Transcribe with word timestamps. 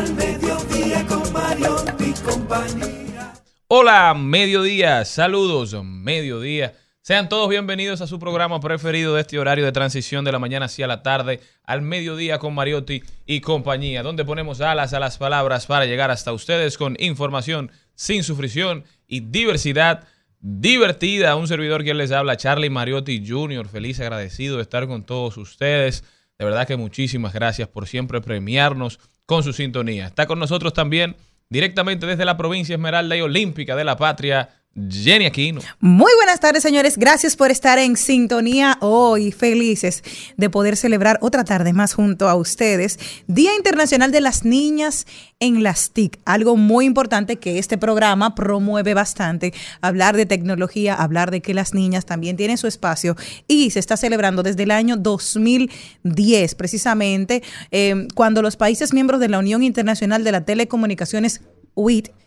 al 0.00 0.14
mediodía 0.14 1.06
con 1.06 1.30
Mario 1.30 1.76
y 1.98 2.12
compañía. 2.22 3.34
Hola, 3.68 4.14
mediodía, 4.14 5.04
saludos, 5.04 5.76
mediodía. 5.84 6.72
Sean 7.02 7.28
todos 7.28 7.50
bienvenidos 7.50 8.00
a 8.00 8.06
su 8.06 8.18
programa 8.18 8.60
preferido 8.60 9.14
de 9.14 9.20
este 9.20 9.38
horario 9.38 9.62
de 9.62 9.72
transición 9.72 10.24
de 10.24 10.32
la 10.32 10.38
mañana 10.38 10.66
hacia 10.66 10.86
la 10.86 11.02
tarde, 11.02 11.40
al 11.64 11.82
mediodía 11.82 12.38
con 12.38 12.54
Mariotti 12.54 13.02
y 13.26 13.42
compañía, 13.42 14.02
donde 14.02 14.24
ponemos 14.24 14.62
alas 14.62 14.94
a 14.94 15.00
las 15.00 15.18
palabras 15.18 15.66
para 15.66 15.84
llegar 15.84 16.10
hasta 16.10 16.32
ustedes 16.32 16.78
con 16.78 16.96
información 16.98 17.70
sin 17.94 18.24
sufrición 18.24 18.84
y 19.06 19.20
diversidad 19.20 20.06
divertida. 20.40 21.36
Un 21.36 21.46
servidor 21.46 21.84
que 21.84 21.92
les 21.92 22.10
habla, 22.10 22.38
Charlie 22.38 22.70
Mariotti 22.70 23.22
Jr., 23.28 23.68
feliz 23.68 24.00
agradecido 24.00 24.56
de 24.56 24.62
estar 24.62 24.86
con 24.86 25.04
todos 25.04 25.36
ustedes. 25.36 26.04
De 26.38 26.46
verdad 26.46 26.66
que 26.66 26.78
muchísimas 26.78 27.34
gracias 27.34 27.68
por 27.68 27.86
siempre 27.86 28.22
premiarnos 28.22 28.98
con 29.30 29.44
su 29.44 29.52
sintonía. 29.52 30.06
Está 30.06 30.26
con 30.26 30.40
nosotros 30.40 30.72
también 30.72 31.14
directamente 31.50 32.04
desde 32.04 32.24
la 32.24 32.36
provincia 32.36 32.74
Esmeralda 32.74 33.16
y 33.16 33.20
Olímpica 33.20 33.76
de 33.76 33.84
la 33.84 33.96
Patria, 33.96 34.48
Jenny 34.76 35.26
Aquino. 35.26 35.60
Muy 35.80 36.12
buenas 36.14 36.38
tardes, 36.38 36.62
señores. 36.62 36.96
Gracias 36.96 37.34
por 37.34 37.50
estar 37.50 37.80
en 37.80 37.96
sintonía 37.96 38.78
hoy. 38.80 39.32
Felices 39.32 40.04
de 40.36 40.48
poder 40.48 40.76
celebrar 40.76 41.18
otra 41.22 41.42
tarde 41.42 41.72
más 41.72 41.92
junto 41.92 42.28
a 42.28 42.36
ustedes. 42.36 42.98
Día 43.26 43.54
Internacional 43.56 44.12
de 44.12 44.20
las 44.20 44.44
Niñas 44.44 45.08
en 45.40 45.64
las 45.64 45.90
TIC. 45.90 46.20
Algo 46.24 46.56
muy 46.56 46.84
importante 46.84 47.36
que 47.36 47.58
este 47.58 47.78
programa 47.78 48.36
promueve 48.36 48.94
bastante. 48.94 49.52
Hablar 49.80 50.16
de 50.16 50.26
tecnología, 50.26 50.94
hablar 50.94 51.32
de 51.32 51.40
que 51.40 51.52
las 51.52 51.74
niñas 51.74 52.06
también 52.06 52.36
tienen 52.36 52.56
su 52.56 52.68
espacio 52.68 53.16
y 53.48 53.70
se 53.70 53.80
está 53.80 53.96
celebrando 53.96 54.44
desde 54.44 54.62
el 54.62 54.70
año 54.70 54.96
2010, 54.96 56.54
precisamente, 56.54 57.42
eh, 57.72 58.06
cuando 58.14 58.40
los 58.40 58.56
países 58.56 58.94
miembros 58.94 59.18
de 59.18 59.28
la 59.28 59.40
Unión 59.40 59.64
Internacional 59.64 60.22
de 60.22 60.32
las 60.32 60.44
Telecomunicaciones, 60.44 61.40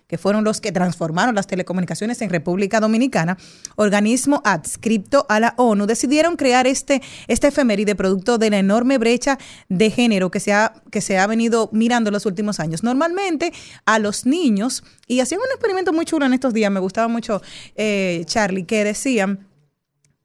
Que 0.08 0.18
fueron 0.18 0.44
los 0.44 0.62
que 0.62 0.72
transformaron 0.72 1.34
las 1.34 1.48
telecomunicaciones 1.48 2.22
en 2.22 2.30
República 2.30 2.80
Dominicana, 2.80 3.38
organismo 3.78 4.42
adscripto 4.46 5.26
a 5.28 5.40
la 5.40 5.56
ONU, 5.58 5.88
decidieron 5.88 6.36
crear 6.36 6.68
este, 6.68 7.02
este 7.28 7.48
efeméride 7.48 7.96
producto 7.96 8.38
de 8.38 8.52
la 8.52 8.60
enorme 8.60 8.98
brecha 9.00 9.40
de 9.70 9.90
género 9.90 10.30
que 10.30 10.40
se, 10.40 10.54
ha, 10.54 10.74
que 10.92 11.02
se 11.02 11.18
ha 11.18 11.26
venido 11.26 11.70
mirando 11.72 12.10
en 12.10 12.14
los 12.14 12.26
últimos 12.28 12.60
años. 12.60 12.84
Normalmente 12.84 13.54
a 13.86 13.98
los 13.98 14.26
niños, 14.26 14.84
y 15.08 15.20
hacían 15.20 15.42
un 15.42 15.52
experimento 15.52 15.94
muy 15.94 16.06
chulo 16.06 16.26
en 16.26 16.34
estos 16.34 16.54
días, 16.54 16.72
me 16.72 16.80
gustaba 16.80 17.08
mucho, 17.08 17.42
eh, 17.76 18.24
Charlie, 18.26 18.66
que 18.66 18.84
decían, 18.84 19.48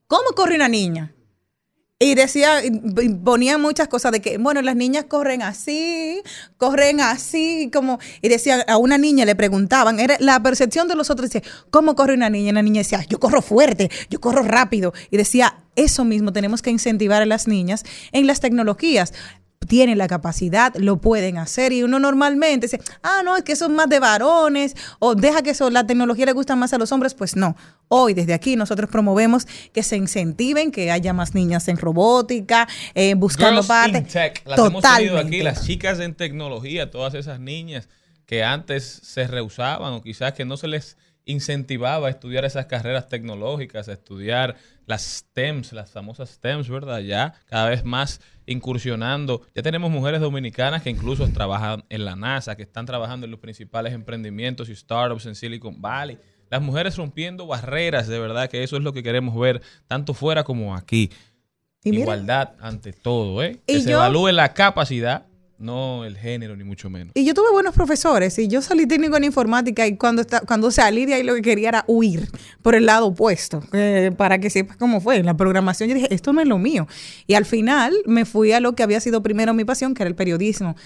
¿cómo 0.06 0.30
corre 0.34 0.56
una 0.56 0.68
niña? 0.68 1.14
Y 2.00 2.14
decía, 2.14 2.62
ponían 3.24 3.60
muchas 3.60 3.88
cosas 3.88 4.12
de 4.12 4.20
que, 4.20 4.38
bueno, 4.38 4.62
las 4.62 4.76
niñas 4.76 5.06
corren 5.08 5.42
así, 5.42 6.22
corren 6.56 7.00
así, 7.00 7.70
como, 7.72 7.98
y 8.22 8.28
decía, 8.28 8.64
a 8.68 8.76
una 8.76 8.98
niña 8.98 9.24
le 9.24 9.34
preguntaban, 9.34 9.98
era 9.98 10.16
la 10.20 10.40
percepción 10.40 10.86
de 10.86 10.94
los 10.94 11.10
otros, 11.10 11.28
dice, 11.30 11.44
¿cómo 11.70 11.96
corre 11.96 12.14
una 12.14 12.30
niña? 12.30 12.50
Y 12.50 12.52
la 12.52 12.62
niña 12.62 12.82
decía, 12.82 13.04
yo 13.08 13.18
corro 13.18 13.42
fuerte, 13.42 13.90
yo 14.10 14.20
corro 14.20 14.44
rápido. 14.44 14.92
Y 15.10 15.16
decía, 15.16 15.64
eso 15.74 16.04
mismo 16.04 16.32
tenemos 16.32 16.62
que 16.62 16.70
incentivar 16.70 17.20
a 17.20 17.26
las 17.26 17.48
niñas 17.48 17.84
en 18.12 18.28
las 18.28 18.38
tecnologías 18.38 19.12
tienen 19.66 19.98
la 19.98 20.08
capacidad, 20.08 20.74
lo 20.76 21.00
pueden 21.00 21.38
hacer. 21.38 21.72
Y 21.72 21.82
uno 21.82 21.98
normalmente 21.98 22.66
dice, 22.66 22.80
ah, 23.02 23.22
no, 23.24 23.36
es 23.36 23.42
que 23.42 23.56
son 23.56 23.74
más 23.74 23.88
de 23.88 24.00
varones, 24.00 24.76
o 24.98 25.14
deja 25.14 25.42
que 25.42 25.50
eso, 25.50 25.70
la 25.70 25.86
tecnología 25.86 26.26
le 26.26 26.32
gusta 26.32 26.56
más 26.56 26.72
a 26.72 26.78
los 26.78 26.92
hombres. 26.92 27.14
Pues 27.14 27.36
no. 27.36 27.56
Hoy, 27.88 28.14
desde 28.14 28.34
aquí, 28.34 28.56
nosotros 28.56 28.90
promovemos 28.90 29.46
que 29.72 29.82
se 29.82 29.96
incentiven, 29.96 30.70
que 30.70 30.90
haya 30.90 31.12
más 31.12 31.34
niñas 31.34 31.68
en 31.68 31.76
robótica, 31.76 32.68
eh, 32.94 33.14
buscando 33.14 33.62
parte. 33.62 34.06
Las 34.44 34.58
hemos 34.58 34.82
tenido 34.82 35.18
aquí, 35.18 35.42
las 35.42 35.64
chicas 35.66 36.00
en 36.00 36.14
tecnología, 36.14 36.90
todas 36.90 37.14
esas 37.14 37.40
niñas 37.40 37.88
que 38.26 38.44
antes 38.44 38.84
se 38.84 39.26
rehusaban 39.26 39.94
o 39.94 40.02
quizás 40.02 40.34
que 40.34 40.44
no 40.44 40.58
se 40.58 40.68
les 40.68 40.98
incentivaba 41.28 42.06
a 42.06 42.10
estudiar 42.10 42.46
esas 42.46 42.66
carreras 42.66 43.08
tecnológicas, 43.08 43.88
a 43.88 43.92
estudiar 43.92 44.56
las 44.86 45.02
STEMs, 45.02 45.74
las 45.74 45.90
famosas 45.90 46.30
STEMs, 46.30 46.70
¿verdad? 46.70 47.00
Ya 47.00 47.34
cada 47.44 47.68
vez 47.68 47.84
más 47.84 48.22
incursionando. 48.46 49.42
Ya 49.54 49.62
tenemos 49.62 49.90
mujeres 49.90 50.22
dominicanas 50.22 50.82
que 50.82 50.88
incluso 50.88 51.28
trabajan 51.28 51.84
en 51.90 52.06
la 52.06 52.16
NASA, 52.16 52.56
que 52.56 52.62
están 52.62 52.86
trabajando 52.86 53.26
en 53.26 53.30
los 53.30 53.40
principales 53.40 53.92
emprendimientos 53.92 54.70
y 54.70 54.74
startups 54.74 55.26
en 55.26 55.34
Silicon 55.34 55.82
Valley. 55.82 56.18
Las 56.48 56.62
mujeres 56.62 56.96
rompiendo 56.96 57.46
barreras, 57.46 58.08
de 58.08 58.18
verdad 58.18 58.48
que 58.48 58.62
eso 58.62 58.78
es 58.78 58.82
lo 58.82 58.94
que 58.94 59.02
queremos 59.02 59.38
ver, 59.38 59.60
tanto 59.86 60.14
fuera 60.14 60.44
como 60.44 60.74
aquí. 60.74 61.10
Igualdad 61.84 62.54
ante 62.58 62.94
todo, 62.94 63.42
¿eh? 63.42 63.60
Que 63.66 63.82
se 63.82 63.92
evalúe 63.92 64.32
la 64.32 64.54
capacidad 64.54 65.26
no 65.58 66.04
el 66.04 66.16
género, 66.16 66.56
ni 66.56 66.64
mucho 66.64 66.88
menos. 66.88 67.12
Y 67.14 67.24
yo 67.24 67.34
tuve 67.34 67.50
buenos 67.52 67.74
profesores, 67.74 68.38
y 68.38 68.48
yo 68.48 68.62
salí 68.62 68.86
técnico 68.86 69.16
en 69.16 69.24
informática, 69.24 69.86
y 69.86 69.96
cuando, 69.96 70.22
está, 70.22 70.40
cuando 70.40 70.70
salí 70.70 71.06
de 71.06 71.14
ahí 71.14 71.22
lo 71.22 71.34
que 71.34 71.42
quería 71.42 71.68
era 71.68 71.84
huir 71.86 72.28
por 72.62 72.74
el 72.74 72.86
lado 72.86 73.06
opuesto, 73.06 73.62
eh, 73.72 74.12
para 74.16 74.38
que 74.38 74.50
sepas 74.50 74.76
cómo 74.76 75.00
fue. 75.00 75.16
En 75.16 75.26
la 75.26 75.36
programación 75.36 75.88
yo 75.88 75.94
dije, 75.94 76.14
esto 76.14 76.32
no 76.32 76.40
es 76.40 76.46
lo 76.46 76.58
mío. 76.58 76.86
Y 77.26 77.34
al 77.34 77.44
final 77.44 77.94
me 78.06 78.24
fui 78.24 78.52
a 78.52 78.60
lo 78.60 78.74
que 78.74 78.82
había 78.82 79.00
sido 79.00 79.22
primero 79.22 79.54
mi 79.54 79.64
pasión, 79.64 79.94
que 79.94 80.02
era 80.02 80.08
el 80.08 80.16
periodismo. 80.16 80.76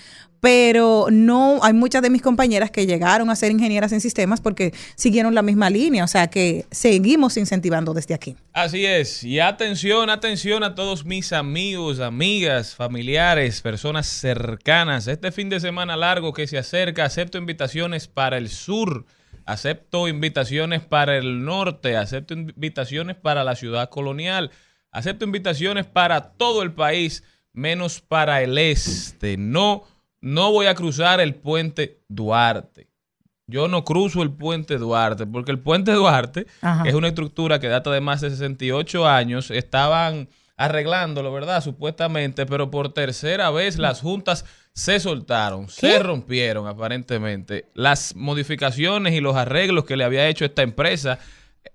Pero 0.41 1.06
no, 1.12 1.61
hay 1.62 1.73
muchas 1.73 2.02
de 2.02 2.11
mis 2.11 2.20
compañeras 2.20 2.73
que 2.73 2.85
llegaron 2.85 3.31
a 3.31 3.37
ser 3.37 3.52
ingenieras 3.52 3.93
en 3.93 4.00
sistemas 4.00 4.41
porque 4.41 4.75
siguieron 4.96 5.37
la 5.37 5.43
misma 5.43 5.70
línea, 5.70 6.02
o 6.02 6.08
sea 6.08 6.26
que 6.26 6.67
seguimos 6.73 7.37
incentivando 7.37 7.94
desde 7.94 8.14
aquí. 8.14 8.35
Así 8.52 8.85
es, 8.85 9.23
y 9.23 9.38
atención, 9.38 10.11
atención 10.11 10.64
a 10.64 10.75
todos 10.75 11.05
mis 11.05 11.32
amigos, 11.32 12.00
amigas, 12.00 12.75
familiares, 12.75 13.61
personas 13.61 14.08
cercanas. 14.08 14.62
Este 14.64 15.32
fin 15.32 15.49
de 15.49 15.61
semana 15.61 15.97
largo 15.97 16.32
que 16.32 16.47
se 16.47 16.59
acerca, 16.59 17.05
acepto 17.05 17.38
invitaciones 17.38 18.09
para 18.09 18.38
el 18.38 18.49
sur, 18.49 19.06
acepto 19.44 20.09
invitaciones 20.09 20.82
para 20.82 21.17
el 21.17 21.44
norte, 21.44 21.97
acepto 21.97 22.35
invitaciones 22.35 23.17
para 23.17 23.44
la 23.44 23.56
ciudad 23.56 23.91
colonial, 23.91 24.50
acepto 24.91 25.25
invitaciones 25.25 25.87
para 25.87 26.32
todo 26.35 26.62
el 26.62 26.73
país, 26.73 27.25
menos 27.53 28.00
para 28.00 28.43
el 28.43 28.56
este. 28.59 29.37
No 29.37 29.85
no 30.23 30.53
voy 30.53 30.67
a 30.67 30.75
cruzar 30.75 31.20
el 31.20 31.35
puente 31.35 32.00
Duarte. 32.08 32.88
Yo 33.49 33.67
no 33.67 33.85
cruzo 33.85 34.23
el 34.23 34.31
puente 34.31 34.79
Duarte, 34.79 35.26
porque 35.26 35.50
el 35.50 35.58
puente 35.58 35.93
Duarte 35.93 36.47
es 36.85 36.94
una 36.94 37.08
estructura 37.08 37.58
que 37.58 37.69
data 37.69 37.91
de 37.91 38.00
más 38.00 38.20
de 38.20 38.31
68 38.31 39.06
años. 39.06 39.50
Estaban 39.50 40.29
arreglándolo, 40.56 41.32
¿verdad? 41.32 41.62
Supuestamente, 41.62 42.46
pero 42.46 42.70
por 42.70 42.93
tercera 42.93 43.50
vez 43.50 43.78
las 43.78 44.00
juntas 44.00 44.44
se 44.72 45.00
soltaron, 45.00 45.69
se 45.69 45.99
rompieron 45.99 46.66
aparentemente. 46.66 47.66
Las 47.75 48.16
modificaciones 48.16 49.14
y 49.14 49.20
los 49.20 49.37
arreglos 49.37 49.84
que 49.84 49.96
le 49.96 50.04
había 50.04 50.28
hecho 50.28 50.44
esta 50.44 50.62
empresa, 50.62 51.19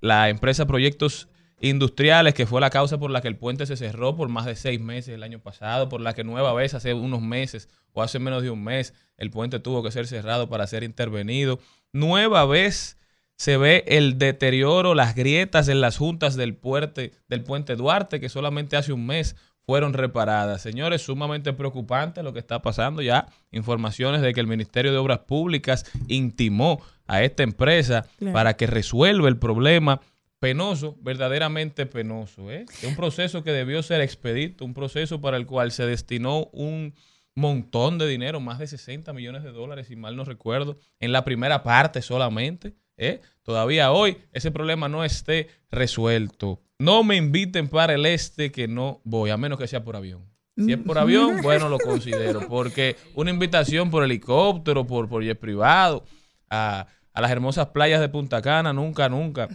la 0.01 0.29
empresa 0.29 0.65
Proyectos 0.65 1.27
Industriales, 1.59 2.35
que 2.35 2.45
fue 2.45 2.62
la 2.62 2.69
causa 2.69 3.00
por 3.00 3.09
la 3.09 3.21
que 3.21 3.27
el 3.27 3.35
puente 3.35 3.65
se 3.65 3.77
cerró 3.77 4.15
por 4.15 4.29
más 4.29 4.45
de 4.45 4.56
seis 4.56 4.80
meses 4.80 5.15
el 5.15 5.23
año 5.23 5.39
pasado, 5.39 5.89
por 5.89 6.01
la 6.01 6.13
que 6.13 6.23
nueva 6.23 6.53
vez 6.53 6.75
hace 6.75 6.94
unos 6.94 7.21
meses 7.21 7.68
o 7.94 8.03
hace 8.03 8.19
menos 8.19 8.44
de 8.44 8.51
un 8.51 8.63
mes 8.63 8.94
el 9.18 9.31
puente 9.31 9.59
tuvo 9.59 9.81
que 9.81 9.91
ser 9.91 10.06
cerrado 10.06 10.50
para 10.50 10.68
ser 10.68 10.83
intervenido. 10.83 11.59
Nueva 11.91 12.45
vez 12.45 12.96
se 13.38 13.57
ve 13.57 13.84
el 13.88 14.18
deterioro, 14.18 14.95
las 14.95 15.16
grietas 15.16 15.68
en 15.69 15.80
las 15.80 15.98
juntas 15.98 16.36
del 16.36 16.56
puente, 16.56 17.13
del 17.30 17.44
puente 17.44 17.75
Duarte, 17.75 18.19
que 18.19 18.30
solamente 18.30 18.75
hace 18.78 18.94
un 18.94 19.06
mes 19.06 19.36
fueron 19.66 19.94
reparadas. 19.94 20.62
Señores, 20.62 21.01
sumamente 21.01 21.54
preocupante 21.54 22.24
lo 22.24 22.34
que 22.34 22.39
está 22.39 22.62
pasando 22.62 23.01
ya. 23.01 23.28
Informaciones 23.51 24.22
de 24.22 24.34
que 24.34 24.39
el 24.39 24.48
Ministerio 24.48 24.92
de 24.92 24.98
Obras 24.98 25.19
Públicas 25.19 25.86
intimó 26.07 26.81
a 27.06 27.22
esta 27.24 27.44
empresa 27.44 28.06
Claro. 28.18 28.34
para 28.34 28.56
que 28.56 28.66
resuelva 28.66 29.28
el 29.28 29.38
problema 29.38 30.01
penoso, 30.40 30.95
verdaderamente 31.01 31.86
penoso. 31.86 32.50
¿eh? 32.51 32.66
Es 32.69 32.83
un 32.86 32.95
proceso 32.95 33.44
que 33.44 33.51
debió 33.51 33.83
ser 33.83 34.01
expedito, 34.01 34.63
un 34.66 34.74
proceso 34.74 35.19
para 35.22 35.38
el 35.38 35.45
cual 35.45 35.72
se 35.72 35.86
destinó 35.86 36.45
un 36.54 36.94
montón 37.36 37.98
de 37.98 38.07
dinero, 38.07 38.40
más 38.40 38.60
de 38.60 38.68
60 38.68 39.13
millones 39.13 39.44
de 39.44 39.51
dólares, 39.51 39.88
si 39.88 39.95
mal 39.95 40.16
no 40.16 40.24
recuerdo, 40.24 40.78
en 41.00 41.12
la 41.12 41.24
primera 41.24 41.62
parte 41.63 42.01
solamente. 42.01 42.74
¿Eh? 42.97 43.21
Todavía 43.44 43.91
hoy 43.91 44.17
ese 44.33 44.51
problema 44.51 44.89
no 44.89 45.03
esté 45.03 45.47
resuelto. 45.71 46.61
No 46.79 47.03
me 47.03 47.15
inviten 47.15 47.69
para 47.69 47.94
el 47.94 48.05
este 48.05 48.51
que 48.51 48.67
no 48.67 49.01
voy, 49.03 49.29
a 49.29 49.38
menos 49.38 49.57
que 49.57 49.67
sea 49.67 49.83
por 49.83 49.95
avión. 49.95 50.25
Si 50.57 50.71
es 50.73 50.79
por 50.79 50.97
avión, 50.97 51.38
bueno, 51.44 51.69
lo 51.69 51.77
considero, 51.77 52.47
porque 52.47 52.95
una 53.13 53.29
invitación 53.29 53.91
por 53.91 54.03
helicóptero, 54.03 54.85
por, 54.85 55.07
por 55.07 55.23
jet 55.23 55.39
privado, 55.39 56.03
a, 56.49 56.88
a 57.13 57.21
las 57.21 57.31
hermosas 57.31 57.67
playas 57.67 58.01
de 58.01 58.09
Punta 58.09 58.41
Cana, 58.41 58.73
nunca, 58.73 59.07
nunca. 59.07 59.47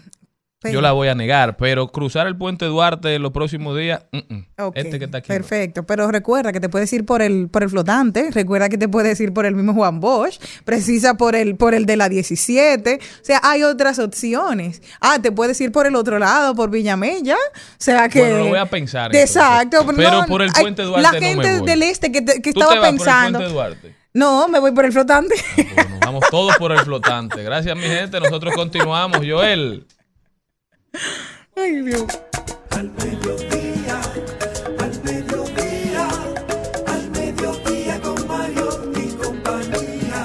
Pero- 0.63 0.75
Yo 0.75 0.81
la 0.81 0.93
voy 0.93 1.09
a 1.09 1.15
negar, 1.17 1.57
pero 1.57 1.89
cruzar 1.89 2.27
el 2.29 2.37
puente 2.37 2.65
Duarte 2.67 3.15
en 3.17 3.23
los 3.23 3.33
próximos 3.33 3.77
días, 3.77 4.05
mm, 4.13 4.19
mm. 4.35 4.47
Ok, 4.61 4.77
este 4.77 4.99
que 5.01 5.07
está 5.07 5.19
aquí. 5.19 5.29
Perfecto, 5.29 5.83
pero 5.85 6.11
recuerda 6.11 6.53
que 6.53 6.61
te 6.61 6.69
puedes 6.69 6.93
ir 6.93 7.05
por 7.05 7.21
el 7.21 7.49
por 7.49 7.63
el 7.65 7.69
flotante, 7.71 8.31
recuerda 8.31 8.69
que 8.69 8.79
te 8.79 8.89
puedes 8.89 9.21
ir 9.21 9.33
por 9.33 9.45
el 9.45 9.55
mismo 9.57 9.75
Juan 9.75 9.99
Bosch, 10.01 10.39
precisa 10.65 11.15
por 11.15 11.35
el 11.35 11.57
por 11.57 11.75
el 11.75 11.85
de 11.85 11.97
la 11.97 12.09
17, 12.09 13.01
o 13.03 13.25
sea, 13.25 13.41
hay 13.43 13.65
otras 13.65 13.99
opciones. 13.99 14.83
Ah, 15.01 15.19
te 15.21 15.33
puedes 15.33 15.61
ir 15.61 15.73
por 15.73 15.87
el 15.87 15.97
otro 15.97 16.19
lado, 16.19 16.55
por 16.55 16.71
Villamella, 16.71 17.35
o 17.37 17.59
sea 17.79 18.09
que 18.09 18.21
Bueno, 18.21 18.39
lo 18.39 18.47
voy 18.51 18.59
a 18.59 18.67
pensar, 18.67 19.07
entonces. 19.15 19.35
Exacto, 19.37 19.85
Pero 19.97 20.11
no, 20.21 20.27
por 20.27 20.43
el 20.43 20.53
puente 20.53 20.83
Duarte 20.83 21.03
La 21.03 21.13
no 21.13 21.21
me 21.21 21.27
gente 21.27 21.59
voy. 21.59 21.67
del 21.69 21.83
este 21.83 22.13
que, 22.13 22.23
te- 22.23 22.41
que 22.41 22.53
¿Tú 22.53 22.61
estaba 22.61 22.75
te 22.75 22.79
vas 22.79 22.91
pensando, 22.91 23.39
por 23.41 23.47
el 23.47 23.53
puente 23.53 23.53
Duarte? 23.53 23.95
no, 24.15 24.47
me 24.49 24.59
voy 24.61 24.71
por 24.73 24.85
el 24.85 24.93
flotante. 24.93 25.35
Pues 25.57 25.91
nos 25.91 26.01
vamos 26.01 26.25
todos 26.31 26.57
por 26.57 26.71
el 26.73 26.79
flotante. 26.81 27.43
Gracias, 27.43 27.75
mi 27.77 27.83
gente. 27.83 28.21
Nosotros 28.21 28.55
continuamos. 28.55 29.19
Joel. 29.27 29.87
Ay, 31.57 31.83
Dios. 31.83 32.05
Al 32.71 32.91
mediodía, 32.91 34.01
al 34.79 35.03
mediodía, 35.05 36.09
al 36.87 37.11
mediodía 37.11 38.01
con 38.03 38.27
Mario 38.27 38.93
y 38.97 39.09
compañía. 39.15 40.25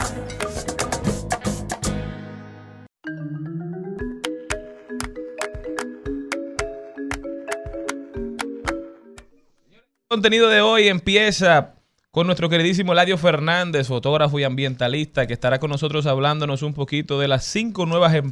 El 9.72 10.08
contenido 10.10 10.50
de 10.50 10.62
hoy 10.62 10.88
empieza 10.90 11.77
con 12.18 12.26
nuestro 12.26 12.50
queridísimo 12.50 12.94
Eladio 12.94 13.16
Fernández, 13.16 13.90
fotógrafo 13.90 14.40
y 14.40 14.44
ambientalista, 14.44 15.28
que 15.28 15.34
estará 15.34 15.60
con 15.60 15.70
nosotros 15.70 16.08
hablándonos 16.08 16.64
un 16.64 16.74
poquito 16.74 17.20
de 17.20 17.28
las 17.28 17.46
cinco 17.46 17.86
nuevas 17.86 18.16
eh, 18.16 18.24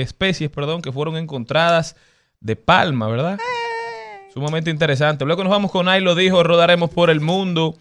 especies 0.00 0.48
perdón, 0.48 0.80
que 0.80 0.90
fueron 0.90 1.18
encontradas 1.18 1.94
de 2.40 2.56
palma, 2.56 3.06
¿verdad? 3.06 3.38
Sumamente 4.32 4.70
interesante. 4.70 5.26
Luego 5.26 5.44
nos 5.44 5.50
vamos 5.50 5.70
con 5.70 5.90
Ay 5.90 6.00
lo 6.00 6.14
dijo, 6.14 6.42
rodaremos 6.42 6.88
por 6.88 7.10
el 7.10 7.20
mundo. 7.20 7.76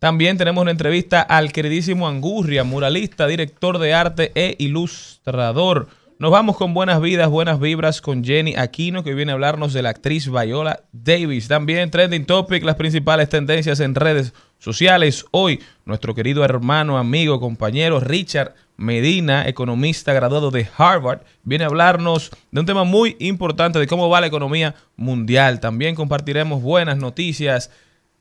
También 0.00 0.38
tenemos 0.38 0.60
una 0.60 0.72
entrevista 0.72 1.22
al 1.22 1.52
queridísimo 1.52 2.08
Angurria, 2.08 2.64
muralista, 2.64 3.28
director 3.28 3.78
de 3.78 3.94
arte 3.94 4.32
e 4.34 4.56
ilustrador. 4.58 5.86
Nos 6.18 6.30
vamos 6.30 6.56
con 6.56 6.72
buenas 6.72 7.02
vidas, 7.02 7.28
buenas 7.28 7.60
vibras 7.60 8.00
con 8.00 8.24
Jenny 8.24 8.54
Aquino, 8.56 9.04
que 9.04 9.12
viene 9.12 9.32
a 9.32 9.34
hablarnos 9.34 9.74
de 9.74 9.82
la 9.82 9.90
actriz 9.90 10.30
Viola 10.30 10.80
Davis. 10.90 11.46
También 11.46 11.90
Trending 11.90 12.24
Topic, 12.24 12.64
las 12.64 12.76
principales 12.76 13.28
tendencias 13.28 13.80
en 13.80 13.94
redes 13.94 14.32
sociales. 14.58 15.26
Hoy, 15.30 15.60
nuestro 15.84 16.14
querido 16.14 16.42
hermano, 16.42 16.96
amigo, 16.96 17.38
compañero 17.38 18.00
Richard 18.00 18.54
Medina, 18.78 19.46
economista 19.46 20.14
graduado 20.14 20.50
de 20.50 20.66
Harvard, 20.78 21.20
viene 21.42 21.64
a 21.64 21.66
hablarnos 21.66 22.30
de 22.50 22.60
un 22.60 22.66
tema 22.66 22.84
muy 22.84 23.16
importante 23.18 23.78
de 23.78 23.86
cómo 23.86 24.08
va 24.08 24.22
la 24.22 24.28
economía 24.28 24.74
mundial. 24.96 25.60
También 25.60 25.94
compartiremos 25.94 26.62
buenas 26.62 26.96
noticias 26.96 27.70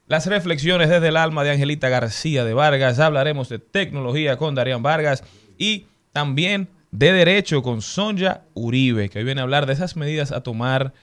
las 0.07 0.27
reflexiones 0.27 0.89
desde 0.89 1.07
el 1.07 1.15
alma 1.15 1.45
de 1.45 1.51
Angelita 1.51 1.87
García 1.87 2.43
de 2.43 2.53
Vargas. 2.53 2.99
Hablaremos 2.99 3.47
de 3.47 3.59
tecnología 3.59 4.35
con 4.35 4.53
Darían 4.53 4.83
Vargas 4.83 5.23
y 5.57 5.85
también 6.11 6.67
de 6.97 7.11
derecho 7.11 7.61
con 7.61 7.81
Sonja 7.81 8.43
Uribe, 8.53 9.09
que 9.09 9.19
hoy 9.19 9.25
viene 9.25 9.41
a 9.41 9.43
hablar 9.43 9.65
de 9.65 9.73
esas 9.73 9.97
medidas 9.97 10.31
a 10.31 10.41
tomar 10.41 10.93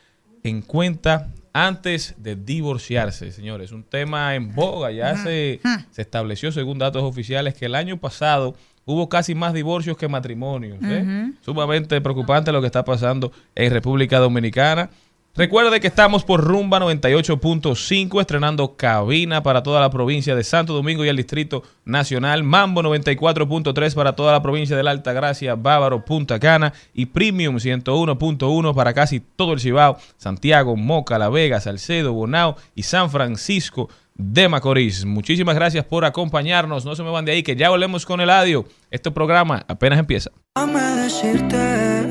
en 0.42 0.62
cuenta 0.62 1.28
antes 1.52 2.14
de 2.16 2.34
divorciarse, 2.34 3.30
señores. 3.30 3.72
Un 3.72 3.84
tema 3.84 4.34
en 4.34 4.54
boga. 4.54 4.90
Ya 4.90 5.16
se, 5.16 5.60
se 5.90 6.02
estableció, 6.02 6.50
según 6.50 6.78
datos 6.78 7.02
oficiales, 7.02 7.54
que 7.54 7.66
el 7.66 7.74
año 7.74 7.98
pasado 7.98 8.54
hubo 8.86 9.10
casi 9.10 9.34
más 9.34 9.52
divorcios 9.52 9.98
que 9.98 10.08
matrimonios. 10.08 10.78
¿eh? 10.82 11.32
Sumamente 11.42 12.00
preocupante 12.00 12.52
lo 12.52 12.60
que 12.62 12.66
está 12.66 12.84
pasando 12.84 13.30
en 13.54 13.70
República 13.70 14.18
Dominicana. 14.18 14.88
Recuerde 15.34 15.80
que 15.80 15.86
estamos 15.86 16.24
por 16.24 16.44
Rumba 16.44 16.78
98.5 16.78 18.20
estrenando 18.20 18.76
cabina 18.76 19.42
para 19.42 19.62
toda 19.62 19.80
la 19.80 19.88
provincia 19.88 20.36
de 20.36 20.44
Santo 20.44 20.74
Domingo 20.74 21.06
y 21.06 21.08
el 21.08 21.16
Distrito 21.16 21.62
Nacional, 21.86 22.42
Mambo 22.44 22.82
94.3 22.82 23.94
para 23.94 24.14
toda 24.14 24.32
la 24.32 24.42
provincia 24.42 24.76
de 24.76 24.82
la 24.82 24.90
Alta 24.90 25.14
Gracia, 25.14 25.54
Bávaro, 25.54 26.04
Punta 26.04 26.38
Cana 26.38 26.74
y 26.92 27.06
Premium 27.06 27.56
101.1 27.56 28.74
para 28.74 28.92
casi 28.92 29.20
todo 29.20 29.54
el 29.54 29.60
Cibao, 29.60 29.96
Santiago, 30.18 30.76
Moca, 30.76 31.18
La 31.18 31.30
Vega, 31.30 31.62
Salcedo, 31.62 32.12
Bonao 32.12 32.56
y 32.74 32.82
San 32.82 33.10
Francisco 33.10 33.88
de 34.14 34.50
Macorís. 34.50 35.06
Muchísimas 35.06 35.54
gracias 35.54 35.86
por 35.86 36.04
acompañarnos. 36.04 36.84
No 36.84 36.94
se 36.94 37.02
me 37.02 37.10
van 37.10 37.24
de 37.24 37.32
ahí 37.32 37.42
que 37.42 37.56
ya 37.56 37.70
volvemos 37.70 38.04
con 38.04 38.20
el 38.20 38.28
audio. 38.28 38.66
Este 38.90 39.10
programa 39.10 39.64
apenas 39.66 39.98
empieza. 39.98 40.30
Déjame 40.56 40.82
decirte 40.82 42.10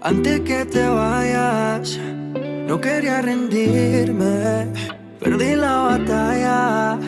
antes 0.00 0.40
que 0.40 0.64
te 0.64 0.88
vayas. 0.88 2.00
No 2.68 2.78
quería 2.78 3.22
rendirme, 3.22 4.66
perdí 5.18 5.54
la 5.56 5.74
batalla. 5.88 6.98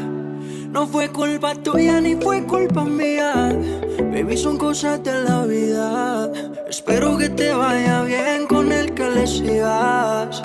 No 0.73 0.87
fue 0.87 1.11
culpa 1.11 1.55
tuya 1.55 2.01
ni 2.01 2.15
fue 2.15 2.43
culpa 2.45 2.83
mía. 2.83 3.55
Baby, 4.11 4.39
son 4.39 4.57
cosas 4.57 5.03
de 5.03 5.23
la 5.23 5.45
vida. 5.45 6.33
Espero 6.67 7.19
que 7.19 7.29
te 7.29 7.53
vaya 7.53 8.05
bien 8.05 8.47
con 8.47 8.73
el 8.73 8.95
que 8.95 9.11
le 9.11 9.27
sigas. 9.27 10.41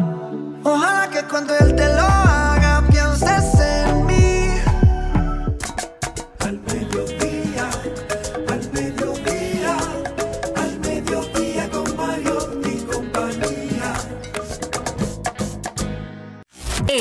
Ojalá 0.64 1.10
que 1.10 1.24
cuando 1.30 1.54
él 1.60 1.74
te 1.74 1.88
lo 1.96 2.02
haga 2.02 2.45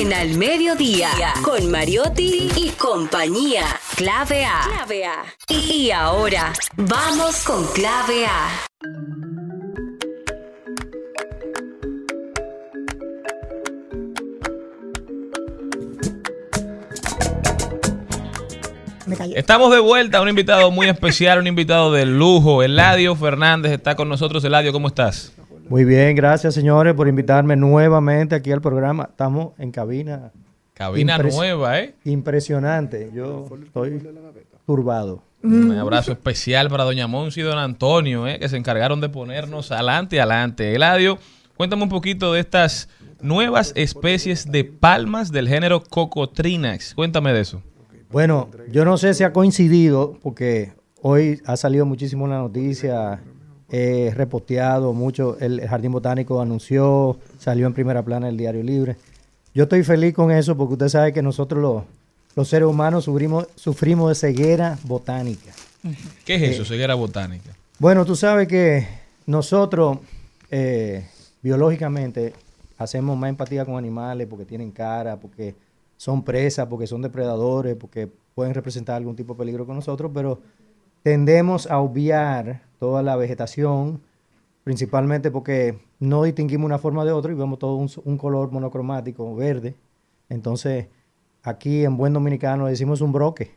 En 0.05 0.13
Al 0.13 0.37
Mediodía, 0.37 1.09
con 1.41 1.71
Mariotti 1.71 2.51
y 2.55 2.69
compañía. 2.77 3.63
Clave 3.95 4.45
A. 4.45 4.61
Clave 4.67 5.03
A. 5.03 5.25
Y 5.49 5.89
ahora, 5.89 6.53
vamos 6.75 7.43
con 7.43 7.65
Clave 7.73 8.27
A. 8.27 8.67
Estamos 19.33 19.71
de 19.71 19.79
vuelta, 19.79 20.21
un 20.21 20.29
invitado 20.29 20.69
muy 20.69 20.87
especial, 20.87 21.39
un 21.39 21.47
invitado 21.47 21.91
de 21.91 22.05
lujo. 22.05 22.61
Eladio 22.61 23.15
Fernández 23.15 23.71
está 23.71 23.95
con 23.95 24.07
nosotros. 24.07 24.43
Eladio, 24.43 24.71
¿cómo 24.71 24.87
estás? 24.87 25.33
Muy 25.69 25.83
bien, 25.85 26.15
gracias 26.15 26.53
señores 26.53 26.93
por 26.93 27.07
invitarme 27.07 27.55
nuevamente 27.55 28.35
aquí 28.35 28.51
al 28.51 28.61
programa. 28.61 29.07
Estamos 29.09 29.53
en 29.57 29.71
cabina. 29.71 30.31
Cabina 30.73 31.17
Impres- 31.17 31.35
nueva, 31.35 31.79
¿eh? 31.79 31.95
Impresionante. 32.03 33.09
Yo 33.13 33.47
estoy 33.63 34.01
turbado. 34.65 35.21
Un 35.41 35.71
abrazo 35.77 36.11
especial 36.11 36.69
para 36.69 36.83
Doña 36.83 37.07
Monsi 37.07 37.41
y 37.41 37.43
Don 37.43 37.57
Antonio, 37.57 38.27
¿eh? 38.27 38.39
que 38.39 38.49
se 38.49 38.57
encargaron 38.57 38.99
de 38.99 39.09
ponernos 39.09 39.71
adelante, 39.71 40.19
adelante. 40.19 40.73
Eladio, 40.75 41.17
Cuéntame 41.55 41.83
un 41.83 41.89
poquito 41.89 42.33
de 42.33 42.41
estas 42.41 42.89
nuevas 43.21 43.71
especies 43.77 44.51
de 44.51 44.65
palmas 44.65 45.31
del 45.31 45.47
género 45.47 45.81
Cocotrinax. 45.81 46.93
Cuéntame 46.95 47.31
de 47.31 47.39
eso. 47.41 47.61
Bueno, 48.11 48.49
yo 48.71 48.83
no 48.83 48.97
sé 48.97 49.13
si 49.13 49.23
ha 49.23 49.31
coincidido, 49.31 50.17
porque 50.21 50.73
hoy 51.01 51.41
ha 51.45 51.55
salido 51.55 51.85
muchísimo 51.85 52.27
la 52.27 52.39
noticia, 52.39 53.21
he 53.69 54.11
reposteado 54.15 54.93
mucho, 54.93 55.37
el 55.39 55.67
Jardín 55.67 55.91
Botánico 55.91 56.41
anunció, 56.41 57.17
salió 57.39 57.67
en 57.67 57.73
primera 57.73 58.03
plana 58.03 58.29
el 58.29 58.37
Diario 58.37 58.63
Libre. 58.63 58.95
Yo 59.53 59.63
estoy 59.63 59.83
feliz 59.83 60.13
con 60.13 60.31
eso 60.31 60.55
porque 60.55 60.73
usted 60.73 60.89
sabe 60.89 61.13
que 61.13 61.21
nosotros 61.21 61.61
los, 61.61 61.83
los 62.35 62.47
seres 62.47 62.67
humanos 62.67 63.05
sufrimos, 63.05 63.47
sufrimos 63.55 64.09
de 64.09 64.15
ceguera 64.15 64.77
botánica. 64.83 65.51
¿Qué 66.25 66.35
es 66.35 66.41
eso, 66.41 66.65
ceguera 66.65 66.95
botánica? 66.95 67.51
Bueno, 67.79 68.05
tú 68.05 68.15
sabes 68.15 68.47
que 68.47 68.87
nosotros 69.25 69.99
eh, 70.51 71.05
biológicamente 71.41 72.33
hacemos 72.77 73.17
más 73.17 73.29
empatía 73.29 73.65
con 73.65 73.77
animales 73.77 74.27
porque 74.27 74.45
tienen 74.45 74.71
cara, 74.71 75.17
porque 75.17 75.55
son 75.97 76.23
presas, 76.23 76.67
porque 76.67 76.87
son 76.87 77.01
depredadores, 77.01 77.75
porque 77.75 78.09
pueden 78.33 78.53
representar 78.53 78.95
algún 78.95 79.15
tipo 79.15 79.33
de 79.33 79.39
peligro 79.39 79.65
con 79.65 79.75
nosotros, 79.75 80.11
pero 80.13 80.41
tendemos 81.03 81.67
a 81.67 81.79
obviar 81.79 82.61
toda 82.85 83.01
la 83.01 83.15
vegetación, 83.15 83.99
principalmente 84.63 85.31
porque 85.31 85.79
no 85.99 86.21
distinguimos 86.23 86.65
una 86.65 86.77
forma 86.77 87.03
de 87.03 87.11
otra 87.11 87.31
y 87.31 87.35
vemos 87.35 87.57
todo 87.57 87.75
un, 87.75 87.89
un 88.03 88.17
color 88.17 88.51
monocromático, 88.51 89.35
verde. 89.35 89.73
Entonces, 90.29 90.85
aquí 91.41 91.83
en 91.83 91.97
buen 91.97 92.13
dominicano 92.13 92.67
decimos 92.67 93.01
un 93.01 93.11
broque. 93.11 93.51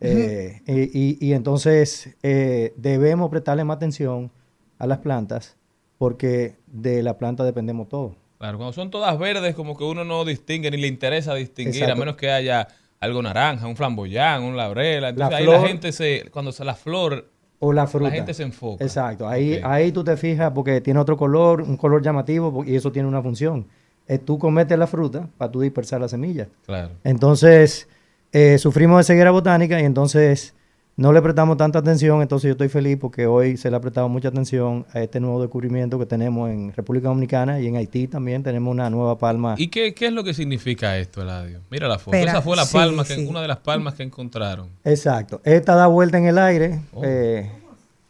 Eh, 0.00 0.60
y, 0.66 0.98
y- 0.98 1.18
y 1.20 1.32
entonces 1.34 2.16
eh, 2.22 2.72
debemos 2.76 3.30
prestarle 3.30 3.64
más 3.64 3.76
atención 3.76 4.30
a 4.78 4.86
las 4.86 4.98
plantas 4.98 5.56
porque 5.98 6.56
de 6.66 7.02
la 7.02 7.16
planta 7.18 7.44
dependemos 7.44 7.88
todos. 7.88 8.12
Claro, 8.38 8.56
cuando 8.58 8.72
son 8.72 8.90
todas 8.90 9.18
verdes, 9.18 9.54
como 9.54 9.76
que 9.76 9.84
uno 9.84 10.04
no 10.04 10.24
distingue 10.24 10.70
ni 10.70 10.76
le 10.78 10.88
interesa 10.88 11.34
distinguir, 11.34 11.84
a 11.90 11.94
menos 11.94 12.16
que 12.16 12.30
haya 12.30 12.66
algo 13.00 13.20
naranja, 13.22 13.66
un 13.66 13.76
flamboyán, 13.76 14.42
un 14.42 14.56
laurel. 14.56 15.04
Entonces 15.04 15.30
La 15.30 15.36
ahí 15.36 15.46
la 15.46 15.66
gente 15.68 15.92
se, 15.92 16.28
cuando 16.30 16.50
se 16.52 16.64
la 16.64 16.74
flor, 16.74 17.30
O 17.60 17.72
la 17.72 17.86
fruta. 17.86 18.10
gente 18.10 18.34
se 18.34 18.42
enfoca. 18.42 18.84
Exacto. 18.84 19.26
Ahí, 19.28 19.60
ahí 19.62 19.92
tú 19.92 20.04
te 20.04 20.16
fijas 20.16 20.52
porque 20.54 20.80
tiene 20.80 21.00
otro 21.00 21.16
color, 21.16 21.62
un 21.62 21.76
color 21.76 22.02
llamativo 22.02 22.64
y 22.64 22.76
eso 22.76 22.92
tiene 22.92 23.08
una 23.08 23.22
función. 23.22 23.66
Es 24.06 24.24
tú 24.24 24.38
cometes 24.38 24.78
la 24.78 24.86
fruta 24.86 25.28
para 25.38 25.50
tú 25.50 25.60
dispersar 25.60 26.00
la 26.00 26.08
semilla. 26.08 26.48
claro. 26.66 26.90
Entonces, 27.04 27.88
eh, 28.32 28.58
sufrimos 28.58 28.98
de 28.98 29.04
ceguera 29.04 29.30
botánica 29.30 29.80
y 29.80 29.84
entonces 29.84 30.54
no 30.96 31.12
le 31.12 31.20
prestamos 31.22 31.56
tanta 31.56 31.80
atención. 31.80 32.22
Entonces, 32.22 32.46
yo 32.48 32.52
estoy 32.52 32.68
feliz 32.68 32.96
porque 33.00 33.26
hoy 33.26 33.56
se 33.56 33.70
le 33.70 33.76
ha 33.76 33.80
prestado 33.80 34.08
mucha 34.08 34.28
atención 34.28 34.86
a 34.92 35.00
este 35.00 35.18
nuevo 35.20 35.40
descubrimiento 35.40 35.98
que 35.98 36.06
tenemos 36.06 36.50
en 36.50 36.72
República 36.72 37.08
Dominicana 37.08 37.58
y 37.60 37.66
en 37.66 37.76
Haití 37.76 38.06
también. 38.06 38.42
Tenemos 38.42 38.70
una 38.70 38.88
nueva 38.90 39.18
palma. 39.18 39.54
¿Y 39.58 39.68
qué, 39.68 39.92
qué 39.94 40.06
es 40.06 40.12
lo 40.12 40.22
que 40.22 40.34
significa 40.34 40.96
esto, 40.98 41.22
Eladio? 41.22 41.60
Mira 41.70 41.88
la 41.88 41.98
foto. 41.98 42.16
Esa 42.16 42.42
fue 42.42 42.56
la 42.56 42.64
sí, 42.64 42.72
palma, 42.76 43.04
que, 43.04 43.16
sí. 43.16 43.26
una 43.26 43.42
de 43.42 43.48
las 43.48 43.58
palmas 43.58 43.94
que 43.94 44.04
encontraron. 44.04 44.68
Exacto. 44.84 45.40
Esta 45.44 45.74
da 45.74 45.86
vuelta 45.88 46.18
en 46.18 46.26
el 46.26 46.38
aire. 46.38 46.80
Oh. 46.92 47.02
eh, 47.04 47.50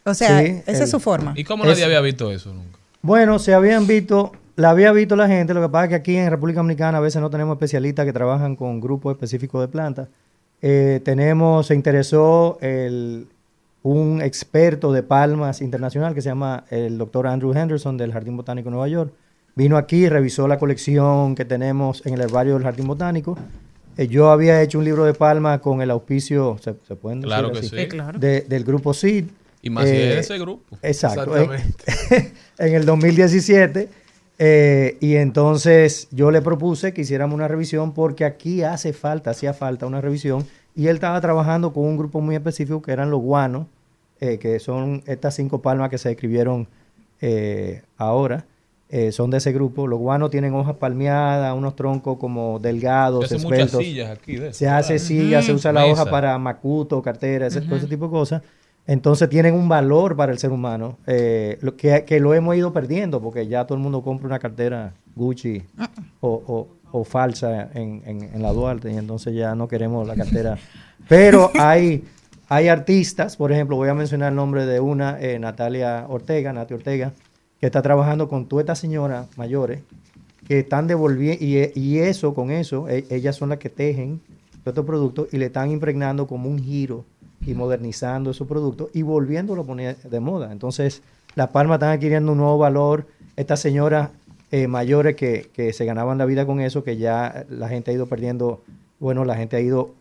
O 0.04 0.12
sea, 0.12 0.40
Sí, 0.40 0.46
esa 0.66 0.72
el- 0.78 0.82
es 0.82 0.90
su 0.90 1.00
forma. 1.00 1.32
¿Y 1.36 1.44
cómo 1.44 1.64
Es- 1.64 1.70
nadie 1.70 1.84
había 1.86 2.00
visto 2.02 2.30
eso 2.30 2.52
nunca? 2.52 2.78
Bueno, 3.00 3.38
se 3.38 3.54
habían 3.54 3.86
visto, 3.86 4.32
la 4.56 4.68
había 4.70 4.92
visto 4.92 5.16
la 5.16 5.26
gente, 5.28 5.54
lo 5.54 5.62
que 5.62 5.68
pasa 5.70 5.84
es 5.84 5.88
que 5.88 5.94
aquí 5.94 6.16
en 6.16 6.30
República 6.30 6.58
Dominicana 6.60 6.98
a 6.98 7.00
veces 7.00 7.22
no 7.22 7.30
tenemos 7.30 7.54
especialistas 7.54 8.04
que 8.04 8.12
trabajan 8.12 8.56
con 8.56 8.80
grupos 8.80 9.12
específicos 9.14 9.62
de 9.62 9.68
plantas. 9.68 10.08
Eh, 10.66 11.00
tenemos, 11.04 11.66
se 11.66 11.74
interesó 11.74 12.56
el, 12.62 13.26
un 13.82 14.22
experto 14.22 14.92
de 14.92 15.02
palmas 15.02 15.60
internacional 15.60 16.14
que 16.14 16.22
se 16.22 16.30
llama 16.30 16.64
el 16.70 16.96
doctor 16.96 17.26
Andrew 17.26 17.52
Henderson 17.52 17.98
del 17.98 18.12
Jardín 18.12 18.34
Botánico 18.36 18.70
de 18.70 18.70
Nueva 18.70 18.88
York. 18.88 19.12
Vino 19.56 19.76
aquí, 19.76 20.08
revisó 20.08 20.48
la 20.48 20.58
colección 20.58 21.34
que 21.34 21.44
tenemos 21.44 22.04
en 22.06 22.14
el 22.14 22.22
herbario 22.22 22.54
del 22.54 22.62
Jardín 22.62 22.86
Botánico. 22.86 23.36
Eh, 23.98 24.08
yo 24.08 24.30
había 24.30 24.62
hecho 24.62 24.78
un 24.78 24.84
libro 24.86 25.04
de 25.04 25.12
palmas 25.12 25.60
con 25.60 25.82
el 25.82 25.90
auspicio, 25.90 26.56
¿se, 26.62 26.74
se 26.88 26.96
pueden 26.96 27.20
decir 27.20 27.28
Claro 27.34 27.52
que 27.52 27.58
así? 27.58 27.68
sí. 27.68 27.76
Sí, 27.78 27.86
claro. 27.88 28.18
De- 28.18 28.40
del 28.40 28.64
grupo 28.64 28.94
CID. 28.94 29.26
Y 29.60 29.68
más 29.70 29.84
Eh, 29.86 29.90
de 29.92 30.18
ese 30.18 30.38
grupo. 30.38 30.76
Exacto. 30.80 31.36
En, 31.36 31.50
en 32.58 32.74
el 32.74 32.86
2017. 32.86 33.88
Eh, 34.38 34.96
y 35.00 35.16
entonces 35.16 36.08
yo 36.10 36.30
le 36.30 36.42
propuse 36.42 36.92
que 36.92 37.02
hiciéramos 37.02 37.34
una 37.34 37.48
revisión 37.48 37.92
porque 37.92 38.24
aquí 38.24 38.62
hace 38.62 38.92
falta, 38.92 39.30
hacía 39.30 39.52
falta 39.54 39.86
una 39.86 40.00
revisión. 40.00 40.44
Y 40.76 40.88
él 40.88 40.96
estaba 40.96 41.20
trabajando 41.20 41.72
con 41.72 41.84
un 41.84 41.96
grupo 41.96 42.20
muy 42.20 42.34
específico 42.34 42.82
que 42.82 42.90
eran 42.92 43.10
los 43.10 43.20
guanos, 43.20 43.66
eh, 44.20 44.38
que 44.38 44.58
son 44.58 45.02
estas 45.06 45.34
cinco 45.34 45.62
palmas 45.62 45.88
que 45.90 45.98
se 45.98 46.08
describieron 46.08 46.66
eh, 47.20 47.82
ahora. 47.96 48.44
eh, 48.90 49.12
son 49.12 49.30
de 49.30 49.38
ese 49.38 49.52
grupo. 49.52 49.86
Los 49.86 49.98
guanos 50.00 50.30
tienen 50.30 50.52
hojas 50.54 50.76
palmeadas, 50.76 51.56
unos 51.56 51.74
troncos 51.76 52.18
como 52.18 52.58
delgados, 52.60 53.28
Se 53.28 53.36
hacen 53.36 53.42
muchas 53.42 53.58
esbeltos. 53.68 53.84
sillas 53.84 54.10
aquí 54.10 54.36
de 54.36 54.48
eso, 54.48 54.58
Se 54.58 54.68
hace 54.68 54.94
¿verdad? 54.94 55.06
silla, 55.06 55.42
se 55.42 55.52
usa 55.52 55.72
la 55.72 55.80
Mesa. 55.82 55.92
hoja 56.02 56.10
para 56.10 56.38
macuto, 56.38 57.00
cartera, 57.02 57.46
ese, 57.46 57.60
todo 57.62 57.76
ese 57.76 57.86
tipo 57.86 58.06
de 58.06 58.10
cosas. 58.10 58.42
Entonces 58.86 59.28
tienen 59.30 59.54
un 59.54 59.68
valor 59.68 60.14
para 60.14 60.30
el 60.32 60.38
ser 60.38 60.50
humano 60.52 60.98
eh, 61.06 61.58
lo 61.62 61.74
que, 61.76 62.04
que 62.04 62.20
lo 62.20 62.34
hemos 62.34 62.54
ido 62.56 62.72
perdiendo 62.72 63.20
porque 63.20 63.46
ya 63.46 63.64
todo 63.66 63.76
el 63.78 63.82
mundo 63.82 64.02
compra 64.02 64.26
una 64.26 64.38
cartera 64.38 64.92
Gucci 65.16 65.62
o, 66.20 66.28
o- 66.46 66.68
o 66.92 67.02
falsa 67.04 67.70
en, 67.74 68.02
en- 68.06 68.22
en 68.34 68.42
la 68.42 68.52
Duarte 68.52 68.92
y 68.92 68.96
entonces 68.96 69.34
ya 69.34 69.54
no 69.54 69.66
queremos 69.68 70.06
la 70.06 70.14
cartera. 70.14 70.56
Pero 71.08 71.50
hay, 71.58 72.04
hay 72.48 72.68
artistas, 72.68 73.36
por 73.36 73.50
ejemplo, 73.52 73.76
voy 73.76 73.88
a 73.88 73.94
mencionar 73.94 74.28
el 74.30 74.36
nombre 74.36 74.64
de 74.64 74.78
una, 74.80 75.18
eh, 75.20 75.38
Natalia 75.40 76.06
Ortega, 76.08 76.52
Nati 76.52 76.74
Ortega, 76.74 77.12
que 77.58 77.66
está 77.66 77.82
trabajando 77.82 78.28
con 78.28 78.46
todas 78.46 78.62
estas 78.64 78.78
señoras 78.78 79.26
mayores 79.36 79.80
que 80.46 80.60
están 80.60 80.86
devolviendo, 80.86 81.42
y, 81.44 81.56
e- 81.56 81.72
y 81.74 81.98
eso, 81.98 82.32
con 82.34 82.50
eso, 82.50 82.88
e- 82.88 83.06
ellas 83.10 83.34
son 83.34 83.48
las 83.48 83.58
que 83.58 83.70
tejen 83.70 84.20
estos 84.64 84.84
productos 84.86 85.28
y 85.32 85.38
le 85.38 85.46
están 85.46 85.70
impregnando 85.70 86.26
como 86.26 86.48
un 86.48 86.58
giro 86.58 87.04
y 87.46 87.54
modernizando 87.54 88.30
esos 88.30 88.48
productos 88.48 88.88
y 88.92 89.02
volviéndolo 89.02 89.62
a 89.62 89.66
poner 89.66 89.96
de 89.96 90.20
moda. 90.20 90.52
Entonces, 90.52 91.02
las 91.34 91.48
palmas 91.48 91.76
están 91.76 91.90
adquiriendo 91.90 92.32
un 92.32 92.38
nuevo 92.38 92.58
valor. 92.58 93.06
Estas 93.36 93.60
señoras 93.60 94.10
eh, 94.50 94.68
mayores 94.68 95.16
que, 95.16 95.50
que 95.52 95.72
se 95.72 95.84
ganaban 95.84 96.18
la 96.18 96.26
vida 96.26 96.46
con 96.46 96.60
eso, 96.60 96.84
que 96.84 96.96
ya 96.96 97.44
la 97.48 97.68
gente 97.68 97.90
ha 97.90 97.94
ido 97.94 98.06
perdiendo, 98.06 98.62
bueno, 99.00 99.24
la 99.24 99.36
gente 99.36 99.56
ha 99.56 99.60
ido 99.60 99.94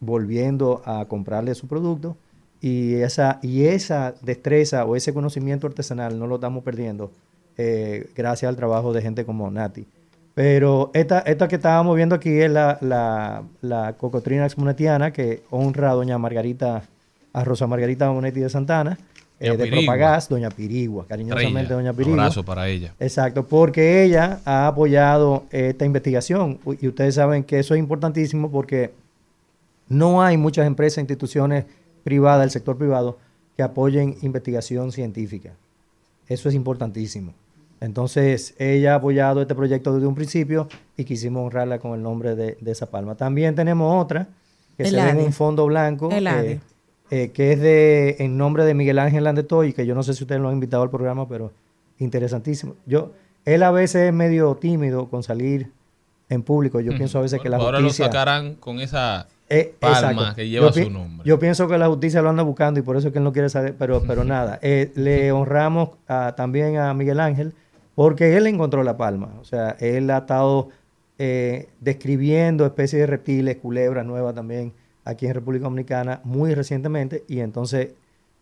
volviendo 0.00 0.82
a 0.84 1.04
comprarle 1.04 1.54
su 1.54 1.68
producto 1.68 2.16
y 2.60 2.94
esa, 2.94 3.38
y 3.42 3.64
esa 3.64 4.14
destreza 4.22 4.84
o 4.84 4.96
ese 4.96 5.12
conocimiento 5.12 5.66
artesanal 5.66 6.18
no 6.18 6.26
lo 6.26 6.36
estamos 6.36 6.62
perdiendo 6.62 7.10
eh, 7.56 8.08
gracias 8.14 8.48
al 8.48 8.56
trabajo 8.56 8.92
de 8.92 9.02
gente 9.02 9.24
como 9.24 9.50
Nati. 9.50 9.86
Pero 10.34 10.90
esta, 10.94 11.20
esta 11.20 11.46
que 11.46 11.56
estábamos 11.56 11.94
viendo 11.94 12.14
aquí 12.14 12.30
es 12.30 12.50
la, 12.50 12.78
la, 12.80 13.42
la 13.60 13.92
cocotrina 13.94 14.46
exmonetiana 14.46 15.12
que 15.12 15.42
honra 15.50 15.90
a 15.90 15.94
doña 15.94 16.16
Margarita, 16.16 16.84
a 17.32 17.44
Rosa 17.44 17.66
Margarita 17.66 18.08
Bonetti 18.08 18.40
de 18.40 18.48
Santana, 18.48 18.98
eh, 19.38 19.50
de 19.50 19.58
Pirigua. 19.64 19.78
Propagás, 19.80 20.28
doña 20.28 20.48
Pirigua, 20.50 21.06
cariñosamente 21.06 21.74
doña 21.74 21.90
Un 21.90 21.96
Pirigua. 21.96 22.22
abrazo 22.22 22.44
para 22.44 22.68
ella. 22.68 22.94
Exacto, 22.98 23.46
porque 23.46 24.04
ella 24.04 24.40
ha 24.44 24.68
apoyado 24.68 25.44
esta 25.50 25.84
investigación 25.84 26.58
y 26.80 26.88
ustedes 26.88 27.16
saben 27.16 27.44
que 27.44 27.58
eso 27.58 27.74
es 27.74 27.80
importantísimo 27.80 28.50
porque 28.50 28.92
no 29.88 30.22
hay 30.22 30.38
muchas 30.38 30.66
empresas, 30.66 30.98
instituciones 30.98 31.66
privadas, 32.04 32.40
del 32.40 32.50
sector 32.50 32.78
privado, 32.78 33.18
que 33.56 33.62
apoyen 33.62 34.16
investigación 34.22 34.92
científica. 34.92 35.52
Eso 36.26 36.48
es 36.48 36.54
importantísimo. 36.54 37.34
Entonces, 37.82 38.54
ella 38.58 38.92
ha 38.92 38.96
apoyado 38.96 39.42
este 39.42 39.54
proyecto 39.54 39.92
desde 39.94 40.06
un 40.06 40.14
principio 40.14 40.68
y 40.96 41.04
quisimos 41.04 41.44
honrarla 41.46 41.78
con 41.78 41.94
el 41.94 42.02
nombre 42.02 42.34
de, 42.36 42.56
de 42.60 42.70
esa 42.70 42.86
palma. 42.90 43.16
También 43.16 43.54
tenemos 43.54 44.00
otra 44.02 44.28
que 44.76 44.84
se 44.86 44.96
ve 44.96 45.10
en 45.10 45.18
un 45.18 45.32
fondo 45.32 45.66
blanco, 45.66 46.08
eh, 46.12 46.60
eh, 47.10 47.30
que 47.32 47.52
es 47.52 47.60
de 47.60 48.16
en 48.20 48.38
nombre 48.38 48.64
de 48.64 48.74
Miguel 48.74 48.98
Ángel 48.98 49.24
Landetoy, 49.24 49.72
que 49.72 49.84
yo 49.84 49.94
no 49.94 50.02
sé 50.02 50.14
si 50.14 50.24
ustedes 50.24 50.40
lo 50.40 50.48
han 50.48 50.54
invitado 50.54 50.82
al 50.82 50.90
programa, 50.90 51.28
pero 51.28 51.52
interesantísimo. 51.98 52.74
Yo, 52.86 53.12
él 53.44 53.62
a 53.62 53.70
veces 53.70 54.08
es 54.08 54.12
medio 54.14 54.54
tímido 54.56 55.08
con 55.08 55.22
salir 55.22 55.70
en 56.28 56.42
público. 56.42 56.80
Yo 56.80 56.94
pienso 56.96 57.18
a 57.18 57.22
veces 57.22 57.40
que 57.40 57.48
la 57.48 57.56
Bueno, 57.58 57.66
ahora 57.68 57.78
justicia... 57.80 58.06
lo 58.06 58.12
sacarán 58.12 58.54
con 58.54 58.80
esa 58.80 59.26
Eh, 59.50 59.74
palma 59.78 60.10
exacto. 60.12 60.34
que 60.36 60.48
lleva 60.48 60.70
Yo 60.70 60.84
su 60.84 60.90
nombre. 60.90 61.28
Yo 61.28 61.38
pienso 61.38 61.68
que 61.68 61.76
la 61.76 61.88
justicia 61.88 62.22
lo 62.22 62.30
anda 62.30 62.42
buscando 62.42 62.80
y 62.80 62.82
por 62.82 62.96
eso 62.96 63.08
es 63.08 63.12
que 63.12 63.18
él 63.18 63.24
no 63.24 63.32
quiere 63.32 63.48
saber, 63.50 63.74
pero, 63.78 64.02
pero 64.06 64.24
nada. 64.36 64.58
Eh, 64.62 64.92
le 64.94 65.30
honramos 65.32 65.90
a- 66.08 66.34
también 66.36 66.78
a 66.78 66.94
Miguel 66.94 67.20
Ángel 67.20 67.52
porque 67.94 68.36
él 68.36 68.46
encontró 68.46 68.82
la 68.82 68.96
palma. 68.96 69.34
O 69.40 69.44
sea, 69.44 69.76
él 69.80 70.10
ha 70.10 70.18
estado 70.18 70.68
eh, 71.18 71.68
describiendo 71.80 72.64
especies 72.66 73.00
de 73.00 73.06
reptiles, 73.06 73.56
culebras 73.56 74.06
nuevas 74.06 74.34
también 74.34 74.72
aquí 75.04 75.26
en 75.26 75.34
República 75.34 75.64
Dominicana 75.64 76.20
muy 76.24 76.54
recientemente 76.54 77.24
y 77.28 77.40
entonces 77.40 77.94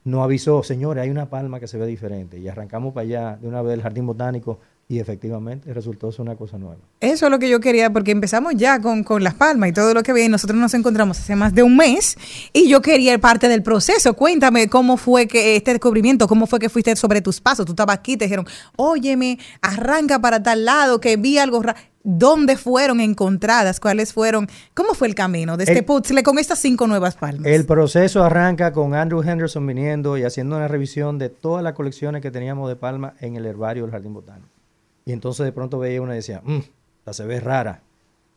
nos 0.05 0.23
avisó, 0.23 0.63
señores, 0.63 1.03
hay 1.03 1.11
una 1.11 1.29
palma 1.29 1.61
que 1.61 1.67
se 1.67 1.79
ve 1.79 1.87
diferente 1.87 2.39
y 2.39 2.49
arrancamos 2.49 2.95
para 2.95 3.05
allá 3.05 3.39
de 3.41 3.49
una 3.49 3.63
vez 3.63 3.73
del 3.73 3.83
Jardín 3.83 4.07
Botánico 4.07 4.61
Y 4.91 4.99
efectivamente 4.99 5.73
resultó 5.73 6.11
ser 6.11 6.23
una 6.23 6.35
cosa 6.35 6.59
nueva. 6.59 6.81
Eso 6.99 7.27
es 7.27 7.31
lo 7.31 7.39
que 7.39 7.49
yo 7.49 7.61
quería, 7.61 7.93
porque 7.93 8.11
empezamos 8.11 8.55
ya 8.57 8.81
con, 8.81 9.05
con 9.05 9.23
Las 9.23 9.35
Palmas 9.35 9.71
y 9.71 9.73
todo 9.73 9.95
lo 9.95 10.03
que 10.03 10.11
y 10.21 10.29
nosotros 10.29 10.59
nos 10.59 10.75
encontramos 10.75 11.17
hace 11.17 11.37
más 11.37 11.55
de 11.55 11.63
un 11.63 11.77
mes, 11.77 12.19
y 12.53 12.69
yo 12.69 12.83
quería 12.83 13.17
parte 13.21 13.49
del 13.49 13.63
proceso. 13.63 14.15
Cuéntame 14.15 14.69
cómo 14.69 14.97
fue 14.97 15.29
que 15.29 15.55
este 15.55 15.71
descubrimiento, 15.71 16.27
cómo 16.27 16.49
fue 16.49 16.59
que 16.59 16.69
fuiste 16.69 16.97
sobre 16.97 17.23
tus 17.23 17.41
pasos. 17.41 17.67
Tú 17.67 17.71
estabas 17.71 17.99
aquí, 17.99 18.17
te 18.17 18.25
dijeron, 18.25 18.49
óyeme, 18.75 19.39
arranca 19.63 20.19
para 20.19 20.43
tal 20.43 20.65
lado, 20.65 21.01
que 21.01 21.17
vi 21.17 21.39
algo 21.39 21.63
raro. 21.63 21.79
¿Dónde 22.03 22.57
fueron 22.57 22.99
encontradas? 22.99 23.79
¿Cuáles 23.79 24.13
fueron? 24.13 24.49
¿Cómo 24.75 24.95
fue 24.95 25.07
el 25.07 25.15
camino 25.15 25.57
de 25.57 25.65
este 25.65 25.85
puzzle 25.85 26.25
con 26.25 26.41
estas 26.41 26.59
cinco 26.59 26.89
nuevas 26.89 27.15
palmas? 27.15 27.47
El 27.47 27.65
proceso 27.65 28.25
arranca 28.25 28.73
con 28.73 28.95
Andrew 28.95 29.23
Henderson 29.23 29.65
viniendo 29.65 30.19
y 30.19 30.25
haciendo 30.25 30.57
una 30.57 30.67
revisión 30.67 31.19
de 31.19 31.29
todas 31.29 31.63
las 31.63 31.75
colecciones 31.75 32.23
que 32.23 32.33
teníamos 32.33 32.69
de 32.69 32.75
palma 32.75 33.15
en 33.21 33.37
el 33.37 33.47
herbario 33.47 33.85
del 33.85 33.93
Jardín 33.93 34.15
Botánico. 34.15 34.60
Y 35.05 35.13
entonces 35.13 35.45
de 35.45 35.53
pronto 35.53 35.79
veía 35.79 36.01
una 36.03 36.13
y 36.13 36.17
decía, 36.17 36.43
"Mm, 36.45 36.59
esta 36.99 37.13
se 37.13 37.25
ve 37.27 37.41
rara. 37.41 37.83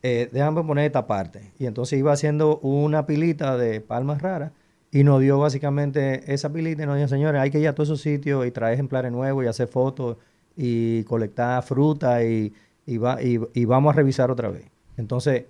Eh, 0.02 0.28
déjame 0.32 0.62
poner 0.64 0.84
esta 0.86 1.06
parte. 1.06 1.52
Y 1.58 1.66
entonces 1.66 1.98
iba 1.98 2.12
haciendo 2.12 2.58
una 2.58 3.06
pilita 3.06 3.56
de 3.56 3.80
palmas 3.80 4.20
raras 4.22 4.52
y 4.90 5.02
nos 5.04 5.20
dio 5.20 5.38
básicamente 5.38 6.32
esa 6.32 6.52
pilita 6.52 6.82
y 6.82 6.86
nos 6.86 6.96
dijo, 6.96 7.08
señores, 7.08 7.40
hay 7.40 7.50
que 7.50 7.58
ir 7.58 7.68
a 7.68 7.74
todos 7.74 7.88
esos 7.88 8.00
sitios 8.02 8.46
y 8.46 8.50
traer 8.50 8.74
ejemplares 8.74 9.10
nuevos 9.12 9.44
y 9.44 9.48
hacer 9.48 9.66
fotos 9.68 10.16
y 10.56 11.02
colectar 11.04 11.62
fruta 11.62 12.22
y, 12.22 12.52
y, 12.86 12.98
va- 12.98 13.18
y- 13.22 13.64
vamos 13.64 13.92
a 13.92 13.96
revisar 13.96 14.30
otra 14.30 14.48
vez. 14.50 14.64
Entonces, 14.96 15.44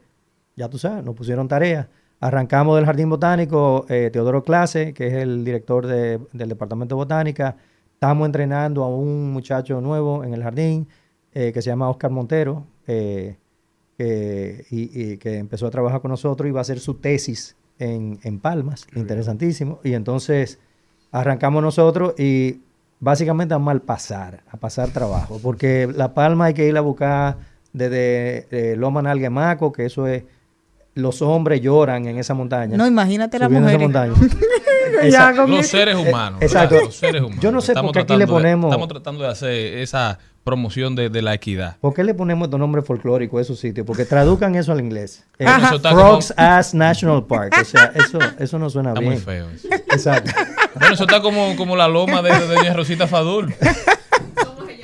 ya 0.57 0.69
tú 0.69 0.79
sabes, 0.79 1.05
nos 1.05 1.15
pusieron 1.15 1.49
tarea. 1.49 1.89
Arrancamos 2.21 2.77
del 2.77 2.87
Jardín 2.87 3.11
Botánico, 3.11 3.85
eh, 3.89 4.09
Teodoro 4.13 4.43
Clase, 4.45 4.95
que 4.95 5.09
es 5.09 5.15
el 5.15 5.45
director 5.45 5.87
de- 5.87 6.21
del 6.33 6.49
Departamento 6.49 6.95
de 6.95 6.99
Botánica. 7.01 7.57
Estamos 7.93 8.25
entrenando 8.27 8.83
a 8.85 8.89
un 8.89 9.33
muchacho 9.33 9.81
nuevo 9.81 10.25
en 10.25 10.33
el 10.33 10.43
jardín 10.43 10.87
eh, 11.35 11.53
que 11.53 11.61
se 11.63 11.71
llama 11.71 11.89
Oscar 11.91 12.11
Montero, 12.11 12.65
eh, 12.87 13.37
que, 13.99 14.65
y, 14.71 15.13
y 15.13 15.17
que 15.19 15.39
empezó 15.39 15.67
a 15.67 15.71
trabajar 15.71 16.01
con 16.01 16.11
nosotros 16.11 16.49
y 16.49 16.53
va 16.53 16.61
a 16.61 16.63
hacer 16.63 16.81
su 16.81 16.95
tesis 16.95 17.57
en, 17.79 18.19
en 18.23 18.41
Palmas, 18.41 18.87
interesantísimo. 18.95 19.81
Y 19.85 19.95
entonces 19.95 20.59
arrancamos 21.13 21.63
nosotros 21.63 22.15
y 22.19 22.61
básicamente 23.01 23.55
vamos 23.55 23.71
al 23.73 23.83
pasar, 23.83 24.43
a 24.51 24.57
pasar 24.57 24.91
trabajo, 24.91 25.39
porque 25.43 25.89
La 25.95 26.15
Palma 26.15 26.47
hay 26.47 26.55
que 26.55 26.67
ir 26.67 26.77
a 26.77 26.81
buscar 26.81 27.37
desde 27.73 28.47
eh, 28.51 28.77
Loma 28.77 29.03
Nalga 29.03 29.31
Maco, 29.31 29.73
que 29.73 29.85
eso 29.87 30.07
es, 30.07 30.25
los 30.95 31.21
hombres 31.23 31.61
lloran 31.61 32.07
en 32.07 32.19
esa 32.19 32.35
montaña. 32.35 32.77
No, 32.77 32.87
imagínate 32.87 33.39
Esa- 35.03 35.35
con 35.37 35.51
Los 35.51 35.67
seres 35.67 35.97
humanos. 35.97 36.41
Eh, 36.41 36.45
exacto. 36.47 36.75
¿verdad? 36.77 36.87
Los 36.87 36.97
seres 36.97 37.23
humanos. 37.23 37.41
Yo 37.43 37.51
no 37.53 37.61
sé 37.61 37.75
por 37.75 37.93
qué 37.93 38.01
aquí 38.01 38.17
le 38.17 38.27
de- 38.27 38.33
ponemos- 38.33 38.71
estamos 38.71 38.89
tratando 38.89 39.23
de 39.25 39.29
hacer 39.31 39.79
esa 39.79 40.19
promoción 40.45 40.95
de, 40.95 41.09
de 41.09 41.23
la 41.23 41.35
equidad. 41.35 41.79
¿Por 41.81 41.95
qué 41.95 42.05
le 42.05 42.15
ponemos 42.15 42.47
estos 42.47 42.61
nombres 42.61 42.85
folclóricos 42.87 43.39
a 43.39 43.43
esos 43.43 43.59
sitios? 43.59 43.87
Porque 43.87 44.05
traduzcan 44.05 44.55
eso 44.55 44.73
al 44.73 44.81
inglés. 44.81 45.25
Eh, 45.39 45.47
Ajá. 45.47 45.67
Eso 45.67 45.77
está 45.77 45.91
Frogs 45.91 46.33
como- 46.37 46.49
Ass 46.49 46.75
National 46.75 47.27
Park. 47.27 47.55
O 47.61 47.65
sea, 47.65 47.93
eso, 47.97 48.19
eso 48.39 48.57
no 48.61 48.71
suena 48.71 48.91
Está 48.91 49.01
bien. 49.01 49.15
muy 49.15 49.21
feo 49.21 49.49
eso. 49.51 49.67
Exacto. 49.73 50.31
Bueno, 50.79 50.95
eso 50.95 51.05
está 51.05 51.21
como, 51.23 51.57
como 51.57 51.75
la 51.75 51.89
loma 51.89 52.23
de, 52.23 52.31
de 52.31 52.47
Doña 52.55 52.73
Rosita 52.73 53.09
Fadul. 53.09 53.53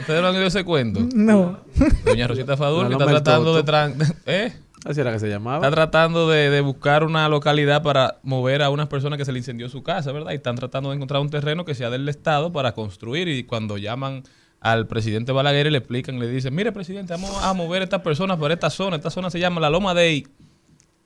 ¿Ustedes 0.01 0.23
no 0.23 0.29
han 0.29 0.35
oído 0.35 0.47
ese 0.49 0.65
cuento? 0.65 1.01
No. 1.15 1.61
Doña 2.05 2.27
Rosita 2.27 2.57
Fadul 2.57 2.89
que 2.89 2.95
está 2.95 3.07
tratando 3.07 3.55
de... 3.55 3.65
Tran- 3.65 4.15
¿Eh? 4.27 4.53
Así 4.85 5.01
era 5.01 5.13
que 5.13 5.19
se 5.21 5.29
llamaba. 5.29 5.59
Está 5.59 5.71
tratando 5.71 6.29
de, 6.29 6.49
de 6.51 6.61
buscar 6.63 7.05
una 7.05 7.29
localidad 7.29 7.83
para 7.83 8.17
mover 8.23 8.63
a 8.63 8.71
unas 8.71 8.89
personas 8.89 9.19
que 9.19 9.25
se 9.27 9.33
le 9.33 9.39
incendió 9.39 9.69
su 9.69 9.83
casa, 9.83 10.11
¿verdad? 10.11 10.33
Y 10.33 10.37
están 10.37 10.57
tratando 10.57 10.89
de 10.91 10.97
encontrar 10.97 11.21
un 11.21 11.29
terreno 11.29 11.65
que 11.67 11.75
sea 11.75 11.91
del 11.91 12.09
Estado 12.09 12.51
para 12.51 12.73
construir. 12.73 13.29
Y 13.29 13.45
cuando 13.45 13.77
llaman 13.77 14.23
al 14.61 14.87
presidente 14.87 15.33
Balaguer 15.33 15.73
le 15.73 15.79
explican, 15.79 16.19
le 16.19 16.29
dicen, 16.29 16.55
mire, 16.55 16.73
presidente, 16.73 17.15
vamos 17.15 17.31
a 17.43 17.53
mover 17.55 17.81
a 17.81 17.85
estas 17.85 18.03
personas 18.03 18.37
por 18.39 18.53
esta 18.53 18.71
zona. 18.71 18.97
Esta 18.97 19.11
zona 19.11 19.31
se 19.31 19.41
llama 19.41 19.61
la 19.61 19.71
Loma 19.71 19.95
de, 19.95 20.27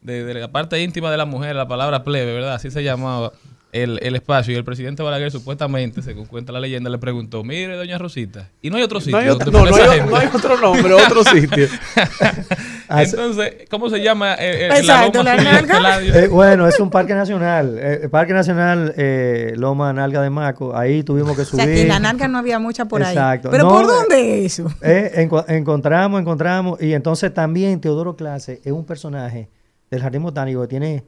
de, 0.02 0.24
de 0.24 0.34
la 0.34 0.50
parte 0.50 0.82
íntima 0.82 1.10
de 1.10 1.16
la 1.16 1.24
mujer, 1.24 1.54
la 1.54 1.68
palabra 1.68 2.02
plebe, 2.02 2.32
¿verdad? 2.32 2.54
Así 2.54 2.70
se 2.70 2.82
llamaba 2.82 3.32
el, 3.74 3.98
el 4.02 4.14
espacio. 4.16 4.54
Y 4.54 4.56
el 4.56 4.64
presidente 4.64 5.02
Balaguer 5.02 5.30
supuestamente, 5.30 6.00
según 6.02 6.26
cuenta 6.26 6.52
la 6.52 6.60
leyenda, 6.60 6.88
le 6.88 6.98
preguntó, 6.98 7.44
mire, 7.44 7.76
doña 7.76 7.98
Rosita, 7.98 8.48
y 8.62 8.70
no 8.70 8.76
hay 8.76 8.82
otro 8.84 9.00
sitio. 9.00 9.16
No 9.18 9.22
hay, 9.22 9.28
otro, 9.28 9.50
no, 9.52 9.64
no 9.66 9.74
hay- 9.76 9.82
gente?" 9.98 10.10
no 10.10 10.16
hay 10.16 10.28
otro 10.32 10.58
nombre, 10.58 10.92
otro 10.94 11.24
sitio. 11.32 11.66
Entonces, 12.88 13.54
¿cómo 13.70 13.88
se 13.90 14.00
llama 14.02 14.34
eh, 14.34 14.66
eh, 14.66 14.78
Exacto, 14.78 15.22
la 15.22 15.36
loma 15.36 15.52
nalga. 15.52 16.00
Eh, 16.24 16.28
bueno, 16.28 16.68
es 16.68 16.78
un 16.80 16.90
parque 16.90 17.14
nacional. 17.14 17.78
Eh, 17.78 18.00
el 18.04 18.10
parque 18.10 18.32
nacional 18.32 18.94
eh, 18.96 19.52
Loma 19.56 19.92
Nalga 19.92 20.20
de 20.22 20.30
Maco. 20.30 20.76
Ahí 20.76 21.02
tuvimos 21.02 21.34
que 21.34 21.42
O 21.42 21.44
subir. 21.44 21.64
sea, 21.64 21.74
que 21.74 21.82
en 21.82 21.88
la 21.88 21.98
narca 21.98 22.28
no 22.28 22.38
había 22.38 22.58
mucha 22.58 22.84
por 22.84 23.02
ahí. 23.02 23.14
Exacto. 23.16 23.50
¿Pero 23.50 23.64
No, 23.64 23.70
por 23.70 23.84
eh, 23.84 23.86
dónde 23.86 24.44
es 24.44 24.58
eso? 24.58 24.70
Eh, 24.82 25.12
enco- 25.28 25.44
encontramos, 25.48 26.20
encontramos. 26.20 26.80
Y 26.82 26.92
entonces 26.92 27.32
también 27.32 27.80
Teodoro 27.80 28.16
Clase 28.16 28.60
es 28.64 28.72
un 28.72 28.84
personaje 28.84 29.48
del 29.90 30.02
Jardín 30.02 30.22
Botánico 30.22 30.60
que 30.62 30.68
tiene 30.68 31.04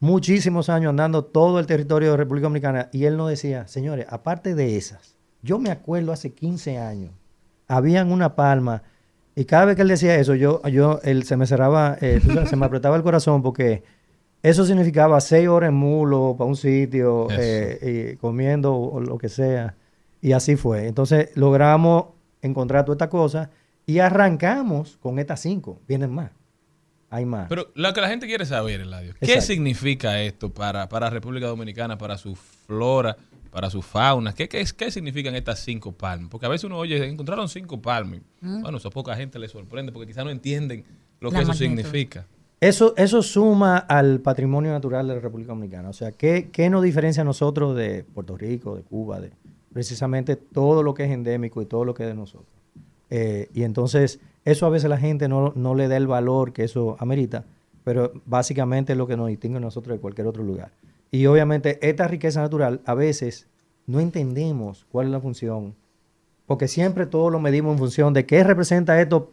muchísimos 0.00 0.68
años 0.68 0.90
andando 0.90 1.24
todo 1.24 1.58
el 1.58 1.66
territorio 1.66 2.12
de 2.12 2.16
República 2.16 2.46
Dominicana. 2.46 2.88
Y 2.92 3.04
él 3.04 3.16
nos 3.16 3.28
decía, 3.28 3.66
señores, 3.68 4.06
aparte 4.10 4.54
de 4.54 4.76
esas, 4.76 5.16
yo 5.42 5.58
me 5.58 5.70
acuerdo 5.70 6.12
hace 6.12 6.32
15 6.32 6.78
años, 6.78 7.12
habían 7.68 8.12
una 8.12 8.34
palma. 8.34 8.82
Y 9.34 9.44
cada 9.44 9.66
vez 9.66 9.76
que 9.76 9.82
él 9.82 9.88
decía 9.88 10.16
eso, 10.16 10.34
yo, 10.34 10.62
yo 10.68 11.00
él, 11.02 11.24
se 11.24 11.36
me 11.36 11.46
cerraba, 11.46 11.96
eh, 12.00 12.20
sabes, 12.24 12.50
se 12.50 12.56
me 12.56 12.66
apretaba 12.66 12.96
el 12.96 13.02
corazón 13.02 13.42
porque 13.42 13.82
eso 14.42 14.64
significaba 14.64 15.20
seis 15.20 15.48
horas 15.48 15.68
en 15.68 15.74
mulo 15.74 16.36
para 16.38 16.48
un 16.48 16.56
sitio, 16.56 17.26
eh, 17.30 18.12
y 18.14 18.16
comiendo 18.16 18.76
o 18.76 19.00
lo 19.00 19.18
que 19.18 19.28
sea. 19.28 19.74
Y 20.20 20.32
así 20.32 20.56
fue. 20.56 20.86
Entonces 20.86 21.30
logramos 21.34 22.06
encontrar 22.42 22.84
toda 22.84 22.94
esta 22.94 23.10
cosa 23.10 23.50
y 23.86 23.98
arrancamos 23.98 24.98
con 24.98 25.18
estas 25.18 25.40
cinco. 25.40 25.80
Vienen 25.86 26.10
más. 26.12 26.30
Hay 27.10 27.24
más. 27.24 27.48
Pero 27.48 27.70
lo 27.74 27.92
que 27.92 28.00
la 28.00 28.08
gente 28.08 28.26
quiere 28.26 28.44
saber, 28.46 28.80
Eladio, 28.80 29.14
¿qué 29.14 29.26
Exacto. 29.26 29.46
significa 29.46 30.20
esto 30.22 30.50
para, 30.52 30.88
para 30.88 31.08
República 31.10 31.46
Dominicana, 31.46 31.96
para 31.96 32.18
su 32.18 32.34
flora, 32.34 33.16
para 33.50 33.70
su 33.70 33.80
fauna? 33.80 34.34
¿Qué, 34.34 34.48
qué, 34.48 34.64
qué 34.76 34.90
significan 34.90 35.34
estas 35.36 35.60
cinco 35.60 35.92
palmas? 35.92 36.28
Porque 36.30 36.46
a 36.46 36.48
veces 36.48 36.64
uno 36.64 36.78
oye, 36.78 37.06
encontraron 37.06 37.48
cinco 37.48 37.80
palmas. 37.80 38.20
Bueno, 38.40 38.78
eso 38.78 38.88
a 38.88 38.90
poca 38.90 39.14
gente 39.14 39.38
le 39.38 39.48
sorprende 39.48 39.92
porque 39.92 40.08
quizás 40.08 40.24
no 40.24 40.30
entienden 40.30 40.84
lo 41.20 41.30
La 41.30 41.38
que 41.38 41.42
eso 41.44 41.52
magnitud. 41.52 41.76
significa. 41.82 42.26
Eso, 42.60 42.94
eso 42.96 43.22
suma 43.22 43.76
al 43.78 44.20
patrimonio 44.20 44.72
natural 44.72 45.06
de 45.06 45.14
la 45.14 45.20
República 45.20 45.48
Dominicana. 45.52 45.90
O 45.90 45.92
sea, 45.92 46.10
¿qué, 46.12 46.48
qué 46.50 46.70
nos 46.70 46.82
diferencia 46.82 47.20
a 47.20 47.24
nosotros 47.24 47.76
de 47.76 48.02
Puerto 48.02 48.36
Rico, 48.36 48.74
de 48.76 48.82
Cuba, 48.82 49.20
de 49.20 49.30
precisamente 49.72 50.36
todo 50.36 50.82
lo 50.82 50.94
que 50.94 51.04
es 51.04 51.10
endémico 51.10 51.60
y 51.62 51.66
todo 51.66 51.84
lo 51.84 51.94
que 51.94 52.02
es 52.04 52.08
de 52.08 52.14
nosotros? 52.14 52.48
Eh, 53.10 53.48
y 53.54 53.62
entonces, 53.62 54.20
eso 54.46 54.64
a 54.64 54.70
veces 54.70 54.88
la 54.88 54.96
gente 54.96 55.28
no, 55.28 55.52
no 55.56 55.74
le 55.74 55.88
da 55.88 55.96
el 55.96 56.06
valor 56.06 56.52
que 56.52 56.62
eso 56.62 56.96
amerita, 57.00 57.44
pero 57.82 58.12
básicamente 58.24 58.92
es 58.92 58.98
lo 58.98 59.08
que 59.08 59.16
nos 59.16 59.26
distingue 59.26 59.58
a 59.58 59.60
nosotros 59.60 59.96
de 59.96 60.00
cualquier 60.00 60.28
otro 60.28 60.44
lugar. 60.44 60.70
Y 61.10 61.26
obviamente, 61.26 61.78
esta 61.86 62.06
riqueza 62.06 62.40
natural, 62.40 62.80
a 62.86 62.94
veces 62.94 63.48
no 63.86 63.98
entendemos 63.98 64.86
cuál 64.90 65.06
es 65.06 65.12
la 65.12 65.20
función, 65.20 65.74
porque 66.46 66.68
siempre 66.68 67.06
todo 67.06 67.28
lo 67.28 67.40
medimos 67.40 67.72
en 67.72 67.78
función 67.78 68.14
de 68.14 68.24
qué 68.24 68.44
representa 68.44 69.00
esto 69.00 69.32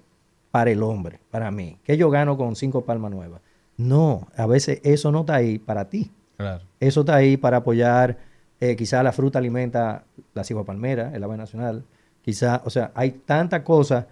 para 0.50 0.72
el 0.72 0.82
hombre, 0.82 1.20
para 1.30 1.52
mí, 1.52 1.78
que 1.84 1.96
yo 1.96 2.10
gano 2.10 2.36
con 2.36 2.56
cinco 2.56 2.84
palmas 2.84 3.12
nuevas. 3.12 3.42
No, 3.78 4.28
a 4.36 4.48
veces 4.48 4.82
eso 4.84 5.12
no 5.12 5.22
está 5.22 5.36
ahí 5.36 5.60
para 5.60 5.90
ti. 5.90 6.12
Claro. 6.38 6.64
Eso 6.80 7.02
está 7.02 7.16
ahí 7.16 7.38
para 7.38 7.58
apoyar, 7.58 8.18
eh, 8.60 8.76
quizá 8.76 9.04
la 9.04 9.12
fruta 9.12 9.38
alimenta 9.38 10.06
la 10.34 10.44
cigua 10.44 10.66
palmera, 10.66 11.12
el 11.14 11.24
ave 11.24 11.38
nacional, 11.38 11.86
quizá, 12.24 12.64
o 12.66 12.72
sea, 12.72 12.92
hay 12.96 13.12
tanta 13.12 13.64
cosa 13.64 14.08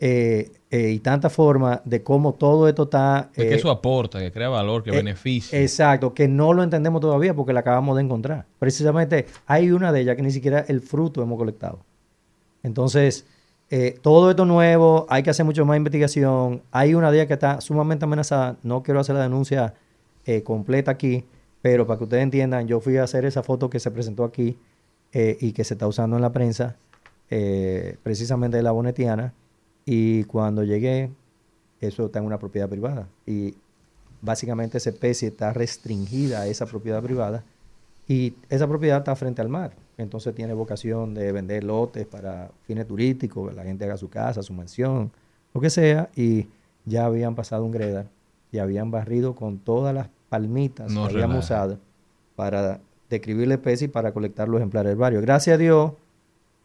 eh, 0.00 0.52
eh, 0.70 0.90
y 0.90 0.98
tanta 0.98 1.30
forma 1.30 1.80
de 1.84 2.02
cómo 2.02 2.34
todo 2.34 2.68
esto 2.68 2.84
está... 2.84 3.30
De 3.34 3.46
que 3.46 3.54
eh, 3.54 3.56
eso 3.56 3.70
aporta, 3.70 4.18
que 4.18 4.32
crea 4.32 4.48
valor, 4.48 4.82
que 4.82 4.90
eh, 4.90 4.96
beneficia. 4.96 5.60
Exacto, 5.60 6.14
que 6.14 6.28
no 6.28 6.52
lo 6.52 6.62
entendemos 6.62 7.00
todavía 7.00 7.34
porque 7.34 7.52
la 7.52 7.60
acabamos 7.60 7.96
de 7.96 8.02
encontrar. 8.02 8.46
Precisamente 8.58 9.26
hay 9.46 9.70
una 9.70 9.92
de 9.92 10.00
ellas 10.00 10.16
que 10.16 10.22
ni 10.22 10.30
siquiera 10.30 10.64
el 10.68 10.80
fruto 10.80 11.22
hemos 11.22 11.38
colectado. 11.38 11.80
Entonces, 12.62 13.26
eh, 13.70 13.98
todo 14.02 14.30
esto 14.30 14.44
nuevo, 14.44 15.06
hay 15.08 15.22
que 15.22 15.30
hacer 15.30 15.44
mucho 15.44 15.64
más 15.64 15.76
investigación. 15.76 16.62
Hay 16.70 16.94
una 16.94 17.10
de 17.10 17.18
ellas 17.18 17.28
que 17.28 17.34
está 17.34 17.60
sumamente 17.60 18.04
amenazada. 18.04 18.56
No 18.62 18.82
quiero 18.82 19.00
hacer 19.00 19.14
la 19.14 19.22
denuncia 19.22 19.74
eh, 20.26 20.42
completa 20.42 20.90
aquí, 20.90 21.24
pero 21.62 21.86
para 21.86 21.98
que 21.98 22.04
ustedes 22.04 22.22
entiendan, 22.22 22.66
yo 22.66 22.80
fui 22.80 22.96
a 22.96 23.04
hacer 23.04 23.24
esa 23.24 23.42
foto 23.42 23.70
que 23.70 23.80
se 23.80 23.90
presentó 23.90 24.24
aquí 24.24 24.58
eh, 25.12 25.36
y 25.40 25.52
que 25.52 25.64
se 25.64 25.74
está 25.74 25.86
usando 25.86 26.16
en 26.16 26.22
la 26.22 26.32
prensa, 26.32 26.76
eh, 27.30 27.96
precisamente 28.02 28.56
de 28.56 28.62
la 28.62 28.72
bonetiana. 28.72 29.32
Y 29.84 30.24
cuando 30.24 30.64
llegué, 30.64 31.10
eso 31.80 32.06
está 32.06 32.18
en 32.18 32.24
una 32.26 32.38
propiedad 32.38 32.68
privada. 32.68 33.08
Y 33.26 33.54
básicamente 34.22 34.78
esa 34.78 34.90
especie 34.90 35.28
está 35.28 35.52
restringida 35.52 36.40
a 36.40 36.46
esa 36.46 36.66
propiedad 36.66 37.02
privada 37.02 37.44
y 38.08 38.34
esa 38.48 38.66
propiedad 38.66 38.98
está 38.98 39.14
frente 39.16 39.42
al 39.42 39.48
mar. 39.48 39.72
Entonces 39.96 40.34
tiene 40.34 40.54
vocación 40.54 41.14
de 41.14 41.30
vender 41.30 41.64
lotes 41.64 42.06
para 42.06 42.50
fines 42.66 42.86
turísticos, 42.86 43.50
que 43.50 43.56
la 43.56 43.62
gente 43.62 43.84
haga 43.84 43.96
su 43.96 44.08
casa, 44.08 44.42
su 44.42 44.52
mansión, 44.52 45.12
lo 45.52 45.60
que 45.60 45.70
sea. 45.70 46.10
Y 46.16 46.48
ya 46.84 47.06
habían 47.06 47.34
pasado 47.34 47.64
un 47.64 47.70
greda 47.70 48.06
y 48.50 48.58
habían 48.58 48.90
barrido 48.90 49.34
con 49.34 49.58
todas 49.58 49.94
las 49.94 50.08
palmitas 50.28 50.90
No 50.90 51.06
que 51.06 51.14
habíamos 51.14 51.44
usado 51.44 51.78
para 52.34 52.80
describir 53.08 53.48
la 53.48 53.54
especie 53.54 53.86
y 53.86 53.88
para 53.88 54.12
colectar 54.12 54.48
los 54.48 54.58
ejemplares 54.58 54.90
del 54.90 54.98
barrio. 54.98 55.20
Gracias 55.20 55.54
a 55.54 55.58
Dios, 55.58 55.92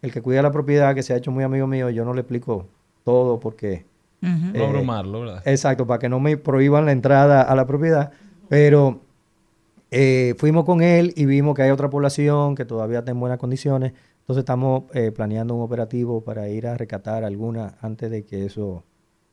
el 0.02 0.12
que 0.12 0.22
cuida 0.22 0.42
la 0.42 0.52
propiedad, 0.52 0.96
que 0.96 1.04
se 1.04 1.14
ha 1.14 1.18
hecho 1.18 1.32
muy 1.32 1.44
amigo 1.44 1.68
mío, 1.68 1.90
yo 1.90 2.06
no 2.06 2.14
le 2.14 2.22
explico 2.22 2.66
todo 3.04 3.40
porque... 3.40 3.86
No 4.22 4.54
eh, 4.54 4.66
abrumarlo, 4.66 5.22
¿verdad? 5.22 5.48
Exacto, 5.48 5.88
para 5.88 6.00
que 6.00 6.10
no 6.10 6.20
me 6.20 6.36
prohíban 6.38 6.86
la 6.86 6.92
entrada 6.92 7.42
a 7.42 7.56
la 7.56 7.66
propiedad. 7.66 8.12
Pero 8.50 9.02
eh, 9.92 10.36
fuimos 10.38 10.66
con 10.66 10.82
él 10.82 11.14
y 11.16 11.26
vimos 11.26 11.56
que 11.56 11.62
hay 11.64 11.72
otra 11.72 11.90
población 11.90 12.56
que 12.56 12.66
todavía 12.66 13.00
está 13.00 13.12
en 13.12 13.20
buenas 13.20 13.38
condiciones. 13.40 13.94
Entonces 14.22 14.42
estamos 14.42 14.84
eh, 14.94 15.12
planeando 15.12 15.56
un 15.56 15.62
operativo 15.64 16.22
para 16.24 16.50
ir 16.50 16.68
a 16.68 16.76
rescatar 16.78 17.24
alguna 17.24 17.76
antes 17.82 18.12
de 18.12 18.26
que 18.26 18.46
eso, 18.46 18.84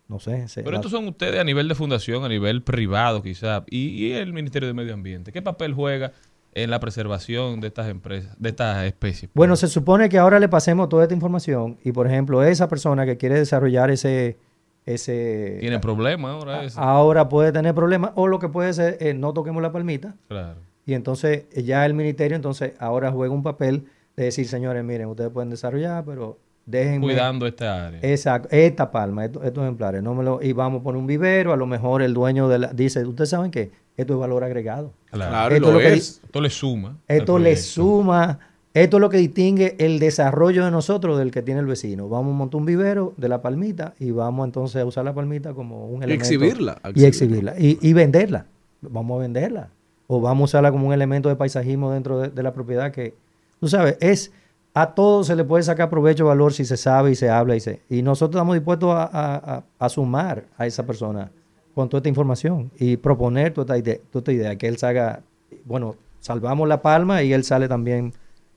no 0.09 0.21
sé. 0.21 0.49
se- 0.49 0.63
Pero 0.63 0.77
estos 0.77 0.93
son 0.93 1.09
ustedes 1.09 1.39
a 1.41 1.45
nivel 1.45 1.69
de 1.69 1.75
fundación, 1.75 2.25
a 2.25 2.29
nivel 2.29 2.63
privado 2.63 3.23
quizá, 3.23 3.65
y, 3.69 3.89
y 4.07 4.13
el 4.13 4.33
Ministerio 4.33 4.69
de 4.69 4.75
Medio 4.75 4.95
Ambiente. 4.95 5.33
¿Qué 5.33 5.43
papel 5.43 5.75
juega 5.75 6.13
en 6.57 6.71
la 6.71 6.81
preservación 6.81 7.61
de 7.61 7.69
estas 7.69 7.89
empresas, 7.89 8.35
de 8.39 8.49
estas 8.49 8.85
especies? 8.87 9.31
Bueno, 9.35 9.57
se 9.57 9.69
supone 9.69 10.09
que 10.09 10.17
ahora 10.19 10.41
le 10.41 10.49
pasemos 10.49 10.89
toda 10.89 11.03
esta 11.03 11.15
información 11.15 11.77
y, 11.85 11.93
por 11.93 12.07
ejemplo, 12.07 12.43
esa 12.43 12.67
persona 12.67 13.05
que 13.05 13.19
quiere 13.19 13.39
desarrollar 13.39 13.91
ese... 13.91 14.39
ese 14.87 15.59
Tiene 15.61 15.79
problemas 15.81 16.33
ahora 16.33 16.67
ahora 16.77 17.29
puede 17.29 17.53
tener 17.53 17.75
problemas 17.75 18.13
o 18.15 18.27
lo 18.27 18.39
que 18.39 18.49
puede 18.49 18.73
ser, 18.73 18.97
eh, 19.01 19.13
no 19.13 19.35
toquemos 19.35 19.63
la 19.63 19.71
palmita 19.71 20.15
Claro. 20.29 20.61
y 20.87 20.95
entonces 20.95 21.45
eh, 21.53 21.63
ya 21.63 21.85
el 21.85 21.93
ministerio 21.93 22.37
entonces 22.37 22.73
ahora 22.79 23.13
juega 23.13 23.35
un 23.35 23.43
papel 23.43 23.85
de 24.17 24.25
decir, 24.25 24.49
señores, 24.49 24.83
miren, 24.83 25.09
ustedes 25.09 25.31
pueden 25.31 25.51
desarrollar, 25.51 26.05
pero 26.07 26.39
déjenme... 26.65 27.05
Cuidando 27.05 27.47
esta 27.47 27.89
área. 27.89 28.01
Exacto, 28.03 28.49
esta 28.51 28.91
palma, 28.91 29.27
estos, 29.27 29.45
estos 29.45 29.63
ejemplares, 29.63 30.03
no 30.03 30.15
me 30.15 30.25
lo, 30.25 30.41
y 30.43 30.55
vamos 30.55 30.81
a 30.81 30.85
poner 30.85 30.99
un 30.99 31.07
vivero, 31.07 31.53
a 31.53 31.57
lo 31.57 31.67
mejor 31.67 32.01
el 32.01 32.15
dueño 32.15 32.49
de 32.49 32.59
la, 32.61 32.73
dice, 32.73 33.05
ustedes 33.05 33.29
saben 33.29 33.51
que 33.51 33.85
esto 33.97 34.13
es 34.15 34.19
valor 34.19 34.45
agregado. 34.45 34.93
Claro, 35.11 35.55
Esto 35.55 35.73
lo 35.73 35.79
que 35.79 35.93
es. 35.95 36.21
Esto 36.25 36.41
le 36.41 36.51
suma. 36.51 36.97
Esto 37.09 37.39
le 37.39 37.57
suma, 37.57 38.39
esto 38.75 38.97
es 38.99 39.01
lo 39.01 39.09
que 39.09 39.17
distingue 39.17 39.75
el 39.79 39.99
desarrollo 39.99 40.65
de 40.65 40.71
nosotros 40.71 41.19
del 41.19 41.31
que 41.31 41.43
tiene 41.43 41.61
el 41.61 41.67
vecino. 41.67 42.09
Vamos 42.09 42.35
a 42.35 42.37
montar 42.37 42.59
un 42.61 42.67
vivero 42.67 43.15
de 43.17 43.29
la 43.29 43.41
palmita 43.41 43.95
y 43.99 44.11
vamos 44.11 44.45
entonces 44.47 44.83
a 44.83 44.85
usar 44.85 45.05
la 45.05 45.15
palmita 45.15 45.55
como 45.55 45.87
un 45.87 46.03
Y 46.03 46.05
elemento. 46.05 46.25
exhibirla, 46.25 46.81
Y 46.95 47.05
exhibirla. 47.05 47.55
Y, 47.59 47.79
y 47.81 47.93
venderla. 47.95 48.47
Vamos 48.83 49.19
a 49.19 49.23
venderla. 49.23 49.71
O 50.09 50.21
vamos 50.21 50.43
a 50.43 50.59
usarla 50.59 50.71
como 50.73 50.87
un 50.89 50.93
elemento 50.93 51.29
de 51.31 51.37
paisajismo 51.37 51.91
dentro 51.93 52.19
de, 52.21 52.29
de 52.29 52.43
la 52.43 52.53
propiedad 52.53 52.93
que, 52.93 53.15
tú 53.61 53.69
sabes, 53.69 53.97
es... 54.01 54.33
A 54.79 54.93
todo 54.95 55.25
se 55.25 55.35
le 55.35 55.43
puede 55.43 55.63
sacar 55.63 55.89
provecho, 55.89 56.27
valor, 56.27 56.53
si 56.53 56.67
se 56.67 56.77
sabe 56.77 57.11
y 57.11 57.15
se 57.15 57.31
habla. 57.31 57.57
Y, 57.57 57.61
se, 57.61 57.81
y 57.89 58.03
nosotros 58.03 58.37
estamos 58.39 58.55
dispuestos 58.57 58.91
a, 58.95 59.05
a- 59.05 59.37
a- 59.57 59.65
a 59.79 59.89
sumar 59.89 60.45
a 60.59 60.67
esa 60.67 60.85
persona 60.85 61.31
con 61.77 61.91
toda 61.91 61.99
esta 61.99 62.09
información 62.09 62.73
y 62.79 62.97
proponer 62.97 63.53
toda 63.53 63.77
esta 63.77 63.91
idea, 63.91 64.01
toda 64.11 64.21
esta 64.21 64.33
idea 64.33 64.57
que 64.57 64.67
él 64.67 64.79
salga, 64.79 65.21
bueno, 65.67 65.95
salvamos 66.21 66.67
la 66.67 66.81
palma 66.81 67.23
y 67.23 67.35
él 67.35 67.45
sale 67.45 67.69
también 67.69 68.15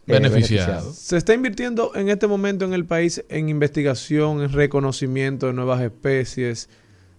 eh, 0.07 0.13
Beneficiado. 0.13 0.93
Se 0.93 1.17
está 1.17 1.33
invirtiendo 1.33 1.93
en 1.95 2.07
este 2.07 2.27
momento 2.27 2.63
en 2.63 2.71
el 2.71 2.85
país 2.85 3.25
en 3.27 3.49
investigación, 3.49 4.41
en 4.41 4.53
reconocimiento 4.53 5.47
de 5.47 5.53
nuevas 5.53 5.81
especies. 5.81 6.69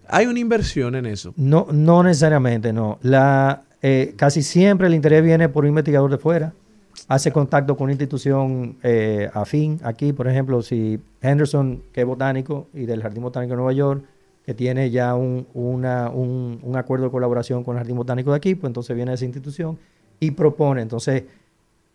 ¿Hay 0.09 0.25
una 0.25 0.39
inversión 0.39 0.95
en 0.95 1.05
eso? 1.05 1.35
No, 1.37 1.67
no 1.71 2.03
necesariamente, 2.03 2.73
no. 2.73 2.99
La, 3.03 3.65
eh, 3.83 4.15
casi 4.17 4.43
siempre 4.43 4.87
el 4.87 4.95
interés 4.95 5.23
viene 5.23 5.51
por 5.51 5.65
un 5.65 5.69
investigador 5.69 6.11
de 6.11 6.17
fuera. 6.17 6.55
Hace 7.09 7.31
contacto 7.31 7.77
con 7.77 7.85
una 7.85 7.93
institución 7.93 8.79
eh, 8.83 9.29
afín. 9.35 9.79
Aquí, 9.85 10.15
por 10.15 10.29
ejemplo, 10.29 10.63
si 10.63 10.99
Henderson, 11.21 11.83
que 11.93 12.01
es 12.01 12.07
botánico 12.07 12.69
y 12.73 12.87
del 12.87 13.03
Jardín 13.03 13.23
Botánico 13.23 13.51
de 13.51 13.57
Nueva 13.57 13.75
York, 13.75 14.03
que 14.44 14.55
tiene 14.55 14.90
ya 14.90 15.14
un, 15.14 15.46
una- 15.55 16.11
un, 16.11 16.59
un 16.62 16.76
acuerdo 16.76 17.05
de 17.07 17.11
colaboración 17.11 17.62
con 17.64 17.76
el 17.76 17.81
Jardín 17.81 17.96
Botánico 17.96 18.31
de 18.31 18.37
aquí, 18.37 18.55
pues 18.55 18.68
entonces 18.70 18.96
viene 18.96 19.12
esa 19.12 19.24
institución 19.24 19.79
y 20.18 20.33
propone. 20.33 20.83
Entonces, 20.83 21.24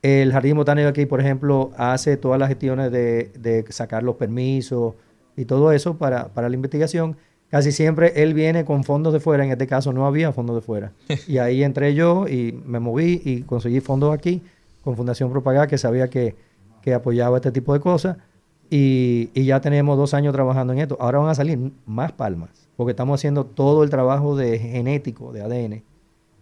el 0.02 0.32
Jardín 0.32 0.56
Botánico 0.56 0.84
de 0.86 0.90
aquí, 0.90 1.06
por 1.06 1.20
ejemplo, 1.20 1.72
hace 1.78 2.18
todas 2.18 2.40
las 2.40 2.50
gestiones 2.50 2.92
de, 2.92 3.32
de 3.40 3.66
sacar 3.70 4.04
los 4.04 4.16
permisos 4.16 4.94
y 5.36 5.46
todo 5.46 5.72
eso 5.72 5.98
para, 5.98 6.28
para 6.30 6.48
la 6.50 6.56
investigación. 6.56 7.18
Casi 7.50 7.72
siempre 7.72 8.14
él 8.22 8.34
viene 8.34 8.66
con 8.66 8.84
fondos 8.84 9.14
de 9.14 9.20
fuera, 9.20 9.46
en 9.46 9.52
este 9.52 9.68
caso 9.68 9.94
no 9.94 10.06
había 10.06 10.32
fondos 10.32 10.56
de 10.56 10.62
fuera. 10.62 10.92
Y 11.28 11.38
ahí 11.40 11.64
entré 11.64 11.94
yo 11.96 12.28
y 12.28 12.60
me 12.66 12.80
moví 12.80 13.22
y 13.26 13.42
conseguí 13.42 13.80
fondos 13.82 14.14
aquí 14.14 14.42
con 14.84 14.96
Fundación 14.96 15.32
Propagá, 15.32 15.66
que 15.68 15.78
sabía 15.80 16.10
que, 16.10 16.36
que 16.82 16.94
apoyaba 16.94 17.38
este 17.38 17.52
tipo 17.52 17.74
de 17.74 17.80
cosas. 17.80 18.18
Y, 18.70 19.30
ya 19.44 19.62
tenemos 19.62 19.98
dos 19.98 20.14
años 20.14 20.34
trabajando 20.34 20.74
en 20.74 20.80
esto. 20.80 20.98
Ahora 21.00 21.20
van 21.20 21.30
a 21.30 21.36
salir 21.36 21.72
más 21.86 22.12
palmas, 22.12 22.68
porque 22.76 22.92
estamos 22.92 23.20
haciendo 23.20 23.46
todo 23.46 23.84
el 23.84 23.90
trabajo 23.90 24.36
de 24.36 24.60
genético, 24.60 25.32
de 25.32 25.42
ADN. 25.42 25.84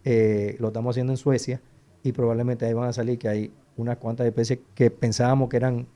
eh, 0.06 0.58
lo 0.60 0.68
estamos 0.68 0.94
haciendo 0.94 1.14
en 1.14 1.18
Suecia 1.18 1.62
y 2.04 2.12
probablemente 2.12 2.66
ahí 2.66 2.74
van 2.74 2.90
a 2.90 2.94
salir 2.94 3.18
que 3.18 3.30
hay 3.30 3.52
unas 3.78 3.98
cuantas 3.98 4.28
especies 4.28 4.60
que 4.76 4.92
pensábamos 4.92 5.50
que 5.50 5.58
eran 5.58 5.88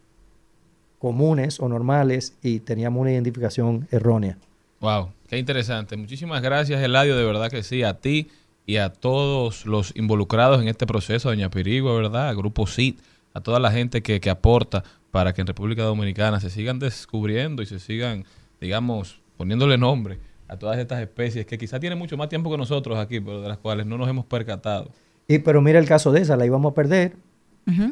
comunes 1.00 1.60
o 1.60 1.68
normales 1.68 2.38
y 2.42 2.60
teníamos 2.60 3.02
una 3.02 3.12
identificación 3.12 3.88
errónea. 3.92 4.38
Wow, 4.80 5.10
qué 5.28 5.38
interesante. 5.38 5.98
Muchísimas 5.98 6.42
gracias, 6.42 6.82
Eladio, 6.82 7.18
de 7.18 7.26
verdad 7.26 7.50
que 7.50 7.64
sí, 7.64 7.84
a 7.84 8.00
ti 8.00 8.30
y 8.66 8.78
a 8.78 8.90
todos 8.90 9.66
los 9.66 9.94
involucrados 9.96 10.62
en 10.62 10.68
este 10.68 10.86
proceso, 10.86 11.30
Doña 11.30 11.50
Pirigua, 11.50 11.96
¿verdad? 11.96 12.36
Grupo 12.36 12.68
CID, 12.68 12.96
a 13.34 13.42
toda 13.42 13.60
la 13.60 13.72
gente 13.72 14.02
que, 14.02 14.20
que 14.20 14.30
aporta 14.30 14.84
para 15.18 15.34
que 15.34 15.42
en 15.42 15.48
República 15.48 15.82
Dominicana 15.82 16.40
se 16.40 16.52
sigan 16.52 16.78
descubriendo 16.78 17.64
y 17.64 17.66
se 17.66 17.80
sigan, 17.80 18.24
digamos, 18.62 19.20
poniéndole 19.36 19.76
nombre 19.76 20.20
a 20.48 20.58
todas 20.58 20.78
estas 20.78 21.02
especies 21.02 21.44
que 21.48 21.58
quizá 21.58 21.80
tienen 21.80 21.98
mucho 21.98 22.18
más 22.18 22.30
tiempo 22.30 22.52
que 22.52 22.58
nosotros 22.58 23.00
aquí, 23.00 23.20
pero 23.20 23.42
de 23.42 23.50
las 23.50 23.58
cuales 23.58 23.88
no 23.88 23.98
nos 23.98 24.08
hemos 24.08 24.26
percatado. 24.26 24.92
Y, 25.28 25.40
pero 25.40 25.60
mira 25.60 25.80
el 25.80 25.88
caso 25.88 26.12
de 26.12 26.22
esa, 26.22 26.38
la 26.38 26.46
íbamos 26.46 26.72
a 26.72 26.76
perder 26.76 27.16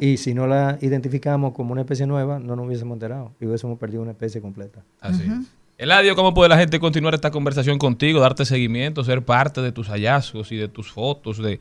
y 0.00 0.18
si 0.18 0.34
no 0.34 0.46
la 0.46 0.78
identificamos 0.80 1.52
como 1.52 1.72
una 1.72 1.80
especie 1.80 2.06
nueva, 2.06 2.38
no 2.38 2.54
nos 2.54 2.64
hubiésemos 2.64 2.94
enterado 2.94 3.32
y 3.40 3.46
hubiésemos 3.46 3.76
perdido 3.76 4.02
una 4.02 4.12
especie 4.12 4.40
completa. 4.40 4.84
Así 5.00 5.24
es. 5.24 5.48
Eladio, 5.78 6.14
¿cómo 6.14 6.32
puede 6.32 6.48
la 6.48 6.58
gente 6.58 6.78
continuar 6.78 7.14
esta 7.14 7.32
conversación 7.32 7.78
contigo, 7.78 8.20
darte 8.20 8.44
seguimiento, 8.44 9.02
ser 9.02 9.24
parte 9.24 9.62
de 9.62 9.72
tus 9.72 9.88
hallazgos 9.88 10.52
y 10.52 10.56
de 10.56 10.68
tus 10.68 10.92
fotos, 10.92 11.38
de 11.38 11.58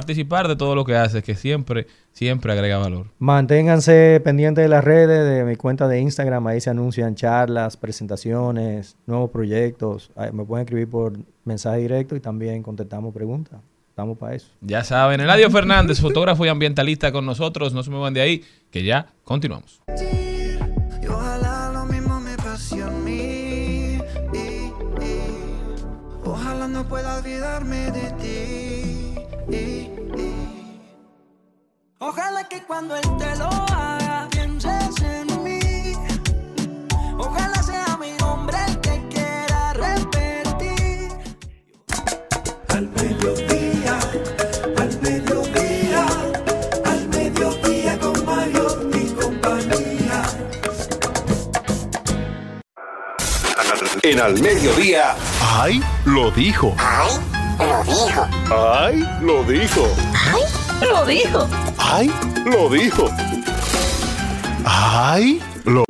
participar 0.00 0.46
de 0.46 0.56
todo 0.56 0.74
lo 0.74 0.84
que 0.84 0.94
haces, 0.94 1.24
que 1.24 1.34
siempre, 1.34 1.86
siempre 2.12 2.52
agrega 2.52 2.76
valor? 2.76 3.06
Manténganse 3.18 4.20
pendientes 4.22 4.62
de 4.62 4.68
las 4.68 4.84
redes, 4.84 5.24
de 5.26 5.42
mi 5.44 5.56
cuenta 5.56 5.88
de 5.88 5.98
Instagram, 6.00 6.46
ahí 6.48 6.60
se 6.60 6.68
anuncian 6.68 7.14
charlas, 7.14 7.78
presentaciones, 7.78 8.94
nuevos 9.06 9.30
proyectos. 9.30 10.10
Ahí 10.14 10.32
me 10.32 10.44
pueden 10.44 10.66
escribir 10.66 10.90
por 10.90 11.14
mensaje 11.46 11.78
directo 11.78 12.14
y 12.14 12.20
también 12.20 12.62
contestamos 12.62 13.14
preguntas. 13.14 13.58
Estamos 13.88 14.18
para 14.18 14.34
eso. 14.34 14.48
Ya 14.60 14.84
saben, 14.84 15.18
Eladio 15.22 15.50
Fernández, 15.50 15.98
fotógrafo 15.98 16.44
y 16.44 16.50
ambientalista 16.50 17.10
con 17.10 17.24
nosotros. 17.24 17.72
No 17.72 17.82
se 17.82 17.88
muevan 17.90 18.12
de 18.12 18.20
ahí, 18.20 18.44
que 18.70 18.84
ya 18.84 19.06
continuamos. 19.24 19.80
Y 19.98 21.08
ojalá 21.08 21.70
lo 21.72 21.86
mismo 21.86 22.20
me 22.20 22.36
pase 22.36 22.82
a 22.82 22.90
mí. 22.90 23.98
Y- 24.34 24.72
y 25.02 25.22
Ojalá 26.22 26.68
no 26.68 26.86
pueda 26.86 27.16
olvidarme 27.18 27.90
de 27.92 28.10
ti. 28.20 28.45
Ojalá 31.98 32.48
que 32.48 32.62
cuando 32.64 32.96
él 32.96 33.02
te 33.16 33.36
lo 33.36 33.46
haga 33.46 34.28
pienses 34.30 35.00
en 35.02 35.44
mí. 35.44 35.92
Ojalá 37.16 37.62
sea 37.62 37.96
mi 38.00 38.10
nombre 38.18 38.56
el 38.66 38.80
que 38.80 39.08
quiera 39.08 39.72
repetir. 39.74 41.12
Al 42.68 42.88
mediodía, 42.88 43.98
al 44.78 45.00
mediodía, 45.00 46.06
al 46.84 47.08
mediodía 47.08 47.98
con 48.00 48.26
Mario 48.26 48.90
y 48.92 49.06
compañía. 49.14 50.22
En 54.02 54.20
Al 54.20 54.40
Mediodía. 54.40 55.14
¡Ay! 55.40 55.80
Lo 56.04 56.30
dijo. 56.32 56.74
¡Ay! 56.78 57.35
Lo 57.58 57.84
dijo. 57.84 58.28
¡Ay! 58.50 59.04
Lo 59.22 59.42
dijo. 59.44 59.88
¡Ay! 60.14 60.42
Lo 60.88 61.06
dijo. 61.06 61.48
¡Ay! 61.78 62.12
Lo 62.44 62.68
dijo. 62.68 63.10
¡Ay! 64.64 65.40
Lo 65.64 65.84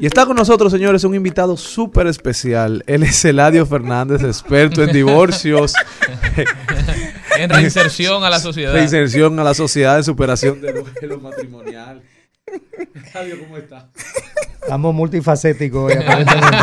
Y 0.00 0.06
está 0.06 0.26
con 0.26 0.36
nosotros, 0.36 0.72
señores, 0.72 1.04
un 1.04 1.14
invitado 1.14 1.56
súper 1.56 2.06
especial. 2.06 2.84
Él 2.86 3.02
es 3.02 3.24
Eladio 3.24 3.64
Fernández, 3.66 4.22
experto 4.22 4.82
en 4.82 4.92
divorcios, 4.92 5.72
En 7.38 7.50
reinserción 7.50 8.24
a 8.24 8.30
la 8.30 8.38
sociedad. 8.38 8.72
reinserción 8.72 9.38
a 9.40 9.44
la 9.44 9.54
sociedad, 9.54 9.96
de 9.96 10.02
superación 10.02 10.60
de 10.60 10.72
duelo 10.72 11.20
matrimonial. 11.20 12.02
¿cómo 13.44 13.56
está? 13.56 13.88
Estamos 14.62 14.94
multifacéticos 14.94 15.92
hoy, 15.92 16.02
aparentemente. 16.02 16.56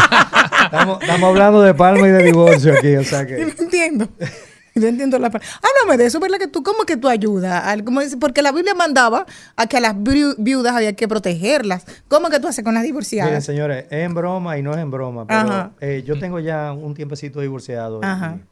estamos, 0.65 1.01
estamos 1.01 1.29
hablando 1.29 1.61
de 1.61 1.73
palma 1.73 2.07
y 2.07 2.11
de 2.11 2.23
divorcio 2.23 2.73
aquí, 2.77 2.95
o 2.95 3.03
sea 3.03 3.25
que... 3.25 3.37
no 3.45 3.51
entiendo. 3.57 4.07
Yo 4.73 4.87
entiendo 4.87 5.19
la 5.19 5.29
palabra. 5.29 5.47
Háblame 5.61 5.97
de 5.97 6.05
eso, 6.07 6.19
¿verdad? 6.21 6.37
Que 6.37 6.47
tú, 6.47 6.63
¿cómo 6.63 6.85
que 6.85 6.95
tú 6.95 7.09
ayudas? 7.09 7.61
Al- 7.65 7.83
como 7.83 7.99
dice- 7.99 8.15
porque 8.15 8.41
la 8.41 8.53
Biblia 8.53 8.73
mandaba 8.73 9.25
a 9.57 9.67
que 9.67 9.75
a 9.77 9.79
las 9.81 9.95
viu- 9.95 10.33
viudas 10.37 10.73
había 10.73 10.93
que 10.95 11.09
protegerlas. 11.09 11.83
¿Cómo 12.07 12.29
que 12.29 12.39
tú 12.39 12.47
haces 12.47 12.63
con 12.63 12.73
las 12.73 12.81
Miren, 12.83 12.93
divorciadas? 12.93 13.43
señores, 13.43 13.83
es 13.89 14.05
en 14.05 14.13
broma 14.13 14.57
y 14.57 14.63
no 14.63 14.71
es 14.71 14.77
en 14.77 14.89
broma, 14.89 15.27
pero 15.27 15.71
eh, 15.81 16.03
yo 16.05 16.17
tengo 16.19 16.39
ya 16.39 16.71
un 16.71 16.93
tiempecito 16.93 17.41
divorciado. 17.41 17.99
Ajá. 18.01 18.37
Y, 18.37 18.50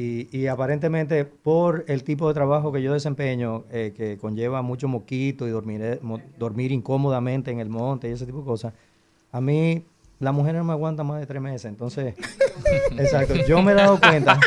y 0.00 0.46
aparentemente 0.46 1.24
por 1.24 1.84
el 1.88 2.04
tipo 2.04 2.28
de 2.28 2.34
trabajo 2.34 2.70
que 2.72 2.80
yo 2.82 2.92
desempeño, 2.92 3.64
eh, 3.72 3.92
que 3.96 4.16
conlleva 4.16 4.62
mucho 4.62 4.86
moquito 4.86 5.46
y 5.48 5.50
dormir, 5.50 5.98
mo- 6.02 6.20
dormir 6.38 6.70
incómodamente 6.72 7.50
en 7.50 7.58
el 7.60 7.68
monte 7.68 8.08
y 8.08 8.12
ese 8.12 8.24
tipo 8.26 8.38
de 8.38 8.44
cosas, 8.44 8.72
a 9.32 9.40
mí 9.40 9.84
las 10.20 10.32
mujeres 10.34 10.58
no 10.60 10.64
me 10.64 10.72
aguantan 10.72 11.06
más 11.06 11.20
de 11.20 11.26
tres 11.26 11.42
meses. 11.42 11.64
Entonces, 11.64 12.14
exacto. 12.98 13.34
Yo 13.46 13.60
me 13.62 13.72
he 13.72 13.74
dado 13.74 13.98
cuenta. 14.00 14.38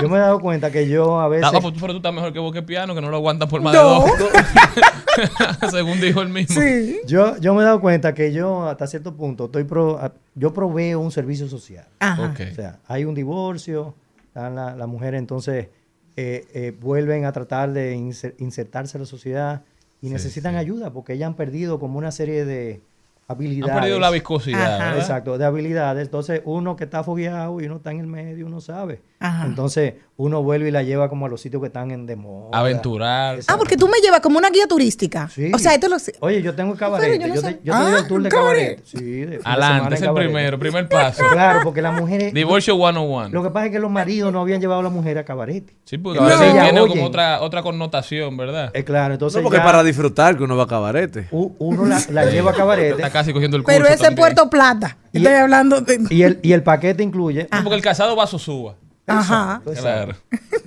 Yo 0.00 0.08
me 0.08 0.16
he 0.18 0.20
dado 0.20 0.40
cuenta 0.40 0.70
que 0.70 0.88
yo 0.88 1.20
a 1.20 1.28
veces. 1.28 1.46
Ah, 1.52 1.58
pues, 1.60 1.74
pero 1.80 1.92
tú 1.94 1.96
estás 1.98 2.12
mejor 2.12 2.32
que 2.32 2.38
Boque 2.38 2.62
Piano, 2.62 2.94
que 2.94 3.00
no 3.00 3.08
lo 3.10 3.16
aguantas 3.16 3.48
por 3.48 3.62
más 3.62 3.74
No. 3.74 4.04
de 4.04 4.10
dos. 4.18 5.70
Según 5.70 6.00
dijo 6.00 6.20
él 6.22 6.28
mismo. 6.28 6.60
Sí. 6.60 7.00
Yo, 7.06 7.36
yo 7.38 7.54
me 7.54 7.62
he 7.62 7.64
dado 7.64 7.80
cuenta 7.80 8.14
que 8.14 8.32
yo, 8.32 8.68
hasta 8.68 8.86
cierto 8.86 9.14
punto, 9.16 9.46
estoy 9.46 9.64
pro, 9.64 9.98
a- 9.98 10.12
yo 10.34 10.52
proveo 10.52 11.00
un 11.00 11.10
servicio 11.10 11.48
social. 11.48 11.86
Ajá. 11.98 12.30
Ok. 12.30 12.40
O 12.52 12.54
sea, 12.54 12.78
hay 12.86 13.04
un 13.04 13.14
divorcio, 13.14 13.94
están 14.30 14.54
la- 14.54 14.74
las 14.76 14.88
mujeres 14.88 15.18
entonces 15.18 15.68
eh, 16.16 16.46
eh, 16.54 16.72
vuelven 16.80 17.24
a 17.24 17.32
tratar 17.32 17.72
de 17.72 17.96
inser- 17.96 18.34
insertarse 18.38 18.96
en 18.98 19.02
la 19.02 19.06
sociedad 19.06 19.62
y 20.02 20.08
necesitan 20.10 20.56
ayuda 20.56 20.92
porque 20.92 21.12
ellas 21.14 21.26
han 21.28 21.34
perdido 21.34 21.78
como 21.78 21.98
una 21.98 22.10
serie 22.10 22.44
de 22.44 22.80
habilidades. 23.28 23.72
Han 23.74 23.80
perdido 23.80 23.98
la 24.00 24.10
viscosidad. 24.10 24.96
Exacto, 24.98 25.38
de 25.38 25.44
habilidades. 25.44 26.04
Entonces, 26.04 26.42
uno 26.44 26.74
que 26.76 26.84
está 26.84 27.04
fogueado 27.04 27.60
y 27.60 27.66
uno 27.66 27.76
está 27.76 27.90
en 27.92 28.00
el 28.00 28.06
medio, 28.06 28.46
uno 28.46 28.60
sabe. 28.60 29.00
Ajá. 29.22 29.44
Entonces, 29.44 29.94
uno 30.16 30.42
vuelve 30.42 30.68
y 30.68 30.70
la 30.70 30.82
lleva 30.82 31.10
como 31.10 31.26
a 31.26 31.28
los 31.28 31.40
sitios 31.42 31.60
que 31.60 31.66
están 31.66 31.90
en 31.90 32.06
demo. 32.06 32.48
Aventurar. 32.52 33.38
Ah, 33.48 33.56
porque 33.58 33.76
tú 33.76 33.86
me 33.86 33.98
llevas 34.02 34.20
como 34.20 34.38
una 34.38 34.48
guía 34.50 34.66
turística. 34.66 35.28
Sí. 35.28 35.52
O 35.54 35.58
sea, 35.58 35.74
esto 35.74 35.88
lo 35.88 35.98
sé. 35.98 36.14
Oye, 36.20 36.40
yo 36.40 36.54
tengo 36.54 36.72
el 36.72 36.78
cabaret. 36.78 37.20
yo 37.20 37.26
no 37.28 37.34
yo, 37.34 37.42
te, 37.42 37.60
yo 37.62 37.72
te 37.74 37.78
doy 37.84 37.92
Ah, 37.94 37.98
el 37.98 38.06
tour 38.08 38.22
de 38.22 38.28
cabaret. 38.30 38.76
cabaret. 38.76 38.84
Sí, 38.86 39.04
de 39.20 39.40
Adelante, 39.44 39.94
es 39.94 40.00
el 40.00 40.06
cabaret. 40.08 40.26
primero, 40.28 40.58
primer 40.58 40.88
paso. 40.88 41.22
Claro, 41.32 41.60
porque 41.64 41.82
las 41.82 41.92
mujeres. 42.00 42.32
Divorcio 42.32 42.74
101. 42.76 43.28
Lo 43.28 43.42
que 43.42 43.50
pasa 43.50 43.66
es 43.66 43.72
que 43.72 43.78
los 43.78 43.90
maridos 43.90 44.32
no 44.32 44.40
habían 44.40 44.60
llevado 44.60 44.80
a 44.80 44.84
la 44.84 44.90
mujer 44.90 45.18
a 45.18 45.24
cabaret. 45.24 45.64
Sí, 45.84 45.98
porque 45.98 46.18
a 46.18 46.22
Entonces 46.22 46.40
veces 46.40 46.54
ellas 46.54 46.70
tiene 46.72 46.88
como 46.88 47.04
otra, 47.06 47.40
otra 47.42 47.62
connotación, 47.62 48.36
¿verdad? 48.38 48.70
Eh, 48.72 48.84
claro, 48.84 49.12
entonces. 49.14 49.36
No, 49.38 49.42
porque 49.44 49.58
ya 49.58 49.64
para 49.64 49.82
disfrutar 49.82 50.36
que 50.38 50.44
uno 50.44 50.56
va 50.56 50.64
a 50.64 50.66
cabarete. 50.66 51.28
u- 51.30 51.52
uno 51.58 51.84
la, 51.84 52.00
la 52.10 52.24
lleva 52.24 52.52
a 52.52 52.54
cabaret. 52.54 52.92
Está 52.92 53.10
casi 53.10 53.32
cogiendo 53.34 53.56
el 53.58 53.62
curso. 53.64 53.74
Pero 53.76 53.84
ese 53.84 53.94
es 53.96 54.00
también. 54.00 54.16
Puerto 54.34 54.48
Plata. 54.48 54.96
Y- 55.12 55.18
Estoy 55.18 55.34
hablando 55.34 55.80
de. 55.82 55.98
Y 56.10 56.22
el, 56.22 56.38
y 56.42 56.52
el 56.52 56.62
paquete 56.62 57.02
incluye. 57.02 57.48
No, 57.52 57.62
porque 57.62 57.76
el 57.76 57.82
casado 57.82 58.16
va 58.16 58.24
a 58.24 58.26
Sosúa. 58.26 58.76
Ajá. 59.06 59.62
Claro. 59.64 60.14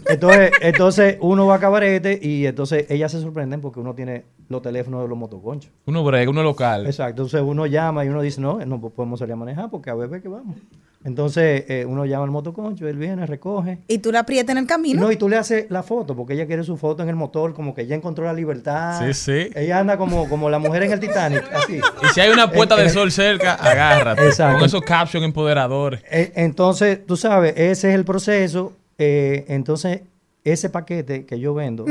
Entonces, 0.08 0.52
entonces 0.62 1.18
uno 1.22 1.46
va 1.46 1.56
a 1.56 1.60
cabarete 1.60 2.20
y 2.22 2.46
entonces 2.46 2.86
ellas 2.90 3.12
se 3.12 3.22
sorprenden 3.22 3.62
porque 3.62 3.80
uno 3.80 3.96
tiene 3.96 4.26
los 4.50 4.62
teléfonos 4.62 5.02
de 5.02 5.08
los 5.08 5.18
motoconchos. 5.18 5.72
Uno 5.86 6.04
brega, 6.04 6.30
uno 6.30 6.44
local. 6.44 6.86
Exacto. 6.86 7.24
Entonces 7.24 7.42
uno 7.42 7.66
llama 7.66 8.04
y 8.04 8.10
uno 8.10 8.22
dice, 8.22 8.42
no, 8.42 8.60
no 8.66 8.82
podemos 8.82 9.20
salir 9.20 9.34
a 9.34 9.38
manejar 9.38 9.70
porque 9.70 9.90
a 9.90 9.96
bebé 9.96 10.22
que 10.22 10.28
vamos. 10.28 10.58
Entonces 11.06 11.66
eh, 11.68 11.86
uno 11.86 12.06
llama 12.06 12.24
al 12.26 12.32
motoconcho, 12.32 12.88
él 12.88 12.98
viene, 12.98 13.26
recoge. 13.26 13.80
Y 13.88 13.98
tú 13.98 14.12
la 14.12 14.20
aprietas 14.20 14.52
en 14.54 14.60
el 14.60 14.68
camino. 14.68 15.02
No, 15.02 15.12
y 15.12 15.18
tú 15.18 15.28
le 15.28 15.36
haces 15.38 15.66
la 15.70 15.84
foto, 15.84 16.16
porque 16.16 16.34
ella 16.34 16.46
quiere 16.48 16.64
su 16.64 16.78
foto 16.78 17.04
en 17.04 17.10
el 17.10 17.16
motor, 17.16 17.54
como 17.54 17.74
que 17.76 17.82
ella 17.82 17.96
encontró 17.96 18.24
la 18.26 18.34
libertad. 18.34 19.00
Sí, 19.06 19.14
sí. 19.14 19.50
Ella 19.56 19.80
anda 19.80 19.98
como, 19.98 20.30
como 20.30 20.50
la 20.50 20.60
mujer 20.60 20.84
en 20.84 20.94
el 20.94 21.00
Titanic, 21.00 21.44
así. 21.54 21.78
Y 22.02 22.08
si 22.14 22.22
hay 22.22 22.30
una 22.30 22.50
puesta 22.52 22.76
de 22.76 22.90
sol 22.90 23.12
cerca, 23.12 23.54
agárrate. 23.56 24.26
Exacto. 24.26 24.60
Con 24.60 24.66
esos 24.66 24.82
captions 24.82 25.26
empoderadores. 25.26 26.02
Eh, 26.10 26.32
Entonces, 26.36 27.06
tú 27.06 27.18
sabes, 27.18 27.54
ese 27.58 27.90
es 27.90 27.96
el 27.96 28.06
proceso. 28.06 28.74
eh, 28.98 29.46
entonces, 29.50 30.02
ese 30.44 30.70
paquete 30.70 31.26
que 31.26 31.40
yo 31.40 31.54
vendo 31.54 31.86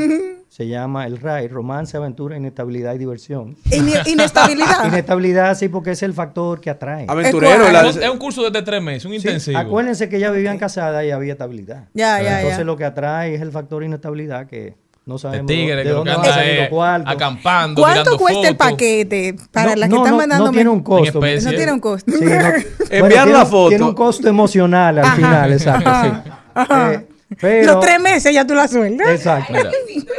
se 0.48 0.66
llama 0.68 1.06
el 1.06 1.18
RAI, 1.18 1.48
Romance, 1.48 1.96
Aventura, 1.96 2.36
Inestabilidad 2.36 2.94
y 2.94 2.98
Diversión. 2.98 3.56
Ine- 3.70 4.02
inestabilidad. 4.06 4.84
Inestabilidad, 4.86 5.56
sí, 5.56 5.68
porque 5.68 5.92
es 5.92 6.02
el 6.02 6.12
factor 6.12 6.60
que 6.60 6.68
atrae. 6.68 7.06
Aventurero. 7.08 7.70
la- 7.72 7.88
Es 7.88 8.10
un 8.10 8.18
curso 8.18 8.42
desde 8.50 8.62
tres 8.62 8.82
meses, 8.82 9.06
un 9.06 9.12
Sí, 9.12 9.16
intensivo. 9.16 9.58
acuérdense 9.58 10.10
que 10.10 10.18
ya 10.20 10.30
vivían 10.30 10.58
casadas 10.58 11.04
y 11.06 11.10
había 11.10 11.32
estabilidad. 11.32 11.88
Ya, 11.94 12.20
ya, 12.22 12.36
Entonces, 12.40 12.58
ya. 12.58 12.64
lo 12.64 12.76
que 12.76 12.84
atrae 12.84 13.34
es 13.34 13.40
el 13.40 13.50
factor 13.50 13.82
inestabilidad 13.82 14.46
que 14.46 14.74
no 15.06 15.14
de 15.14 15.20
sabemos 15.20 15.46
tigre, 15.46 15.74
de 15.76 15.82
que 15.84 15.88
lo 15.88 15.94
dónde 15.96 16.10
que 16.12 16.16
van 16.18 17.06
a 17.06 17.10
acampando, 17.10 17.80
¿Cuánto 17.82 18.18
cuesta 18.18 18.48
el 18.48 18.56
paquete? 18.56 19.34
Para 19.50 19.70
No, 19.70 19.76
las 19.76 19.88
que 19.88 19.94
no, 19.96 20.04
están 20.04 20.16
mandando. 20.18 20.44
no 20.44 20.50
tiene 20.52 20.68
un 20.70 20.82
costo. 20.82 21.20
No 21.20 21.50
tiene 21.50 21.72
un 21.72 21.80
costo. 21.80 22.12
Sí, 22.12 22.24
no. 22.24 22.30
Bueno, 22.30 22.54
Enviar 22.90 23.24
tiene 23.24 23.38
la 23.38 23.46
foto. 23.46 23.68
Tiene 23.70 23.84
un 23.84 23.94
costo 23.94 24.28
emocional 24.28 24.98
al 24.98 25.04
Ajá. 25.06 25.16
final, 25.16 25.52
exacto. 25.54 25.90
sí. 26.04 26.30
Ajá. 26.54 26.92
Eh, 26.92 27.06
pero, 27.40 27.66
Los 27.74 27.80
tres 27.84 28.00
meses 28.00 28.32
ya 28.34 28.46
tú 28.46 28.54
la 28.54 28.68
sueltas. 28.68 29.08
Exacto. 29.08 29.54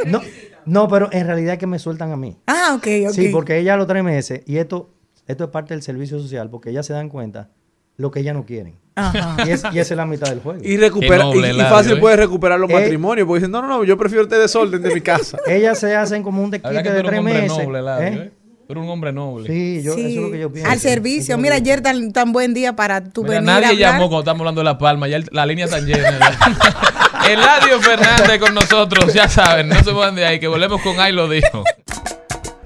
No, 0.06 0.20
no, 0.66 0.88
pero 0.88 1.08
en 1.12 1.26
realidad 1.26 1.54
es 1.54 1.58
que 1.58 1.66
me 1.66 1.78
sueltan 1.78 2.12
a 2.12 2.16
mí. 2.16 2.36
Ah, 2.46 2.72
ok, 2.76 2.86
ok. 3.08 3.12
Sí, 3.14 3.28
porque 3.28 3.58
ella 3.58 3.74
a 3.74 3.76
los 3.76 3.86
tres 3.86 4.02
meses, 4.04 4.40
y 4.46 4.56
esto, 4.58 4.90
esto 5.26 5.44
es 5.44 5.50
parte 5.50 5.74
del 5.74 5.82
servicio 5.82 6.18
social, 6.18 6.50
porque 6.50 6.70
ellas 6.70 6.86
se 6.86 6.92
dan 6.92 7.08
cuenta 7.08 7.50
lo 7.96 8.10
que 8.10 8.20
ellas 8.20 8.34
no 8.34 8.44
quieren. 8.44 8.76
Ajá. 8.96 9.36
Y, 9.46 9.50
es, 9.50 9.62
y 9.72 9.78
esa 9.78 9.94
es 9.94 9.96
la 9.96 10.06
mitad 10.06 10.28
del 10.28 10.40
juego. 10.40 10.60
Y 10.62 10.76
recupera, 10.76 11.24
y, 11.34 11.60
fácil 11.62 11.92
¿eh? 11.94 11.96
puedes 11.96 12.18
recuperar 12.18 12.58
los 12.60 12.70
Eh, 12.70 12.74
matrimonios, 12.74 13.26
porque 13.26 13.40
dicen, 13.40 13.50
no, 13.50 13.60
no, 13.62 13.68
no, 13.68 13.84
yo 13.84 13.96
prefiero 13.98 14.22
este 14.24 14.38
desorden 14.38 14.80
de 14.82 14.94
mi 14.94 15.00
casa. 15.02 15.38
Ellas 15.46 15.78
se 15.78 15.94
hacen 15.96 16.22
como 16.22 16.42
un 16.42 16.50
desquite 16.50 16.82
de 16.92 17.02
tres 17.02 17.12
un 17.12 17.18
hombre 17.18 17.34
meses. 17.42 17.48
noble, 17.58 17.82
Labio, 17.82 18.06
¿eh? 18.08 18.12
¿eh? 18.26 18.32
Tú 18.66 18.72
eres 18.72 18.84
un 18.84 18.88
hombre 18.90 19.12
noble. 19.12 19.46
Sí, 19.46 19.82
yo, 19.82 19.94
Sí, 19.94 20.00
eso 20.00 20.08
es 20.08 20.16
lo 20.26 20.30
que 20.32 20.38
yo 20.40 20.50
pienso. 20.52 20.70
Al 20.70 20.78
servicio. 20.80 21.36
Mira, 21.36 21.56
ayer 21.56 21.82
tan, 21.82 22.12
tan 22.12 22.32
buen 22.32 22.54
día 22.54 22.74
para 22.74 23.04
tu 23.04 23.22
Mira, 23.22 23.34
venir 23.40 23.46
nadie 23.46 23.76
llamó 23.76 24.08
cuando 24.08 24.20
estamos 24.20 24.40
hablando 24.40 24.60
de 24.62 24.64
La 24.64 24.78
Palma, 24.78 25.06
ya 25.06 25.16
el- 25.16 25.28
la 25.32 25.44
línea 25.44 25.66
está 25.66 25.80
llena. 25.80 26.18
Eladio 27.28 27.80
Fernández 27.80 28.38
con 28.38 28.54
nosotros, 28.54 29.12
ya 29.12 29.28
saben, 29.28 29.68
no 29.68 29.82
se 29.82 29.90
van 29.92 30.14
de 30.14 30.26
ahí, 30.26 30.38
que 30.38 30.48
volvemos 30.48 30.80
con 30.82 31.00
Ay 31.00 31.12
lo 31.12 31.28
dijo. 31.28 31.64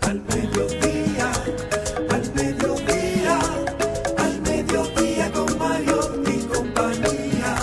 Al 0.03 0.21
mediodía, 0.21 1.31
al 2.11 2.35
mediodía, 2.35 3.39
al 4.19 4.41
mediodía 4.43 5.33
con 5.33 5.59
Mario 5.59 6.23
y 6.27 6.47
compañía. 6.47 7.57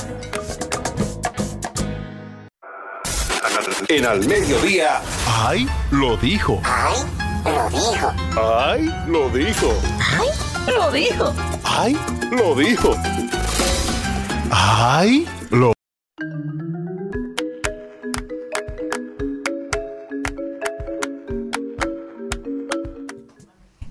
En 3.88 4.06
Al 4.06 4.26
Mediodía. 4.26 5.02
¡Ay! 5.28 5.68
Lo 5.92 6.18
dijo. 6.18 6.62
¡Ay! 6.64 7.06
Lo 7.46 7.70
dijo. 7.70 8.14
¡Ay! 8.36 8.94
Lo 9.08 9.30
dijo. 9.30 9.74
Lo 10.68 10.92
dijo. 10.92 11.34
¡Ay! 11.64 11.98
Lo 12.32 12.56
dijo. 12.56 12.96
¡Ay! 14.50 15.28
Lo 15.52 15.75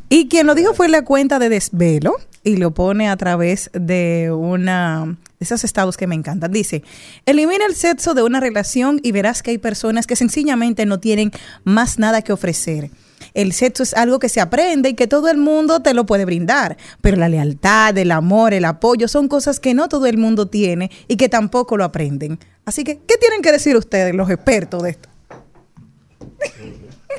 Y 0.08 0.28
quien 0.28 0.46
lo 0.46 0.54
dijo 0.54 0.72
fue 0.72 0.88
la 0.88 1.02
cuenta 1.02 1.38
de 1.38 1.50
Desvelo 1.50 2.14
y 2.42 2.56
lo 2.56 2.72
pone 2.72 3.10
a 3.10 3.16
través 3.18 3.68
de 3.74 4.30
una 4.32 5.18
de 5.38 5.44
esos 5.44 5.64
estados 5.64 5.98
que 5.98 6.06
me 6.06 6.14
encantan. 6.14 6.50
Dice, 6.50 6.82
elimina 7.26 7.66
el 7.66 7.74
sexo 7.74 8.14
de 8.14 8.22
una 8.22 8.40
relación 8.40 9.00
y 9.02 9.12
verás 9.12 9.42
que 9.42 9.50
hay 9.50 9.58
personas 9.58 10.06
que 10.06 10.16
sencillamente 10.16 10.86
no 10.86 11.00
tienen 11.00 11.30
más 11.64 11.98
nada 11.98 12.22
que 12.22 12.32
ofrecer. 12.32 12.90
El 13.34 13.52
sexo 13.52 13.82
es 13.82 13.94
algo 13.94 14.18
que 14.20 14.28
se 14.28 14.40
aprende 14.40 14.90
y 14.90 14.94
que 14.94 15.08
todo 15.08 15.28
el 15.28 15.36
mundo 15.38 15.80
te 15.80 15.92
lo 15.92 16.06
puede 16.06 16.24
brindar, 16.24 16.76
pero 17.00 17.16
la 17.16 17.28
lealtad, 17.28 17.96
el 17.98 18.12
amor, 18.12 18.54
el 18.54 18.64
apoyo 18.64 19.08
son 19.08 19.26
cosas 19.28 19.58
que 19.60 19.74
no 19.74 19.88
todo 19.88 20.06
el 20.06 20.16
mundo 20.18 20.46
tiene 20.46 20.90
y 21.08 21.16
que 21.16 21.28
tampoco 21.28 21.76
lo 21.76 21.84
aprenden. 21.84 22.38
Así 22.64 22.84
que, 22.84 23.00
¿qué 23.06 23.16
tienen 23.18 23.42
que 23.42 23.50
decir 23.52 23.76
ustedes, 23.76 24.14
los 24.14 24.30
expertos 24.30 24.82
de 24.84 24.90
esto? 24.90 25.08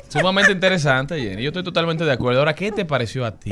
Sumamente 0.08 0.52
interesante, 0.52 1.20
Jenny. 1.20 1.42
Yo 1.42 1.48
estoy 1.48 1.64
totalmente 1.64 2.04
de 2.04 2.12
acuerdo. 2.12 2.40
Ahora, 2.40 2.54
¿qué 2.54 2.72
te 2.72 2.84
pareció 2.84 3.24
a 3.24 3.32
ti? 3.38 3.50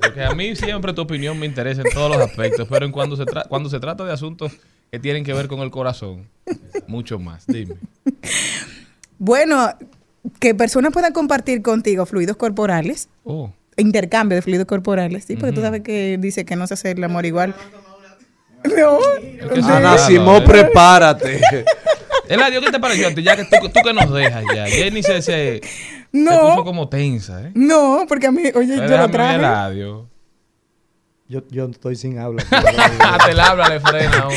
Porque 0.00 0.22
a 0.22 0.30
mí 0.32 0.54
siempre 0.54 0.92
tu 0.92 1.02
opinión 1.02 1.38
me 1.38 1.46
interesa 1.46 1.82
en 1.82 1.92
todos 1.92 2.10
los 2.16 2.26
aspectos, 2.26 2.66
pero 2.70 2.86
en 2.86 2.92
cuando 2.92 3.16
se, 3.16 3.24
tra- 3.24 3.48
cuando 3.48 3.68
se 3.68 3.80
trata 3.80 4.04
de 4.04 4.12
asuntos 4.12 4.52
que 4.90 4.98
tienen 4.98 5.24
que 5.24 5.32
ver 5.34 5.48
con 5.48 5.60
el 5.60 5.70
corazón, 5.70 6.28
mucho 6.86 7.18
más. 7.18 7.46
Dime. 7.46 7.74
Bueno, 9.18 9.74
que 10.38 10.54
personas 10.54 10.92
puedan 10.92 11.12
compartir 11.12 11.62
contigo 11.62 12.06
fluidos 12.06 12.36
corporales, 12.36 13.08
Oh, 13.24 13.52
intercambio 13.76 14.36
de 14.36 14.42
fluidos 14.42 14.66
corporales, 14.66 15.24
sí, 15.24 15.36
porque 15.36 15.52
tú 15.52 15.60
sabes 15.60 15.82
que 15.82 16.16
dice 16.18 16.44
que 16.44 16.56
no 16.56 16.66
se 16.66 16.74
hace 16.74 16.92
el 16.92 17.04
amor 17.04 17.26
igual. 17.26 17.54
No, 18.64 18.98
Ana 19.64 19.80
claro, 19.80 19.98
Simó, 19.98 20.36
¿eh? 20.38 20.42
prepárate. 20.42 21.40
Eladio, 22.28 22.60
¿qué 22.60 22.70
te 22.72 22.80
pareció 22.80 23.08
a 23.08 23.14
ti? 23.14 23.22
Ya 23.22 23.36
que 23.36 23.44
tú, 23.44 23.68
tú 23.68 23.80
que 23.84 23.92
nos 23.92 24.12
dejas 24.12 24.44
ya. 24.52 24.66
Jenny 24.66 25.02
se, 25.02 25.22
se, 25.22 25.22
se 25.22 25.60
puso 26.10 26.56
no, 26.56 26.64
como 26.64 26.88
tensa, 26.88 27.42
¿eh? 27.46 27.52
no, 27.54 28.04
porque 28.08 28.26
a 28.26 28.32
mí, 28.32 28.42
oye, 28.54 28.76
yo 28.76 28.96
lo 28.96 29.08
traje. 29.10 29.36
Eladio. 29.36 30.08
Yo, 31.28 31.42
yo 31.50 31.66
estoy 31.66 31.96
sin 31.96 32.18
habla. 32.18 32.44
Te 33.26 33.34
la 33.34 33.46
habla, 33.48 33.68
le 33.68 33.80
frena 33.80 34.18
a 34.18 34.28
uno. 34.28 34.36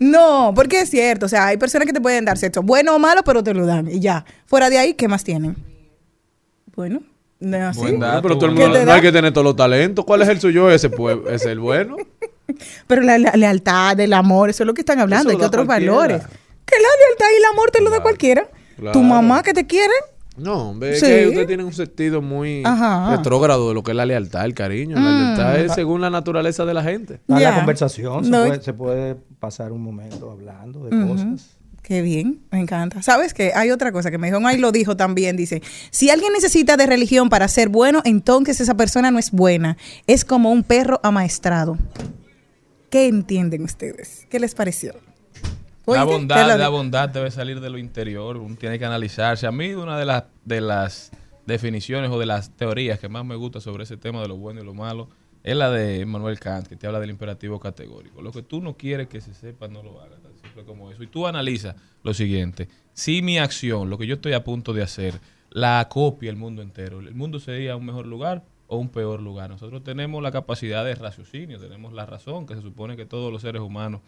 No, 0.00 0.52
porque 0.54 0.80
es 0.80 0.90
cierto, 0.90 1.26
o 1.26 1.28
sea, 1.28 1.46
hay 1.46 1.56
personas 1.56 1.86
que 1.86 1.92
te 1.92 2.00
pueden 2.00 2.24
dar 2.24 2.38
sexo, 2.38 2.62
bueno 2.62 2.94
o 2.94 2.98
malo, 2.98 3.22
pero 3.24 3.42
te 3.42 3.54
lo 3.54 3.66
dan 3.66 3.90
y 3.90 4.00
ya. 4.00 4.24
Fuera 4.46 4.70
de 4.70 4.78
ahí, 4.78 4.94
¿qué 4.94 5.08
más 5.08 5.24
tienen? 5.24 5.56
Bueno, 6.74 7.00
no 7.40 7.56
es 7.56 7.62
así. 7.62 7.80
Buen 7.80 8.00
dato. 8.00 8.22
Pero 8.22 8.38
todo 8.38 8.50
el 8.50 8.56
¿Qué 8.56 8.62
mundo, 8.64 8.84
no 8.84 8.92
hay 8.92 9.00
que 9.00 9.12
tener 9.12 9.32
todos 9.32 9.44
los 9.44 9.56
talentos. 9.56 10.04
¿Cuál 10.04 10.22
es 10.22 10.28
el 10.28 10.40
suyo? 10.40 10.70
Ese 10.70 10.90
pues, 10.90 11.16
es 11.30 11.44
el 11.46 11.60
bueno. 11.60 11.96
Pero 12.86 13.02
la, 13.02 13.18
la 13.18 13.32
lealtad, 13.32 13.98
el 14.00 14.12
amor, 14.12 14.50
eso 14.50 14.62
es 14.64 14.66
lo 14.66 14.74
que 14.74 14.82
están 14.82 15.00
hablando, 15.00 15.30
Eso 15.30 15.36
hay 15.36 15.40
que 15.40 15.46
otros 15.46 15.66
cualquiera. 15.66 15.92
valores. 15.94 16.22
Que 16.64 16.76
la 16.76 16.88
lealtad 17.06 17.26
y 17.32 17.36
el 17.38 17.44
amor 17.52 17.70
te 17.70 17.80
lo 17.80 17.90
da 17.90 18.00
cualquiera. 18.00 18.48
Claro. 18.76 18.92
Tu 18.92 19.02
mamá 19.02 19.42
que 19.42 19.52
te 19.54 19.66
quiere, 19.66 19.92
No, 20.36 20.70
hombre, 20.70 20.94
es 20.96 21.02
que 21.02 21.28
usted 21.28 21.46
tiene 21.46 21.62
un 21.62 21.72
sentido 21.72 22.20
muy 22.20 22.62
Ajá. 22.64 23.16
retrógrado 23.16 23.68
de 23.68 23.74
lo 23.74 23.82
que 23.84 23.92
es 23.92 23.96
la 23.96 24.04
lealtad, 24.04 24.44
el 24.44 24.54
cariño. 24.54 24.96
La 24.96 25.10
lealtad 25.10 25.60
es 25.60 25.72
según 25.74 26.00
la 26.00 26.10
naturaleza 26.10 26.64
de 26.64 26.74
la 26.74 26.82
gente. 26.82 27.20
Ya. 27.28 27.38
la 27.50 27.56
conversación 27.56 28.24
se, 28.24 28.30
No. 28.30 28.44
puede, 28.46 28.62
se 28.62 28.72
puede 28.72 29.14
pasar 29.38 29.70
un 29.72 29.82
momento 29.82 30.30
hablando 30.30 30.84
de 30.84 31.06
cosas. 31.06 31.56
Qué 31.82 32.00
bien, 32.00 32.40
me 32.50 32.60
encanta. 32.60 33.02
¿Sabes 33.02 33.34
qué? 33.34 33.52
Hay 33.54 33.70
otra 33.70 33.92
cosa 33.92 34.10
que 34.10 34.16
me 34.16 34.28
dijo, 34.28 34.44
ahí 34.46 34.56
lo 34.56 34.72
dijo 34.72 34.96
también, 34.96 35.36
dice, 35.36 35.62
si 35.90 36.08
alguien 36.08 36.32
necesita 36.32 36.78
de 36.78 36.86
religión 36.86 37.28
para 37.28 37.46
ser 37.46 37.68
bueno, 37.68 38.00
entonces 38.06 38.58
esa 38.60 38.74
persona 38.74 39.10
no 39.10 39.18
es 39.18 39.30
buena, 39.30 39.76
es 40.06 40.24
como 40.24 40.50
un 40.50 40.62
perro 40.62 40.98
amaestrado. 41.02 41.76
¿Qué 42.90 43.06
entienden 43.06 43.62
ustedes? 43.64 44.26
¿Qué 44.30 44.40
les 44.40 44.54
pareció? 44.54 44.94
La 45.86 46.04
bondad, 46.04 46.58
la 46.58 46.68
bondad 46.68 47.08
debe 47.08 47.30
salir 47.30 47.60
de 47.60 47.70
lo 47.70 47.78
interior, 47.78 48.38
uno 48.38 48.56
tiene 48.56 48.78
que 48.78 48.84
analizarse. 48.84 49.46
A 49.46 49.52
mí 49.52 49.74
una 49.74 49.98
de 49.98 50.06
las, 50.06 50.24
de 50.44 50.60
las 50.60 51.10
definiciones 51.46 52.10
o 52.10 52.18
de 52.18 52.26
las 52.26 52.50
teorías 52.56 52.98
que 52.98 53.08
más 53.08 53.24
me 53.24 53.36
gusta 53.36 53.60
sobre 53.60 53.84
ese 53.84 53.96
tema 53.96 54.22
de 54.22 54.28
lo 54.28 54.36
bueno 54.36 54.62
y 54.62 54.64
lo 54.64 54.74
malo 54.74 55.08
es 55.42 55.54
la 55.54 55.70
de 55.70 56.00
Emmanuel 56.00 56.40
Kant, 56.40 56.66
que 56.66 56.76
te 56.76 56.86
habla 56.86 57.00
del 57.00 57.10
imperativo 57.10 57.60
categórico. 57.60 58.22
Lo 58.22 58.32
que 58.32 58.42
tú 58.42 58.62
no 58.62 58.78
quieres 58.78 59.08
que 59.08 59.20
se 59.20 59.34
sepa, 59.34 59.68
no 59.68 59.82
lo 59.82 60.00
hagas, 60.00 60.22
tan 60.22 60.32
simple 60.42 60.64
como 60.64 60.90
eso. 60.90 61.02
Y 61.02 61.06
tú 61.06 61.26
analizas 61.26 61.76
lo 62.02 62.14
siguiente, 62.14 62.68
si 62.94 63.20
mi 63.20 63.38
acción, 63.38 63.90
lo 63.90 63.98
que 63.98 64.06
yo 64.06 64.14
estoy 64.14 64.32
a 64.32 64.42
punto 64.42 64.72
de 64.72 64.82
hacer, 64.82 65.20
la 65.50 65.86
copia 65.90 66.30
el 66.30 66.36
mundo 66.36 66.62
entero, 66.62 67.00
¿el 67.00 67.14
mundo 67.14 67.38
sería 67.40 67.76
un 67.76 67.84
mejor 67.84 68.06
lugar 68.06 68.42
o 68.68 68.78
un 68.78 68.88
peor 68.88 69.20
lugar? 69.20 69.50
Nosotros 69.50 69.84
tenemos 69.84 70.22
la 70.22 70.32
capacidad 70.32 70.84
de 70.84 70.94
raciocinio, 70.94 71.60
tenemos 71.60 71.92
la 71.92 72.06
razón, 72.06 72.46
que 72.46 72.54
se 72.54 72.62
supone 72.62 72.96
que 72.96 73.04
todos 73.04 73.30
los 73.30 73.42
seres 73.42 73.60
humanos 73.60 74.00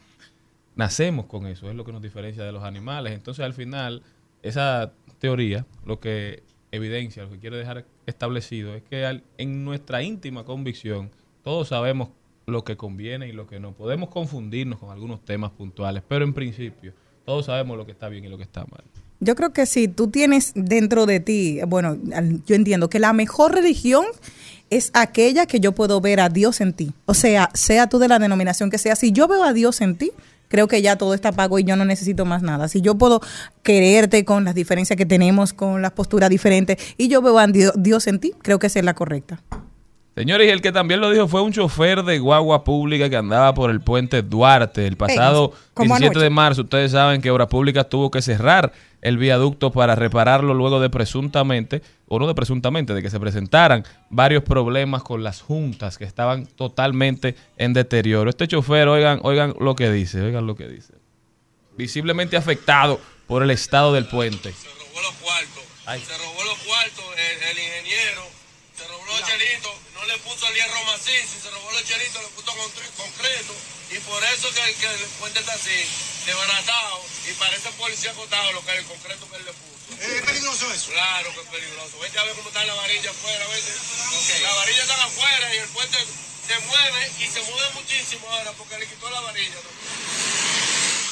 nacemos 0.77 1.27
con 1.27 1.47
eso, 1.47 1.69
es 1.69 1.75
lo 1.75 1.85
que 1.85 1.93
nos 1.93 2.03
diferencia 2.03 2.45
de 2.45 2.53
los 2.53 2.63
animales. 2.63 3.13
Entonces, 3.13 3.45
al 3.45 3.55
final, 3.55 4.03
esa 4.43 4.93
teoría 5.19 5.67
lo 5.85 5.99
que 6.01 6.43
evidencia, 6.71 7.23
lo 7.25 7.31
que 7.31 7.39
quiere 7.39 7.57
dejar 7.57 7.85
establecido 8.07 8.75
es 8.75 8.83
que 8.83 9.05
al- 9.07 9.23
en 9.39 9.65
nuestra 9.65 10.03
íntima 10.03 10.45
convicción, 10.45 11.11
todos 11.43 11.69
sabemos 11.69 12.11
lo 12.47 12.63
que 12.65 12.77
conviene 12.77 13.29
y 13.29 13.33
lo 13.33 13.47
que 13.47 13.59
no. 13.59 13.73
Podemos 13.73 14.09
confundirnos 14.11 14.79
con 14.79 14.91
algunos 14.91 15.25
temas 15.25 15.51
puntuales, 15.51 16.03
pero 16.07 16.25
en 16.25 16.33
principio, 16.35 16.93
todos 17.25 17.47
sabemos 17.47 17.77
lo 17.77 17.85
que 17.87 17.93
está 17.93 18.09
bien 18.09 18.25
y 18.25 18.29
lo 18.29 18.37
que 18.37 18.45
está 18.45 18.61
mal. 18.67 18.85
Yo 19.19 19.35
creo 19.35 19.53
que 19.53 19.65
si 19.65 19.89
tú 19.89 20.09
tienes 20.09 20.53
dentro 20.55 21.07
de 21.07 21.21
ti, 21.21 21.59
bueno, 21.67 21.97
yo 22.47 22.55
entiendo 22.55 22.91
que 22.91 22.99
la 23.01 23.13
mejor 23.15 23.55
religión 23.55 24.05
es 24.69 24.91
aquella 24.95 25.47
que 25.47 25.59
yo 25.59 25.73
puedo 25.73 26.01
ver 26.03 26.21
a 26.21 26.29
Dios 26.29 26.61
en 26.61 26.75
ti. 26.75 26.93
O 27.07 27.15
sea, 27.15 27.49
sea 27.55 27.89
tú 27.89 27.99
de 27.99 28.09
la 28.09 28.19
denominación 28.19 28.71
que 28.71 28.79
sea, 28.79 28.95
si 28.95 29.13
yo 29.13 29.27
veo 29.27 29.43
a 29.43 29.53
Dios 29.55 29.81
en 29.81 29.97
ti, 29.97 30.11
creo 30.49 30.69
que 30.69 30.83
ya 30.83 30.97
todo 30.97 31.15
está 31.15 31.33
pago 31.33 31.59
y 31.59 31.65
yo 31.65 31.77
no 31.77 31.85
necesito 31.85 32.25
más 32.25 32.43
nada. 32.43 32.69
Si 32.69 32.81
yo 32.81 32.97
puedo 32.97 33.21
quererte 33.63 34.25
con 34.25 34.45
las 34.45 34.55
diferencias 34.55 34.97
que 34.97 35.07
tenemos, 35.07 35.53
con 35.53 35.83
las 35.83 35.93
posturas 35.93 36.31
diferentes, 36.31 36.77
y 36.97 37.09
yo 37.09 37.23
veo 37.23 37.39
a 37.39 37.47
Dio- 37.47 37.73
Dios 37.77 38.07
en 38.07 38.21
ti, 38.21 38.33
creo 38.43 38.59
que 38.59 38.67
esa 38.69 38.79
es 38.79 38.85
la 38.85 38.95
correcta. 38.95 39.43
Señores, 40.17 40.49
y 40.49 40.51
el 40.51 40.63
que 40.63 40.73
también 40.73 41.01
lo 41.01 41.11
dijo 41.11 41.29
fue 41.29 41.43
un 41.43 41.53
chofer 41.53 42.03
de 42.03 42.19
guagua 42.19 42.65
pública 42.65 43.11
que 43.11 43.17
andaba 43.17 43.53
por 43.53 43.71
el 43.71 43.83
puente 43.83 44.23
Duarte. 44.23 44.87
El 44.87 44.97
pasado 44.97 45.53
como 45.75 45.89
17 45.95 46.07
anoche. 46.07 46.25
de 46.25 46.31
marzo, 46.31 46.63
ustedes 46.63 46.93
saben 46.93 47.21
que 47.21 47.31
Obras 47.31 47.49
Públicas 47.49 47.87
tuvo 47.89 48.11
que 48.11 48.23
cerrar 48.23 48.73
el 49.03 49.19
viaducto 49.19 49.71
para 49.71 49.95
repararlo 49.95 50.55
luego 50.55 50.81
de 50.81 50.91
presuntamente, 50.91 51.83
o 52.09 52.19
no 52.19 52.27
de 52.27 52.35
presuntamente, 52.35 52.95
de 52.95 53.03
que 53.03 53.11
se 53.11 53.21
presentaran 53.21 53.85
varios 54.11 54.43
problemas 54.43 55.03
con 55.03 55.23
las 55.23 55.43
juntas 55.43 55.99
que 55.99 56.05
estaban 56.05 56.47
totalmente 56.47 57.37
en 57.59 57.73
deterioro. 57.73 58.31
Este 58.31 58.49
chofer, 58.49 58.89
oigan, 58.89 59.21
oigan 59.23 59.55
lo 59.61 59.77
que 59.77 59.91
dice, 59.91 60.23
oigan 60.23 60.47
lo 60.47 60.57
que 60.57 60.67
dice. 60.67 60.95
Visiblemente 61.77 62.37
afectado 62.37 62.99
por 63.27 63.43
el 63.43 63.51
estado 63.51 63.93
del 63.93 64.07
puente. 64.07 64.51
se 64.51 64.69
robó 64.69 65.03
los 65.03 65.15
cuartos. 65.17 65.63
Ay. 65.85 66.01
Se 66.01 66.17
robó 66.17 66.43
los 66.43 66.59
cuartos 66.65 67.05
el, 67.17 67.43
el 67.51 67.59
ingeniero, 67.59 68.23
se 68.75 68.89
robó 68.89 69.05
los 69.07 69.23
chelitos, 69.23 69.73
no 69.95 70.05
le 70.07 70.19
puso 70.37 70.53
el 70.53 70.55
hierro 70.55 70.85
macizo, 70.85 71.41
se 71.41 71.49
robó 71.51 71.73
los 71.73 71.85
chelitos, 71.85 72.21
le 72.21 72.29
puso 72.37 72.53
concre- 72.53 72.93
concreto. 72.97 73.57
Y 73.89 73.99
por 74.05 74.21
eso 74.25 74.53
que, 74.53 74.75
que 74.77 74.87
el 74.87 75.09
puente 75.17 75.41
está 75.41 75.55
así, 75.55 75.81
desbaratado, 76.27 77.01
y 77.25 77.33
parece 77.41 77.71
policía 77.81 78.11
acotado 78.11 78.53
lo 78.53 78.61
que 78.65 78.73
es 78.73 78.79
el 78.81 78.85
concreto 78.85 79.25
que 79.31 79.37
él 79.37 79.45
le 79.47 79.53
puso. 79.57 79.75
¿Es 79.97 80.23
peligroso 80.23 80.73
eso? 80.73 80.91
Claro 80.93 81.33
que 81.33 81.41
es 81.41 81.49
peligroso. 81.49 81.99
Vete 82.03 82.19
a 82.19 82.25
ver 82.25 82.35
cómo 82.35 82.49
está 82.49 82.65
la 82.65 82.75
varilla 82.75 83.11
afuera, 83.11 83.47
vete. 83.49 84.43
La 84.43 84.53
varilla 84.55 84.83
está 84.83 85.05
afuera 85.05 85.55
y 85.55 85.59
el 85.59 85.69
puente 85.69 85.97
se 85.97 86.59
mueve 86.67 87.11
y 87.21 87.27
se 87.27 87.41
mueve 87.43 87.69
muchísimo 87.75 88.29
ahora 88.29 88.53
porque 88.59 88.79
le 88.79 88.87
quitó 88.87 89.09
la 89.09 89.21
varilla. 89.21 89.57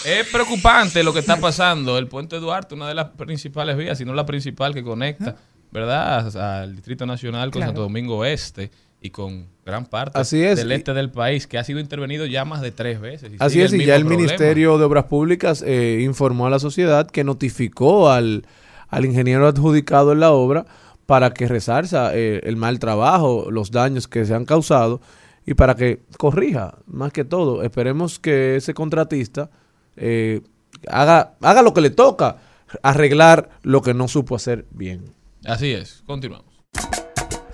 Es 0.04 0.26
preocupante 0.28 1.02
lo 1.02 1.14
que 1.14 1.20
está 1.20 1.38
pasando. 1.38 1.96
El 1.96 2.08
puente 2.08 2.36
Duarte, 2.36 2.74
una 2.74 2.88
de 2.88 2.94
las 2.94 3.10
principales 3.16 3.76
vías, 3.76 3.96
si 3.96 4.04
no 4.04 4.12
la 4.12 4.26
principal 4.26 4.74
que 4.74 4.82
conecta, 4.82 5.36
¿verdad? 5.74 6.34
Al 6.62 6.74
Distrito 6.76 7.04
Nacional 7.04 7.50
con 7.50 7.58
Claro. 7.60 7.68
Santo 7.70 7.82
Domingo 7.82 8.24
Este 8.24 8.70
y 9.02 9.10
con 9.10 9.46
gran 9.66 9.84
parte 9.84 10.18
Así 10.18 10.42
es, 10.42 10.56
del 10.58 10.70
y- 10.72 10.74
este 10.76 10.94
del 10.94 11.10
país, 11.10 11.46
que 11.46 11.58
ha 11.58 11.64
sido 11.64 11.80
intervenido 11.80 12.24
ya 12.24 12.46
más 12.46 12.62
de 12.62 12.70
tres 12.70 13.00
veces. 13.00 13.32
y 13.32 13.36
Así 13.38 13.60
es, 13.60 13.72
y 13.74 13.84
ya 13.84 13.96
el 13.96 14.02
problema. 14.02 14.22
Ministerio 14.22 14.78
de 14.78 14.84
Obras 14.84 15.04
Públicas 15.04 15.62
eh, 15.66 16.00
informó 16.02 16.46
a 16.46 16.50
la 16.50 16.58
sociedad 16.58 17.06
que 17.10 17.24
notificó 17.24 18.10
al, 18.10 18.46
al 18.88 19.04
ingeniero 19.04 19.46
adjudicado 19.46 20.12
en 20.12 20.20
la 20.20 20.30
obra 20.32 20.64
para 21.04 21.34
que 21.34 21.46
resarza 21.48 22.14
eh, 22.16 22.40
el 22.44 22.56
mal 22.56 22.78
trabajo, 22.78 23.50
los 23.50 23.70
daños 23.70 24.08
que 24.08 24.24
se 24.24 24.34
han 24.34 24.46
causado 24.46 25.02
y 25.44 25.52
para 25.52 25.74
que 25.74 26.00
corrija, 26.16 26.78
más 26.86 27.12
que 27.12 27.24
todo. 27.26 27.62
Esperemos 27.62 28.18
que 28.18 28.56
ese 28.56 28.72
contratista 28.72 29.50
eh, 29.96 30.40
haga, 30.88 31.34
haga 31.42 31.60
lo 31.60 31.74
que 31.74 31.82
le 31.82 31.90
toca, 31.90 32.38
arreglar 32.82 33.50
lo 33.62 33.82
que 33.82 33.92
no 33.92 34.08
supo 34.08 34.34
hacer 34.36 34.64
bien. 34.70 35.12
Así 35.46 35.72
es, 35.72 36.02
continuamos. 36.06 36.54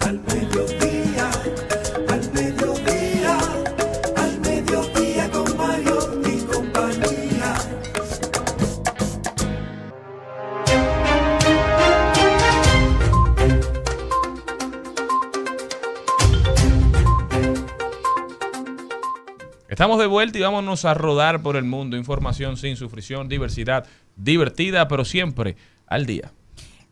Al 0.01 0.21
mediodía, 0.21 1.29
al 2.09 2.33
mediodía, 2.33 3.39
al 4.17 4.41
mediodía 4.41 5.31
con 5.33 5.57
Mario 5.57 6.23
y 6.25 6.41
compañía. 6.45 7.55
Estamos 19.69 19.99
de 19.99 20.07
vuelta 20.07 20.39
y 20.39 20.43
vámonos 20.43 20.85
a 20.85 20.95
rodar 20.95 21.43
por 21.43 21.57
el 21.57 21.65
mundo. 21.65 21.97
Información 21.97 22.57
sin 22.57 22.77
sufrición, 22.77 23.29
diversidad 23.29 23.85
divertida, 24.15 24.87
pero 24.87 25.05
siempre 25.05 25.57
al 25.89 26.07
día. 26.07 26.33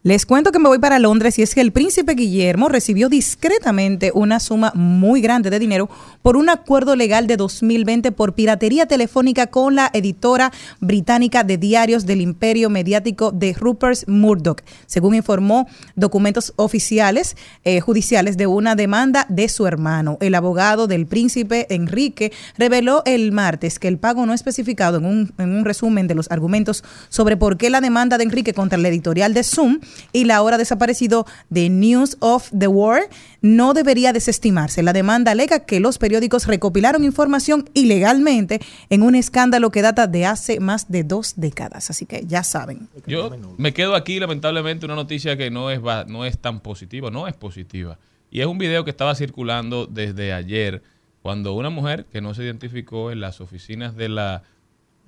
Les 0.05 0.27
cuento 0.27 0.53
que 0.53 0.61
me 0.61 0.69
voy 0.69 0.79
para 0.79 1.01
Londres 1.01 1.41
y 1.41 1.43
es 1.43 1.57
que 1.57 1.61
el 1.61 1.73
príncipe 1.73 2.15
Guillermo 2.15 2.69
recibió 2.69 3.09
discretamente 3.09 4.13
una 4.15 4.39
suma 4.39 4.71
muy 4.77 5.21
grande 5.21 5.51
de 5.51 5.59
dinero 5.59 5.91
por 6.23 6.37
un 6.37 6.49
acuerdo 6.49 6.95
legal 6.95 7.27
de 7.27 7.37
2020 7.37 8.13
por 8.13 8.35
piratería 8.35 8.87
telefónica 8.87 9.49
con 9.49 9.75
la 9.75 9.91
editora 9.93 10.53
británica 10.79 11.43
de 11.43 11.59
diarios 11.59 12.07
del 12.07 12.21
imperio 12.21 12.71
mediático 12.71 13.33
de 13.33 13.55
Rupert 13.55 14.07
Murdoch, 14.07 14.61
según 14.87 15.17
informó 15.17 15.67
documentos 15.97 16.53
oficiales 16.55 17.37
eh, 17.65 17.81
judiciales 17.81 18.37
de 18.37 18.47
una 18.47 18.77
demanda 18.77 19.27
de 19.29 19.49
su 19.49 19.67
hermano. 19.67 20.17
El 20.21 20.37
abogado 20.37 20.87
del 20.87 21.07
príncipe 21.07 21.67
Enrique 21.75 22.31
reveló 22.57 23.03
el 23.05 23.33
martes 23.33 23.81
que 23.81 23.89
el 23.89 23.99
pago 23.99 24.25
no 24.27 24.33
especificado 24.33 24.99
en 24.99 25.07
un, 25.07 25.33
en 25.39 25.57
un 25.57 25.65
resumen 25.65 26.07
de 26.07 26.15
los 26.15 26.31
argumentos 26.31 26.85
sobre 27.09 27.37
por 27.37 27.57
qué 27.57 27.69
la 27.69 27.81
demanda 27.81 28.17
de 28.17 28.23
Enrique 28.23 28.55
contra 28.55 28.79
la 28.79 28.87
editorial 28.87 29.35
de 29.35 29.43
Zoom 29.43 29.81
y 30.13 30.25
la 30.25 30.37
ahora 30.37 30.59
desaparecido 30.59 31.27
de 31.51 31.69
News 31.69 32.17
of 32.21 32.51
the 32.57 32.69
World 32.69 33.09
no 33.41 33.75
debería 33.75 34.13
desestimarse. 34.13 34.83
La 34.83 34.93
demanda 34.93 35.33
alega 35.33 35.61
que 35.61 35.81
los 35.81 35.99
periódicos 35.99 36.47
recopilaron 36.47 37.05
información 37.05 37.69
ilegalmente 37.75 38.61
en 38.91 39.03
un 39.03 39.15
escándalo 39.15 39.71
que 39.71 39.83
data 39.83 40.07
de 40.07 40.27
hace 40.27 40.61
más 40.61 40.91
de 40.91 41.05
dos 41.05 41.35
décadas. 41.37 41.91
Así 41.91 42.07
que 42.07 42.25
ya 42.27 42.43
saben. 42.43 42.89
Yo 43.07 43.31
me 43.57 43.73
quedo 43.73 43.95
aquí, 43.95 44.19
lamentablemente, 44.19 44.87
una 44.87 44.95
noticia 44.95 45.37
que 45.37 45.51
no 45.51 45.71
es, 45.71 45.81
no 46.07 46.25
es 46.25 46.39
tan 46.39 46.61
positiva, 46.61 47.11
no 47.11 47.29
es 47.29 47.35
positiva. 47.35 47.99
Y 48.31 48.41
es 48.41 48.47
un 48.47 48.59
video 48.59 48.85
que 48.85 48.91
estaba 48.91 49.15
circulando 49.15 49.87
desde 49.87 50.33
ayer, 50.33 50.83
cuando 51.23 51.55
una 51.55 51.71
mujer 51.71 52.07
que 52.07 52.21
no 52.21 52.35
se 52.35 52.45
identificó 52.45 53.11
en 53.11 53.21
las 53.21 53.41
oficinas 53.41 53.97
de 53.97 54.09
la 54.09 54.43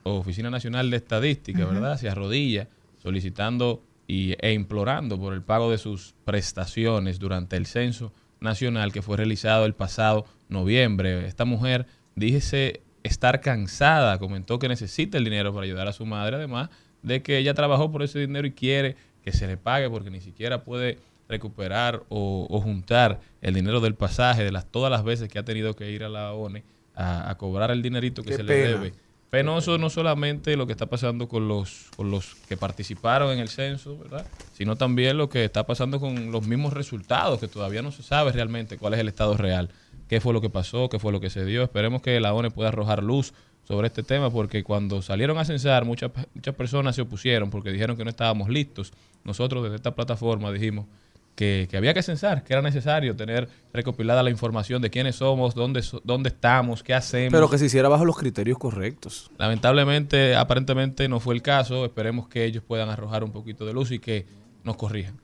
Oficina 0.02 0.50
Nacional 0.50 0.90
de 0.90 0.96
Estadística, 0.96 1.64
¿verdad? 1.66 1.98
Se 1.98 2.08
arrodilla 2.08 2.68
solicitando 3.02 3.82
y, 4.10 4.34
e 4.40 4.52
implorando 4.52 5.18
por 5.20 5.32
el 5.34 5.42
pago 5.42 5.70
de 5.70 5.78
sus 5.78 6.14
prestaciones 6.24 7.20
durante 7.20 7.56
el 7.56 7.66
censo 7.66 8.12
nacional 8.40 8.92
que 8.92 9.02
fue 9.02 9.16
realizado 9.16 9.66
el 9.66 9.74
pasado 9.74 10.26
noviembre. 10.48 11.26
Esta 11.26 11.44
mujer 11.44 11.86
dice 12.16 12.82
estar 13.04 13.40
cansada, 13.40 14.18
comentó 14.18 14.58
que 14.58 14.68
necesita 14.68 15.16
el 15.16 15.24
dinero 15.24 15.54
para 15.54 15.64
ayudar 15.64 15.86
a 15.86 15.92
su 15.92 16.06
madre, 16.06 16.36
además 16.36 16.70
de 17.02 17.22
que 17.22 17.38
ella 17.38 17.54
trabajó 17.54 17.92
por 17.92 18.02
ese 18.02 18.18
dinero 18.18 18.46
y 18.46 18.50
quiere 18.52 18.96
que 19.22 19.30
se 19.32 19.46
le 19.46 19.56
pague 19.56 19.88
porque 19.88 20.10
ni 20.10 20.20
siquiera 20.20 20.64
puede 20.64 20.98
recuperar 21.28 22.02
o, 22.08 22.48
o 22.50 22.60
juntar 22.60 23.20
el 23.40 23.54
dinero 23.54 23.80
del 23.80 23.94
pasaje 23.94 24.42
de 24.42 24.50
las 24.50 24.66
todas 24.66 24.90
las 24.90 25.04
veces 25.04 25.28
que 25.28 25.38
ha 25.38 25.44
tenido 25.44 25.76
que 25.76 25.88
ir 25.90 26.02
a 26.02 26.08
la 26.08 26.32
ONE 26.32 26.64
a, 26.96 27.30
a 27.30 27.38
cobrar 27.38 27.70
el 27.70 27.80
dinerito 27.80 28.22
que 28.22 28.30
Qué 28.30 28.36
se 28.38 28.44
pena. 28.44 28.64
le 28.64 28.68
debe. 28.72 28.92
Penoso 29.30 29.78
no 29.78 29.90
solamente 29.90 30.56
lo 30.56 30.66
que 30.66 30.72
está 30.72 30.86
pasando 30.86 31.28
con 31.28 31.46
los, 31.46 31.86
con 31.96 32.10
los 32.10 32.34
que 32.48 32.56
participaron 32.56 33.30
en 33.30 33.38
el 33.38 33.48
censo, 33.48 33.96
¿verdad? 33.96 34.26
Sino 34.54 34.74
también 34.74 35.18
lo 35.18 35.28
que 35.28 35.44
está 35.44 35.64
pasando 35.64 36.00
con 36.00 36.32
los 36.32 36.48
mismos 36.48 36.72
resultados, 36.72 37.38
que 37.38 37.46
todavía 37.46 37.80
no 37.80 37.92
se 37.92 38.02
sabe 38.02 38.32
realmente 38.32 38.76
cuál 38.76 38.94
es 38.94 39.00
el 39.00 39.06
estado 39.06 39.36
real, 39.36 39.70
qué 40.08 40.20
fue 40.20 40.32
lo 40.32 40.40
que 40.40 40.50
pasó, 40.50 40.88
qué 40.88 40.98
fue 40.98 41.12
lo 41.12 41.20
que 41.20 41.30
se 41.30 41.44
dio. 41.44 41.62
Esperemos 41.62 42.02
que 42.02 42.18
la 42.18 42.34
ONE 42.34 42.50
pueda 42.50 42.70
arrojar 42.70 43.04
luz 43.04 43.32
sobre 43.62 43.86
este 43.86 44.02
tema 44.02 44.30
porque 44.30 44.64
cuando 44.64 45.00
salieron 45.00 45.38
a 45.38 45.44
censar 45.44 45.84
muchas, 45.84 46.10
muchas 46.34 46.54
personas 46.56 46.96
se 46.96 47.02
opusieron 47.02 47.50
porque 47.50 47.70
dijeron 47.70 47.96
que 47.96 48.02
no 48.02 48.10
estábamos 48.10 48.48
listos. 48.48 48.92
Nosotros 49.22 49.62
desde 49.62 49.76
esta 49.76 49.94
plataforma 49.94 50.50
dijimos 50.50 50.86
que, 51.34 51.68
que 51.70 51.76
había 51.76 51.94
que 51.94 52.02
censar, 52.02 52.44
que 52.44 52.52
era 52.52 52.62
necesario 52.62 53.16
tener 53.16 53.48
recopilada 53.72 54.22
la 54.22 54.30
información 54.30 54.82
de 54.82 54.90
quiénes 54.90 55.16
somos, 55.16 55.54
dónde, 55.54 55.82
dónde 56.04 56.28
estamos, 56.28 56.82
qué 56.82 56.94
hacemos. 56.94 57.32
Pero 57.32 57.48
que 57.48 57.58
se 57.58 57.66
hiciera 57.66 57.88
bajo 57.88 58.04
los 58.04 58.16
criterios 58.16 58.58
correctos. 58.58 59.30
Lamentablemente, 59.38 60.36
aparentemente 60.36 61.08
no 61.08 61.20
fue 61.20 61.34
el 61.34 61.42
caso. 61.42 61.84
Esperemos 61.84 62.28
que 62.28 62.44
ellos 62.44 62.62
puedan 62.66 62.90
arrojar 62.90 63.24
un 63.24 63.32
poquito 63.32 63.64
de 63.64 63.72
luz 63.72 63.90
y 63.90 63.98
que 63.98 64.26
nos 64.64 64.76
corrijan. 64.76 65.18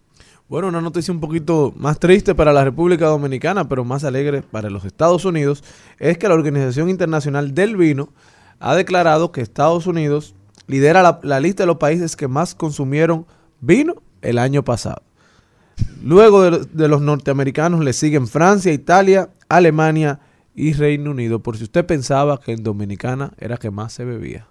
Bueno, 0.49 0.69
una 0.69 0.81
noticia 0.81 1.13
un 1.13 1.19
poquito 1.19 1.75
más 1.77 1.99
triste 1.99 2.35
para 2.35 2.53
la 2.53 2.63
República 2.63 3.07
Dominicana, 3.07 3.69
pero 3.69 3.85
más 3.85 4.05
alegre 4.05 4.43
para 4.43 4.71
los 4.71 4.85
Estados 4.85 5.25
Unidos, 5.25 5.65
es 5.99 6.19
que 6.19 6.29
la 6.29 6.35
Organización 6.35 6.89
Internacional 6.89 7.53
del 7.53 7.77
Vino 7.77 8.11
ha 8.61 8.77
declarado 8.77 9.33
que 9.33 9.41
Estados 9.41 9.89
Unidos 9.89 10.37
lidera 10.69 11.03
la, 11.03 11.19
la 11.25 11.41
lista 11.41 11.65
de 11.65 11.67
los 11.67 11.79
países 11.79 12.15
que 12.15 12.29
más 12.29 12.55
consumieron 12.55 13.27
vino 13.61 13.97
el 14.23 14.39
año 14.39 14.65
pasado. 14.65 15.03
Luego 16.03 16.51
de, 16.51 16.67
de 16.73 16.89
los 16.89 17.01
norteamericanos 17.01 17.85
le 17.85 17.93
siguen 17.93 18.29
Francia, 18.29 18.73
Italia, 18.73 19.31
Alemania 19.49 20.21
y 20.55 20.73
Reino 20.73 21.11
Unido, 21.11 21.41
por 21.41 21.59
si 21.59 21.65
usted 21.65 21.85
pensaba 21.85 22.41
que 22.41 22.53
en 22.53 22.63
Dominicana 22.63 23.33
era 23.39 23.59
que 23.59 23.71
más 23.71 23.93
se 23.93 24.05
bebía. 24.05 24.47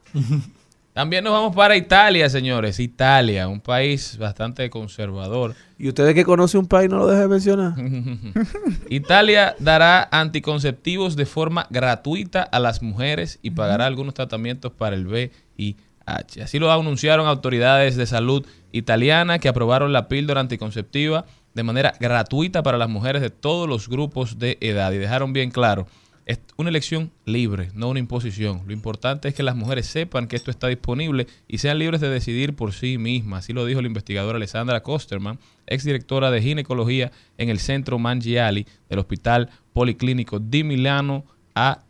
También 0.94 1.26
nos 1.26 1.34
vamos 1.34 1.54
para 1.54 1.76
Italia, 1.76 2.30
señores. 2.30 2.80
Italia, 2.80 3.50
un 3.50 3.60
país 3.60 4.18
bastante 4.18 4.70
conservador. 4.70 5.54
¿Y 5.78 5.90
ustedes 5.90 6.14
que 6.14 6.24
conocen 6.24 6.62
un 6.62 6.68
país 6.68 6.90
no 6.90 7.00
lo 7.00 7.08
deje 7.08 7.24
de 7.24 7.28
mencionar? 7.28 7.74
Italia 8.90 9.56
dará 9.60 10.08
anticonceptivos 10.10 11.18
de 11.18 11.26
forma 11.26 11.68
gratuita 11.70 12.44
a 12.44 12.60
las 12.60 12.82
mujeres 12.82 13.40
y 13.42 13.52
pagará 13.52 13.88
algunos 13.88 14.14
tratamientos 14.14 14.72
para 14.72 14.96
el 14.96 15.06
VIH. 15.06 15.76
Así 16.06 16.60
lo 16.60 16.72
anunciaron 16.72 17.28
autoridades 17.28 17.96
de 17.96 18.06
salud 18.06 18.46
italiana 18.72 19.40
que 19.40 19.50
aprobaron 19.50 19.92
la 19.92 20.08
píldora 20.08 20.42
anticonceptiva 20.42 21.26
de 21.54 21.64
manera 21.64 21.94
gratuita 22.00 22.62
para 22.64 22.78
las 22.78 22.90
mujeres 22.90 23.22
de 23.22 23.30
todos 23.30 23.68
los 23.68 23.90
grupos 23.90 24.38
de 24.38 24.58
edad 24.62 24.92
y 24.92 24.98
dejaron 24.98 25.34
bien 25.34 25.50
claro, 25.50 25.88
es 26.26 26.40
una 26.58 26.70
elección 26.70 27.12
libre, 27.26 27.70
no 27.76 27.88
una 27.88 28.00
imposición. 28.00 28.64
Lo 28.66 28.74
importante 28.74 29.28
es 29.28 29.36
que 29.36 29.44
las 29.44 29.56
mujeres 29.56 29.86
sepan 29.86 30.28
que 30.28 30.36
esto 30.36 30.50
está 30.50 30.68
disponible 30.68 31.28
y 31.48 31.60
sean 31.60 31.78
libres 31.78 32.02
de 32.02 32.10
decidir 32.10 32.56
por 32.56 32.74
sí 32.74 32.98
mismas. 32.98 33.46
Así 33.46 33.54
lo 33.54 33.66
dijo 33.66 33.82
la 33.82 33.88
investigadora 33.88 34.38
Alessandra 34.38 34.82
Kosterman, 34.82 35.40
exdirectora 35.68 36.32
de 36.32 36.42
ginecología 36.42 37.12
en 37.38 37.50
el 37.50 37.60
centro 37.60 38.00
Mangiali 38.00 38.66
del 38.90 39.00
Hospital 39.00 39.50
Policlínico 39.72 40.40
di 40.40 40.64
Milano 40.64 41.26
a 41.54 41.84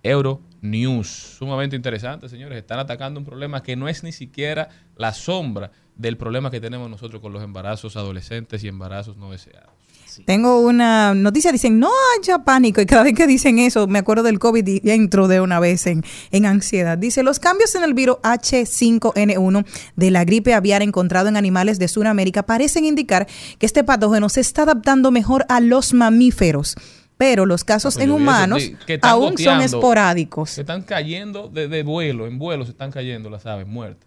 Euronews. 0.73 1.07
Sumamente 1.37 1.75
interesante, 1.75 2.29
señores. 2.29 2.57
Están 2.57 2.79
atacando 2.79 3.19
un 3.19 3.25
problema 3.25 3.61
que 3.63 3.75
no 3.75 3.87
es 3.87 4.03
ni 4.03 4.11
siquiera 4.11 4.69
la 4.95 5.13
sombra 5.13 5.71
del 5.95 6.17
problema 6.17 6.51
que 6.51 6.59
tenemos 6.59 6.89
nosotros 6.89 7.21
con 7.21 7.33
los 7.33 7.43
embarazos 7.43 7.95
adolescentes 7.95 8.63
y 8.63 8.67
embarazos 8.67 9.17
no 9.17 9.31
deseados. 9.31 9.75
Tengo 10.23 10.61
una 10.61 11.13
noticia, 11.13 11.51
dicen, 11.51 11.77
no 11.77 11.89
haya 12.17 12.39
pánico. 12.39 12.79
Y 12.79 12.85
cada 12.85 13.03
vez 13.03 13.13
que 13.13 13.27
dicen 13.27 13.59
eso, 13.59 13.85
me 13.87 13.99
acuerdo 13.99 14.23
del 14.23 14.39
COVID 14.39 14.65
y 14.65 14.89
entro 14.89 15.27
de 15.27 15.41
una 15.41 15.59
vez 15.59 15.87
en, 15.87 16.05
en 16.31 16.45
ansiedad. 16.45 16.97
Dice, 16.97 17.21
los 17.21 17.39
cambios 17.39 17.75
en 17.75 17.83
el 17.83 17.93
virus 17.93 18.17
H5N1 18.23 19.65
de 19.95 20.11
la 20.11 20.23
gripe 20.23 20.53
aviar 20.53 20.81
encontrado 20.81 21.27
en 21.27 21.35
animales 21.35 21.79
de 21.79 21.89
Sudamérica 21.89 22.43
parecen 22.43 22.85
indicar 22.85 23.27
que 23.59 23.65
este 23.65 23.83
patógeno 23.83 24.29
se 24.29 24.39
está 24.39 24.61
adaptando 24.61 25.11
mejor 25.11 25.45
a 25.49 25.59
los 25.59 25.93
mamíferos. 25.93 26.75
Pero 27.17 27.45
los 27.45 27.63
casos 27.63 27.95
en 27.97 28.11
humanos 28.11 28.61
que 28.85 28.99
aún 29.01 29.37
son 29.37 29.61
esporádicos. 29.65 30.49
Se 30.49 30.61
están 30.61 30.81
cayendo 30.81 31.47
de, 31.47 31.67
de 31.67 31.83
vuelo, 31.83 32.27
en 32.27 32.37
vuelo 32.37 32.65
se 32.65 32.71
están 32.71 32.91
cayendo 32.91 33.29
las 33.29 33.45
aves 33.45 33.65
muertas. 33.67 34.05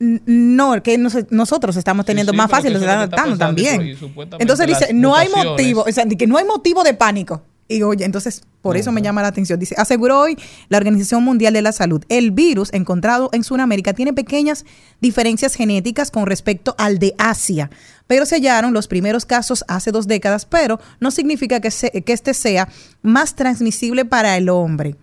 No, 0.00 0.80
que 0.82 0.96
nos- 0.96 1.30
nosotros 1.30 1.76
estamos 1.76 2.06
teniendo 2.06 2.30
sí, 2.32 2.36
más 2.38 2.50
fácil, 2.50 2.72
los 2.72 2.82
están 2.82 2.98
adaptando 2.98 3.36
también. 3.36 3.96
Entonces 4.38 4.66
dice, 4.66 4.92
no 4.92 5.14
hay 5.16 5.28
motivo, 5.50 5.84
o 5.88 5.92
sea, 5.92 6.06
que 6.06 6.26
no 6.26 6.36
hay 6.36 6.44
motivo 6.44 6.84
de 6.84 6.94
pánico. 6.94 7.42
Y 7.70 7.82
oye, 7.82 8.04
entonces 8.06 8.42
por 8.62 8.76
eso 8.78 8.92
me 8.92 9.02
llama 9.02 9.20
la 9.22 9.28
atención. 9.28 9.58
Dice, 9.60 9.74
aseguró 9.76 10.20
hoy 10.20 10.38
la 10.70 10.78
Organización 10.78 11.22
Mundial 11.22 11.52
de 11.52 11.60
la 11.62 11.72
Salud, 11.72 12.02
el 12.08 12.30
virus 12.30 12.72
encontrado 12.72 13.28
en 13.32 13.44
Sudamérica 13.44 13.92
tiene 13.92 14.12
pequeñas 14.14 14.64
diferencias 15.00 15.54
genéticas 15.54 16.10
con 16.10 16.26
respecto 16.26 16.74
al 16.78 16.98
de 16.98 17.14
Asia, 17.18 17.70
pero 18.06 18.24
se 18.24 18.36
hallaron 18.36 18.72
los 18.72 18.88
primeros 18.88 19.26
casos 19.26 19.64
hace 19.68 19.92
dos 19.92 20.06
décadas, 20.06 20.46
pero 20.46 20.80
no 20.98 21.10
significa 21.10 21.60
que, 21.60 21.70
se- 21.70 21.90
que 21.90 22.12
este 22.14 22.32
sea 22.32 22.68
más 23.02 23.34
transmisible 23.36 24.04
para 24.06 24.36
el 24.38 24.48
hombre. 24.48 24.96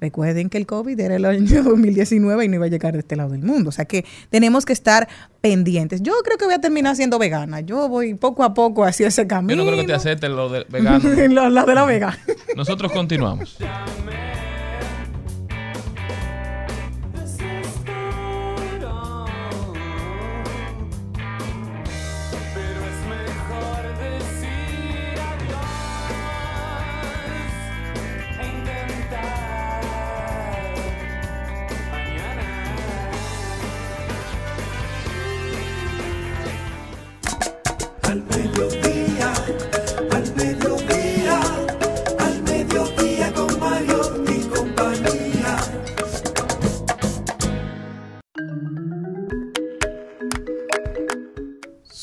Recuerden 0.00 0.48
que 0.48 0.58
el 0.58 0.66
COVID 0.66 0.98
era 1.00 1.16
el 1.16 1.24
año 1.24 1.62
2019 1.64 2.44
y 2.44 2.48
no 2.48 2.54
iba 2.56 2.66
a 2.66 2.68
llegar 2.68 2.92
de 2.94 3.00
este 3.00 3.16
lado 3.16 3.30
del 3.30 3.42
mundo. 3.42 3.68
O 3.70 3.72
sea 3.72 3.84
que 3.84 4.04
tenemos 4.30 4.64
que 4.64 4.72
estar 4.72 5.08
pendientes. 5.40 6.02
Yo 6.02 6.12
creo 6.24 6.36
que 6.38 6.44
voy 6.44 6.54
a 6.54 6.60
terminar 6.60 6.96
siendo 6.96 7.18
vegana. 7.18 7.60
Yo 7.60 7.88
voy 7.88 8.14
poco 8.14 8.44
a 8.44 8.54
poco 8.54 8.84
hacia 8.84 9.08
ese 9.08 9.22
Yo 9.22 9.28
camino. 9.28 9.64
no 9.64 9.70
creo 9.70 9.80
que 9.80 9.86
te 9.86 9.94
acepten 9.94 10.36
lo 10.36 10.48
del 10.48 10.64
vegano. 10.68 11.00
la, 11.30 11.50
la 11.50 11.64
de 11.64 11.74
la 11.74 11.84
vega. 11.84 12.18
Nosotros 12.56 12.92
continuamos. 12.92 13.58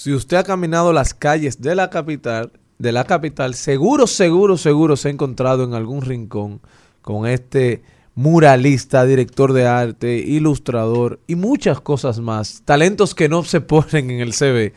Si 0.06 0.14
usted 0.14 0.38
ha 0.38 0.44
caminado 0.44 0.94
las 0.94 1.16
calles 1.16 1.64
de 1.64 1.74
la 1.74 1.90
capital, 1.90 2.52
de 2.78 2.92
la 2.92 3.06
capital, 3.06 3.56
seguro, 3.56 4.06
seguro, 4.06 4.56
seguro 4.56 4.98
se 4.98 5.08
ha 5.08 5.12
encontrado 5.12 5.64
en 5.64 5.74
algún 5.74 6.04
rincón 6.04 6.62
con 7.02 7.26
este 7.26 7.82
muralista, 8.14 9.04
director 9.04 9.52
de 9.52 9.66
arte, 9.66 10.18
ilustrador 10.18 11.22
y 11.26 11.34
muchas 11.34 11.82
cosas 11.82 12.20
más. 12.20 12.62
Talentos 12.66 13.16
que 13.16 13.30
no 13.30 13.44
se 13.44 13.62
ponen 13.62 14.12
en 14.12 14.20
el 14.20 14.34
CV, 14.34 14.74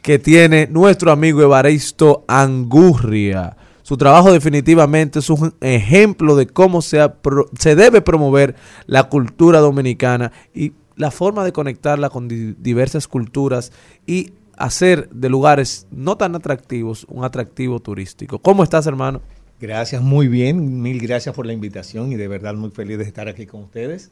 que 0.00 0.20
tiene 0.20 0.68
nuestro 0.70 1.10
amigo 1.10 1.42
Evaristo 1.42 2.24
Angurria. 2.28 3.56
Su 3.82 3.96
trabajo 3.96 4.30
definitivamente 4.32 5.18
es 5.18 5.28
un 5.28 5.54
ejemplo 5.60 6.36
de 6.36 6.46
cómo 6.46 6.82
se, 6.82 7.00
ha 7.00 7.14
pro- 7.14 7.50
se 7.58 7.74
debe 7.74 8.00
promover 8.00 8.54
la 8.86 9.08
cultura 9.08 9.58
dominicana 9.58 10.30
y 10.54 10.74
la 10.94 11.10
forma 11.10 11.44
de 11.44 11.52
conectarla 11.52 12.10
con 12.10 12.28
di- 12.28 12.54
diversas 12.60 13.08
culturas 13.08 13.72
y 14.06 14.34
hacer 14.58 15.08
de 15.10 15.28
lugares 15.28 15.86
no 15.90 16.16
tan 16.16 16.34
atractivos 16.34 17.06
un 17.08 17.24
atractivo 17.24 17.80
turístico. 17.80 18.38
¿Cómo 18.40 18.62
estás, 18.64 18.86
hermano? 18.86 19.20
Gracias, 19.60 20.02
muy 20.02 20.28
bien. 20.28 20.82
Mil 20.82 21.00
gracias 21.00 21.34
por 21.34 21.46
la 21.46 21.52
invitación 21.52 22.12
y 22.12 22.16
de 22.16 22.28
verdad 22.28 22.54
muy 22.54 22.70
feliz 22.70 22.98
de 22.98 23.04
estar 23.04 23.28
aquí 23.28 23.46
con 23.46 23.62
ustedes. 23.64 24.10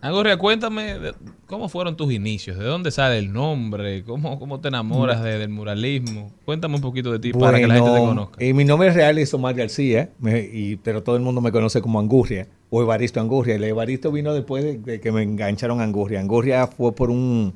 Angorria, 0.00 0.36
cuéntame 0.36 0.96
de- 0.98 1.14
cómo 1.46 1.68
fueron 1.68 1.96
tus 1.96 2.12
inicios, 2.12 2.56
de 2.56 2.64
dónde 2.64 2.92
sale 2.92 3.18
el 3.18 3.32
nombre, 3.32 4.04
cómo, 4.04 4.38
cómo 4.38 4.60
te 4.60 4.68
enamoras 4.68 5.22
de- 5.24 5.38
del 5.38 5.48
muralismo. 5.48 6.32
Cuéntame 6.44 6.76
un 6.76 6.80
poquito 6.80 7.10
de 7.10 7.18
ti 7.18 7.32
para 7.32 7.58
que 7.58 7.66
la 7.66 7.74
gente 7.74 7.90
te 7.90 7.98
conozca. 7.98 8.36
eh, 8.38 8.54
mi 8.54 8.64
nombre 8.64 8.92
real 8.92 9.18
es 9.18 9.34
Omar 9.34 9.54
García, 9.56 10.10
me- 10.20 10.38
y- 10.40 10.76
pero 10.76 11.02
todo 11.02 11.16
el 11.16 11.22
mundo 11.22 11.40
me 11.40 11.50
conoce 11.50 11.80
como 11.82 11.98
Angurria 11.98 12.46
o 12.70 12.80
Evaristo 12.80 13.20
Angurria. 13.20 13.56
El 13.56 13.64
Evaristo 13.64 14.12
vino 14.12 14.32
después 14.34 14.62
de, 14.62 14.78
de 14.78 15.00
que 15.00 15.10
me 15.10 15.22
engancharon 15.24 15.80
a 15.80 15.84
Angurria. 15.84 16.20
Angurria 16.20 16.66
fue 16.68 16.94
por 16.94 17.10
un... 17.10 17.54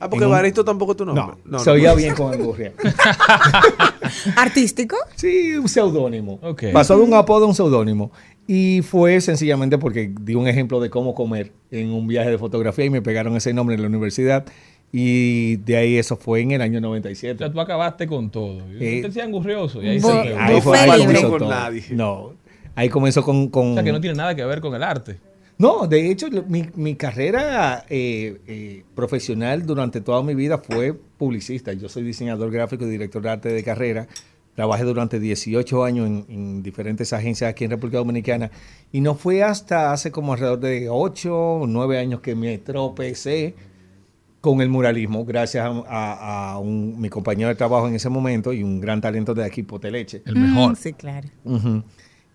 Ah, 0.00 0.08
porque 0.08 0.24
un- 0.26 0.64
tampoco 0.64 0.92
es 0.92 0.96
tu 0.98 1.04
nombre. 1.04 1.24
No, 1.24 1.38
No, 1.44 1.58
se 1.60 1.66
no. 1.70 1.74
oía 1.74 1.94
bien 1.94 2.14
con 2.14 2.32
Angurria. 2.32 2.72
¿Artístico? 4.36 4.96
Sí, 5.14 5.52
un 5.56 5.68
seudónimo. 5.68 6.38
Ok. 6.42 6.64
Pasó 6.72 6.96
de 6.96 7.02
un 7.04 7.14
apodo 7.14 7.44
a 7.44 7.48
un 7.48 7.54
seudónimo. 7.54 8.10
Y 8.46 8.82
fue 8.82 9.20
sencillamente 9.20 9.78
porque 9.78 10.12
di 10.20 10.34
un 10.34 10.48
ejemplo 10.48 10.80
de 10.80 10.90
cómo 10.90 11.14
comer 11.14 11.52
en 11.70 11.90
un 11.92 12.06
viaje 12.08 12.30
de 12.30 12.38
fotografía 12.38 12.84
y 12.86 12.90
me 12.90 13.02
pegaron 13.02 13.36
ese 13.36 13.52
nombre 13.52 13.76
en 13.76 13.82
la 13.82 13.88
universidad. 13.88 14.44
Y 14.92 15.56
de 15.58 15.76
ahí 15.76 15.96
eso 15.98 16.16
fue 16.16 16.40
en 16.40 16.50
el 16.50 16.62
año 16.62 16.78
O 16.78 16.80
97. 16.80 17.38
sea, 17.38 17.52
tú 17.52 17.60
acabaste 17.60 18.08
con 18.08 18.30
todo. 18.30 18.58
Eh, 18.80 18.96
Usted 18.96 19.12
sea 19.12 19.24
angurrioso 19.24 19.80
y 19.82 19.88
ahí 19.88 20.00
Bo- 20.00 20.10
se. 20.10 20.34
Ahí 20.36 20.60
fue, 20.60 20.78
ahí 20.78 21.00
comenzó 21.02 21.30
Con 21.30 21.38
todo. 21.40 21.50
nadie. 21.50 21.84
No, 21.90 22.32
ahí 22.74 22.88
comenzó 22.88 23.22
con... 23.22 23.48
con- 23.48 23.72
O 23.72 23.74
sea, 23.74 23.84
que 23.84 23.92
no 23.92 24.00
tiene 24.00 24.16
nada 24.16 24.34
que 24.34 24.44
ver 24.44 24.60
con 24.60 24.74
el 24.74 24.82
arte. 24.82 25.18
No, 25.60 25.86
de 25.86 26.10
hecho, 26.10 26.28
mi, 26.48 26.66
mi 26.74 26.94
carrera 26.96 27.84
eh, 27.90 28.40
eh, 28.46 28.82
profesional 28.94 29.66
durante 29.66 30.00
toda 30.00 30.22
mi 30.22 30.34
vida 30.34 30.56
fue 30.58 30.94
publicista. 30.94 31.72
Yo 31.74 31.88
soy 31.90 32.02
diseñador 32.02 32.50
gráfico 32.50 32.86
y 32.86 32.90
director 32.90 33.20
de 33.22 33.28
arte 33.30 33.48
de 33.50 33.62
carrera, 33.62 34.08
Trabajé 34.54 34.82
durante 34.84 35.20
18 35.20 35.84
años 35.84 36.06
en, 36.08 36.24
en 36.28 36.62
diferentes 36.62 37.12
agencias 37.12 37.48
aquí 37.50 37.64
en 37.64 37.70
República 37.70 37.98
Dominicana 37.98 38.50
y 38.92 39.00
no 39.00 39.14
fue 39.14 39.42
hasta 39.42 39.92
hace 39.92 40.10
como 40.10 40.32
alrededor 40.32 40.58
de 40.60 40.88
8 40.90 41.34
o 41.34 41.66
9 41.66 41.98
años 41.98 42.20
que 42.20 42.34
me 42.34 42.58
tropecé 42.58 43.54
con 44.40 44.60
el 44.60 44.68
muralismo, 44.68 45.24
gracias 45.24 45.64
a, 45.66 45.68
a- 45.86 46.52
a 46.52 46.58
un- 46.58 47.00
mi 47.00 47.08
compañero 47.08 47.48
de 47.48 47.54
trabajo 47.54 47.86
en 47.88 47.94
ese 47.94 48.08
momento 48.08 48.52
y 48.52 48.62
un 48.62 48.80
gran 48.80 49.00
talento 49.00 49.34
de 49.34 49.44
aquí, 49.44 49.62
Poteleche. 49.62 50.22
El 50.26 50.36
mejor. 50.36 50.72
Mm, 50.72 50.76
sí, 50.76 50.92
claro. 50.94 51.28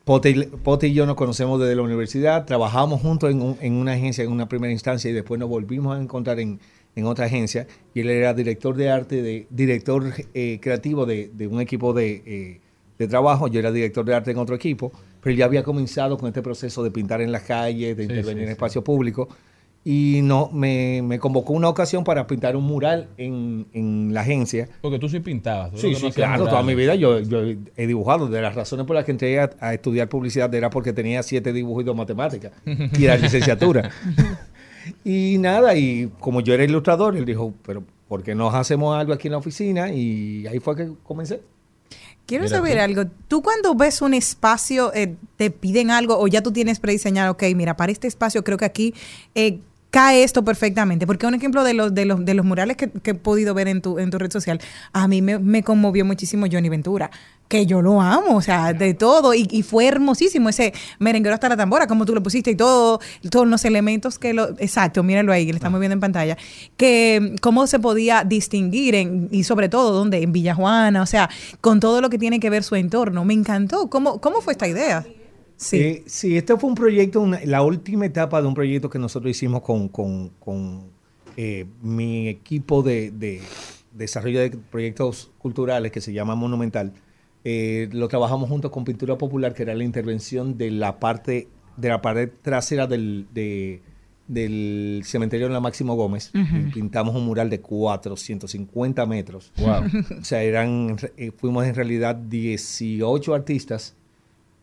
Pote, 0.06 0.30
y- 0.30 0.44
Pote 0.46 0.88
y 0.88 0.94
yo 0.94 1.06
nos 1.06 1.16
conocemos 1.16 1.60
desde 1.60 1.76
la 1.76 1.82
universidad, 1.82 2.46
trabajamos 2.46 3.02
juntos 3.02 3.32
en, 3.32 3.42
un- 3.42 3.58
en 3.62 3.74
una 3.74 3.94
agencia 3.94 4.24
en 4.24 4.32
una 4.32 4.48
primera 4.48 4.72
instancia 4.72 5.10
y 5.10 5.14
después 5.14 5.40
nos 5.40 5.50
volvimos 5.50 5.98
a 5.98 6.02
encontrar 6.02 6.40
en, 6.40 6.60
en 6.96 7.06
otra 7.06 7.26
agencia 7.26 7.66
y 7.94 8.02
él 8.02 8.10
era 8.10 8.34
director 8.34 8.76
de 8.76 8.90
arte, 8.92 9.22
de, 9.24 9.48
director 9.50 10.04
eh, 10.34 10.60
creativo 10.62 11.06
de, 11.08 11.32
de 11.34 11.48
un 11.48 11.60
equipo 11.60 11.94
de, 11.94 12.22
eh, 12.26 12.62
de 13.00 13.08
trabajo, 13.08 13.48
yo 13.48 13.60
era 13.60 13.72
director 13.72 14.06
de 14.06 14.14
arte 14.14 14.32
en 14.32 14.38
otro 14.38 14.56
equipo, 14.56 14.92
pero 15.22 15.32
él 15.32 15.38
ya 15.38 15.46
había 15.46 15.64
comenzado 15.64 16.18
con 16.18 16.28
este 16.28 16.42
proceso 16.44 16.84
de 16.84 16.92
pintar 16.92 17.22
en 17.22 17.32
las 17.32 17.42
calles, 17.44 17.98
de 17.98 18.04
intervenir 18.04 18.36
sí, 18.38 18.42
en 18.44 18.48
sí. 18.48 18.52
espacio 18.52 18.84
público 18.84 19.28
y 19.88 20.22
no, 20.24 20.50
me, 20.52 21.04
me 21.04 21.20
convocó 21.20 21.54
una 21.54 21.70
ocasión 21.70 22.04
para 22.04 22.26
pintar 22.26 22.56
un 22.56 22.64
mural 22.64 23.08
en, 23.18 23.68
en 23.72 24.16
la 24.16 24.22
agencia. 24.22 24.68
Porque 24.82 24.98
tú 24.98 25.08
sí 25.08 25.20
pintabas. 25.20 25.74
tú 25.74 25.78
Sí, 25.78 25.94
sí, 25.94 26.12
claro, 26.12 26.48
toda 26.48 26.64
mi 26.64 26.74
vida 26.74 26.96
yo, 26.96 27.20
yo 27.20 27.44
he 27.44 27.86
dibujado. 27.86 28.28
De 28.28 28.42
las 28.42 28.56
razones 28.56 28.88
por 28.88 28.96
las 28.96 29.06
que 29.06 29.12
entré 29.12 29.40
a, 29.40 29.52
a 29.60 29.76
estudiar 29.76 30.10
publicidad 30.10 30.54
era 30.56 30.72
porque 30.72 30.92
tenía 30.92 31.22
siete 31.22 31.54
dibujos 31.54 31.84
y 31.84 31.86
dos 31.86 31.96
matemáticas. 31.96 32.52
Y 32.98 33.06
era 33.06 33.16
licenciatura. 33.16 33.92
y 35.06 35.38
nada, 35.38 35.76
y 35.76 36.12
como 36.20 36.42
yo 36.42 36.56
era 36.56 36.64
ilustrador, 36.64 37.16
él 37.16 37.26
dijo, 37.26 37.54
pero 37.64 37.84
¿por 38.08 38.24
qué 38.24 38.34
no 38.34 38.50
hacemos 38.50 38.98
algo 38.98 39.14
aquí 39.14 39.28
en 39.28 39.34
la 39.34 39.38
oficina? 39.38 39.94
Y 39.94 40.48
ahí 40.48 40.60
fue 40.60 40.76
que 40.76 40.90
comencé. 41.04 41.42
Quiero 42.26 42.46
Mira 42.46 42.58
saber 42.58 42.78
tú. 42.78 42.84
algo. 42.84 43.12
Tú 43.28 43.42
cuando 43.44 43.76
ves 43.76 44.02
un 44.02 44.16
espacio, 44.16 44.92
eh, 44.96 45.16
te 45.38 45.52
piden 45.52 45.92
algo 45.92 46.18
o 46.18 46.26
ya 46.28 46.42
tú 46.42 46.52
tienes 46.52 46.80
prediseñado, 46.80 47.34
ok, 47.34 47.44
mira, 47.56 47.78
para 47.78 47.92
este 47.92 48.08
espacio 48.08 48.44
creo 48.44 48.58
que 48.58 48.66
aquí 48.66 48.96
eh, 49.36 49.60
cae 49.96 50.24
esto 50.24 50.44
perfectamente. 50.44 51.08
Porque 51.08 51.26
un 51.26 51.36
ejemplo 51.36 51.64
de 51.64 51.74
los, 51.74 51.96
de 51.96 52.04
los, 52.04 52.26
de 52.26 52.34
los 52.34 52.46
murales 52.46 52.76
que, 52.76 52.92
que 52.92 53.12
he 53.12 53.14
podido 53.14 53.54
ver 53.54 53.70
en 53.70 53.82
tu, 53.82 53.98
en 53.98 54.12
tu 54.12 54.18
red 54.18 54.30
social, 54.30 54.60
a 54.92 55.08
mí 55.08 55.22
me, 55.22 55.40
me 55.40 55.64
conmovió 55.64 56.04
muchísimo 56.04 56.48
Johnny 56.52 56.68
Ventura, 56.68 57.10
que 57.48 57.66
yo 57.66 57.82
lo 57.82 58.02
amo, 58.02 58.36
o 58.36 58.42
sea, 58.42 58.74
de 58.74 58.94
todo. 58.94 59.34
Y, 59.34 59.48
y 59.50 59.64
fue 59.64 59.88
hermosísimo 59.88 60.50
ese 60.50 60.74
merenguero 61.00 61.34
hasta 61.34 61.48
la 61.48 61.56
tambora, 61.56 61.88
como 61.88 62.06
tú 62.06 62.14
lo 62.14 62.22
pusiste 62.22 62.52
y 62.52 62.56
todo, 62.58 63.00
todos 63.32 63.48
los 63.48 63.64
elementos 63.64 64.20
que 64.20 64.34
lo... 64.34 64.50
Exacto, 64.60 65.02
mírenlo 65.02 65.32
ahí, 65.32 65.46
le 65.46 65.54
estamos 65.54 65.80
viendo 65.80 65.94
en 65.94 66.02
pantalla. 66.02 66.38
Que 66.76 67.38
cómo 67.40 67.66
se 67.66 67.80
podía 67.80 68.26
distinguir 68.26 68.96
en, 68.96 69.30
y 69.32 69.46
sobre 69.46 69.70
todo, 69.70 69.94
¿dónde? 69.94 70.22
En 70.22 70.34
Villajuana, 70.34 71.04
o 71.04 71.06
sea, 71.06 71.30
con 71.62 71.80
todo 71.80 72.02
lo 72.02 72.10
que 72.10 72.18
tiene 72.18 72.42
que 72.42 72.50
ver 72.50 72.64
su 72.64 72.76
entorno. 72.76 73.24
Me 73.24 73.34
encantó. 73.34 73.90
¿Cómo, 73.90 74.20
cómo 74.20 74.42
fue 74.42 74.52
esta 74.52 74.68
idea? 74.68 75.06
Sí. 75.58 75.78
Eh, 75.78 76.04
sí, 76.06 76.38
este 76.38 76.56
fue 76.58 76.70
un 76.70 76.76
proyecto, 76.76 77.22
una- 77.22 77.40
la 77.46 77.62
última 77.62 78.06
etapa 78.06 78.42
de 78.42 78.48
un 78.48 78.54
proyecto 78.54 78.90
que 78.90 79.00
nosotros 79.00 79.32
hicimos 79.32 79.62
con, 79.62 79.88
con- 79.90 80.30
con, 80.40 80.84
eh, 81.38 81.66
mi 81.82 82.28
equipo 82.28 82.82
de, 82.84 83.12
de 83.12 83.42
desarrollo 83.94 84.40
de 84.42 84.50
proyectos 84.52 85.32
culturales 85.38 85.92
que 85.92 86.02
se 86.02 86.12
llama 86.14 86.36
Monumental. 86.36 86.92
Eh, 87.44 87.90
lo 87.94 88.08
trabajamos 88.08 88.50
junto 88.50 88.72
con 88.72 88.84
Pintura 88.86 89.18
Popular, 89.18 89.54
que 89.54 89.64
era 89.64 89.74
la 89.76 89.84
intervención 89.84 90.58
de 90.58 90.72
la 90.72 91.00
parte 91.00 91.48
de 91.78 91.90
la 91.90 92.02
pared 92.02 92.30
trasera 92.42 92.88
del, 92.88 93.28
de- 93.34 93.82
del 94.28 95.02
cementerio 95.06 95.46
en 95.48 95.54
la 95.54 95.60
Máximo 95.60 95.96
Gómez. 95.96 96.32
Y 96.34 96.72
Pintamos 96.72 97.16
un 97.16 97.26
mural 97.26 97.50
de 97.50 97.60
450 97.62 99.06
metros. 99.06 99.52
O 100.20 100.24
sea, 100.24 100.42
eran, 100.44 100.96
eh, 101.18 101.32
fuimos 101.38 101.66
en 101.66 101.76
realidad 101.76 102.16
18 102.16 103.34
artistas 103.36 103.96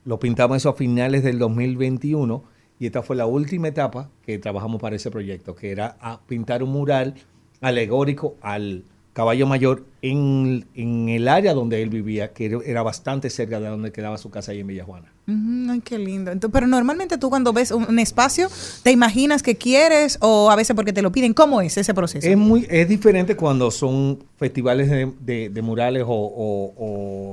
lo 0.05 0.19
pintamos 0.19 0.57
eso 0.59 0.71
a 0.71 0.75
finales 0.75 1.23
del 1.23 1.39
2021 1.39 2.45
y 2.79 2.87
esta 2.87 3.03
fue 3.03 3.17
la 3.17 3.27
última 3.27 3.69
etapa 3.69 4.11
que 4.27 4.39
trabajamos 4.39 4.81
para 4.81 4.97
ese 4.97 5.11
proyecto, 5.11 5.55
que 5.55 5.71
era 5.71 5.97
a 6.01 6.21
pintar 6.27 6.63
un 6.63 6.71
mural 6.71 7.15
alegórico 7.61 8.37
al 8.41 8.85
caballo 9.13 9.47
mayor 9.47 9.85
en, 10.01 10.67
en 10.75 11.09
el 11.09 11.29
área 11.29 11.55
donde 11.55 11.83
él 11.83 11.91
vivía, 11.91 12.33
que 12.33 12.59
era- 12.65 12.83
bastante 12.83 13.31
cerca 13.31 13.61
de 13.61 13.69
donde 13.69 13.93
quedaba 13.93 14.19
su 14.19 14.31
casa 14.31 14.53
ahí 14.53 14.61
en 14.61 14.67
Villajuana. 14.67 15.12
Ay, 15.29 15.81
qué 15.85 15.99
lindo. 15.99 16.33
Entonces, 16.33 16.53
pero 16.53 16.67
normalmente 16.67 17.17
tú 17.17 17.31
cuando 17.31 17.53
ves 17.53 17.71
un, 17.71 17.85
un 17.89 17.99
espacio, 18.01 18.49
¿te 18.83 18.91
imaginas 18.91 19.43
que 19.43 19.55
quieres 19.57 20.19
o 20.21 20.51
a 20.51 20.57
veces 20.57 20.75
porque 20.75 20.93
te 20.93 21.01
lo 21.01 21.13
piden? 21.13 21.33
¿Cómo 21.33 21.61
es 21.61 21.77
ese 21.79 21.95
proceso? 21.95 22.27
Es 22.29 22.37
muy 22.37 22.67
es 22.69 22.89
diferente 22.89 23.37
cuando 23.37 23.71
son 23.71 24.25
festivales 24.37 24.91
de, 24.91 25.13
de- 25.21 25.49
de 25.49 25.63
murales 25.63 26.03
o, 26.05 26.09
o- 26.13 26.75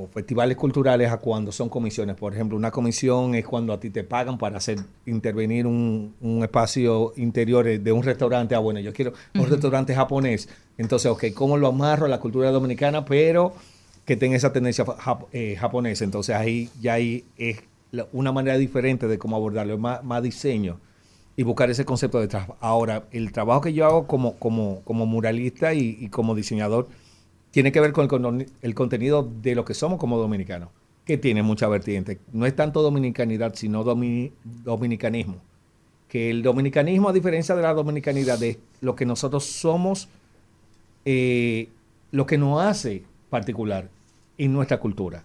o 0.04 0.08
festivales 0.14 0.56
culturales 0.56 1.12
a 1.12 1.18
cuando 1.18 1.52
son 1.52 1.68
comisiones. 1.68 2.16
Por 2.16 2.34
ejemplo, 2.34 2.56
una 2.56 2.70
comisión 2.70 3.34
es 3.34 3.46
cuando 3.46 3.74
a 3.74 3.80
ti 3.80 3.90
te 3.90 4.04
pagan 4.04 4.38
para 4.38 4.58
hacer 4.58 4.78
intervenir 5.08 5.66
un, 5.66 6.14
un 6.22 6.44
espacio 6.44 7.14
interior 7.18 7.66
de 7.66 7.92
un 7.92 8.04
restaurante. 8.04 8.54
Ah, 8.54 8.60
bueno, 8.60 8.80
yo 8.80 8.94
quiero 8.94 9.14
un 9.34 9.48
restaurante 9.50 9.96
japonés. 9.96 10.48
Entonces, 10.78 11.12
ok, 11.12 11.26
¿cómo 11.34 11.58
lo 11.58 11.68
amarro 11.68 12.06
a 12.06 12.10
la 12.10 12.20
cultura 12.20 12.52
dominicana? 12.52 13.04
Pero 13.04 13.54
que 14.06 14.16
tenga 14.16 14.38
esa 14.38 14.54
tendencia 14.54 14.86
jap- 14.86 15.26
eh, 15.32 15.56
japonesa. 15.60 16.04
Entonces, 16.04 16.36
ahí 16.36 16.70
ya 16.80 16.94
ahí 16.94 17.26
es 17.38 17.58
una 18.14 18.32
manera 18.32 18.58
diferente 18.58 19.08
de 19.08 19.18
cómo 19.18 19.36
abordarlo, 19.36 19.78
más, 19.78 20.04
más 20.04 20.22
diseño 20.24 20.80
y 21.36 21.44
buscar 21.44 21.70
ese 21.70 21.86
concepto 21.86 22.20
detrás. 22.20 22.50
Ahora, 22.60 23.06
el 23.12 23.32
trabajo 23.32 23.62
que 23.62 23.74
yo 23.74 23.86
hago 23.86 24.08
como, 24.08 24.36
como, 24.36 24.82
como 24.84 25.06
muralista 25.06 25.74
y, 25.74 26.10
como 26.10 26.36
diseñador 26.36 26.88
tiene 27.52 27.72
que 27.72 27.80
ver 27.80 27.94
con 27.94 28.04
el, 28.04 28.10
con 28.10 28.46
el 28.62 28.76
contenido 28.76 29.28
de 29.42 29.56
lo 29.56 29.66
que 29.66 29.74
somos 29.74 30.00
como 30.00 30.18
dominicanos, 30.18 30.70
que 31.06 31.18
tiene 31.18 31.42
mucha 31.42 31.68
vertiente. 31.68 32.20
No 32.32 32.46
es 32.46 32.56
tanto 32.56 32.82
dominicanidad, 32.82 33.56
sino 33.56 33.84
domi- 33.84 34.32
dominicanismo. 34.44 35.38
Que 36.10 36.30
el 36.30 36.44
dominicanismo, 36.44 37.10
a 37.10 37.14
diferencia 37.14 37.56
de 37.56 37.62
la 37.62 37.74
dominicanidad, 37.74 38.42
es 38.44 38.58
lo 38.82 38.96
que 38.96 39.06
nosotros 39.06 39.46
somos, 39.46 40.10
eh, 41.06 41.70
lo 42.12 42.26
que 42.26 42.38
nos 42.38 42.62
hace 42.62 43.04
particular 43.30 43.90
en 44.38 44.54
nuestra 44.54 44.80
cultura. 44.80 45.24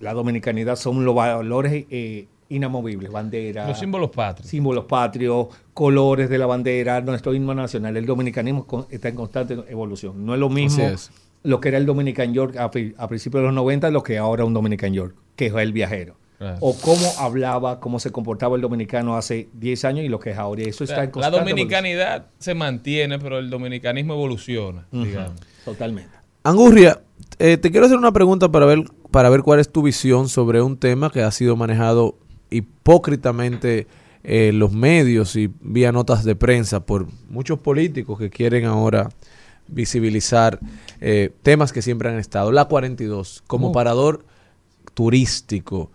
La 0.00 0.12
dominicanidad 0.12 0.76
son 0.76 1.04
los 1.04 1.14
valores 1.14 1.86
eh, 1.90 2.26
inamovibles, 2.48 3.10
bandera, 3.10 3.66
Los 3.68 3.78
símbolos 3.78 4.10
patrios. 4.10 4.48
símbolos 4.48 4.84
patrios, 4.84 5.48
colores 5.74 6.28
de 6.30 6.38
la 6.38 6.46
bandera, 6.46 7.00
nuestro 7.00 7.34
himno 7.34 7.54
nacional. 7.54 7.96
El 7.96 8.06
dominicanismo 8.06 8.66
con- 8.66 8.86
está 8.90 9.08
en 9.08 9.16
constante 9.16 9.56
evolución. 9.68 10.24
No 10.24 10.34
es 10.34 10.40
lo 10.40 10.48
mismo 10.48 10.84
es. 10.84 11.10
lo 11.42 11.60
que 11.60 11.68
era 11.68 11.78
el 11.78 11.86
Dominican 11.86 12.32
York 12.34 12.56
a, 12.56 12.70
pri- 12.70 12.94
a 12.98 13.08
principios 13.08 13.40
de 13.42 13.46
los 13.46 13.54
90, 13.54 13.90
lo 13.90 14.02
que 14.02 14.18
ahora 14.18 14.44
un 14.44 14.54
Dominican 14.54 14.92
York, 14.92 15.14
que 15.34 15.46
es 15.46 15.54
el 15.54 15.72
viajero. 15.72 16.16
Claro. 16.38 16.58
O 16.60 16.76
cómo 16.78 17.06
hablaba, 17.18 17.80
cómo 17.80 17.98
se 17.98 18.10
comportaba 18.10 18.56
el 18.56 18.62
dominicano 18.62 19.16
hace 19.16 19.48
10 19.54 19.84
años 19.86 20.04
y 20.04 20.08
lo 20.08 20.20
que 20.20 20.32
es 20.32 20.36
ahora. 20.38 20.62
Y 20.62 20.66
eso 20.66 20.84
O 20.84 20.86
sea, 20.86 20.96
está 20.96 21.04
en 21.04 21.08
la 21.08 21.12
constante 21.12 21.38
dominicanidad 21.50 22.26
se 22.38 22.54
mantiene, 22.54 23.18
pero 23.18 23.38
el 23.38 23.48
dominicanismo 23.48 24.12
evoluciona, 24.12 24.86
digamos. 24.92 25.32
Totalmente. 25.64 26.10
Angurria, 26.44 27.00
eh, 27.38 27.56
te 27.56 27.70
quiero 27.70 27.86
hacer 27.86 27.96
una 27.98 28.12
pregunta 28.12 28.50
para 28.50 28.66
ver, 28.66 28.84
para 29.16 29.30
ver 29.30 29.40
cuál 29.40 29.60
es 29.60 29.70
tu 29.70 29.80
visión 29.80 30.28
sobre 30.28 30.60
un 30.60 30.76
tema 30.76 31.10
que 31.10 31.22
ha 31.22 31.30
sido 31.30 31.56
manejado 31.56 32.18
hipócritamente 32.50 33.86
eh, 34.22 34.48
en 34.48 34.58
los 34.58 34.72
medios 34.72 35.36
y 35.36 35.50
vía 35.62 35.90
notas 35.90 36.22
de 36.22 36.36
prensa 36.36 36.84
por 36.84 37.06
muchos 37.30 37.58
políticos 37.58 38.18
que 38.18 38.28
quieren 38.28 38.66
ahora 38.66 39.08
visibilizar 39.68 40.60
eh, 41.00 41.32
temas 41.42 41.72
que 41.72 41.80
siempre 41.80 42.10
han 42.10 42.18
estado. 42.18 42.52
La 42.52 42.66
42, 42.66 43.42
como 43.46 43.68
Oh. 43.68 43.72
parador 43.72 44.22
turístico, 44.92 45.90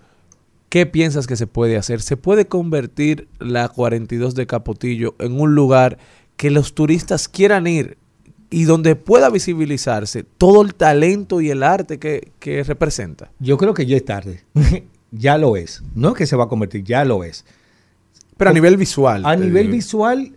¿qué 0.70 0.88
piensas 0.88 1.28
que 1.28 1.36
se 1.36 1.46
puede 1.46 1.78
hacer? 1.78 2.02
¿Se 2.02 2.18
puede 2.18 2.48
convertir 2.48 3.28
la 3.38 3.70
42 3.70 4.34
de 4.34 4.48
Capotillo 4.48 5.14
en 5.20 5.40
un 5.40 5.54
lugar 5.54 6.00
que 6.38 6.50
los 6.50 6.74
turistas 6.74 7.28
quieran 7.28 7.68
ir 7.68 8.00
y 8.52 8.66
donde 8.66 8.96
pueda 8.96 9.30
visibilizarse 9.32 10.24
todo 10.38 10.62
el 10.62 10.76
talento 10.76 11.42
y 11.42 11.50
el 11.50 11.64
arte 11.64 11.98
que, 11.98 12.32
que 12.40 12.64
representa? 12.64 13.32
Yo 13.40 13.58
creo 13.58 13.74
que 13.74 13.88
ya 13.88 13.98
es 13.98 14.06
tarde. 14.06 14.44
ya 15.12 15.38
lo 15.40 15.56
es. 15.56 15.82
No 15.96 16.10
es 16.10 16.16
que 16.16 16.28
se 16.28 16.36
va 16.36 16.44
a 16.44 16.48
convertir, 16.48 16.84
ya 16.84 17.04
lo 17.06 17.24
es. 17.24 17.44
Pero 18.38 18.52
a 18.52 18.54
nivel 18.54 18.78
visual. 18.78 19.26
A 19.26 19.36
nivel 19.36 19.64
digo. 19.68 19.76
visual, 19.78 20.34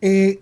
eh, 0.00 0.40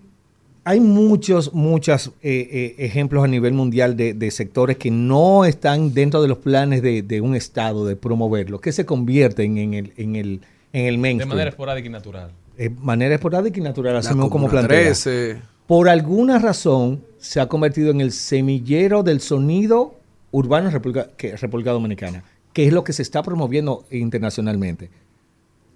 hay 0.63 0.79
muchos, 0.79 1.53
muchos 1.53 2.07
eh, 2.21 2.47
eh, 2.51 2.75
ejemplos 2.79 3.23
a 3.23 3.27
nivel 3.27 3.53
mundial 3.53 3.95
de, 3.95 4.13
de 4.13 4.31
sectores 4.31 4.77
que 4.77 4.91
no 4.91 5.45
están 5.45 5.93
dentro 5.93 6.21
de 6.21 6.27
los 6.27 6.39
planes 6.39 6.81
de, 6.81 7.01
de 7.01 7.21
un 7.21 7.35
Estado 7.35 7.85
de 7.85 7.95
promoverlo, 7.95 8.59
que 8.59 8.71
se 8.71 8.85
convierten 8.85 9.57
en 9.57 9.73
el, 9.73 9.93
en 9.97 10.15
el, 10.15 10.41
en 10.73 10.85
el 10.85 10.95
De 10.95 10.97
mainstream. 11.01 11.29
manera 11.29 11.49
esporádica 11.49 11.87
y 11.87 11.91
natural. 11.91 12.31
Eh, 12.57 12.69
manera 12.69 13.13
esporádica 13.15 13.59
y 13.59 13.63
natural, 13.63 13.97
así 13.97 14.09
La 14.09 14.15
mismo 14.15 14.29
como 14.29 14.49
plantea. 14.49 14.79
13. 14.85 15.37
Por 15.67 15.89
alguna 15.89 16.39
razón 16.39 17.03
se 17.17 17.39
ha 17.39 17.47
convertido 17.47 17.91
en 17.91 18.01
el 18.01 18.11
semillero 18.11 19.01
del 19.03 19.19
sonido 19.21 19.95
urbano 20.31 20.67
en 20.67 20.73
República, 20.73 21.07
que- 21.17 21.35
República 21.37 21.71
Dominicana, 21.71 22.23
que 22.53 22.67
es 22.67 22.73
lo 22.73 22.83
que 22.83 22.93
se 22.93 23.01
está 23.01 23.23
promoviendo 23.23 23.85
internacionalmente. 23.91 24.89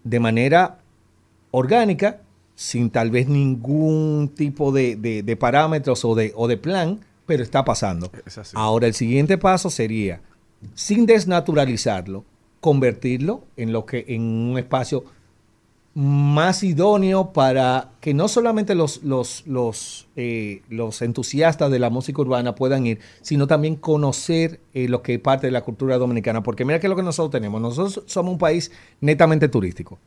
De 0.04 0.20
manera 0.20 0.80
orgánica, 1.52 2.22
sin 2.56 2.90
tal 2.90 3.10
vez 3.10 3.28
ningún 3.28 4.32
tipo 4.36 4.72
de, 4.72 4.96
de- 4.96 5.24
de 5.24 5.36
parámetros 5.36 6.04
o 6.06 6.14
de, 6.14 6.34
o 6.36 6.48
de 6.48 6.58
plan, 6.58 7.00
pero 7.26 7.42
está 7.44 7.64
pasando. 7.66 8.12
Es. 8.26 8.52
Ahora 8.54 8.88
el 8.88 8.94
siguiente 8.94 9.38
paso 9.38 9.70
sería, 9.70 10.22
sin 10.76 11.06
desnaturalizarlo, 11.06 12.26
convertirlo 12.60 13.44
en 13.56 13.72
lo 13.72 13.86
que 13.86 14.06
en 14.10 14.22
un 14.24 14.58
espacio 14.60 15.04
más 15.96 16.64
idóneo 16.64 17.34
para 17.34 17.90
que 18.00 18.14
no 18.14 18.28
solamente 18.28 18.76
los, 18.76 19.04
los, 19.04 19.44
los, 19.48 20.08
eh, 20.16 20.62
los 20.70 21.02
entusiastas 21.02 21.72
de 21.72 21.80
la 21.80 21.90
música 21.90 22.22
urbana 22.22 22.56
puedan 22.56 22.86
ir, 22.86 23.00
sino 23.22 23.48
también 23.48 23.76
conocer 23.76 24.60
eh, 24.74 24.88
lo 24.88 25.02
que 25.02 25.16
es 25.16 25.20
parte 25.20 25.48
de 25.48 25.52
la 25.52 25.62
cultura 25.64 25.98
dominicana. 25.98 26.44
Porque 26.44 26.64
mira 26.64 26.80
que 26.80 26.88
es 26.88 26.90
lo 26.90 26.96
que 26.96 27.04
nosotros 27.04 27.32
tenemos. 27.32 27.60
Nosotros 27.60 28.04
somos 28.06 28.32
un 28.34 28.38
país 28.38 28.72
netamente 29.02 29.50
turístico, 29.50 29.98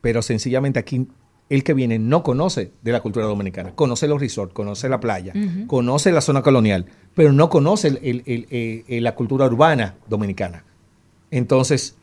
pero 0.00 0.22
sencillamente 0.22 0.78
aquí 0.78 1.06
el 1.48 1.62
que 1.62 1.74
viene 1.74 1.98
no 2.00 2.24
conoce 2.24 2.72
de 2.82 2.90
la 2.92 3.00
cultura 3.00 3.26
dominicana. 3.26 3.72
Conoce 3.76 4.08
los 4.08 4.18
resorts, 4.20 4.52
conoce 4.54 4.88
la 4.88 4.98
playa, 4.98 5.32
conoce 5.68 6.10
la 6.10 6.20
zona 6.20 6.42
colonial, 6.42 6.86
pero 7.14 7.32
no 7.32 7.48
conoce 7.50 7.88
el- 7.88 7.98
el- 8.02 8.22
el- 8.26 8.46
eh, 8.88 9.00
la 9.00 9.14
cultura 9.14 9.46
urbana 9.46 9.94
dominicana. 10.08 10.64
Entonces, 11.30 11.96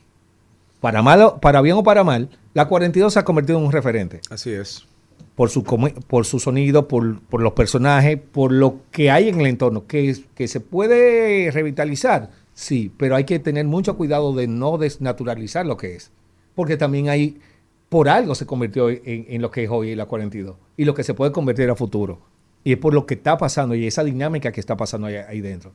para, 0.84 1.02
mal, 1.02 1.36
para 1.40 1.62
bien 1.62 1.78
o 1.78 1.84
para 1.84 2.04
mal, 2.04 2.28
la 2.54 2.68
42 2.68 3.14
se 3.14 3.18
ha 3.18 3.24
convertido 3.24 3.58
en 3.58 3.64
un 3.64 3.72
referente. 3.72 4.20
Así 4.30 4.52
es. 4.52 4.86
por 5.34 5.50
su, 5.50 5.64
por 5.64 6.26
su 6.26 6.42
sonido, 6.42 6.90
por, 6.90 7.22
por 7.22 7.42
los 7.42 7.54
personajes, 7.54 8.20
por 8.20 8.52
lo 8.52 8.82
que 8.92 9.10
hay 9.10 9.30
en 9.30 9.40
el 9.40 9.48
entorno, 9.48 9.88
que, 9.88 10.14
que 10.36 10.50
se 10.50 10.60
puede 10.60 11.50
revitalizar, 11.52 12.32
sí, 12.54 12.92
pero 12.98 13.16
hay 13.16 13.24
que 13.24 13.40
tener 13.40 13.66
mucho 13.66 13.96
cuidado 13.96 14.34
de 14.34 14.48
no 14.48 14.78
desnaturalizar 14.78 15.66
lo 15.66 15.78
que 15.78 15.96
es, 15.96 16.12
porque 16.54 16.76
también 16.76 17.08
hay, 17.08 17.40
por 17.88 18.10
algo 18.10 18.36
se 18.36 18.46
convirtió 18.46 18.90
en, 18.90 19.02
en 19.06 19.42
lo 19.42 19.52
que 19.52 19.64
es 19.64 19.70
hoy 19.70 19.96
la 19.96 20.06
42 20.06 20.58
y 20.76 20.84
lo 20.84 20.94
que 20.94 21.06
se 21.06 21.14
puede 21.14 21.32
convertir 21.32 21.70
a 21.70 21.76
futuro, 21.76 22.20
y 22.66 22.74
es 22.74 22.78
por 22.78 22.94
lo 22.94 23.06
que 23.06 23.14
está 23.14 23.38
pasando 23.38 23.74
y 23.74 23.88
esa 23.88 24.04
dinámica 24.04 24.52
que 24.52 24.60
está 24.60 24.76
pasando 24.76 25.08
ahí, 25.08 25.16
ahí 25.16 25.40
dentro. 25.40 25.72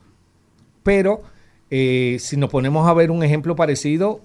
Pero 0.83 1.23
eh, 1.71 2.19
si 2.21 2.37
nos 2.37 2.51
ponemos 2.51 2.87
a 2.87 2.93
ver 2.93 3.11
un 3.11 3.23
ejemplo 3.23 3.57
parecido, 3.57 4.21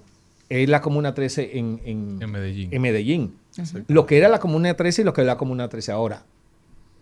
es 0.62 0.68
la 0.68 0.80
Comuna 0.80 1.14
13 1.14 1.58
en, 1.58 1.80
en, 1.84 2.18
En 2.22 2.30
Medellín. 2.30 2.68
en 2.72 2.82
Medellín. 2.82 3.34
Lo 3.88 4.06
que 4.06 4.16
era 4.18 4.28
la 4.28 4.38
Comuna 4.38 4.74
13 4.74 5.02
y 5.02 5.04
lo 5.04 5.12
que 5.12 5.20
es 5.22 5.26
la 5.26 5.36
Comuna 5.36 5.68
13 5.68 5.92
ahora. 5.92 6.24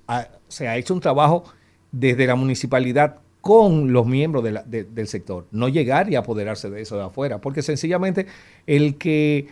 Ha- 0.09 0.28
se 0.48 0.68
ha 0.68 0.76
hecho 0.76 0.94
un 0.94 1.00
trabajo 1.00 1.44
desde 1.90 2.26
la 2.26 2.34
municipalidad 2.34 3.16
con 3.40 3.92
los 3.92 4.07
miembros 4.07 4.44
de 4.44 4.53
la- 4.53 4.62
de- 4.62 4.84
del 4.84 5.09
sector. 5.09 5.46
No 5.50 5.68
llegar 5.68 6.11
y 6.11 6.14
apoderarse 6.16 6.70
de 6.70 6.80
eso 6.82 6.96
de 6.96 7.03
afuera. 7.05 7.40
Porque 7.40 7.62
sencillamente 7.62 8.26
el 8.66 8.96
que, 8.96 9.48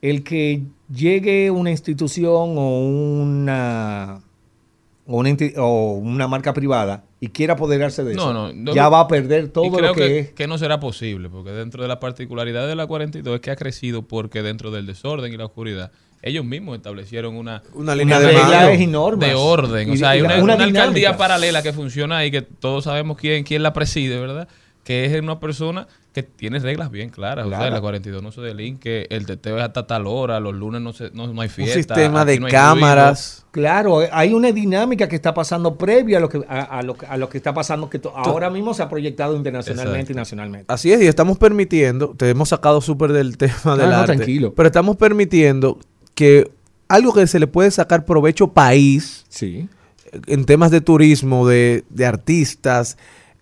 el 0.00 0.22
que 0.24 0.62
llegue 0.92 1.50
una 1.50 1.70
institución 1.70 2.54
o 2.56 2.80
una, 2.86 4.20
o 5.06 5.16
una, 5.18 5.36
o 5.58 5.92
una 5.94 6.28
marca 6.28 6.52
privada 6.54 7.04
y 7.20 7.28
quiera 7.28 7.54
apoderarse 7.54 8.04
de 8.04 8.14
No, 8.14 8.22
eso, 8.22 8.32
no, 8.32 8.52
no, 8.52 8.74
ya 8.74 8.88
va 8.88 9.00
a 9.00 9.08
perder 9.08 9.44
Y 9.44 9.48
todo 9.48 9.70
creo 9.72 9.88
lo 9.88 9.94
que, 9.94 10.18
es. 10.20 10.30
que, 10.32 10.46
no 10.46 10.56
será 10.58 10.78
posible, 10.78 11.28
porque 11.28 11.50
dentro 11.50 11.82
de 11.82 11.88
la 11.88 11.98
particularidad 11.98 12.68
de 12.68 12.76
la 12.76 12.86
42 12.86 13.34
es 13.36 13.40
que 13.40 13.50
ha 13.50 13.56
crecido 13.56 14.02
porque 14.02 14.42
dentro 14.42 14.70
del 14.70 14.86
desorden 14.86 15.32
y 15.32 15.36
la 15.36 15.46
oscuridad, 15.46 15.90
ellos 16.22 16.44
mismos 16.44 16.76
establecieron 16.76 17.34
una, 17.36 17.62
Una 17.74 17.94
línea 17.94 18.18
de 18.20 18.26
reglas 18.28 18.80
y 18.80 18.86
de 18.86 19.34
orden. 19.34 19.90
O 19.90 19.94
Y- 19.94 19.98
sea, 19.98 20.10
hay 20.10 20.18
y 20.20 20.22
una, 20.22 20.42
una 20.42 20.54
una 20.54 20.64
alcaldía 20.64 21.16
paralela 21.16 21.62
que 21.62 21.72
funciona 21.72 22.18
ahí, 22.18 22.30
que 22.30 22.42
todos 22.42 22.84
sabemos 22.84 23.16
quién, 23.18 23.42
quién 23.44 23.62
la 23.62 23.72
preside, 23.72 24.18
¿verdad? 24.20 24.48
Que 24.84 25.04
es 25.04 25.20
una 25.20 25.38
persona 25.40 25.86
que 26.22 26.30
tiene 26.30 26.58
reglas 26.58 26.90
bien 26.90 27.10
claras. 27.10 27.46
O 27.46 27.48
sea, 27.48 27.58
Claro. 27.58 27.74
la 27.74 27.80
42 27.80 28.22
no 28.22 28.32
se 28.32 28.40
delinque, 28.40 29.06
el 29.10 29.26
teteo 29.26 29.56
es 29.58 29.62
hasta 29.64 29.86
tal 29.86 30.06
hora, 30.06 30.40
los 30.40 30.54
lunes 30.54 30.80
no, 30.80 30.92
se, 30.92 31.10
no, 31.12 31.26
no 31.32 31.40
hay 31.42 31.48
Un 31.48 31.54
fiesta. 31.54 31.94
sistema 31.94 32.22
aquí 32.22 32.32
de 32.32 32.40
no 32.40 32.48
cámaras. 32.48 33.46
Claro, 33.50 34.00
hay 34.12 34.32
una 34.34 34.52
dinámica 34.52 35.08
que 35.08 35.16
está 35.16 35.34
pasando 35.34 35.76
previa 35.76 36.18
a 36.18 36.20
lo 36.20 36.28
que, 36.28 36.42
a, 36.48 36.60
a 36.60 36.82
lo, 36.82 36.94
que- 36.94 37.06
a 37.06 37.16
lo 37.16 37.28
que 37.28 37.38
está 37.38 37.52
pasando, 37.54 37.88
que 37.90 37.98
to- 37.98 38.12
ahora 38.16 38.50
mismo 38.50 38.74
se 38.74 38.82
ha 38.82 38.88
proyectado 38.88 39.36
internacionalmente 39.36 39.98
Exacto. 40.00 40.12
y 40.12 40.16
nacionalmente. 40.16 40.72
Así 40.72 40.92
es, 40.92 41.00
y 41.02 41.06
estamos 41.06 41.38
permitiendo, 41.38 42.14
te 42.16 42.28
hemos 42.30 42.50
sacado 42.50 42.80
súper 42.80 43.12
del 43.12 43.36
tema 43.38 43.76
del 43.76 43.90
no, 43.90 43.96
arte, 43.96 44.16
tranquilo. 44.16 44.54
pero 44.54 44.66
estamos 44.68 44.96
permitiendo 44.96 45.78
que 46.14 46.50
algo 46.88 47.12
que 47.14 47.26
se 47.26 47.38
le 47.38 47.46
puede 47.46 47.70
sacar 47.70 48.04
provecho 48.04 48.52
país, 48.52 49.24
Sí. 49.28 49.68
en 50.26 50.44
temas 50.46 50.70
de 50.70 50.80
turismo, 50.80 51.46
de, 51.46 51.84
de 51.90 52.06
artistas, 52.06 52.96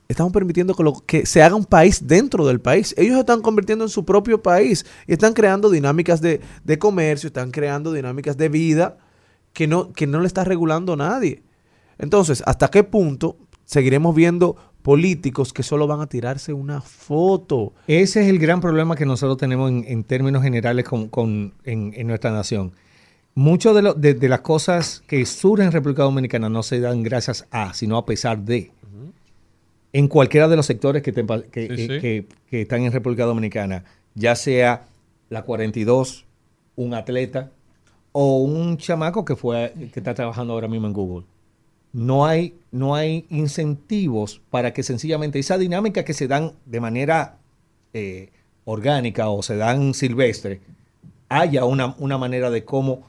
estamos 0.09 0.32
permitiendo 0.32 0.74
que, 1.07 1.26
se 1.26 1.42
haga 1.42 1.54
un 1.57 1.64
país 1.64 2.07
dentro 2.07 2.46
del 2.46 2.61
país. 2.61 2.94
Ellos 2.96 3.18
están 3.18 3.42
convirtiendo 3.42 3.84
en 3.84 3.88
su 3.90 4.04
propio 4.04 4.42
país 4.42 4.86
y 5.07 5.12
están 5.12 5.32
creando 5.32 5.70
dinámicas 5.70 6.20
de, 6.20 6.40
de 6.64 6.78
comercio, 6.78 7.26
están 7.28 7.50
creando 7.50 7.92
dinámicas 7.92 8.36
de 8.36 8.48
vida 8.48 8.98
que 9.52 9.66
no, 9.66 9.92
que 9.92 10.07
no 10.07 10.20
le 10.20 10.26
está 10.26 10.44
regulando 10.44 10.96
nadie. 10.96 11.42
Entonces, 11.98 12.42
¿hasta 12.46 12.68
qué 12.68 12.84
punto 12.84 13.36
seguiremos 13.64 14.14
viendo 14.14 14.57
políticos 14.82 15.52
que 15.52 15.62
solo 15.62 15.86
van 15.86 16.00
a 16.00 16.07
tirarse 16.07 16.52
una 16.52 16.80
foto? 16.80 17.72
Ese 17.86 18.22
es 18.22 18.28
el 18.28 18.38
gran 18.38 18.61
problema 18.61 18.94
que 18.96 19.07
nosotros 19.07 19.38
tenemos 19.38 19.70
en, 19.70 20.04
términos 20.04 20.42
generales 20.42 20.84
con, 20.84 21.09
con- 21.09 21.54
en, 21.64 21.92
en 21.96 22.07
nuestra 22.07 22.30
nación. 22.30 22.72
Muchas 23.34 23.74
de- 23.96 24.14
de 24.14 24.28
las 24.28 24.40
cosas 24.40 25.02
que 25.07 25.26
surgen 25.26 25.66
en 25.66 25.72
República 25.72 26.02
Dominicana 26.04 26.48
no 26.48 26.62
se 26.62 26.80
dan 26.80 27.02
gracias 27.02 27.46
a, 27.50 27.74
sino 27.74 27.96
a 27.98 28.07
pesar 28.07 28.38
de. 28.42 28.70
En 29.99 30.09
cualquiera 30.09 30.47
de 30.49 30.57
los 30.57 30.66
sectores 30.66 31.03
que, 31.03 31.12
te 31.12 31.24
pa- 31.24 31.42
que, 31.42 31.68
Sí, 31.74 31.86
sí. 31.88 32.01
que- 32.01 32.26
que 32.51 32.62
están 32.62 32.82
en 32.82 32.92
República 32.92 33.24
Dominicana, 33.24 33.84
ya 34.14 34.34
sea 34.34 34.84
la 35.30 35.42
42, 35.42 36.24
un 36.76 36.92
atleta 36.94 37.51
o 38.12 38.38
un 38.42 38.76
chamaco 38.76 39.24
que, 39.24 39.36
fue, 39.36 39.72
que 39.92 40.01
está 40.01 40.12
trabajando 40.14 40.53
ahora 40.53 40.68
mismo 40.68 40.86
en 40.86 40.92
Google. 40.92 41.24
No 41.92 42.26
hay, 42.26 42.55
no 42.72 42.94
hay 42.94 43.24
incentivos 43.30 44.42
para 44.51 44.72
que 44.74 44.82
sencillamente 44.82 45.38
esa 45.38 45.57
dinámica 45.57 46.05
que 46.05 46.12
se 46.12 46.28
dan 46.28 46.53
de 46.66 46.80
manera 46.80 47.38
eh, 47.94 48.28
orgánica 48.66 49.28
o 49.30 49.42
se 49.42 49.57
dan 49.57 49.94
silvestre, 49.94 50.61
haya 51.30 51.64
una, 51.64 51.94
una 51.99 52.18
manera 52.18 52.51
de 52.51 52.64
cómo 52.64 53.03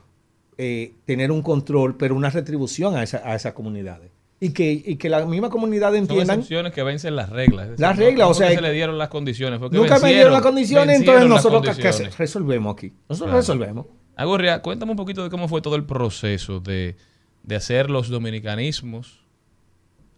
eh, 0.57 0.93
tener 1.05 1.31
un 1.31 1.41
control, 1.41 1.97
pero 1.97 2.15
una 2.15 2.29
retribución 2.29 2.95
a, 2.95 3.03
esa- 3.03 3.21
a 3.29 3.35
esas 3.35 3.53
comunidades. 3.53 4.09
Y 4.39 4.49
que, 4.51 4.71
y 4.71 4.97
que 4.97 5.09
la 5.09 5.25
misma 5.25 5.49
comunidad 5.49 5.87
Son 5.89 5.95
entiendan. 5.97 6.39
excepciones 6.39 6.71
que 6.71 6.83
vencen 6.83 7.15
las 7.15 7.29
reglas. 7.31 7.69
Decir, 7.69 7.79
Las 7.81 7.97
reglas, 7.97 8.25
no 8.27 8.31
o 8.31 8.33
que 8.33 8.37
sea, 8.37 8.51
se 8.55 8.61
le 8.61 8.71
dieron 8.71 8.97
las 8.99 9.07
condiciones. 9.09 9.59
que 9.59 9.69
Nunca 9.75 9.97
me 9.99 10.13
dieron 10.13 10.31
las 10.33 10.41
condiciones, 10.43 10.99
entonces 10.99 11.27
nosotros 11.27 11.61
¿qué- 11.61 11.67
qué 11.69 11.81
condiciones. 11.81 12.13
hace- 12.13 12.17
resolvemos 12.23 12.73
aquí. 12.75 12.93
Nosotros 13.09 13.29
Claro. 13.29 13.37
resolvemos. 13.37 13.85
Agorria, 14.15 14.61
cuéntame 14.61 14.91
un 14.91 14.97
poquito 14.97 15.23
de 15.23 15.29
cómo 15.31 15.47
fue 15.47 15.61
todo 15.61 15.75
el 15.75 15.85
proceso 15.85 16.59
de, 16.59 16.95
de 17.43 17.55
hacer 17.55 17.89
los 17.89 18.09
dominicanismos 18.09 19.21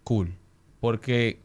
cool. 0.04 0.34
Porque 0.80 1.40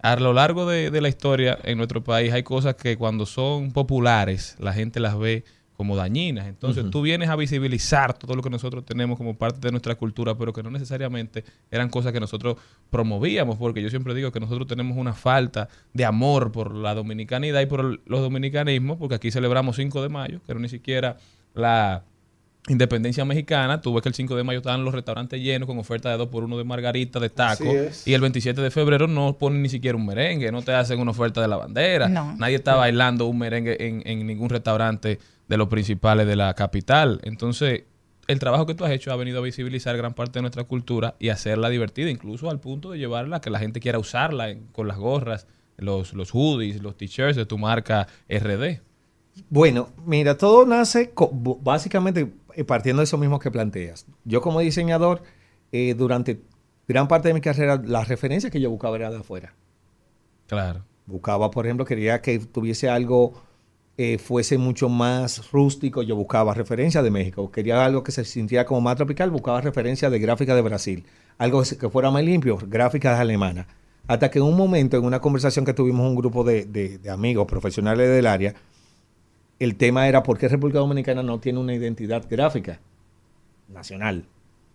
a 0.00 0.16
lo 0.16 0.32
largo 0.32 0.66
de, 0.66 0.90
de 0.90 1.00
la 1.00 1.08
historia 1.08 1.58
en 1.64 1.78
nuestro 1.78 2.02
país 2.04 2.32
hay 2.32 2.42
cosas 2.42 2.74
que 2.76 2.96
cuando 2.96 3.26
son 3.26 3.72
populares 3.72 4.56
la 4.58 4.72
gente 4.72 5.00
las 5.00 5.18
ve 5.18 5.44
como 5.82 5.96
dañinas. 5.96 6.46
Entonces 6.46 6.88
tú 6.90 7.02
vienes 7.02 7.28
a 7.28 7.34
visibilizar 7.36 8.14
todo 8.14 8.34
lo 8.36 8.42
que 8.42 8.50
nosotros 8.50 8.84
tenemos 8.86 9.18
como 9.18 9.34
parte 9.36 9.58
de 9.60 9.70
nuestra 9.72 9.96
cultura, 9.96 10.36
pero 10.36 10.52
que 10.52 10.62
no 10.62 10.70
necesariamente 10.70 11.44
eran 11.70 11.88
cosas 11.90 12.12
que 12.12 12.20
nosotros 12.20 12.56
promovíamos, 12.90 13.56
porque 13.58 13.82
yo 13.82 13.90
siempre 13.90 14.14
digo 14.14 14.30
que 14.30 14.38
nosotros 14.38 14.66
tenemos 14.68 14.96
una 14.96 15.12
falta 15.12 15.68
de 15.92 16.04
amor 16.04 16.52
por 16.52 16.74
la 16.74 16.94
dominicanidad 16.94 17.60
y 17.60 17.66
por 17.66 17.80
el- 17.80 18.00
los 18.06 18.20
dominicanismos, 18.20 18.96
porque 18.98 19.16
aquí 19.16 19.30
celebramos 19.30 19.76
5 19.76 20.00
de 20.02 20.08
mayo, 20.08 20.40
que 20.46 20.54
no 20.54 20.60
ni 20.60 20.68
siquiera 20.68 21.16
la 21.54 22.04
independencia 22.68 23.24
mexicana. 23.24 23.80
Tú 23.80 23.92
ves 23.92 24.02
que 24.02 24.08
el 24.08 24.14
5 24.14 24.36
de 24.36 24.44
mayo 24.44 24.58
estaban 24.58 24.84
los 24.84 24.94
restaurantes 24.94 25.40
llenos 25.42 25.66
con 25.66 25.78
oferta 25.78 26.10
de 26.10 26.16
2 26.16 26.28
por 26.28 26.44
1 26.44 26.56
de 26.58 26.64
margarita, 26.64 27.18
de 27.18 27.28
taco. 27.28 27.64
Y 28.06 28.12
el 28.14 28.20
27 28.20 28.60
de 28.60 28.70
febrero 28.70 29.08
no 29.08 29.36
ponen 29.36 29.62
ni 29.62 29.68
siquiera 29.68 29.96
un 29.96 30.06
merengue, 30.06 30.52
no 30.52 30.62
te 30.62 30.72
hacen 30.72 31.00
una 31.00 31.10
oferta 31.10 31.40
de 31.42 31.48
la 31.48 31.56
bandera. 31.56 32.08
No. 32.08 32.36
Nadie 32.36 32.54
está 32.56 32.76
bailando 32.76 33.26
un 33.26 33.38
merengue 33.38 33.76
en, 33.88 34.02
en 34.06 34.24
ningún 34.26 34.48
restaurante 34.48 35.18
de 35.48 35.56
los 35.56 35.68
principales 35.68 36.26
de 36.26 36.36
la 36.36 36.54
capital. 36.54 37.20
Entonces, 37.24 37.84
el 38.28 38.38
trabajo 38.38 38.66
que 38.66 38.74
tú 38.74 38.84
has 38.84 38.92
hecho 38.92 39.12
ha 39.12 39.16
venido 39.16 39.38
a 39.40 39.42
visibilizar 39.42 39.96
gran 39.96 40.14
parte 40.14 40.38
de 40.38 40.42
nuestra 40.42 40.64
cultura 40.64 41.16
y 41.18 41.28
hacerla 41.30 41.68
divertida, 41.68 42.10
incluso 42.10 42.48
al 42.50 42.60
punto 42.60 42.90
de 42.92 42.98
llevarla 42.98 43.36
a 43.38 43.40
que 43.40 43.50
la 43.50 43.58
gente 43.58 43.80
quiera 43.80 43.98
usarla 43.98 44.50
en- 44.50 44.66
con 44.68 44.86
las 44.88 44.96
gorras, 44.98 45.46
los, 45.76 46.12
los 46.14 46.30
hoodies, 46.34 46.80
los 46.82 46.96
t-shirts 46.96 47.36
de 47.36 47.46
tu 47.46 47.58
marca 47.58 48.06
RD. 48.28 48.80
Bueno, 49.48 49.88
mira, 50.04 50.36
todo 50.36 50.64
nace 50.66 51.12
básicamente 51.60 52.32
eh, 52.54 52.64
partiendo 52.64 53.00
de 53.00 53.04
eso 53.04 53.18
mismo 53.18 53.38
que 53.38 53.50
planteas. 53.50 54.06
Yo 54.24 54.40
como 54.42 54.60
diseñador, 54.60 55.22
eh, 55.72 55.94
durante 55.94 56.40
gran 56.86 57.08
parte 57.08 57.28
de 57.28 57.34
mi 57.34 57.40
carrera, 57.40 57.80
las 57.84 58.08
referencias 58.08 58.52
que 58.52 58.60
yo 58.60 58.70
buscaba 58.70 58.96
era 58.96 59.10
de 59.10 59.16
afuera. 59.18 59.54
Claro. 60.46 60.84
Buscaba, 61.06 61.50
por 61.50 61.66
ejemplo, 61.66 61.84
quería 61.86 62.20
que 62.20 62.38
tuviese 62.38 62.88
algo, 62.88 63.32
eh, 63.98 64.18
fuese 64.18 64.58
mucho 64.58 64.88
más 64.88 65.50
rústico, 65.52 66.02
yo 66.02 66.16
buscaba 66.16 66.54
referencias 66.54 67.04
de 67.04 67.10
México. 67.10 67.50
Quería 67.50 67.84
algo 67.84 68.02
que 68.02 68.12
se 68.12 68.24
sintiera 68.24 68.64
como 68.64 68.80
más 68.80 68.96
tropical, 68.96 69.30
buscaba 69.30 69.60
referencias 69.60 70.10
de 70.10 70.18
gráfica 70.18 70.54
de 70.54 70.62
Brasil. 70.62 71.04
Algo 71.38 71.62
que 71.62 71.88
fuera 71.90 72.10
más 72.10 72.24
limpio, 72.24 72.58
gráficas 72.66 73.18
alemanas. 73.20 73.66
Hasta 74.08 74.30
que 74.30 74.38
en 74.38 74.44
un 74.46 74.56
momento, 74.56 74.96
en 74.96 75.04
una 75.04 75.20
conversación 75.20 75.64
que 75.64 75.74
tuvimos 75.74 76.06
un 76.08 76.16
grupo 76.16 76.42
de, 76.44 76.64
de- 76.64 76.98
de 76.98 77.10
amigos 77.10 77.46
profesionales 77.46 78.08
del 78.10 78.26
área, 78.26 78.54
el 79.58 79.76
tema 79.76 80.08
era 80.08 80.22
por 80.22 80.38
qué 80.38 80.48
República 80.48 80.80
Dominicana 80.80 81.22
no 81.22 81.38
tiene 81.38 81.58
una 81.60 81.74
identidad 81.74 82.24
gráfica 82.28 82.80
nacional. 83.68 84.24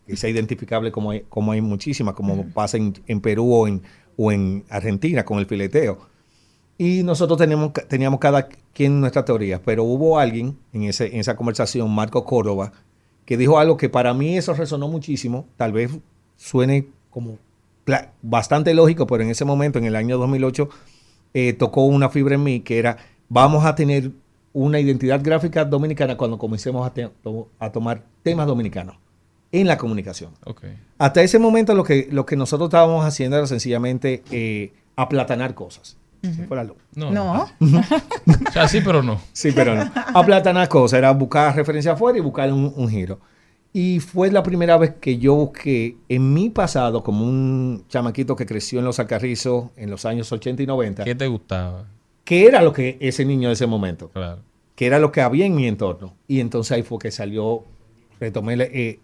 que 0.08 0.16
sea 0.16 0.30
identificable 0.30 0.92
como 0.92 1.12
hay, 1.12 1.26
como 1.28 1.52
hay 1.52 1.60
muchísimas, 1.62 2.14
como 2.16 2.46
pasa 2.54 2.78
en, 2.78 2.94
en 3.08 3.20
Perú 3.20 3.54
o 3.54 3.68
en, 3.68 3.82
o 4.16 4.32
en 4.32 4.64
Argentina 4.70 5.26
con 5.26 5.40
el 5.40 5.46
fileteo. 5.46 5.98
Y 6.78 7.04
nosotros 7.04 7.38
teníamos, 7.40 7.72
teníamos 7.88 8.20
cada 8.20 8.48
quien 8.74 9.00
nuestra 9.02 9.26
teoría, 9.26 9.62
pero 9.64 9.84
hubo 9.84 10.20
alguien 10.20 10.58
en, 10.74 10.84
ese, 10.84 11.08
en 11.08 11.20
esa 11.20 11.36
conversación, 11.36 11.90
Marco 11.90 12.24
Córdoba, 12.24 12.72
que 13.26 13.36
dijo 13.38 13.58
algo 13.58 13.78
que 13.78 13.90
para 13.90 14.14
mí 14.14 14.38
eso 14.38 14.54
resonó 14.54 14.88
muchísimo, 14.88 15.48
tal 15.58 15.72
vez 15.74 15.92
suene 16.36 16.88
como 17.10 17.38
bastante 18.22 18.74
lógico, 18.74 19.08
pero 19.08 19.24
en 19.24 19.30
ese 19.30 19.46
momento, 19.46 19.80
en 19.80 19.86
el 19.86 19.96
año 19.96 20.18
2008, 20.18 20.70
eh, 21.34 21.54
tocó 21.54 21.86
una 21.86 22.10
fibra 22.10 22.36
en 22.36 22.44
mí 22.44 22.60
que 22.60 22.78
era, 22.80 22.98
vamos 23.30 23.66
a 23.66 23.76
tener 23.76 24.12
una 24.54 24.80
identidad 24.80 25.22
gráfica 25.24 25.66
dominicana 25.66 26.18
cuando 26.18 26.38
comencemos 26.38 26.86
a, 26.86 26.94
te- 26.94 27.10
to- 27.24 27.48
a 27.60 27.72
tomar 27.72 28.04
temas 28.24 28.48
dominicanos 28.48 28.96
en 29.52 29.68
la 29.68 29.78
comunicación. 29.78 30.32
Ok. 30.46 30.64
Hasta 30.98 31.22
ese 31.22 31.40
momento 31.40 31.74
lo 31.74 31.84
que, 31.84 32.08
lo 32.12 32.26
que 32.26 32.36
nosotros 32.36 32.68
estábamos 32.68 33.06
haciendo 33.06 33.38
era 33.38 33.48
sencillamente 33.48 34.24
eh, 34.32 34.74
aplatanar 34.96 35.54
cosas. 35.54 35.98
Se 36.36 36.46
fue 36.48 36.58
la 36.58 36.64
luz. 36.64 36.78
No. 36.96 37.12
No. 37.12 37.46
O 38.50 38.52
sea, 38.52 38.68
sí, 38.68 38.82
pero 38.84 39.04
no. 39.04 39.20
Sí, 39.34 39.52
pero 39.54 39.76
no. 39.76 39.92
Aplatanar 40.14 40.68
cosas, 40.70 40.98
era 41.00 41.12
buscar 41.12 41.56
referencia 41.56 41.94
afuera 41.94 42.18
y 42.18 42.22
buscar 42.22 42.52
un, 42.52 42.74
un 42.76 42.90
giro. 42.90 43.20
Y 43.74 44.00
fue 44.00 44.32
la 44.32 44.42
primera 44.42 44.78
vez 44.78 44.96
que 45.00 45.18
yo 45.20 45.36
busqué 45.36 45.98
en 46.10 46.34
mi 46.34 46.50
pasado, 46.50 47.04
como 47.04 47.24
un 47.26 47.84
chamaquito 47.90 48.36
que 48.36 48.46
creció 48.46 48.80
en 48.80 48.86
los 48.86 49.00
Alcarrizos 49.00 49.66
en 49.76 49.90
los 49.92 50.06
años 50.06 50.32
80 50.32 50.64
y 50.64 50.66
90, 50.66 51.04
¿Qué 51.04 51.14
te 51.16 51.28
gustaba? 51.28 51.86
qué 52.24 52.46
era 52.48 52.62
lo 52.62 52.74
que 52.74 52.98
ese 53.00 53.24
niño 53.26 53.50
de 53.50 53.54
ese 53.54 53.68
momento, 53.68 54.10
Claro. 54.10 54.42
qué 54.76 54.88
era 54.88 54.98
lo 55.00 55.12
que 55.12 55.22
había 55.22 55.46
en 55.46 55.56
mi 55.56 55.68
entorno. 55.68 56.16
Y 56.28 56.40
entonces 56.40 56.72
ahí 56.72 56.82
fue 56.84 56.98
que 56.98 57.12
salió, 57.12 57.66
retomé 58.20 58.56
eh, 58.60 59.00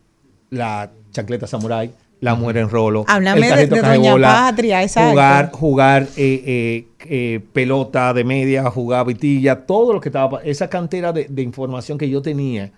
la 0.50 0.92
chancleta 1.12 1.46
samurai, 1.46 1.92
la 2.24 2.36
mujer 2.36 2.58
en 2.58 2.70
rolo, 2.70 3.04
Háblame 3.08 3.42
de- 3.42 3.50
carrito 3.50 3.76
de 3.76 3.82
Doña 3.82 4.16
Patria, 4.18 4.82
exacto. 4.82 5.10
jugar, 5.12 5.52
jugar 5.52 6.04
eh, 6.16 6.44
eh, 6.46 6.88
eh, 7.10 7.40
pelota 7.52 8.14
de 8.14 8.24
media, 8.24 8.64
jugar 8.72 9.06
vitilla, 9.06 9.66
todo 9.66 9.94
lo 9.94 10.00
que 10.00 10.10
estaba, 10.10 10.42
esa 10.44 10.70
cantera 10.70 11.12
de, 11.12 11.28
de 11.30 11.42
información 11.42 11.98
que 11.98 12.10
yo 12.10 12.22
tenía 12.22 12.72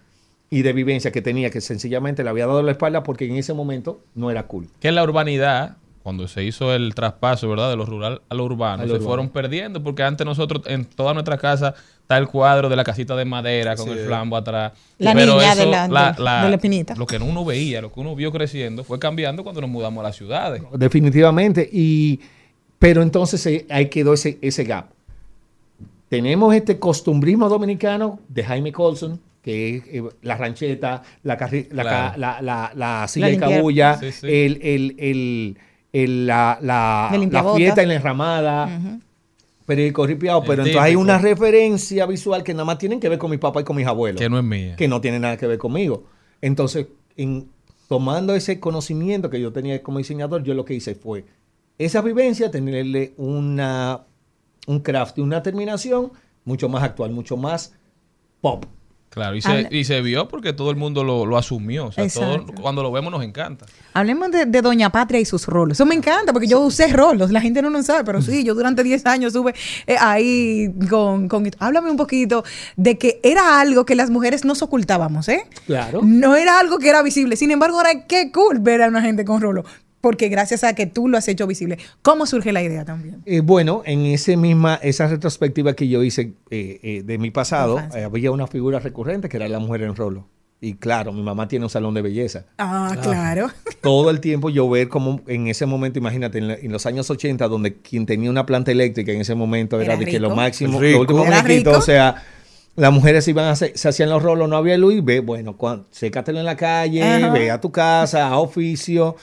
y 0.50 0.62
de 0.64 0.74
vivencia 0.74 1.12
que 1.12 1.22
tenía, 1.22 1.50
que 1.52 1.62
sencillamente 1.62 2.24
le 2.24 2.30
había 2.32 2.48
dado 2.48 2.64
la 2.64 2.72
espalda 2.72 3.04
porque 3.04 3.26
en 3.26 3.36
ese 3.36 3.54
momento 3.54 4.00
no 4.16 4.32
era 4.32 4.44
cool. 4.48 4.68
Que 4.80 4.88
en 4.88 4.96
la 4.96 5.04
urbanidad, 5.04 5.78
cuando 6.06 6.28
se 6.28 6.44
hizo 6.44 6.72
el 6.72 6.94
traspaso, 6.94 7.50
¿verdad? 7.50 7.72
De 7.72 7.76
lo 7.78 7.84
rural 7.84 8.22
a 8.30 8.36
lo 8.36 8.44
urbano, 8.46 8.84
A 8.84 8.86
lo 8.86 8.90
se 8.92 8.94
urbano. 8.98 9.08
fueron 9.10 9.30
perdiendo 9.30 9.82
porque 9.82 10.04
antes 10.04 10.24
nosotros, 10.24 10.62
en 10.68 10.86
toda 10.86 11.16
nuestra 11.16 11.40
casa, 11.40 11.74
está 12.00 12.20
el 12.20 12.28
cuadro 12.28 12.70
de 12.70 12.76
la 12.76 12.84
casita 12.84 13.16
de 13.16 13.26
madera 13.26 13.76
con 13.76 13.88
Sí. 13.88 13.92
el 13.94 14.06
flambo 14.06 14.38
atrás. 14.38 14.74
La 15.00 15.14
Pero 15.16 15.34
niña 15.34 15.54
eso, 15.54 15.62
de 15.66 15.72
la- 15.72 15.88
de- 15.88 16.14
de 16.16 16.24
la 16.24 16.50
espinita. 16.56 16.94
Lo 16.96 17.08
que 17.08 17.18
uno 17.18 17.44
veía, 17.44 17.82
lo 17.82 17.92
que 17.92 18.00
uno 18.00 18.16
vio 18.16 18.32
creciendo, 18.32 18.84
fue 18.84 19.00
cambiando 19.00 19.42
cuando 19.44 19.62
nos 19.62 19.70
mudamos 19.72 20.02
a 20.02 20.08
las 20.10 20.16
ciudades. 20.16 20.62
Definitivamente. 20.74 21.68
Y, 21.74 22.20
pero 22.78 23.02
entonces 23.02 23.44
eh, 23.48 23.66
ahí 23.72 23.88
quedó 23.90 24.14
ese, 24.14 24.38
ese 24.44 24.64
gap. 24.64 24.90
Tenemos 26.10 26.54
este 26.54 26.78
costumbrismo 26.78 27.50
dominicano 27.50 28.20
de 28.30 28.44
Jaime 28.44 28.72
Colson, 28.72 29.20
que 29.42 29.78
es 29.78 29.84
eh, 29.88 30.04
la 30.22 30.38
rancheta, 30.38 31.02
la, 31.24 31.38
carri- 31.38 31.68
la, 31.72 31.84
ca- 31.84 32.14
Claro. 32.16 32.20
la, 32.20 32.42
la, 32.42 32.72
la 32.76 33.08
silla 33.08 33.26
La 33.28 33.32
de 33.32 33.38
cabulla, 33.40 33.98
Sí, 33.98 34.12
sí. 34.12 34.28
El, 34.28 34.60
el, 34.62 34.96
el, 35.00 35.58
el- 36.04 36.28
la, 36.28 36.58
la, 36.62 37.10
fiesta 37.56 37.82
en 37.82 37.88
la 37.90 37.96
enramada. 37.96 39.00
Periódico 39.66 40.06
ripiado, 40.06 40.42
El 40.42 40.46
pero 40.48 40.62
entonces 40.62 40.80
hay 40.82 40.96
una 40.96 41.18
referencia 41.18 42.06
visual 42.06 42.44
que 42.44 42.54
nada 42.54 42.66
más 42.66 42.78
tienen 42.78 43.00
que 43.00 43.10
ver 43.10 43.18
con 43.18 43.32
mi 43.32 43.38
papá 43.38 43.62
y 43.62 43.64
con 43.64 43.76
mis 43.76 43.88
abuelos 43.88 44.22
Que 44.22 44.30
no 44.30 44.38
es 44.38 44.44
mía. 44.44 44.76
que 44.76 44.88
no 44.88 45.02
tiene 45.02 45.18
nada 45.20 45.38
que 45.38 45.48
ver 45.48 45.58
conmigo. 45.58 46.04
Entonces, 46.40 46.86
en, 47.18 47.50
tomando 47.88 48.36
ese 48.36 48.60
conocimiento 48.60 49.32
que 49.32 49.42
yo 49.42 49.52
tenía 49.52 49.82
como 49.82 49.98
diseñador, 49.98 50.44
yo 50.44 50.54
lo 50.54 50.66
que 50.66 50.76
hice 50.76 50.94
fue 50.94 51.26
esa 51.80 52.02
vivencia, 52.02 52.52
tenerle 52.52 53.14
una, 53.18 54.02
un 54.68 54.80
craft 54.82 55.18
y 55.18 55.22
una 55.22 55.42
terminación 55.42 56.12
mucho 56.44 56.70
más 56.70 56.84
actual, 56.84 57.10
mucho 57.12 57.36
más 57.36 57.74
pop. 58.42 58.66
Claro, 59.16 59.36
y 59.36 59.42
se, 59.42 59.68
y 59.72 59.86
se 59.86 60.02
vio 60.02 60.28
porque 60.28 60.52
todo 60.54 60.70
el 60.70 60.76
mundo 60.76 61.04
lo, 61.04 61.26
lo 61.26 61.38
asumió. 61.38 61.86
O 61.88 61.92
sea, 61.92 62.04
todo- 62.10 62.46
cuando 62.62 62.84
lo 62.84 62.92
vemos 62.92 63.12
nos 63.12 63.24
encanta. 63.24 63.66
Hablemos 63.94 64.30
de, 64.30 64.46
de 64.46 64.62
Doña 64.62 64.92
Patria 64.92 65.22
y 65.22 65.26
sus 65.26 65.48
rolos. 65.48 65.78
Eso 65.78 65.86
me 65.86 65.96
encanta 65.96 66.34
porque 66.34 66.48
yo 66.48 66.60
usé 66.60 66.88
rolos. 66.88 67.32
La 67.32 67.40
gente 67.40 67.62
no 67.62 67.70
lo 67.70 67.82
sabe, 67.82 68.04
pero 68.04 68.22
sí, 68.22 68.44
yo 68.44 68.54
durante 68.54 68.84
10 68.84 69.06
años 69.06 69.28
estuve 69.34 69.56
eh, 69.88 69.96
ahí 70.00 70.70
con, 70.90 71.30
con... 71.30 71.50
Háblame 71.60 71.90
un 71.90 71.98
poquito 71.98 72.44
de 72.76 72.98
que 72.98 73.22
era 73.24 73.62
algo 73.62 73.86
que 73.86 73.96
las 73.96 74.10
mujeres 74.10 74.44
nos 74.44 74.62
ocultábamos, 74.62 75.30
¿eh? 75.30 75.46
Claro. 75.66 76.02
No 76.04 76.36
era 76.36 76.60
algo 76.60 76.78
que 76.78 76.90
era 76.90 77.02
visible. 77.02 77.38
Sin 77.38 77.52
embargo, 77.52 77.78
ahora 77.78 78.06
qué 78.08 78.32
cool 78.34 78.60
ver 78.60 78.82
a 78.84 78.90
una 78.90 79.02
gente 79.02 79.24
con 79.24 79.40
rolo. 79.42 79.64
Porque 80.06 80.30
gracias 80.30 80.64
a 80.64 80.76
que 80.76 80.86
tú 80.86 81.08
lo 81.08 81.18
has 81.18 81.28
hecho 81.28 81.48
visible. 81.48 81.80
¿Cómo 82.04 82.28
surge 82.28 82.54
la 82.54 82.62
idea 82.62 82.86
también? 82.86 83.24
Eh, 83.26 83.40
bueno, 83.40 83.82
en 83.88 84.06
ese 84.06 84.38
misma, 84.38 84.76
esa 84.84 85.08
retrospectiva 85.08 85.74
que 85.74 85.88
yo 85.88 86.04
hice 86.04 86.34
eh, 86.52 86.80
eh, 86.84 87.02
de 87.04 87.18
mi 87.18 87.32
pasado, 87.32 87.80
eh, 87.96 88.04
había 88.04 88.30
una 88.30 88.46
figura 88.46 88.80
recurrente 88.80 89.30
que 89.30 89.38
era 89.38 89.48
la 89.48 89.58
mujer 89.58 89.82
en 89.82 89.96
rolo. 89.96 90.28
Y 90.62 90.76
claro, 90.76 91.12
mi 91.12 91.24
mamá 91.24 91.48
tiene 91.48 91.66
un 91.66 91.72
salón 91.72 91.96
de 91.96 92.04
belleza. 92.04 92.46
Ah, 92.60 92.96
claro. 93.02 93.50
todo 93.82 94.12
el 94.12 94.20
tiempo 94.20 94.52
yo 94.52 94.70
ver 94.70 94.90
como 94.90 95.22
en 95.26 95.48
ese 95.48 95.66
momento, 95.66 95.98
imagínate, 95.98 96.38
en, 96.38 96.50
la- 96.50 96.54
en 96.56 96.72
los 96.72 96.86
años 96.86 97.10
80, 97.10 97.48
donde 97.48 97.78
quien 97.78 98.06
tenía 98.06 98.30
una 98.30 98.46
planta 98.46 98.70
eléctrica 98.72 99.12
en 99.12 99.22
ese 99.22 99.34
momento 99.34 99.82
era, 99.82 99.94
Era 99.96 100.06
de 100.06 100.12
que 100.12 100.20
lo 100.20 100.36
máximo, 100.36 100.80
Rico. 100.80 100.98
lo 100.98 101.02
último 101.02 101.26
rico. 101.44 101.72
o 101.72 101.82
sea, 101.82 102.22
las 102.76 102.94
mujeres 102.94 103.28
iban 103.28 103.46
a 103.46 103.52
hacer- 103.54 103.72
se 103.76 103.90
hacían 103.90 104.12
los 104.12 104.22
rolos, 104.22 104.48
no 104.48 104.56
había 104.56 104.78
luz, 104.78 104.94
y 104.94 105.02
ve, 105.02 105.20
bueno, 105.22 105.58
cuan- 105.58 105.86
sécatelo 105.90 106.38
en 106.38 106.46
la 106.46 106.56
calle, 106.56 107.02
Ajá. 107.02 107.30
ve 107.34 107.50
a 107.50 107.60
tu 107.60 107.72
casa, 107.72 108.28
a 108.28 108.38
oficio. 108.38 109.16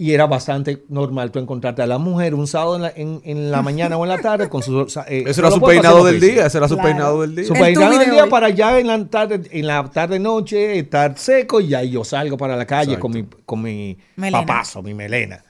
Y 0.00 0.12
era 0.12 0.26
bastante 0.26 0.84
normal 0.88 1.32
tú 1.32 1.40
encontrarte 1.40 1.82
a 1.82 1.86
la 1.88 1.98
mujer 1.98 2.32
un 2.32 2.46
sábado 2.46 2.76
en 2.76 2.82
la, 2.82 2.92
en, 2.94 3.20
en 3.24 3.50
la 3.50 3.62
mañana 3.62 3.96
o 3.98 4.04
en 4.04 4.08
la 4.10 4.18
tarde 4.18 4.48
con 4.48 4.62
su... 4.62 4.82
eh, 5.08 5.24
Ese 5.26 5.40
era 5.40 5.50
su 5.50 5.60
peinado 5.60 6.04
del 6.04 6.20
día, 6.20 6.46
ese 6.46 6.58
era 6.58 6.68
su 6.68 6.74
Claro. 6.76 6.88
peinado 6.88 7.20
del 7.22 7.34
día. 7.34 7.44
Su 7.46 7.54
peinado 7.54 7.98
del 7.98 8.10
día 8.12 8.22
hoy. 8.24 8.30
para 8.30 8.46
allá 8.46 8.78
en 8.78 8.86
la 8.86 9.04
tarde, 9.06 9.40
en 9.50 9.66
la 9.66 9.90
tarde 9.90 10.20
noche, 10.20 10.78
estar 10.78 11.18
seco 11.18 11.60
y 11.60 11.68
ya 11.68 11.82
yo 11.82 12.04
salgo 12.04 12.36
para 12.36 12.54
la 12.56 12.64
calle 12.64 12.92
Exacto. 12.92 13.00
con 13.02 13.12
mi, 13.12 13.24
con 13.44 13.60
mi 13.62 13.98
Melena. 14.14 14.46
papazo, 14.46 14.82
mi 14.84 14.94
melena. 14.94 15.42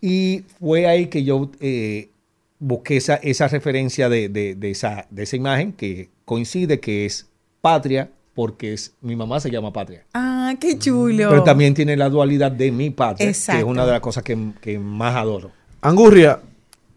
Y 0.00 0.42
fue 0.58 0.86
ahí 0.88 1.06
que 1.06 1.22
yo 1.22 1.50
eh, 1.60 2.08
busqué 2.58 2.96
esa, 2.96 3.14
esa 3.16 3.46
referencia 3.46 4.08
de, 4.08 4.28
de- 4.28 4.56
de 4.56 4.70
esa, 4.72 5.06
de 5.10 5.22
esa 5.22 5.36
imagen 5.36 5.72
que 5.72 6.08
coincide 6.24 6.80
que 6.80 7.06
es 7.06 7.28
patria, 7.60 8.10
porque 8.34 8.72
es, 8.72 8.94
mi 9.00 9.16
mamá 9.16 9.40
se 9.40 9.50
llama 9.50 9.72
patria. 9.72 10.04
Ah, 10.14 10.54
qué 10.60 10.78
chulo. 10.78 11.28
Pero 11.30 11.42
también 11.44 11.74
tiene 11.74 11.96
la 11.96 12.08
dualidad 12.08 12.50
de 12.52 12.70
mi 12.72 12.90
patria, 12.90 13.26
que 13.26 13.30
Exacto. 13.30 13.60
es 13.60 13.64
una 13.66 13.84
de 13.86 13.92
las 13.92 14.00
cosas 14.00 14.22
que, 14.24 14.36
que 14.60 14.78
más 14.78 15.14
adoro. 15.16 15.50
Angurria, 15.80 16.40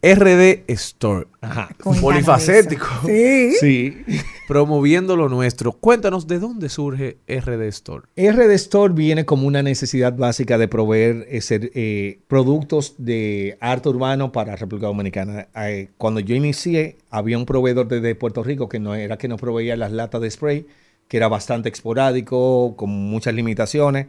RD 0.02 0.64
Store. 0.68 1.28
Ajá. 1.42 1.70
Cuéntanos 1.84 2.00
polifacético. 2.02 2.86
Sí. 3.06 3.52
Sí. 3.60 3.98
Promoviendo 4.48 5.16
lo 5.18 5.28
nuestro. 5.28 5.74
Cuéntanos 5.74 6.28
de 6.28 6.40
dónde 6.40 6.70
surge 6.70 7.18
RD 7.28 7.64
Store. 7.68 8.04
RD 8.16 8.52
Store 8.54 8.94
viene 8.94 9.26
como 9.26 9.46
una 9.48 9.62
necesidad 9.64 10.14
básica 10.16 10.58
de 10.58 10.68
proveer 10.68 11.26
eh, 11.30 11.42
ser- 11.42 11.72
eh, 11.74 12.20
productos 12.28 12.96
de 12.98 13.58
arte 13.60 13.90
urbano 13.90 14.32
para 14.32 14.56
República 14.56 14.88
Dominicana. 14.88 15.48
Eh, 15.56 15.90
cuando 15.98 16.20
yo 16.22 16.36
inicié, 16.36 16.98
había 17.10 17.38
un 17.38 17.46
proveedor 17.46 17.88
desde 17.88 18.16
Puerto 18.16 18.44
Rico 18.44 18.70
que 18.70 18.80
no 18.80 18.96
era 18.96 19.18
que 19.18 19.28
nos 19.28 19.42
proveía 19.42 19.76
las 19.76 19.92
latas 19.92 20.22
de 20.22 20.32
spray, 20.32 20.66
que 21.08 21.18
era 21.18 21.28
bastante 21.28 21.70
esporádico, 21.70 22.76
con 22.78 22.90
muchas 22.90 23.34
limitaciones, 23.34 24.08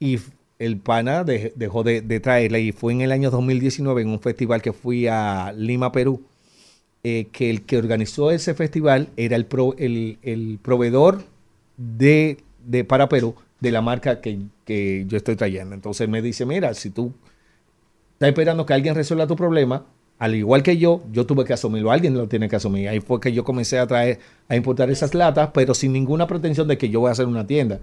y 0.00 0.18
el 0.58 0.78
pana 0.78 1.24
de- 1.24 1.52
dejó 1.56 1.82
de, 1.84 2.02
de 2.02 2.20
traerla 2.20 2.58
y 2.58 2.72
fue 2.72 2.92
en 2.92 3.02
el 3.02 3.12
año 3.12 3.30
2019 3.30 4.02
en 4.02 4.08
un 4.08 4.20
festival 4.20 4.62
que 4.62 4.72
fui 4.72 5.06
a 5.08 5.52
Lima, 5.56 5.92
Perú, 5.92 6.22
eh, 7.04 7.28
que 7.32 7.50
el 7.50 7.62
que 7.62 7.78
organizó 7.78 8.30
ese 8.30 8.54
festival 8.54 9.10
era 9.16 9.36
el, 9.36 9.46
el, 9.78 10.18
el 10.22 10.58
proveedor 10.62 11.24
de, 11.76 12.38
de 12.64 12.84
para 12.84 13.08
Perú 13.08 13.34
de 13.60 13.72
la 13.72 13.82
marca 13.82 14.20
que, 14.20 14.38
que 14.64 15.04
yo 15.08 15.16
estoy 15.16 15.36
trayendo. 15.36 15.74
Entonces 15.74 16.08
me 16.08 16.22
dice, 16.22 16.46
mira, 16.46 16.74
si 16.74 16.90
tú 16.90 17.12
estás 18.14 18.28
esperando 18.28 18.66
que 18.66 18.74
alguien 18.74 18.94
resuelva 18.94 19.26
tu 19.26 19.36
problema, 19.36 19.86
al 20.18 20.34
igual 20.34 20.62
que 20.62 20.78
yo, 20.78 21.02
yo 21.12 21.26
tuve 21.26 21.44
que 21.44 21.52
asumirlo, 21.52 21.90
alguien 21.90 22.14
lo 22.14 22.26
tiene 22.26 22.48
que 22.48 22.56
asumir. 22.56 22.88
Ahí 22.88 23.00
fue 23.00 23.20
que 23.20 23.32
yo 23.32 23.44
comencé 23.44 23.78
a 23.78 23.86
traer, 23.86 24.18
a 24.48 24.56
importar 24.56 24.90
esas 24.90 25.14
latas, 25.14 25.50
pero 25.52 25.74
sin 25.74 25.92
ninguna 25.92 26.26
pretensión 26.26 26.66
de 26.68 26.78
que 26.78 26.88
yo 26.88 27.00
voy 27.00 27.10
a 27.10 27.12
hacer 27.12 27.26
una 27.26 27.46
tienda. 27.46 27.80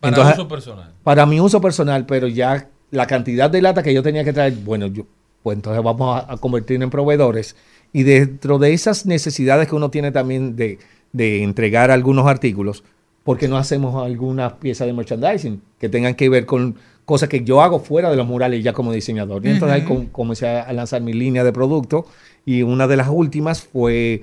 Para 0.00 0.16
Entonces, 0.16 0.38
uso 0.38 0.48
personal. 0.48 0.92
para 1.02 1.26
mi 1.26 1.40
uso 1.40 1.60
personal, 1.60 2.06
pero 2.06 2.26
ya 2.26 2.68
la 2.90 3.06
cantidad 3.06 3.48
de 3.48 3.62
lata 3.62 3.82
que 3.82 3.94
yo 3.94 4.02
tenía 4.02 4.24
que 4.24 4.32
traer, 4.32 4.54
bueno, 4.64 4.86
yo, 4.88 5.04
pues 5.42 5.56
entonces 5.56 5.82
vamos 5.82 6.22
a, 6.24 6.32
a 6.32 6.36
convertirnos 6.38 6.86
en 6.86 6.90
proveedores. 6.90 7.56
Y 7.92 8.02
dentro 8.02 8.58
de 8.58 8.72
esas 8.72 9.06
necesidades 9.06 9.68
que 9.68 9.76
uno 9.76 9.90
tiene 9.90 10.10
también 10.10 10.56
de, 10.56 10.78
de 11.12 11.44
entregar 11.44 11.92
algunos 11.92 12.26
artículos, 12.26 12.82
¿por 13.22 13.38
qué 13.38 13.46
no 13.46 13.56
hacemos 13.56 14.04
alguna 14.04 14.56
pieza 14.56 14.84
de 14.84 14.92
merchandising 14.92 15.62
que 15.78 15.88
tengan 15.88 16.16
que 16.16 16.28
ver 16.28 16.44
con 16.44 16.76
cosas 17.04 17.28
que 17.28 17.44
yo 17.44 17.60
hago 17.62 17.80
fuera 17.80 18.10
de 18.10 18.16
los 18.16 18.26
murales 18.26 18.62
ya 18.64 18.72
como 18.72 18.92
diseñador? 18.92 19.44
Y 19.46 19.50
entonces 19.50 19.76
ahí 19.76 19.84
com- 19.84 20.06
comencé 20.06 20.48
a 20.48 20.72
lanzar 20.72 21.00
mi 21.02 21.12
línea 21.12 21.44
de 21.44 21.52
producto 21.52 22.06
y 22.46 22.62
una 22.62 22.86
de 22.86 22.96
las 22.96 23.08
últimas 23.08 23.62
fue 23.62 24.22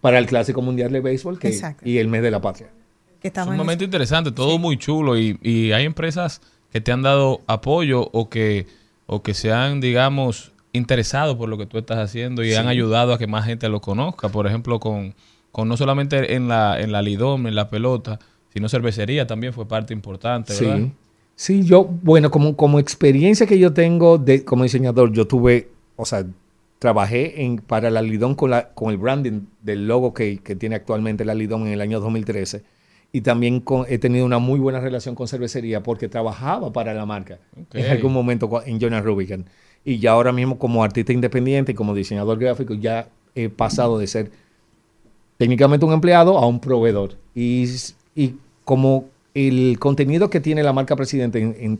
para 0.00 0.18
el 0.18 0.26
Clásico 0.26 0.62
Mundial 0.62 0.92
de 0.92 1.00
Béisbol 1.00 1.38
que, 1.38 1.58
y 1.84 1.98
el 1.98 2.08
Mes 2.08 2.22
de 2.22 2.30
la 2.30 2.40
Patria. 2.40 2.68
Es 3.22 3.32
un 3.36 3.52
en 3.52 3.56
momento 3.58 3.84
interesante, 3.84 4.32
todo 4.32 4.58
muy 4.58 4.78
chulo 4.78 5.18
y, 5.18 5.38
y 5.42 5.72
hay 5.72 5.84
empresas 5.84 6.40
que 6.72 6.80
te 6.80 6.90
han 6.90 7.02
dado 7.02 7.40
apoyo 7.46 8.08
o 8.12 8.30
que, 8.30 8.66
o 9.06 9.22
que 9.22 9.34
se 9.34 9.52
han, 9.52 9.80
digamos, 9.80 10.52
interesado 10.72 11.36
por 11.36 11.48
lo 11.48 11.58
que 11.58 11.66
tú 11.66 11.76
estás 11.76 11.98
haciendo 11.98 12.42
y 12.44 12.50
Sí. 12.52 12.54
han 12.56 12.68
ayudado 12.68 13.12
a 13.12 13.18
que 13.18 13.26
más 13.26 13.44
gente 13.44 13.68
lo 13.68 13.80
conozca. 13.80 14.28
Por 14.30 14.46
ejemplo, 14.46 14.80
con, 14.80 15.14
con 15.52 15.68
no 15.68 15.76
solamente 15.76 16.34
en 16.34 16.48
la, 16.48 16.80
en 16.80 16.92
la 16.92 17.02
Lidom, 17.02 17.46
en 17.46 17.54
la 17.56 17.68
pelota, 17.68 18.18
sino 18.54 18.68
cervecería 18.68 19.26
también 19.26 19.52
fue 19.52 19.66
parte 19.68 19.92
importante, 19.92 20.54
¿verdad? 20.58 20.76
Sí. 20.78 20.92
Sí, 21.40 21.62
yo, 21.64 21.84
bueno, 22.02 22.30
como, 22.30 22.54
como 22.54 22.78
experiencia 22.78 23.46
que 23.46 23.58
yo 23.58 23.72
tengo 23.72 24.18
de, 24.18 24.44
como 24.44 24.62
diseñador, 24.64 25.10
yo 25.10 25.26
tuve, 25.26 25.70
o 25.96 26.04
sea, 26.04 26.26
trabajé 26.78 27.42
en, 27.42 27.56
para 27.56 27.88
la 27.90 28.02
Lidón 28.02 28.34
con, 28.34 28.50
la, 28.50 28.68
con 28.74 28.90
el 28.90 28.98
branding 28.98 29.46
del 29.62 29.88
logo 29.88 30.12
que, 30.12 30.36
que 30.40 30.54
tiene 30.54 30.74
actualmente 30.76 31.24
la 31.24 31.32
Lidón 31.34 31.62
en 31.66 31.72
el 31.72 31.80
año 31.80 31.98
2013. 31.98 32.62
Y 33.10 33.22
también 33.22 33.60
con- 33.60 33.86
he 33.88 33.96
tenido 33.96 34.26
una 34.26 34.38
muy 34.38 34.60
buena 34.60 34.80
relación 34.80 35.14
con 35.14 35.28
cervecería 35.28 35.82
porque 35.82 36.10
trabajaba 36.10 36.74
para 36.74 36.92
la 36.92 37.06
marca 37.06 37.38
en 37.72 37.86
algún 37.90 38.12
momento 38.12 38.62
en 38.66 38.78
Jonas 38.78 39.02
Rubicon. 39.02 39.46
Y 39.82 39.98
ya 39.98 40.10
ahora 40.10 40.32
mismo 40.32 40.58
como 40.58 40.84
artista 40.84 41.14
independiente 41.14 41.72
y 41.72 41.74
como 41.74 41.94
diseñador 41.94 42.38
gráfico 42.38 42.74
ya 42.74 43.08
he 43.34 43.48
pasado 43.48 43.98
de 43.98 44.06
ser 44.08 44.30
técnicamente 45.38 45.86
un 45.86 45.94
empleado 45.94 46.36
a 46.36 46.46
un 46.46 46.60
proveedor. 46.60 47.16
Y, 47.34 47.64
y 48.14 48.34
como 48.66 49.06
el 49.48 49.78
contenido 49.78 50.30
que 50.30 50.40
tiene 50.40 50.62
la 50.62 50.72
marca 50.72 50.96
Presidente 50.96 51.40
en, 51.40 51.76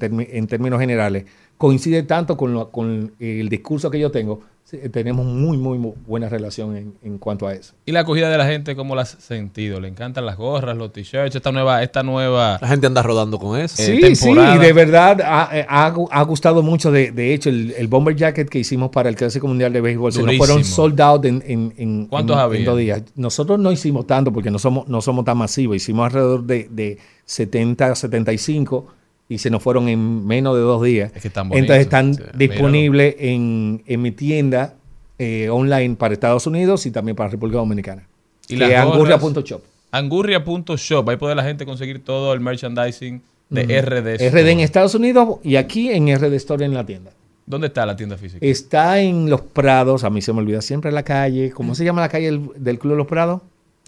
términos 0.46 0.80
generales 0.80 1.24
coincide 1.58 2.02
tanto 2.02 2.36
con, 2.36 2.52
lo- 2.54 2.70
con 2.70 3.12
el 3.18 3.48
discurso 3.48 3.90
que 3.90 3.98
yo 3.98 4.11
tengo, 4.11 4.40
sí, 4.70 4.78
tenemos 4.90 5.26
muy, 5.26 5.56
muy, 5.58 5.78
muy 5.78 5.92
buena 6.06 6.28
relación 6.28 6.76
en, 6.76 6.94
en 7.02 7.18
cuanto 7.18 7.46
a 7.46 7.54
eso. 7.54 7.74
Y 7.86 7.92
la 7.92 8.00
acogida 8.00 8.30
de 8.30 8.38
la 8.38 8.46
gente, 8.46 8.76
¿cómo 8.76 8.94
la 8.94 9.02
has 9.02 9.10
sentido? 9.18 9.80
¿Le 9.80 9.88
encantan 9.88 10.24
las 10.26 10.36
gorras, 10.36 10.76
los 10.76 10.92
t-shirts, 10.92 11.34
esta 11.34 11.50
nueva, 11.52 11.82
esta 11.82 12.02
nueva 12.02 12.58
La 12.60 12.68
gente 12.68 12.86
anda 12.86 13.02
rodando 13.02 13.38
con 13.38 13.58
eso. 13.58 13.82
eh, 13.82 14.14
Sí, 14.14 14.16
sí, 14.16 14.34
de 14.34 14.72
verdad 14.72 15.20
ha, 15.22 15.48
ha- 15.68 15.86
ha 16.10 16.22
gustado 16.22 16.62
mucho. 16.62 16.90
De, 16.92 17.10
de 17.12 17.34
hecho, 17.34 17.50
el, 17.50 17.74
el 17.76 17.88
bomber 17.88 18.14
jacket 18.14 18.48
que 18.48 18.58
hicimos 18.60 18.90
para 18.90 19.08
el 19.08 19.16
Clásico 19.16 19.46
Mundial 19.48 19.72
de 19.72 19.80
Béisbol 19.80 20.12
se 20.12 20.18
nos 20.18 20.26
Durísimo. 20.26 20.46
fueron 20.46 20.64
sold 20.64 21.00
out 21.00 21.24
en, 21.24 21.42
en, 21.46 21.74
en- 21.76 22.06
¿Cuántos 22.06 22.34
en- 22.36 22.40
en 22.40 22.44
había? 22.44 22.64
dos 22.64 22.78
días. 22.78 23.02
Nosotros 23.16 23.58
no 23.58 23.72
hicimos 23.72 24.06
tanto 24.06 24.32
porque 24.32 24.50
no 24.50 24.58
somos, 24.58 24.86
no 24.88 25.00
somos 25.00 25.24
tan 25.24 25.36
masivos. 25.38 25.76
Hicimos 25.76 26.06
alrededor 26.06 26.44
de, 26.44 26.68
de 26.70 26.98
70 27.24 27.86
a 27.86 27.94
75 27.94 28.86
y 29.31 29.39
se 29.39 29.49
nos 29.49 29.62
fueron 29.62 29.89
en 29.89 30.26
menos 30.26 30.55
de 30.57 30.61
dos 30.61 30.83
días. 30.83 31.11
Es 31.14 31.22
que 31.22 31.28
están 31.28 31.49
bonitos, 31.49 31.62
Entonces 31.76 31.85
están 31.85 32.14
sí, 32.14 32.22
disponibles 32.37 33.14
en, 33.18 33.83
en 33.87 34.03
mi 34.03 34.11
tienda 34.11 34.74
eh, 35.18 35.49
online 35.49 35.95
para 35.97 36.12
Estados 36.12 36.47
Unidos 36.47 36.85
y 36.85 36.91
también 36.91 37.16
para 37.16 37.31
República 37.31 37.59
Dominicana. 37.59 38.07
Y 38.49 38.59
que 38.59 38.64
gorras- 38.66 38.93
angurria.shop. 38.93 39.62
Angurria.shop, 39.93 41.09
ahí 41.09 41.16
puede 41.16 41.35
la 41.35 41.45
gente 41.45 41.64
conseguir 41.64 42.05
todo 42.05 42.33
el 42.35 42.41
merchandising 42.41 43.22
de 43.49 43.62
RD. 43.81 43.97
RD 43.97 44.09
en 44.09 44.20
Store. 44.20 44.62
Estados 44.62 44.95
Unidos 44.95 45.39
y 45.43 45.57
aquí 45.57 45.91
en 45.91 46.14
RD 46.14 46.35
Store 46.35 46.64
en 46.64 46.74
la 46.74 46.85
tienda. 46.85 47.12
¿Dónde 47.47 47.66
está 47.68 47.85
la 47.87 47.97
tienda 47.97 48.16
física? 48.16 48.39
Está 48.45 49.01
en 49.01 49.28
Los 49.28 49.41
Prados, 49.41 50.05
a 50.05 50.11
mí 50.11 50.22
se 50.22 50.33
me 50.33 50.39
olvida 50.39 50.61
siempre 50.62 50.93
la 50.93 51.03
calle. 51.03 51.51
¿Cómo 51.51 51.74
se 51.74 51.85
llama 51.85 52.01
la 52.01 52.09
calle 52.09 52.26
del, 52.26 52.49
del 52.57 52.78
Club 52.78 52.93
de 52.93 52.99
Los 52.99 53.07
Prados? 53.09 53.43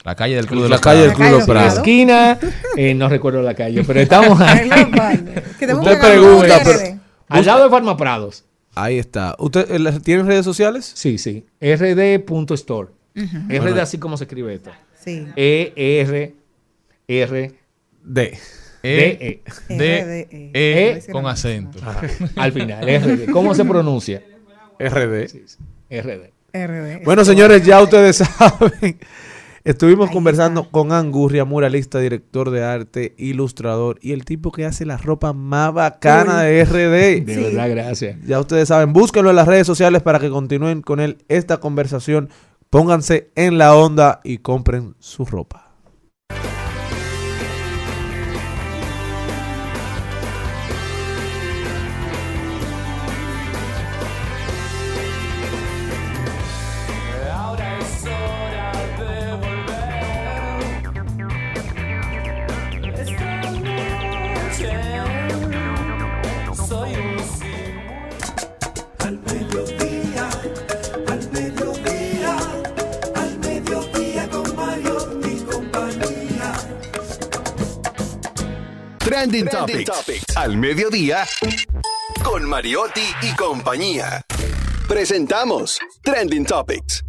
La 0.04 0.14
calle 0.16 0.34
del 0.34 0.46
Club 0.46 0.64
de 0.64 0.68
La 0.68 0.74
los 0.76 0.80
calle 0.80 1.00
del 1.00 1.08
La 1.10 1.14
Club 1.14 1.26
de 1.26 1.32
Los 1.32 1.44
Prados. 1.46 1.74
Esquina, 1.74 2.38
eh, 2.76 2.94
no 2.94 3.08
recuerdo 3.08 3.40
la 3.42 3.54
calle, 3.54 3.84
pero 3.84 4.00
estamos 4.00 4.40
ahí, 4.40 4.68
Usted 4.68 6.00
pregunta, 6.00 6.60
pero- 6.64 7.00
al 7.28 7.46
lado 7.46 7.64
de 7.64 7.70
Farma 7.70 7.96
Prados. 7.96 8.44
Ahí 8.74 8.98
está. 8.98 9.36
¿Usted 9.38 9.70
eh, 9.70 10.00
tiene 10.02 10.22
redes 10.24 10.44
sociales? 10.44 10.90
Sí, 10.94 11.18
sí. 11.18 11.44
rd.store. 11.60 12.88
RD 13.14 13.78
así 13.80 13.98
como 13.98 14.16
se 14.16 14.24
escribe 14.24 14.54
esto. 14.54 14.70
Sí. 14.98 15.26
E 15.36 15.72
R 15.76 16.34
R 17.08 17.54
D. 18.02 18.38
E, 18.84 18.88
D 18.88 19.18
E. 19.20 19.42
D, 19.68 20.02
RDE. 20.02 20.50
E, 20.54 21.02
E. 21.06 21.12
con 21.12 21.26
acento. 21.26 21.78
Ajá, 21.82 22.00
Al 22.36 22.52
final, 22.52 22.84
RD. 22.84 23.30
¿Cómo 23.30 23.54
se 23.54 23.64
pronuncia? 23.64 24.22
RD. 24.80 25.28
RD. 25.90 26.30
RD. 26.54 27.04
Bueno, 27.04 27.24
señores, 27.24 27.64
ya 27.64 27.80
ustedes 27.82 28.16
saben. 28.38 28.98
Estuvimos 29.64 30.10
conversando 30.10 30.68
con 30.72 30.90
Angurria, 30.90 31.44
muralista, 31.44 32.00
director 32.00 32.50
de 32.50 32.64
arte, 32.64 33.14
ilustrador 33.16 33.96
y 34.02 34.10
el 34.10 34.24
tipo 34.24 34.50
que 34.50 34.64
hace 34.64 34.84
la 34.84 34.96
ropa 34.96 35.32
más 35.32 35.72
bacana 35.72 36.42
de 36.42 36.64
RD. 36.64 37.24
De 37.24 37.36
verdad, 37.36 37.70
gracias. 37.70 38.18
Ya 38.26 38.40
ustedes 38.40 38.66
saben, 38.66 38.92
búsquenlo 38.92 39.30
en 39.30 39.36
las 39.36 39.46
redes 39.46 39.68
sociales 39.68 40.02
para 40.02 40.18
que 40.18 40.30
continúen 40.30 40.82
con 40.82 40.98
él 40.98 41.18
esta 41.28 41.58
conversación. 41.58 42.28
Pónganse 42.70 43.30
en 43.36 43.56
la 43.56 43.76
onda 43.76 44.20
y 44.24 44.38
compren 44.38 44.96
su 44.98 45.24
ropa. 45.24 45.71
Trending, 79.22 79.46
Topics. 79.46 80.36
Al 80.36 80.56
mediodía 80.56 81.24
con 82.24 82.42
Mariotti 82.48 83.04
y 83.22 83.36
compañía. 83.36 84.20
Presentamos 84.88 85.78
Trending 86.02 86.44
Topics. 86.44 87.04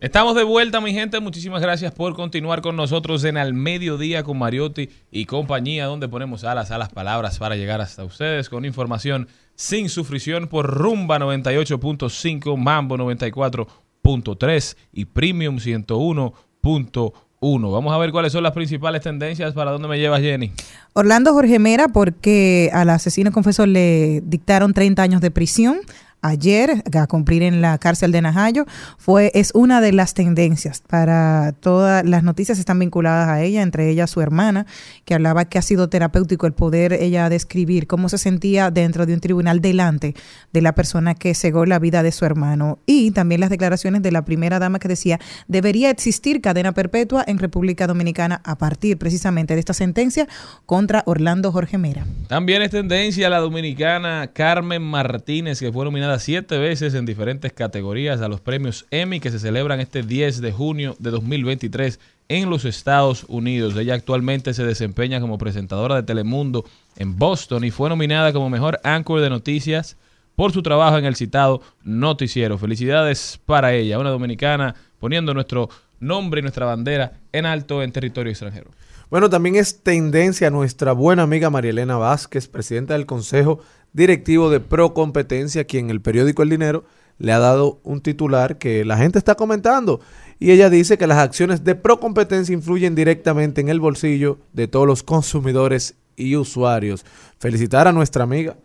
Estamos 0.00 0.34
de 0.34 0.42
vuelta, 0.42 0.80
mi 0.80 0.92
gente. 0.92 1.20
Muchísimas 1.20 1.62
gracias 1.62 1.92
por 1.92 2.16
continuar 2.16 2.60
con 2.60 2.74
nosotros 2.74 3.22
en 3.22 3.36
Al 3.36 3.54
Mediodía 3.54 4.24
con 4.24 4.36
Mariotti 4.36 4.90
y 5.12 5.26
compañía, 5.26 5.86
donde 5.86 6.08
ponemos 6.08 6.42
alas 6.42 6.72
a 6.72 6.78
las 6.78 6.88
palabras 6.88 7.38
para 7.38 7.54
llegar 7.54 7.80
hasta 7.80 8.02
ustedes 8.02 8.48
con 8.48 8.64
información 8.64 9.28
sin 9.54 9.90
sufrición 9.90 10.48
por 10.48 10.66
Rumba 10.66 11.20
98.5, 11.20 12.56
Mambo 12.56 12.96
94.3 12.96 14.76
y 14.92 15.04
Premium 15.04 15.58
101.1. 15.58 17.12
Vamos 17.42 17.92
a 17.92 17.98
ver 17.98 18.12
cuáles 18.12 18.32
son 18.32 18.44
las 18.44 18.52
principales 18.52 19.02
tendencias. 19.02 19.52
Para 19.52 19.72
dónde 19.72 19.88
me 19.88 19.98
llevas, 19.98 20.20
Jenny. 20.20 20.52
Orlando 20.92 21.32
Jorge 21.32 21.58
Mera, 21.58 21.88
porque 21.88 22.70
al 22.72 22.88
asesino 22.90 23.32
confesor 23.32 23.66
le 23.66 24.22
dictaron 24.24 24.72
30 24.72 25.02
años 25.02 25.20
de 25.20 25.32
prisión 25.32 25.80
ayer 26.22 26.82
a 26.92 27.06
cumplir 27.06 27.42
en 27.42 27.60
la 27.60 27.76
cárcel 27.78 28.12
de 28.12 28.22
Najayo, 28.22 28.64
fue, 28.96 29.30
es 29.34 29.50
una 29.54 29.80
de 29.80 29.92
las 29.92 30.14
tendencias 30.14 30.82
para 30.88 31.52
todas 31.60 32.04
las 32.04 32.22
noticias 32.22 32.58
están 32.58 32.78
vinculadas 32.78 33.28
a 33.28 33.42
ella, 33.42 33.62
entre 33.62 33.90
ellas 33.90 34.10
su 34.10 34.20
hermana, 34.20 34.66
que 35.04 35.14
hablaba 35.14 35.44
que 35.44 35.58
ha 35.58 35.62
sido 35.62 35.88
terapéutico 35.88 36.46
el 36.46 36.52
poder 36.52 36.92
ella 36.92 37.28
describir 37.28 37.86
cómo 37.86 38.08
se 38.08 38.18
sentía 38.18 38.70
dentro 38.70 39.04
de 39.04 39.14
un 39.14 39.20
tribunal 39.20 39.60
delante 39.60 40.14
de 40.52 40.62
la 40.62 40.74
persona 40.74 41.14
que 41.14 41.34
cegó 41.34 41.66
la 41.66 41.78
vida 41.78 42.02
de 42.02 42.12
su 42.12 42.24
hermano. 42.24 42.78
Y 42.86 43.10
también 43.10 43.40
las 43.40 43.50
declaraciones 43.50 44.02
de 44.02 44.12
la 44.12 44.24
primera 44.24 44.58
dama 44.58 44.78
que 44.78 44.88
decía, 44.88 45.18
debería 45.48 45.90
existir 45.90 46.40
cadena 46.40 46.72
perpetua 46.72 47.24
en 47.26 47.38
República 47.38 47.86
Dominicana 47.86 48.40
a 48.44 48.56
partir 48.56 48.96
precisamente 48.98 49.54
de 49.54 49.60
esta 49.60 49.74
sentencia 49.74 50.28
contra 50.66 51.02
Orlando 51.06 51.50
Jorge 51.50 51.78
Mera. 51.78 52.06
También 52.28 52.62
es 52.62 52.70
tendencia 52.70 53.28
la 53.28 53.38
dominicana 53.38 54.30
Carmen 54.32 54.82
Martínez, 54.82 55.58
que 55.58 55.72
fue 55.72 55.84
nominada 55.84 56.11
siete 56.18 56.58
veces 56.58 56.94
en 56.94 57.06
diferentes 57.06 57.52
categorías 57.52 58.20
a 58.20 58.28
los 58.28 58.40
premios 58.40 58.86
Emmy 58.90 59.20
que 59.20 59.30
se 59.30 59.38
celebran 59.38 59.80
este 59.80 60.02
10 60.02 60.40
de 60.40 60.52
junio 60.52 60.96
de 60.98 61.10
2023 61.10 62.00
en 62.28 62.50
los 62.50 62.64
Estados 62.64 63.24
Unidos. 63.28 63.76
Ella 63.76 63.94
actualmente 63.94 64.54
se 64.54 64.64
desempeña 64.64 65.20
como 65.20 65.38
presentadora 65.38 65.96
de 65.96 66.02
Telemundo 66.02 66.64
en 66.96 67.18
Boston 67.18 67.64
y 67.64 67.70
fue 67.70 67.88
nominada 67.88 68.32
como 68.32 68.50
mejor 68.50 68.80
anchor 68.84 69.20
de 69.20 69.30
noticias 69.30 69.96
por 70.36 70.52
su 70.52 70.62
trabajo 70.62 70.98
en 70.98 71.04
el 71.04 71.16
citado 71.16 71.62
noticiero. 71.84 72.58
Felicidades 72.58 73.38
para 73.44 73.74
ella, 73.74 73.98
una 73.98 74.10
dominicana 74.10 74.74
poniendo 74.98 75.34
nuestro 75.34 75.68
nombre 76.00 76.40
y 76.40 76.42
nuestra 76.42 76.66
bandera 76.66 77.12
en 77.32 77.46
alto 77.46 77.82
en 77.82 77.92
territorio 77.92 78.30
extranjero. 78.30 78.70
Bueno, 79.12 79.28
también 79.28 79.56
es 79.56 79.82
tendencia 79.82 80.48
nuestra 80.48 80.92
buena 80.92 81.24
amiga 81.24 81.50
Marielena 81.50 81.98
Vázquez, 81.98 82.48
presidenta 82.48 82.94
del 82.94 83.04
Consejo 83.04 83.58
Directivo 83.92 84.48
de 84.48 84.58
Pro 84.58 84.94
Competencia, 84.94 85.66
quien 85.66 85.84
en 85.84 85.90
el 85.90 86.00
periódico 86.00 86.42
El 86.42 86.48
Dinero 86.48 86.84
le 87.18 87.32
ha 87.32 87.38
dado 87.38 87.78
un 87.82 88.00
titular 88.00 88.56
que 88.56 88.86
la 88.86 88.96
gente 88.96 89.18
está 89.18 89.34
comentando. 89.34 90.00
Y 90.38 90.50
ella 90.50 90.70
dice 90.70 90.96
que 90.96 91.06
las 91.06 91.18
acciones 91.18 91.62
de 91.62 91.74
Pro 91.74 92.00
Competencia 92.00 92.54
influyen 92.54 92.94
directamente 92.94 93.60
en 93.60 93.68
el 93.68 93.80
bolsillo 93.80 94.38
de 94.54 94.66
todos 94.66 94.86
los 94.86 95.02
consumidores 95.02 95.94
y 96.16 96.36
usuarios. 96.36 97.04
Felicitar 97.38 97.88
a 97.88 97.92
nuestra 97.92 98.24
amiga 98.24 98.56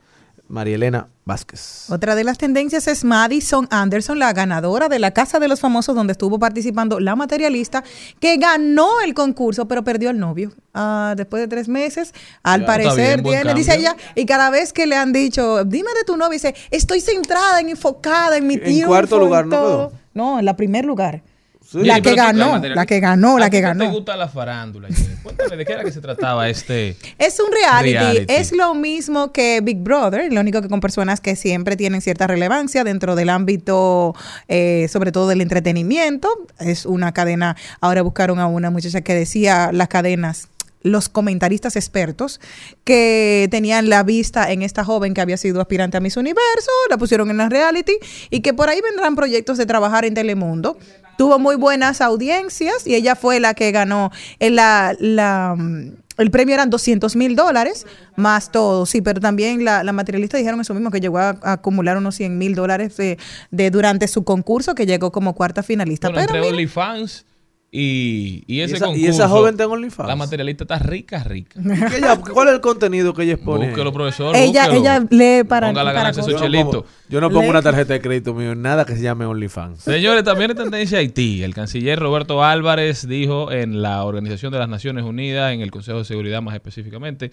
María 0.49 0.75
Elena 0.75 1.07
Vázquez. 1.25 1.89
Otra 1.89 2.15
de 2.15 2.23
las 2.23 2.37
tendencias 2.37 2.87
es 2.87 3.03
Madison 3.03 3.67
Anderson, 3.69 4.17
la 4.17 4.31
ganadora 4.31 4.87
de 4.87 4.97
la 4.99 5.11
Casa 5.11 5.39
de 5.39 5.47
los 5.47 5.59
Famosos, 5.59 5.95
donde 5.95 6.11
estuvo 6.13 6.39
participando 6.39 6.99
la 6.99 7.15
materialista, 7.17 7.83
que 8.19 8.37
ganó 8.37 9.01
el 9.03 9.13
concurso, 9.13 9.67
pero 9.67 9.83
perdió 9.83 10.09
el 10.09 10.19
novio. 10.19 10.53
Ah, 10.73 11.15
después 11.17 11.41
de 11.41 11.47
tres 11.47 11.67
meses, 11.67 12.13
al 12.43 12.61
Ya, 12.61 12.65
parecer, 12.67 13.21
bien, 13.21 13.41
tiene, 13.43 13.53
dice 13.53 13.75
ella, 13.75 13.95
y 14.15 14.25
cada 14.25 14.49
vez 14.49 14.71
que 14.71 14.87
le 14.87 14.95
han 14.95 15.11
dicho, 15.11 15.65
dime 15.65 15.89
de 15.97 16.05
tu 16.05 16.15
novio, 16.15 16.31
dice, 16.31 16.55
estoy 16.71 17.01
centrada, 17.01 17.59
en 17.59 17.69
enfocada 17.69 18.37
en 18.37 18.47
mi 18.47 18.53
En 18.55 18.61
triunfo. 18.63 18.87
cuarto 18.87 19.19
lugar, 19.19 19.43
en 19.43 19.49
¿no 19.49 19.55
todo". 19.57 19.89
quedó? 19.89 19.99
No, 20.13 20.39
en 20.39 20.45
la 20.45 20.55
primer 20.55 20.85
lugar. 20.85 21.23
Sí. 21.69 21.79
La 21.83 21.99
que 21.99 22.15
ganó, 22.15 22.59
la 22.59 22.85
que 22.85 23.01
ganó, 23.01 23.35
¿A 23.35 23.39
la 23.41 23.49
que 23.49 23.59
ganó. 23.59 23.83
te 23.83 23.91
gusta 23.91 24.15
la 24.15 24.29
farándula? 24.29 24.87
Cuéntame, 25.23 25.57
¿de 25.57 25.65
qué 25.65 25.73
era 25.73 25.83
que 25.83 25.91
se 25.91 25.99
trataba 25.99 26.47
este? 26.47 26.95
Es 27.17 27.41
un 27.41 27.51
reality. 27.51 27.93
Reality. 27.93 28.33
Es 28.33 28.53
lo 28.53 28.73
mismo 28.73 29.33
que 29.33 29.59
Big 29.61 29.79
Brother, 29.79 30.31
lo 30.31 30.39
único 30.39 30.61
que 30.61 30.69
con 30.69 30.79
personas 30.79 31.19
que 31.19 31.35
siempre 31.35 31.75
tienen 31.75 31.99
cierta 31.99 32.25
relevancia 32.25 32.85
dentro 32.85 33.17
del 33.17 33.27
ámbito, 33.27 34.15
eh, 34.47 34.87
sobre 34.89 35.11
todo 35.11 35.27
del 35.27 35.41
entretenimiento. 35.41 36.29
Es 36.57 36.85
una 36.85 37.11
cadena. 37.11 37.57
Ahora 37.81 38.01
buscaron 38.01 38.39
a 38.39 38.47
una 38.47 38.69
muchacha 38.69 39.01
que 39.01 39.13
decía 39.13 39.71
las 39.73 39.89
cadenas 39.89 40.47
los 40.83 41.09
comentaristas 41.09 41.75
expertos 41.75 42.39
que 42.85 43.47
tenían 43.51 43.89
la 43.89 44.03
vista 44.03 44.51
en 44.51 44.61
esta 44.61 44.85
joven 44.85 45.13
que 45.13 45.19
había 45.19 45.35
sido 45.35 45.59
aspirante 45.59 45.97
a 45.97 45.99
Miss 45.99 46.15
Universo, 46.15 46.71
la 46.89 46.97
pusieron 46.97 47.29
en 47.29 47.37
la 47.37 47.49
reality 47.49 47.93
y 48.29 48.39
que 48.39 48.53
por 48.53 48.69
ahí 48.69 48.79
vendrán 48.79 49.15
proyectos 49.15 49.57
de 49.57 49.65
trabajar 49.65 50.05
en 50.05 50.13
Telemundo. 50.13 50.77
Tuvo 51.17 51.39
muy 51.39 51.55
buenas 51.55 52.01
audiencias 52.01 52.85
y 52.85 52.95
ella 52.95 53.15
fue 53.15 53.39
la 53.39 53.53
que 53.53 53.71
ganó 53.71 54.11
en 54.39 54.55
la, 54.55 54.95
la, 54.99 55.55
mm, 55.57 55.91
el 56.17 56.31
premio 56.31 56.53
eran 56.55 56.69
200 56.69 57.15
mil 57.15 57.35
dólares 57.35 57.85
más 58.15 58.51
todo, 58.51 58.85
sí, 58.85 59.01
pero 59.01 59.19
también 59.21 59.63
la, 59.63 59.83
la 59.83 59.93
materialista 59.93 60.37
dijeron 60.37 60.59
eso 60.61 60.73
mismo, 60.73 60.89
que 60.91 60.99
llegó 60.99 61.19
a, 61.19 61.37
a 61.41 61.51
acumular 61.53 61.97
unos 61.97 62.15
100 62.15 62.37
mil 62.37 62.55
dólares 62.55 62.97
de, 62.97 63.17
de- 63.51 63.69
durante 63.71 64.07
su 64.07 64.23
concurso, 64.23 64.73
que 64.75 64.85
llegó 64.85 65.11
como 65.11 65.33
cuarta 65.33 65.61
finalista. 65.63 66.09
Bueno, 66.09 66.25
pero 66.27 66.37
entre 66.39 66.51
OnlyFans 66.51 67.25
y, 67.69 68.43
y 68.47 68.61
ese 68.61 68.77
esa- 68.77 68.95
y 68.95 69.05
esa 69.07 69.27
joven 69.27 69.51
está 69.55 69.65
en 69.65 69.71
OnlyFans? 69.71 70.07
La 70.07 70.15
materialista 70.15 70.63
está 70.63 70.79
rica, 70.79 71.23
rica. 71.23 71.59
¿Qué 71.89 71.97
ella- 71.97 72.17
¿Cuál 72.17 72.47
es 72.47 72.53
el 72.55 72.61
contenido 72.61 73.13
que 73.13 73.23
ella 73.23 73.33
expone? 73.33 73.67
Búsquelo, 73.67 73.91
profesor. 73.91 74.35
ella, 74.35 74.67
búsquelo. 74.67 74.79
ella 74.81 75.05
lee 75.09 75.43
para, 75.43 75.67
Ponga 75.67 75.83
la 75.83 75.89
para 75.91 75.99
ganancia 75.99 76.23
de 76.23 76.31
cosas. 76.31 76.39
su 76.39 76.45
Yo 76.45 76.49
no 76.49 76.57
chelito. 76.57 76.81
pongo, 76.83 76.93
yo 77.09 77.21
no 77.21 77.29
pongo 77.29 77.49
una 77.49 77.61
tarjeta 77.61 77.93
de 77.93 78.01
crédito 78.01 78.33
mío 78.33 78.53
en 78.53 78.61
nada 78.61 78.85
que 78.85 78.95
se 78.95 79.01
llame 79.01 79.25
OnlyFans. 79.25 79.81
Señores, 79.81 80.23
también 80.23 80.51
en 80.51 80.57
tendencia 80.57 80.99
Haití. 80.99 81.43
El 81.43 81.53
canciller 81.53 81.99
Roberto 81.99 82.43
Álvarez 82.43 83.07
dijo 83.07 83.51
en 83.51 83.81
la 83.81 84.03
Organización 84.05 84.53
de 84.53 84.59
las 84.59 84.69
Naciones 84.69 85.03
Unidas, 85.03 85.53
en 85.53 85.61
el 85.61 85.69
Consejo 85.71 85.97
de 85.99 86.05
Seguridad 86.05 86.41
más 86.41 86.55
específicamente, 86.55 87.31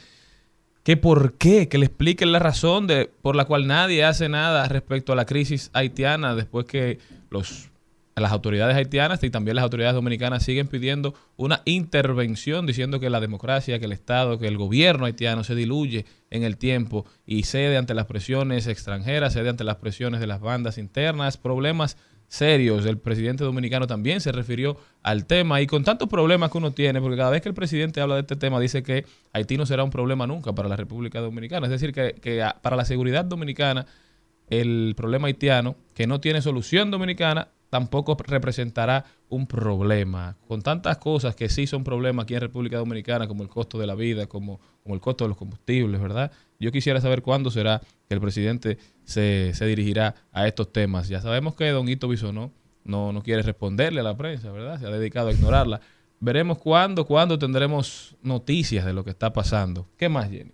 que 0.82 0.96
por 0.98 1.34
qué, 1.34 1.68
que 1.68 1.78
le 1.78 1.86
expliquen 1.86 2.30
la 2.32 2.40
razón 2.40 2.86
de, 2.86 3.08
por 3.22 3.36
la 3.36 3.46
cual 3.46 3.66
nadie 3.66 4.04
hace 4.04 4.28
nada 4.28 4.68
respecto 4.68 5.12
a 5.12 5.16
la 5.16 5.24
crisis 5.24 5.70
haitiana 5.72 6.34
después 6.34 6.66
que 6.66 6.98
los, 7.30 7.70
las 8.22 8.32
autoridades 8.32 8.76
haitianas 8.76 9.22
y 9.24 9.30
también 9.30 9.56
las 9.56 9.64
autoridades 9.64 9.94
dominicanas 9.94 10.42
siguen 10.42 10.68
pidiendo 10.68 11.14
una 11.36 11.62
intervención 11.64 12.66
diciendo 12.66 13.00
que 13.00 13.10
la 13.10 13.20
democracia, 13.20 13.78
que 13.78 13.86
el 13.86 13.92
Estado, 13.92 14.38
que 14.38 14.46
el 14.46 14.56
gobierno 14.56 15.06
haitiano 15.06 15.42
se 15.44 15.54
diluye 15.54 16.04
en 16.30 16.44
el 16.44 16.56
tiempo 16.56 17.06
y 17.26 17.42
cede 17.42 17.76
ante 17.76 17.94
las 17.94 18.06
presiones 18.06 18.66
extranjeras, 18.66 19.32
cede 19.32 19.48
ante 19.48 19.64
las 19.64 19.76
presiones 19.76 20.20
de 20.20 20.26
las 20.26 20.40
bandas 20.40 20.78
internas, 20.78 21.36
problemas 21.36 21.96
serios. 22.28 22.86
El 22.86 22.98
presidente 22.98 23.44
dominicano 23.44 23.86
también 23.86 24.20
se 24.20 24.32
refirió 24.32 24.76
al 25.02 25.26
tema 25.26 25.60
y 25.60 25.66
con 25.66 25.84
tantos 25.84 26.08
problemas 26.08 26.50
que 26.50 26.58
uno 26.58 26.72
tiene, 26.72 27.00
porque 27.00 27.16
cada 27.16 27.30
vez 27.30 27.42
que 27.42 27.48
el 27.48 27.54
presidente 27.54 28.00
habla 28.00 28.14
de 28.16 28.22
este 28.22 28.36
tema 28.36 28.60
dice 28.60 28.82
que 28.82 29.04
Haití 29.32 29.56
no 29.56 29.66
será 29.66 29.84
un 29.84 29.90
problema 29.90 30.26
nunca 30.26 30.52
para 30.52 30.68
la 30.68 30.76
República 30.76 31.20
Dominicana. 31.20 31.66
Es 31.66 31.70
decir, 31.70 31.92
que, 31.92 32.14
que 32.14 32.46
para 32.62 32.76
la 32.76 32.84
seguridad 32.84 33.24
dominicana 33.24 33.86
el 34.48 34.94
problema 34.96 35.28
haitiano, 35.28 35.76
que 35.94 36.06
no 36.06 36.20
tiene 36.20 36.42
solución 36.42 36.90
dominicana, 36.90 37.48
tampoco 37.70 38.16
representará 38.24 39.04
un 39.28 39.46
problema. 39.46 40.36
Con 40.46 40.62
tantas 40.62 40.98
cosas 40.98 41.34
que 41.34 41.48
sí 41.48 41.66
son 41.66 41.82
problemas 41.82 42.22
aquí 42.22 42.34
en 42.34 42.40
República 42.40 42.78
Dominicana, 42.78 43.26
como 43.26 43.42
el 43.42 43.48
costo 43.48 43.78
de 43.78 43.86
la 43.88 43.96
vida, 43.96 44.26
como, 44.26 44.60
el 44.84 45.00
costo 45.00 45.24
de 45.24 45.28
los 45.30 45.36
combustibles, 45.36 46.00
¿verdad? 46.00 46.30
Yo 46.60 46.70
quisiera 46.70 47.00
saber 47.00 47.22
cuándo 47.22 47.50
será 47.50 47.80
que 48.08 48.14
el 48.14 48.20
presidente 48.20 48.78
se, 49.02 49.52
se 49.54 49.66
dirigirá 49.66 50.14
a 50.30 50.46
estos 50.46 50.72
temas. 50.72 51.08
Ya 51.08 51.20
sabemos 51.20 51.56
que 51.56 51.68
Don 51.70 51.88
Hito 51.88 52.06
Bisonó 52.06 52.52
no, 52.84 53.12
no 53.12 53.22
quiere 53.22 53.42
responderle 53.42 54.00
a 54.00 54.04
la 54.04 54.16
prensa, 54.16 54.52
¿verdad? 54.52 54.78
Se 54.78 54.86
ha 54.86 54.90
dedicado 54.90 55.30
a 55.30 55.32
ignorarla. 55.32 55.80
Veremos 56.20 56.58
cuándo, 56.58 57.06
cuándo 57.06 57.38
tendremos 57.38 58.16
noticias 58.22 58.84
de 58.84 58.92
lo 58.92 59.02
que 59.02 59.10
está 59.10 59.32
pasando. 59.32 59.88
¿Qué 59.96 60.08
más, 60.08 60.30
Jenny? 60.30 60.52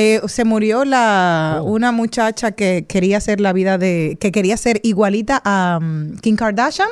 Eh, 0.00 0.20
se 0.28 0.44
murió 0.44 0.84
la 0.84 1.58
Oh. 1.60 1.64
una 1.64 1.90
muchacha 1.92 2.52
que 2.52 2.84
quería 2.88 3.16
hacer 3.16 3.40
la 3.40 3.52
vida 3.52 3.78
de 3.78 4.16
que 4.20 4.30
quería 4.30 4.56
ser 4.56 4.80
igualita 4.84 5.42
a 5.44 5.78
um, 5.80 6.16
Kim 6.18 6.36
Kardashian 6.36 6.88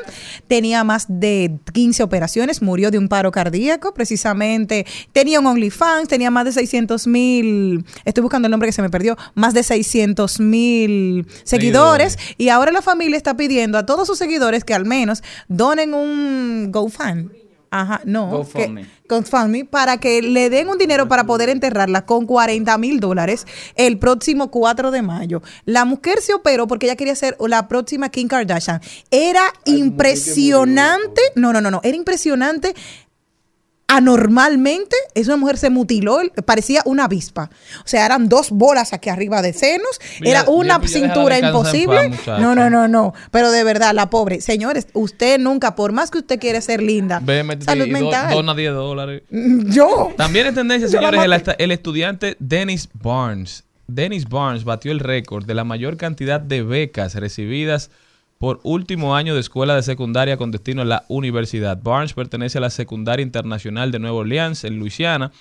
tenía 0.48 0.82
más 0.82 1.06
de 1.08 1.58
15 1.72 2.02
operaciones 2.02 2.62
murió 2.62 2.90
de 2.90 2.98
un 2.98 3.08
paro 3.08 3.30
cardíaco 3.30 3.94
precisamente 3.94 4.86
tenía 5.12 5.38
un 5.38 5.46
OnlyFans 5.46 6.08
tenía 6.08 6.30
más 6.32 6.46
de 6.46 6.52
600 6.52 7.06
mil 7.06 7.84
estoy 8.04 8.22
buscando 8.22 8.46
el 8.46 8.50
nombre 8.50 8.68
que 8.68 8.72
se 8.72 8.82
me 8.82 8.90
perdió 8.90 9.16
más 9.34 9.54
de 9.54 9.62
600 9.62 10.40
mil 10.40 11.26
seguidores 11.44 12.14
Seguidores. 12.14 12.18
y 12.38 12.48
ahora 12.48 12.72
la 12.72 12.82
familia 12.82 13.16
está 13.16 13.36
pidiendo 13.36 13.78
a 13.78 13.86
todos 13.86 14.06
sus 14.08 14.18
seguidores 14.18 14.64
que 14.64 14.74
al 14.74 14.84
menos 14.84 15.22
donen 15.48 15.94
un 15.94 16.72
GoFund 16.72 17.45
Ajá, 17.80 18.00
no. 18.04 18.28
GoFundMe. 18.28 18.86
GoFundMe 19.08 19.64
para 19.64 19.98
que 19.98 20.22
le 20.22 20.50
den 20.50 20.68
un 20.68 20.78
dinero 20.78 21.08
para 21.08 21.24
poder 21.24 21.48
enterrarla 21.48 22.06
con 22.06 22.26
40 22.26 22.76
mil 22.78 23.00
dólares 23.00 23.46
el 23.74 23.98
próximo 23.98 24.50
4 24.50 24.90
de 24.90 25.02
mayo. 25.02 25.42
La 25.64 25.84
mujer 25.84 26.20
se 26.22 26.34
operó 26.34 26.66
porque 26.66 26.86
ella 26.86 26.96
quería 26.96 27.14
ser 27.14 27.36
la 27.38 27.68
próxima 27.68 28.08
Kim 28.08 28.28
Kardashian. 28.28 28.80
Era 29.10 29.42
impresionante. 29.66 31.20
No, 31.34 31.52
no, 31.52 31.60
no, 31.60 31.70
no. 31.70 31.80
Era 31.84 31.96
impresionante. 31.96 32.74
Anormalmente, 33.88 34.96
esa 35.14 35.36
mujer 35.36 35.56
se 35.58 35.70
mutiló, 35.70 36.18
parecía 36.44 36.82
una 36.84 37.04
avispa. 37.04 37.50
O 37.84 37.88
sea, 37.88 38.04
eran 38.04 38.28
dos 38.28 38.50
bolas 38.50 38.92
aquí 38.92 39.10
arriba 39.10 39.42
de 39.42 39.52
senos, 39.52 40.00
Mira, 40.20 40.40
era 40.40 40.50
una 40.50 40.80
cintura 40.86 41.38
imposible. 41.38 42.10
paz, 42.24 42.40
no, 42.40 42.54
no, 42.54 42.68
no, 42.68 42.88
no. 42.88 43.14
Pero 43.30 43.50
de 43.52 43.62
verdad, 43.64 43.94
la 43.94 44.10
pobre. 44.10 44.40
Señores, 44.40 44.88
usted 44.92 45.38
nunca, 45.38 45.76
por 45.76 45.92
más 45.92 46.10
que 46.10 46.18
usted 46.18 46.40
quiere 46.40 46.60
ser 46.62 46.82
linda, 46.82 47.20
Ve, 47.22 47.42
métete 47.44 47.66
salud 47.66 47.86
y 47.86 47.90
do- 47.90 47.98
mental. 48.00 48.30
dona 48.34 48.54
10 48.54 48.72
dólares. 48.74 49.22
Yo. 49.30 50.12
También 50.16 50.48
en 50.48 50.54
tendencia, 50.54 50.88
señores, 50.90 51.20
el, 51.22 51.54
el 51.58 51.70
estudiante 51.70 52.36
Dennis 52.40 52.88
Barnes. 52.92 53.62
Dennis 53.86 54.28
Barnes 54.28 54.64
batió 54.64 54.90
el 54.90 54.98
récord 54.98 55.44
de 55.46 55.54
la 55.54 55.62
mayor 55.62 55.96
cantidad 55.96 56.40
de 56.40 56.62
becas 56.62 57.14
recibidas 57.14 57.90
por 58.38 58.60
último 58.62 59.16
año 59.16 59.34
de 59.34 59.40
escuela 59.40 59.74
de 59.74 59.82
secundaria 59.82 60.36
con 60.36 60.50
destino 60.50 60.82
a 60.82 60.86
la 60.86 61.04
universidad. 61.08 61.80
Barnes 61.82 62.12
pertenece 62.12 62.58
a 62.58 62.60
la 62.60 62.70
Secundaria 62.70 63.22
Internacional 63.22 63.90
de 63.90 63.98
Nueva 63.98 64.18
Orleans, 64.18 64.64
en 64.64 64.78
Luisiana, 64.78 65.32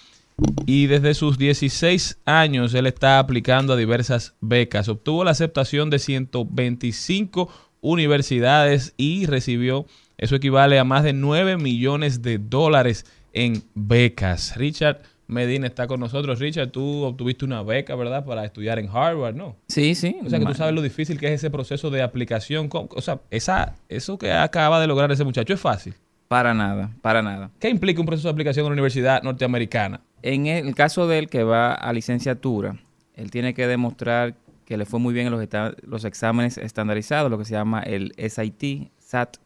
y 0.66 0.88
desde 0.88 1.14
sus 1.14 1.38
16 1.38 2.20
años 2.26 2.74
él 2.74 2.88
está 2.88 3.20
aplicando 3.20 3.74
a 3.74 3.78
diversas 3.78 4.36
becas. 4.42 4.90
Obtuvo 4.90 5.24
la 5.24 5.32
aceptación 5.32 5.90
de 5.90 6.00
125 6.00 7.50
universidades 7.82 8.94
y 8.98 9.26
recibió, 9.26 9.86
eso 10.18 10.36
equivale 10.36 10.80
a 10.80 10.84
más 10.84 11.04
de 11.04 11.14
9 11.14 11.58
millones 11.58 12.22
de 12.22 12.38
dólares 12.38 13.06
en 13.34 13.64
becas. 13.76 14.56
Richard 14.56 15.02
Medina 15.28 15.66
está 15.68 15.88
con 15.88 16.00
nosotros. 16.00 16.40
Richard, 16.40 16.70
tú 16.70 17.04
obtuviste 17.04 17.46
una 17.46 17.64
beca, 17.64 17.96
¿verdad? 17.96 18.24
Para 18.26 18.46
estudiar 18.46 18.78
en 18.80 18.88
Harvard, 18.90 19.36
¿no? 19.36 19.56
Sí, 19.68 19.96
sí. 19.96 20.18
O 20.24 20.30
sea, 20.30 20.40
que 20.40 20.46
tú 20.46 20.54
sabes 20.54 20.74
lo 20.76 20.82
difícil 20.82 21.20
que 21.20 21.28
es 21.28 21.34
ese 21.34 21.50
proceso 21.50 21.90
de 21.90 22.02
aplicación. 22.04 22.68
¿Cómo- 22.70 22.90
O 22.92 23.02
sea, 23.02 23.20
esa, 23.32 23.74
eso 23.90 24.18
que 24.18 24.32
acaba 24.32 24.80
de 24.80 24.88
lograr 24.88 25.12
ese 25.12 25.24
muchacho 25.24 25.54
es 25.54 25.60
fácil. 25.60 25.96
Para 26.28 26.54
nada, 26.54 26.92
para 27.02 27.22
nada. 27.22 27.52
¿Qué 27.60 27.70
implica 27.70 28.00
un 28.00 28.06
proceso 28.08 28.28
de 28.28 28.32
aplicación 28.34 28.64
en 28.64 28.68
una 28.68 28.74
universidad 28.74 29.22
norteamericana? 29.24 30.02
En 30.22 30.48
el 30.48 30.74
caso 30.76 31.08
de 31.08 31.20
él 31.20 31.30
que 31.30 31.44
va 31.44 31.74
a 31.74 31.94
licenciatura, 31.94 32.78
él 33.16 33.30
tiene 33.32 33.54
que 33.54 33.68
demostrar 33.68 34.36
que 34.66 34.78
le 34.78 34.86
fue 34.86 35.00
muy 35.00 35.14
bien 35.14 35.28
en 35.28 35.32
los, 35.34 35.48
los 35.84 36.04
exámenes 36.06 36.58
estandarizados, 36.58 37.30
lo 37.30 37.38
que 37.38 37.46
se 37.46 37.52
llama 37.54 37.82
el 37.82 38.14
SAT, 38.18 38.90
SAT. 39.00 39.38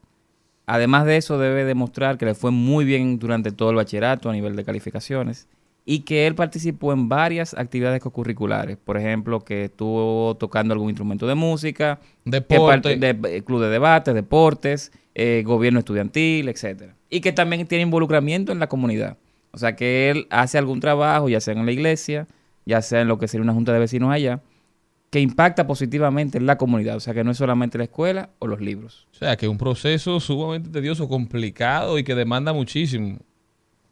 Además 0.65 1.05
de 1.05 1.17
eso, 1.17 1.37
debe 1.37 1.65
demostrar 1.65 2.17
que 2.17 2.25
le 2.25 2.35
fue 2.35 2.51
muy 2.51 2.85
bien 2.85 3.19
durante 3.19 3.51
todo 3.51 3.71
el 3.71 3.75
bachillerato 3.75 4.29
a 4.29 4.33
nivel 4.33 4.55
de 4.55 4.63
calificaciones 4.63 5.47
y 5.91 6.01
que 6.01 6.27
él 6.27 6.35
participó 6.35 6.93
en 6.93 7.09
varias 7.09 7.55
actividades 7.55 7.99
curriculares. 8.03 8.77
Por 8.77 8.95
ejemplo, 8.95 9.43
que 9.43 9.65
estuvo 9.65 10.37
tocando 10.37 10.71
algún 10.71 10.89
instrumento 10.91 11.25
de 11.25 11.33
música, 11.33 11.99
Deporte. 12.25 12.95
de, 12.97 13.17
eh, 13.23 13.41
club 13.41 13.59
de 13.59 13.69
debate, 13.69 14.13
deportes, 14.13 14.91
eh, 15.15 15.41
gobierno 15.43 15.79
estudiantil, 15.79 16.47
etcétera. 16.47 16.93
Y 17.09 17.21
que 17.21 17.31
también 17.31 17.65
tiene 17.65 17.81
involucramiento 17.81 18.51
en 18.51 18.59
la 18.59 18.69
comunidad. 18.69 19.17
O 19.49 19.57
sea, 19.57 19.75
que 19.75 20.11
él 20.11 20.27
hace 20.29 20.59
algún 20.59 20.79
trabajo, 20.79 21.27
ya 21.27 21.41
sea 21.41 21.55
en 21.55 21.65
la 21.65 21.71
iglesia, 21.71 22.27
ya 22.67 22.83
sea 22.83 23.01
en 23.01 23.07
lo 23.07 23.17
que 23.17 23.27
sería 23.27 23.41
una 23.41 23.53
junta 23.53 23.73
de 23.73 23.79
vecinos 23.79 24.11
allá, 24.11 24.41
que 25.09 25.19
impacta 25.19 25.65
positivamente 25.65 26.37
en 26.37 26.45
la 26.45 26.59
comunidad. 26.59 26.97
O 26.97 26.99
sea, 26.99 27.15
que 27.15 27.23
no 27.23 27.31
es 27.31 27.37
solamente 27.37 27.79
la 27.79 27.85
escuela 27.85 28.29
o 28.37 28.45
los 28.45 28.61
libros. 28.61 29.07
O 29.11 29.15
sea, 29.15 29.35
que 29.37 29.47
es 29.47 29.51
un 29.51 29.57
proceso 29.57 30.19
sumamente 30.19 30.69
tedioso, 30.69 31.09
complicado 31.09 31.97
y 31.97 32.03
que 32.03 32.13
demanda 32.13 32.53
muchísimo. 32.53 33.17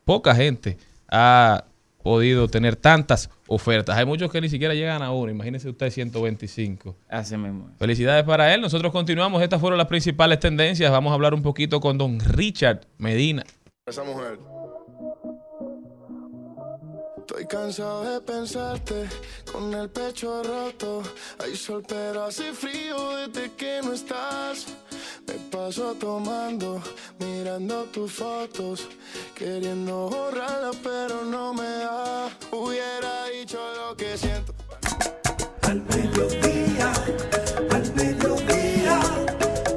Poca 0.06 0.36
gente 0.36 0.78
ha 1.10 1.66
podido 2.08 2.48
tener 2.48 2.78
tantas 2.78 3.30
ofertas. 3.48 3.98
Hay 3.98 4.06
muchos 4.06 4.32
que 4.32 4.40
ni 4.40 4.48
siquiera 4.48 4.74
llegan 4.74 5.02
a 5.02 5.12
uno. 5.12 5.30
Imagínese 5.30 5.68
usted 5.68 5.90
125. 5.90 6.96
Así 7.10 7.36
mismo. 7.36 7.70
Felicidades 7.78 8.24
para 8.24 8.54
él. 8.54 8.62
Nosotros 8.62 8.94
continuamos. 8.94 9.44
Estas 9.44 9.60
fueron 9.60 9.78
las 9.78 9.88
principales 9.88 10.40
tendencias. 10.40 10.90
Vamos 10.90 11.12
a 11.12 11.16
hablar 11.16 11.34
un 11.34 11.42
poquito 11.42 11.82
con 11.82 11.98
don 11.98 12.22
Richard 12.22 12.88
Medina. 12.98 13.44
Esa 13.86 14.06
mujer. 14.06 14.40
Estoy 17.18 17.46
cansado 17.46 18.14
de 18.14 18.22
pensarte 18.22 19.10
con 19.52 19.74
el 19.74 19.90
pecho 19.90 20.42
roto. 20.44 21.04
Hay 21.44 21.58
sol, 21.58 21.84
pero 21.86 22.24
hace 22.24 22.54
frío 22.54 23.18
desde 23.18 23.52
que 23.52 23.82
no 23.84 23.92
estás. 23.92 24.68
Me 25.28 25.34
paso 25.52 25.94
tomando, 25.96 26.82
mirando 27.20 27.84
tus 27.86 28.14
fotos, 28.14 28.88
queriendo 29.36 30.10
borrarlas, 30.10 30.76
pero 30.82 31.26
no 31.26 31.54
me 31.54 31.68
da. 31.68 32.30
Hubiera 32.52 33.26
dicho 33.26 33.60
lo 33.76 33.96
que 33.98 34.18
siento. 34.18 34.54
Al 35.64 35.82
mediodía, 35.84 36.94
al 37.72 37.94
mediodía, 37.94 39.00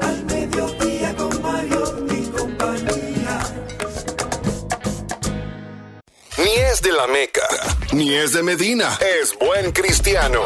al 0.00 0.24
mediodía 0.26 1.16
con 1.16 1.42
Mario 1.42 2.06
y 2.08 2.26
compañía. 2.28 3.40
Ni 6.38 6.52
es 6.70 6.80
de 6.80 6.92
la 6.92 7.08
Meca, 7.08 7.48
ni 7.92 8.14
es 8.14 8.32
de 8.32 8.42
Medina. 8.44 8.96
Es 9.00 9.36
buen 9.36 9.72
cristiano. 9.72 10.42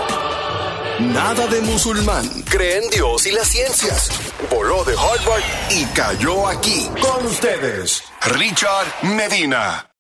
Nada 1.01 1.49
de 1.49 1.61
musulmán. 1.63 2.25
Cree 2.49 2.85
en 2.85 2.91
Dios 2.91 3.27
y 3.27 3.33
las 3.33 3.49
ciencias. 3.49 4.11
Voló 4.49 4.85
de 4.85 4.93
Harvard 4.93 5.43
y 5.71 5.85
cayó 5.87 6.47
aquí. 6.47 6.87
Con 7.01 7.27
ustedes, 7.27 8.05
Richard 8.23 8.87
Medina. 9.03 9.91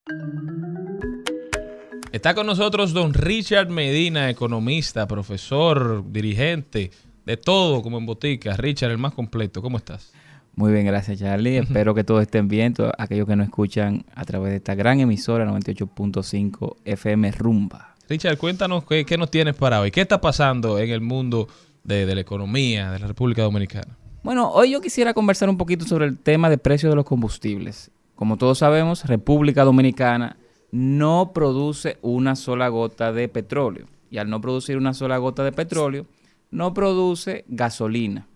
Está 2.13 2.35
con 2.35 2.47
nosotros 2.47 2.93
don 2.93 3.13
Richard 3.13 3.71
Medina, 3.71 4.31
economista, 4.31 5.09
profesor, 5.09 6.05
dirigente, 6.13 6.93
de 7.27 7.37
todo 7.37 7.83
como 7.83 7.99
en 7.99 8.07
botica. 8.07 8.57
Richard, 8.57 8.93
el 8.93 8.99
más 8.99 9.15
completo. 9.15 9.63
¿Cómo 9.63 9.79
estás? 9.79 10.13
Muy 10.55 10.73
bien, 10.73 10.87
gracias 10.87 11.19
Charlie. 11.19 11.59
Espero 11.59 11.97
que 11.97 12.05
todos 12.05 12.23
estén 12.23 12.47
bien, 12.47 12.73
todos 12.73 12.93
aquellos 12.99 13.27
que 13.27 13.35
nos 13.35 13.47
escuchan 13.47 14.05
a 14.15 14.25
través 14.25 14.51
de 14.51 14.57
esta 14.59 14.77
gran 14.77 15.01
emisora 15.01 15.45
98.5 15.45 16.77
FM 16.85 17.33
Rumba. 17.33 17.94
Richard, 18.09 18.37
cuéntanos 18.37 18.85
qué, 18.85 19.17
nos 19.17 19.31
tienes 19.31 19.55
para 19.55 19.81
hoy. 19.81 19.91
¿Qué 19.91 20.03
está 20.03 20.21
pasando 20.21 20.79
en 20.79 20.91
el 20.91 21.01
mundo 21.01 21.49
de, 21.85 22.05
de 22.05 22.15
la 22.15 22.21
economía 22.21 22.91
de 22.91 22.99
la 22.99 23.07
República 23.07 23.43
Dominicana? 23.43 23.97
Bueno, 24.23 24.51
hoy 24.51 24.73
yo 24.73 24.81
quisiera 24.81 25.15
conversar 25.15 25.49
un 25.49 25.57
poquito 25.57 25.87
sobre 25.87 26.07
el 26.07 26.19
tema 26.19 26.51
de 26.51 26.59
precios 26.59 26.91
de 26.91 26.97
los 26.97 27.05
combustibles. 27.05 27.91
Como 28.15 28.37
todos 28.37 28.59
sabemos, 28.59 29.07
República 29.07 29.65
Dominicana 29.65 30.37
no 30.71 31.33
produce 31.33 31.99
una 32.03 32.37
sola 32.37 32.69
gota 32.69 33.13
de 33.13 33.29
petróleo. 33.29 33.87
Y 34.11 34.19
al 34.19 34.29
no 34.29 34.41
producir 34.41 34.77
una 34.77 34.93
sola 34.93 35.17
gota 35.19 35.43
de 35.43 35.53
petróleo, 35.53 36.07
no 36.51 36.75
produce 36.75 37.45
gasolina. 37.49 38.27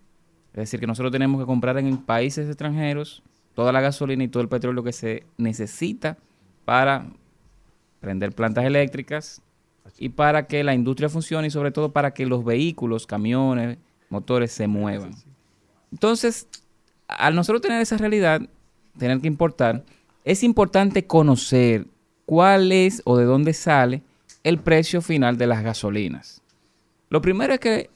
Es 0.53 0.57
decir, 0.57 0.79
que 0.79 0.87
nosotros 0.87 1.11
tenemos 1.11 1.39
que 1.39 1.45
comprar 1.45 1.77
en 1.77 1.97
países 1.97 2.47
extranjeros 2.47 3.23
toda 3.53 3.71
la 3.71 3.81
gasolina 3.81 4.23
y 4.23 4.27
todo 4.29 4.41
el 4.41 4.49
petróleo 4.49 4.83
que 4.83 4.93
se 4.93 5.25
necesita 5.37 6.17
para 6.65 7.07
prender 7.99 8.33
plantas 8.33 8.65
eléctricas 8.65 9.41
y 9.97 10.09
para 10.09 10.47
que 10.47 10.63
la 10.63 10.73
industria 10.73 11.09
funcione 11.09 11.47
y 11.47 11.51
sobre 11.51 11.71
todo 11.71 11.91
para 11.91 12.13
que 12.13 12.25
los 12.25 12.43
vehículos, 12.43 13.07
camiones, 13.07 13.77
motores 14.09 14.51
se 14.51 14.67
muevan. 14.67 15.11
Entonces, 15.91 16.47
al 17.07 17.35
nosotros 17.35 17.61
tener 17.61 17.81
esa 17.81 17.97
realidad, 17.97 18.41
tener 18.97 19.19
que 19.21 19.27
importar, 19.27 19.83
es 20.23 20.43
importante 20.43 21.05
conocer 21.05 21.87
cuál 22.25 22.71
es 22.71 23.01
o 23.05 23.17
de 23.17 23.25
dónde 23.25 23.53
sale 23.53 24.03
el 24.43 24.59
precio 24.59 25.01
final 25.01 25.37
de 25.37 25.47
las 25.47 25.63
gasolinas. 25.63 26.41
Lo 27.09 27.21
primero 27.21 27.53
es 27.53 27.59
que 27.59 27.89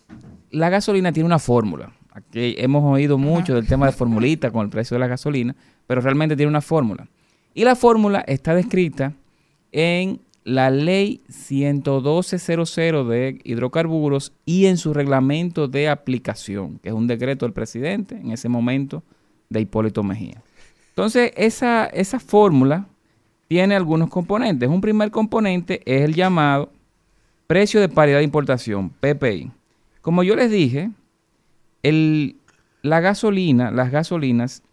la 0.50 0.70
gasolina 0.70 1.12
tiene 1.12 1.28
una 1.28 1.40
fórmula. 1.40 1.94
Aquí 2.12 2.56
hemos 2.58 2.84
oído 2.84 3.18
mucho 3.18 3.56
del 3.56 3.68
tema 3.68 3.86
de 3.88 3.92
formulita 3.92 4.52
con 4.52 4.64
el 4.64 4.70
precio 4.70 4.96
de 4.96 5.00
la 5.00 5.08
gasolina, 5.08 5.56
pero 5.88 6.02
realmente 6.02 6.36
tiene 6.36 6.50
una 6.50 6.62
fórmula. 6.62 7.08
Y 7.54 7.64
la 7.64 7.76
fórmula 7.76 8.24
está 8.28 8.56
descrita 8.56 9.14
en 9.72 10.20
la 10.44 10.70
ley 10.70 11.22
112.00 11.30 13.08
de 13.08 13.40
hidrocarburos 13.44 14.34
y 14.46 14.66
en 14.66 14.78
su 14.78 14.94
reglamento 14.94 15.68
de 15.68 15.90
aplicación, 15.90 16.80
que 16.80 16.90
es 16.90 16.96
un 16.96 17.08
decreto 17.08 17.46
del 17.46 17.54
presidente 17.54 18.16
en 18.16 18.32
ese 18.32 18.50
momento 18.50 19.04
de 19.50 19.62
Hipólito 19.62 20.04
Mejía. 20.04 20.42
Entonces, 20.90 21.32
esa, 21.36 21.86
esa 21.86 22.20
fórmula 22.20 22.88
tiene 23.48 23.76
algunos 23.76 24.10
componentes. 24.10 24.70
Un 24.70 24.82
primer 24.82 25.12
componente 25.12 25.82
es 25.86 26.04
el 26.04 26.14
llamado 26.14 26.72
precio 27.48 27.80
de 27.80 27.90
paridad 27.90 28.18
de 28.18 28.24
importación, 28.24 28.90
PPI. 28.90 29.52
Como 30.02 30.24
yo 30.24 30.36
les 30.36 30.52
dije, 30.52 30.92
el, 31.84 32.36
la 32.82 33.00
gasolina, 33.00 33.72
las 33.72 33.92
gasolinas, 33.92 34.64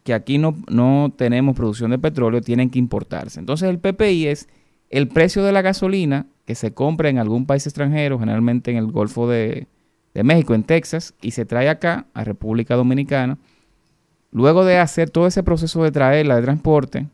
porque 0.00 0.14
aquí 0.14 0.38
no, 0.38 0.56
no 0.70 1.12
tenemos 1.14 1.54
producción 1.54 1.90
de 1.90 1.98
petróleo, 1.98 2.40
tienen 2.40 2.70
que 2.70 2.78
importarse. 2.78 3.38
Entonces 3.38 3.68
el 3.68 3.78
PPI 3.78 4.28
es 4.28 4.48
el 4.88 5.08
precio 5.08 5.44
de 5.44 5.52
la 5.52 5.60
gasolina 5.60 6.26
que 6.46 6.54
se 6.54 6.72
compra 6.72 7.10
en 7.10 7.18
algún 7.18 7.44
país 7.44 7.66
extranjero, 7.66 8.18
generalmente 8.18 8.70
en 8.70 8.78
el 8.78 8.86
Golfo 8.86 9.28
de, 9.28 9.66
de 10.14 10.24
México, 10.24 10.54
en 10.54 10.64
Texas, 10.64 11.14
y 11.20 11.32
se 11.32 11.44
trae 11.44 11.68
acá 11.68 12.06
a 12.14 12.24
República 12.24 12.76
Dominicana. 12.76 13.36
Luego 14.32 14.64
de 14.64 14.78
hacer 14.78 15.10
todo 15.10 15.26
ese 15.26 15.42
proceso 15.42 15.84
de 15.84 15.92
traerla, 15.92 16.36
de 16.36 16.42
transporte 16.42 17.06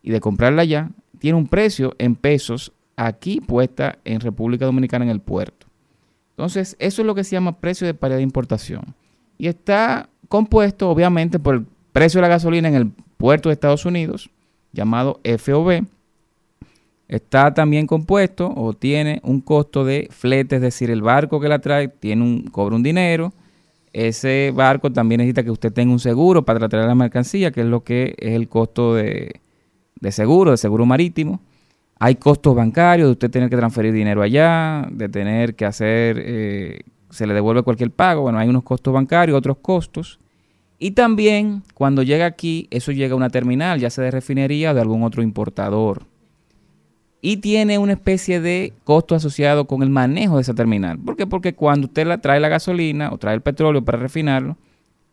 y 0.00 0.12
de 0.12 0.20
comprarla 0.20 0.62
allá, 0.62 0.90
tiene 1.18 1.36
un 1.36 1.48
precio 1.48 1.94
en 1.98 2.14
pesos 2.14 2.72
aquí 2.94 3.40
puesta 3.40 3.98
en 4.04 4.20
República 4.20 4.64
Dominicana 4.64 5.04
en 5.04 5.10
el 5.10 5.20
puerto. 5.20 5.66
Entonces, 6.30 6.76
eso 6.78 7.02
es 7.02 7.06
lo 7.06 7.16
que 7.16 7.24
se 7.24 7.32
llama 7.32 7.58
precio 7.58 7.86
de 7.86 7.94
paridad 7.94 8.18
de 8.18 8.22
importación. 8.22 8.94
Y 9.38 9.48
está 9.48 10.08
compuesto, 10.28 10.88
obviamente, 10.88 11.38
por 11.38 11.56
el 11.56 11.66
precio 11.92 12.18
de 12.18 12.22
la 12.22 12.28
gasolina 12.28 12.68
en 12.68 12.74
el 12.74 12.90
puerto 13.16 13.48
de 13.48 13.54
Estados 13.54 13.84
Unidos, 13.84 14.30
llamado 14.72 15.20
FOB. 15.24 15.84
Está 17.08 17.52
también 17.52 17.86
compuesto 17.86 18.52
o 18.54 18.72
tiene 18.72 19.20
un 19.22 19.40
costo 19.40 19.84
de 19.84 20.08
flete, 20.10 20.56
es 20.56 20.62
decir, 20.62 20.90
el 20.90 21.02
barco 21.02 21.40
que 21.40 21.48
la 21.48 21.58
trae 21.58 21.88
tiene 21.88 22.22
un, 22.22 22.44
cobra 22.44 22.74
un 22.74 22.82
dinero. 22.82 23.32
Ese 23.92 24.50
barco 24.54 24.90
también 24.90 25.18
necesita 25.18 25.42
que 25.42 25.50
usted 25.50 25.72
tenga 25.72 25.92
un 25.92 25.98
seguro 25.98 26.44
para 26.44 26.66
traer 26.68 26.86
la 26.86 26.94
mercancía, 26.94 27.50
que 27.50 27.60
es 27.60 27.66
lo 27.66 27.84
que 27.84 28.14
es 28.18 28.32
el 28.32 28.48
costo 28.48 28.94
de, 28.94 29.42
de 30.00 30.12
seguro, 30.12 30.52
de 30.52 30.56
seguro 30.56 30.86
marítimo. 30.86 31.40
Hay 31.98 32.16
costos 32.16 32.56
bancarios 32.56 33.06
de 33.08 33.12
usted 33.12 33.30
tener 33.30 33.48
que 33.48 33.56
transferir 33.56 33.92
dinero 33.92 34.22
allá, 34.22 34.88
de 34.90 35.08
tener 35.08 35.54
que 35.54 35.66
hacer, 35.66 36.16
eh, 36.18 36.80
se 37.10 37.26
le 37.26 37.34
devuelve 37.34 37.62
cualquier 37.62 37.92
pago. 37.92 38.22
Bueno, 38.22 38.38
hay 38.38 38.48
unos 38.48 38.64
costos 38.64 38.92
bancarios, 38.92 39.38
otros 39.38 39.58
costos. 39.58 40.18
Y 40.84 40.90
también 40.90 41.62
cuando 41.74 42.02
llega 42.02 42.26
aquí, 42.26 42.66
eso 42.72 42.90
llega 42.90 43.14
a 43.14 43.16
una 43.16 43.30
terminal, 43.30 43.78
ya 43.78 43.88
sea 43.88 44.02
de 44.02 44.10
refinería 44.10 44.72
o 44.72 44.74
de 44.74 44.80
algún 44.80 45.04
otro 45.04 45.22
importador. 45.22 46.06
Y 47.20 47.36
tiene 47.36 47.78
una 47.78 47.92
especie 47.92 48.40
de 48.40 48.72
costo 48.82 49.14
asociado 49.14 49.68
con 49.68 49.84
el 49.84 49.90
manejo 49.90 50.34
de 50.34 50.42
esa 50.42 50.54
terminal. 50.54 50.98
¿Por 50.98 51.16
qué? 51.16 51.24
Porque 51.24 51.54
cuando 51.54 51.86
usted 51.86 52.04
la, 52.04 52.18
trae 52.18 52.40
la 52.40 52.48
gasolina 52.48 53.12
o 53.12 53.18
trae 53.18 53.36
el 53.36 53.42
petróleo 53.42 53.84
para 53.84 53.98
refinarlo, 53.98 54.56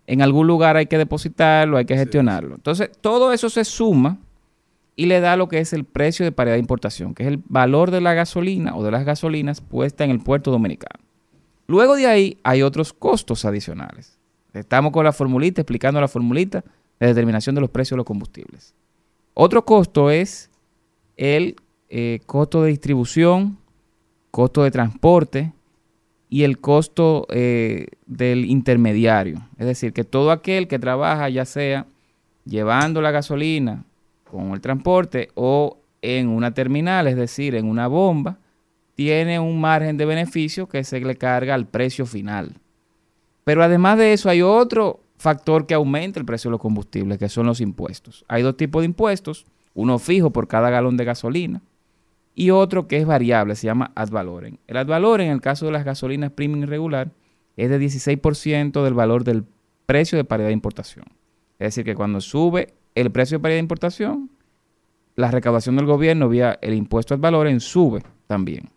en 0.08 0.24
algún 0.24 0.48
lugar 0.48 0.76
hay 0.76 0.88
que 0.88 0.98
depositarlo, 0.98 1.78
hay 1.78 1.86
que 1.86 1.96
gestionarlo. 1.96 2.56
Entonces, 2.56 2.90
todo 3.00 3.32
eso 3.32 3.52
se 3.52 3.64
suma 3.64 4.18
y 4.96 5.06
le 5.06 5.20
da 5.20 5.38
lo 5.38 5.50
que 5.50 5.60
es 5.60 5.72
el 5.72 5.84
precio 5.84 6.26
de 6.26 6.32
paridad 6.32 6.56
de 6.56 6.62
importación, 6.62 7.14
que 7.14 7.22
es 7.22 7.30
el 7.30 7.44
valor 7.48 7.92
de 7.92 8.02
la 8.02 8.16
gasolina 8.16 8.76
o 8.76 8.84
de 8.84 8.90
las 8.90 9.06
gasolinas 9.06 9.62
puesta 9.62 10.04
en 10.04 10.10
el 10.10 10.20
puerto 10.20 10.50
dominicano. 10.50 11.06
Luego 11.68 11.96
de 11.96 12.08
ahí 12.08 12.40
hay 12.42 12.64
otros 12.64 12.92
costos 12.92 13.46
adicionales. 13.46 14.19
Estamos 14.54 14.92
con 14.92 15.04
la 15.04 15.14
formulita, 15.14 15.62
explicando 15.62 16.02
la 16.02 16.08
formulita 16.08 16.64
de 17.00 17.08
determinación 17.08 17.56
de 17.56 17.62
los 17.62 17.70
precios 17.70 17.92
de 17.92 17.98
los 17.98 18.06
combustibles. 18.06 18.74
Otro 19.34 19.64
costo 19.64 20.10
es 20.10 20.50
el 21.18 21.56
eh, 21.90 22.20
costo 22.26 22.64
de 22.64 22.70
distribución, 22.70 23.58
costo 24.32 24.64
de 24.64 24.72
transporte 24.72 25.54
y 26.30 26.44
el 26.44 26.60
costo 26.60 27.26
eh, 27.30 27.88
del 28.06 28.46
intermediario. 28.46 29.42
Es 29.58 29.66
decir, 29.66 29.94
que 29.94 30.04
todo 30.04 30.32
aquel 30.32 30.68
que 30.68 30.80
trabaja, 30.80 31.30
ya 31.30 31.46
sea 31.46 31.86
llevando 32.46 33.02
la 33.02 33.12
gasolina 33.12 33.84
con 34.30 34.52
el 34.52 34.62
transporte 34.62 35.30
o 35.36 35.78
en 36.02 36.30
una 36.30 36.54
terminal, 36.54 37.08
es 37.08 37.16
decir, 37.16 37.56
en 37.56 37.66
una 37.66 37.88
bomba, 37.88 38.38
tiene 38.96 39.40
un 39.40 39.60
margen 39.60 39.98
de 39.98 40.06
beneficio 40.06 40.68
que 40.68 40.84
se 40.84 41.00
le 41.00 41.16
carga 41.16 41.56
al 41.56 41.66
precio 41.66 42.06
final. 42.06 42.56
Pero 43.50 43.64
además 43.64 43.98
de 43.98 44.14
eso 44.14 44.30
hay 44.30 44.44
otro 44.44 45.00
factor 45.18 45.66
que 45.66 45.74
aumenta 45.74 46.20
el 46.20 46.26
precio 46.28 46.50
de 46.50 46.52
los 46.52 46.62
combustibles, 46.62 47.18
que 47.18 47.30
son 47.30 47.48
los 47.48 47.62
impuestos. 47.62 48.24
Hay 48.28 48.44
dos 48.44 48.56
tipos 48.56 48.84
de 48.84 48.86
impuestos, 48.86 49.48
uno 49.74 49.98
fijo 49.98 50.30
por 50.30 50.48
cada 50.48 50.70
galón 50.70 50.98
de 50.98 51.04
gasolina 51.04 51.64
y 52.36 52.52
otro 52.52 52.88
que 52.88 52.98
es 52.98 53.08
variable, 53.08 53.56
se 53.56 53.66
llama 53.66 53.92
ad 53.96 54.12
valorem. 54.12 54.58
El 54.68 54.78
ad 54.78 54.86
valorem, 54.86 55.30
en 55.30 55.34
el 55.34 55.42
caso 55.42 55.66
de 55.66 55.72
las 55.72 55.84
gasolinas 55.84 56.32
premium 56.32 56.62
regular, 56.68 57.10
es 57.58 57.72
de 57.72 57.80
16% 57.80 58.84
del 58.84 58.94
valor 58.94 59.24
del 59.24 59.46
precio 59.88 60.16
de 60.16 60.26
paridad 60.26 60.50
de 60.50 60.54
importación. 60.54 61.06
Es 61.58 61.70
decir, 61.70 61.86
que 61.86 61.96
cuando 61.96 62.22
sube 62.22 62.76
el 62.94 63.10
precio 63.10 63.40
de 63.40 63.42
paridad 63.42 63.58
de 63.58 63.64
importación, 63.64 64.30
la 65.16 65.32
recaudación 65.32 65.76
del 65.76 65.88
gobierno 65.88 66.30
vía 66.30 66.60
el 66.62 66.76
impuesto 66.76 67.16
al 67.16 67.20
valor 67.20 67.48
en 67.48 67.62
sube 67.62 68.04
también. 68.28 68.70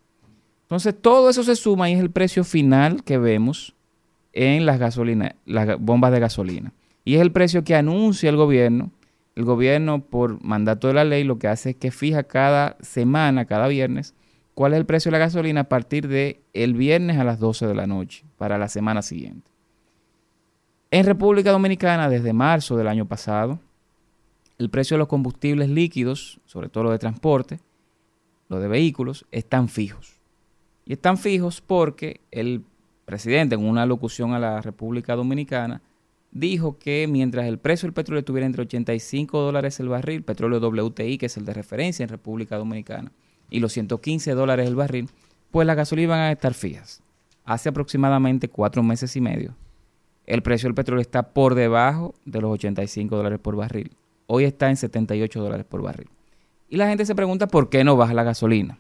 Entonces, 0.62 0.94
todo 0.98 1.28
eso 1.28 1.42
se 1.42 1.56
suma 1.56 1.90
y 1.90 1.92
es 1.92 2.00
el 2.00 2.10
precio 2.10 2.42
final 2.42 3.04
que 3.04 3.18
vemos 3.18 3.76
en 4.32 4.66
las 4.66 4.78
gasolinas, 4.78 5.34
las 5.44 5.78
bombas 5.78 6.12
de 6.12 6.20
gasolina. 6.20 6.72
Y 7.04 7.16
es 7.16 7.20
el 7.20 7.32
precio 7.32 7.64
que 7.64 7.74
anuncia 7.74 8.30
el 8.30 8.36
gobierno. 8.36 8.90
El 9.34 9.44
gobierno, 9.44 10.04
por 10.04 10.42
mandato 10.44 10.88
de 10.88 10.94
la 10.94 11.04
ley, 11.04 11.24
lo 11.24 11.38
que 11.38 11.48
hace 11.48 11.70
es 11.70 11.76
que 11.76 11.90
fija 11.90 12.22
cada 12.22 12.76
semana, 12.80 13.46
cada 13.46 13.66
viernes, 13.66 14.14
cuál 14.54 14.74
es 14.74 14.78
el 14.78 14.86
precio 14.86 15.10
de 15.10 15.18
la 15.18 15.24
gasolina 15.24 15.62
a 15.62 15.68
partir 15.68 16.06
de 16.06 16.42
el 16.52 16.74
viernes 16.74 17.18
a 17.18 17.24
las 17.24 17.38
12 17.38 17.66
de 17.66 17.74
la 17.74 17.86
noche 17.86 18.24
para 18.36 18.58
la 18.58 18.68
semana 18.68 19.02
siguiente. 19.02 19.50
En 20.90 21.06
República 21.06 21.50
Dominicana, 21.50 22.10
desde 22.10 22.34
marzo 22.34 22.76
del 22.76 22.88
año 22.88 23.06
pasado, 23.06 23.58
el 24.58 24.68
precio 24.68 24.94
de 24.94 24.98
los 24.98 25.08
combustibles 25.08 25.70
líquidos, 25.70 26.38
sobre 26.44 26.68
todo 26.68 26.84
los 26.84 26.92
de 26.92 26.98
transporte, 26.98 27.60
los 28.48 28.60
de 28.60 28.68
vehículos, 28.68 29.24
están 29.32 29.70
fijos. 29.70 30.20
Y 30.84 30.92
están 30.92 31.16
fijos 31.16 31.62
porque 31.62 32.20
el 32.30 32.62
presidente, 33.04 33.54
en 33.54 33.64
una 33.64 33.86
locución 33.86 34.32
a 34.34 34.38
la 34.38 34.60
República 34.60 35.16
Dominicana, 35.16 35.82
dijo 36.30 36.78
que 36.78 37.06
mientras 37.08 37.46
el 37.46 37.58
precio 37.58 37.86
del 37.86 37.92
petróleo 37.92 38.20
estuviera 38.20 38.46
entre 38.46 38.62
85 38.62 39.40
dólares 39.40 39.78
el 39.80 39.88
barril, 39.88 40.22
petróleo 40.22 40.58
WTI, 40.60 41.18
que 41.18 41.26
es 41.26 41.36
el 41.36 41.44
de 41.44 41.54
referencia 41.54 42.02
en 42.02 42.08
República 42.08 42.56
Dominicana, 42.56 43.12
y 43.50 43.60
los 43.60 43.72
115 43.72 44.32
dólares 44.32 44.66
el 44.66 44.74
barril, 44.74 45.08
pues 45.50 45.66
las 45.66 45.76
gasolinas 45.76 46.10
van 46.10 46.20
a 46.20 46.32
estar 46.32 46.54
fijas. 46.54 47.02
Hace 47.44 47.68
aproximadamente 47.68 48.48
cuatro 48.48 48.82
meses 48.82 49.14
y 49.16 49.20
medio, 49.20 49.54
el 50.26 50.42
precio 50.42 50.68
del 50.68 50.74
petróleo 50.74 51.02
está 51.02 51.34
por 51.34 51.54
debajo 51.54 52.14
de 52.24 52.40
los 52.40 52.52
85 52.52 53.16
dólares 53.16 53.38
por 53.40 53.56
barril. 53.56 53.92
Hoy 54.26 54.44
está 54.44 54.70
en 54.70 54.76
78 54.76 55.40
dólares 55.42 55.66
por 55.68 55.82
barril. 55.82 56.08
Y 56.68 56.76
la 56.76 56.88
gente 56.88 57.04
se 57.04 57.14
pregunta 57.14 57.48
por 57.48 57.68
qué 57.68 57.84
no 57.84 57.96
baja 57.96 58.14
la 58.14 58.22
gasolina, 58.22 58.78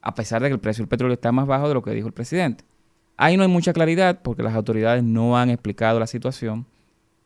a 0.00 0.14
pesar 0.14 0.42
de 0.42 0.48
que 0.48 0.54
el 0.54 0.60
precio 0.60 0.82
del 0.82 0.88
petróleo 0.88 1.14
está 1.14 1.30
más 1.30 1.46
bajo 1.46 1.68
de 1.68 1.74
lo 1.74 1.82
que 1.82 1.92
dijo 1.92 2.08
el 2.08 2.14
presidente. 2.14 2.64
Ahí 3.22 3.36
no 3.36 3.42
hay 3.42 3.50
mucha 3.50 3.74
claridad 3.74 4.20
porque 4.22 4.42
las 4.42 4.54
autoridades 4.54 5.04
no 5.04 5.36
han 5.36 5.50
explicado 5.50 6.00
la 6.00 6.06
situación 6.06 6.64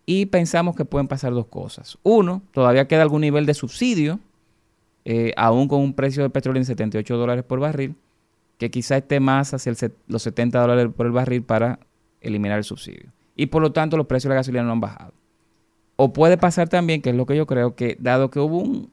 y 0.04 0.26
pensamos 0.26 0.74
que 0.74 0.84
pueden 0.84 1.06
pasar 1.06 1.32
dos 1.32 1.46
cosas. 1.46 1.98
Uno, 2.02 2.42
todavía 2.50 2.88
queda 2.88 3.02
algún 3.02 3.20
nivel 3.20 3.46
de 3.46 3.54
subsidio, 3.54 4.18
eh, 5.04 5.32
aún 5.36 5.68
con 5.68 5.80
un 5.80 5.94
precio 5.94 6.24
de 6.24 6.30
petróleo 6.30 6.60
en 6.60 6.64
78 6.64 7.16
dólares 7.16 7.44
por 7.44 7.60
barril, 7.60 7.94
que 8.58 8.72
quizá 8.72 8.96
esté 8.96 9.20
más 9.20 9.54
hacia 9.54 9.72
los 10.08 10.20
70 10.20 10.60
dólares 10.60 10.92
por 10.96 11.06
el 11.06 11.12
barril 11.12 11.44
para 11.44 11.78
eliminar 12.20 12.58
el 12.58 12.64
subsidio. 12.64 13.12
Y 13.36 13.46
por 13.46 13.62
lo 13.62 13.70
tanto 13.70 13.96
los 13.96 14.08
precios 14.08 14.30
de 14.30 14.34
la 14.34 14.40
gasolina 14.40 14.64
no 14.64 14.72
han 14.72 14.80
bajado. 14.80 15.12
O 15.94 16.12
puede 16.12 16.36
pasar 16.36 16.68
también, 16.68 17.02
que 17.02 17.10
es 17.10 17.16
lo 17.16 17.24
que 17.24 17.36
yo 17.36 17.46
creo, 17.46 17.76
que 17.76 17.96
dado 18.00 18.32
que 18.32 18.40
hubo 18.40 18.58
un, 18.58 18.90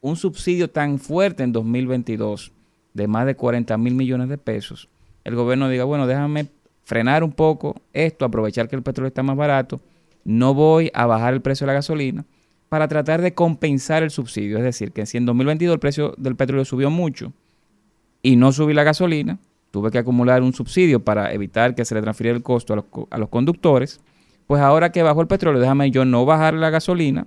un 0.00 0.14
subsidio 0.14 0.70
tan 0.70 1.00
fuerte 1.00 1.42
en 1.42 1.50
2022 1.50 2.52
de 2.94 3.08
más 3.08 3.26
de 3.26 3.34
40 3.34 3.76
mil 3.78 3.96
millones 3.96 4.28
de 4.28 4.38
pesos, 4.38 4.88
el 5.26 5.34
gobierno 5.34 5.68
diga, 5.68 5.82
bueno, 5.82 6.06
déjame 6.06 6.46
frenar 6.84 7.24
un 7.24 7.32
poco 7.32 7.74
esto, 7.92 8.24
aprovechar 8.24 8.68
que 8.68 8.76
el 8.76 8.82
petróleo 8.82 9.08
está 9.08 9.24
más 9.24 9.36
barato, 9.36 9.80
no 10.24 10.54
voy 10.54 10.88
a 10.94 11.04
bajar 11.06 11.34
el 11.34 11.42
precio 11.42 11.66
de 11.66 11.72
la 11.72 11.74
gasolina 11.74 12.24
para 12.68 12.86
tratar 12.86 13.20
de 13.20 13.34
compensar 13.34 14.04
el 14.04 14.10
subsidio. 14.10 14.58
Es 14.58 14.62
decir, 14.62 14.92
que 14.92 15.04
si 15.04 15.16
en 15.16 15.26
2022 15.26 15.74
el 15.74 15.80
precio 15.80 16.14
del 16.16 16.36
petróleo 16.36 16.64
subió 16.64 16.90
mucho 16.90 17.32
y 18.22 18.36
no 18.36 18.52
subí 18.52 18.72
la 18.72 18.84
gasolina, 18.84 19.38
tuve 19.72 19.90
que 19.90 19.98
acumular 19.98 20.42
un 20.42 20.52
subsidio 20.52 21.00
para 21.00 21.32
evitar 21.32 21.74
que 21.74 21.84
se 21.84 21.96
le 21.96 22.02
transfiriera 22.02 22.36
el 22.36 22.44
costo 22.44 22.72
a 22.72 22.76
los, 22.76 22.84
a 23.10 23.18
los 23.18 23.28
conductores, 23.28 24.00
pues 24.46 24.62
ahora 24.62 24.92
que 24.92 25.02
bajó 25.02 25.22
el 25.22 25.26
petróleo, 25.26 25.60
déjame 25.60 25.90
yo 25.90 26.04
no 26.04 26.24
bajar 26.24 26.54
la 26.54 26.70
gasolina 26.70 27.26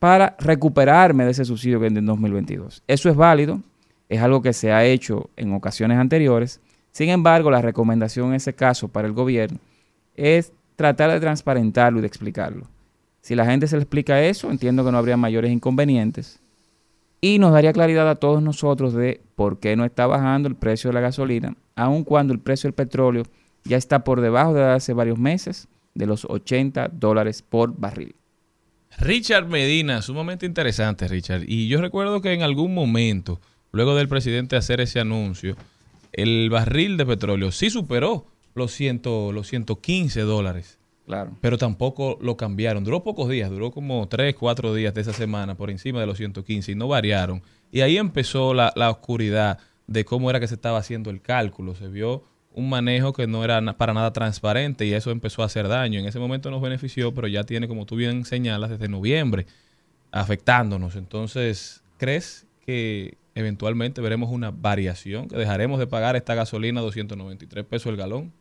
para 0.00 0.34
recuperarme 0.40 1.24
de 1.24 1.30
ese 1.30 1.44
subsidio 1.44 1.78
que 1.78 1.86
en 1.86 2.04
2022. 2.04 2.82
Eso 2.88 3.08
es 3.08 3.14
válido, 3.14 3.60
es 4.08 4.20
algo 4.20 4.42
que 4.42 4.52
se 4.52 4.72
ha 4.72 4.84
hecho 4.84 5.30
en 5.36 5.54
ocasiones 5.54 5.98
anteriores. 5.98 6.60
Sin 6.92 7.08
embargo, 7.08 7.50
la 7.50 7.62
recomendación 7.62 8.28
en 8.28 8.34
ese 8.34 8.54
caso 8.54 8.88
para 8.88 9.06
el 9.06 9.14
gobierno 9.14 9.58
es 10.16 10.52
tratar 10.76 11.10
de 11.10 11.20
transparentarlo 11.20 11.98
y 11.98 12.02
de 12.02 12.06
explicarlo. 12.06 12.66
Si 13.20 13.34
la 13.34 13.44
gente 13.44 13.66
se 13.66 13.76
le 13.76 13.82
explica 13.82 14.22
eso, 14.22 14.50
entiendo 14.50 14.84
que 14.84 14.90
no 14.90 14.98
habría 14.98 15.16
mayores 15.16 15.52
inconvenientes. 15.52 16.40
Y 17.20 17.38
nos 17.38 17.52
daría 17.52 17.72
claridad 17.72 18.08
a 18.08 18.14
todos 18.14 18.42
nosotros 18.42 18.94
de 18.94 19.20
por 19.36 19.60
qué 19.60 19.76
no 19.76 19.84
está 19.84 20.06
bajando 20.06 20.48
el 20.48 20.56
precio 20.56 20.88
de 20.88 20.94
la 20.94 21.00
gasolina, 21.00 21.54
aun 21.76 22.02
cuando 22.02 22.32
el 22.32 22.40
precio 22.40 22.68
del 22.68 22.74
petróleo 22.74 23.24
ya 23.64 23.76
está 23.76 24.04
por 24.04 24.22
debajo 24.22 24.54
de 24.54 24.64
hace 24.64 24.94
varios 24.94 25.18
meses 25.18 25.68
de 25.94 26.06
los 26.06 26.24
80 26.24 26.88
dólares 26.88 27.42
por 27.42 27.78
barril. 27.78 28.14
Richard 28.98 29.46
Medina, 29.46 30.02
sumamente 30.02 30.46
interesante, 30.46 31.08
Richard. 31.08 31.42
Y 31.46 31.68
yo 31.68 31.80
recuerdo 31.80 32.20
que 32.20 32.32
en 32.32 32.42
algún 32.42 32.74
momento, 32.74 33.40
luego 33.70 33.94
del 33.94 34.08
presidente 34.08 34.56
hacer 34.56 34.80
ese 34.80 34.98
anuncio, 35.00 35.56
el 36.12 36.50
barril 36.50 36.96
de 36.96 37.06
petróleo 37.06 37.52
sí 37.52 37.70
superó 37.70 38.26
los, 38.54 38.72
ciento, 38.72 39.32
los 39.32 39.48
115 39.48 40.20
dólares. 40.22 40.78
Claro. 41.06 41.36
Pero 41.40 41.58
tampoco 41.58 42.18
lo 42.20 42.36
cambiaron. 42.36 42.84
Duró 42.84 43.02
pocos 43.02 43.28
días, 43.28 43.50
duró 43.50 43.70
como 43.72 44.06
3, 44.08 44.34
4 44.34 44.74
días 44.74 44.94
de 44.94 45.00
esa 45.00 45.12
semana 45.12 45.56
por 45.56 45.70
encima 45.70 46.00
de 46.00 46.06
los 46.06 46.18
115 46.18 46.72
y 46.72 46.74
no 46.74 46.88
variaron. 46.88 47.42
Y 47.72 47.80
ahí 47.80 47.96
empezó 47.96 48.54
la, 48.54 48.72
la 48.76 48.90
oscuridad 48.90 49.58
de 49.86 50.04
cómo 50.04 50.30
era 50.30 50.38
que 50.38 50.46
se 50.46 50.54
estaba 50.54 50.78
haciendo 50.78 51.10
el 51.10 51.20
cálculo. 51.20 51.74
Se 51.74 51.88
vio 51.88 52.24
un 52.52 52.68
manejo 52.68 53.12
que 53.12 53.26
no 53.26 53.44
era 53.44 53.60
para 53.76 53.94
nada 53.94 54.12
transparente 54.12 54.86
y 54.86 54.92
eso 54.92 55.10
empezó 55.10 55.42
a 55.42 55.46
hacer 55.46 55.68
daño. 55.68 55.98
En 55.98 56.06
ese 56.06 56.18
momento 56.18 56.50
nos 56.50 56.62
benefició, 56.62 57.12
pero 57.12 57.26
ya 57.26 57.44
tiene, 57.44 57.66
como 57.66 57.86
tú 57.86 57.96
bien 57.96 58.24
señalas, 58.24 58.70
desde 58.70 58.88
noviembre 58.88 59.46
afectándonos. 60.12 60.96
Entonces, 60.96 61.82
¿crees 61.96 62.46
que 62.64 63.16
eventualmente 63.34 64.00
veremos 64.00 64.30
una 64.30 64.50
variación? 64.50 65.28
¿Que 65.28 65.36
dejaremos 65.36 65.78
de 65.78 65.86
pagar 65.86 66.16
esta 66.16 66.34
gasolina 66.34 66.80
a 66.80 66.84
293 66.84 67.64
pesos 67.64 67.90
el 67.90 67.96
galón? 67.96 68.32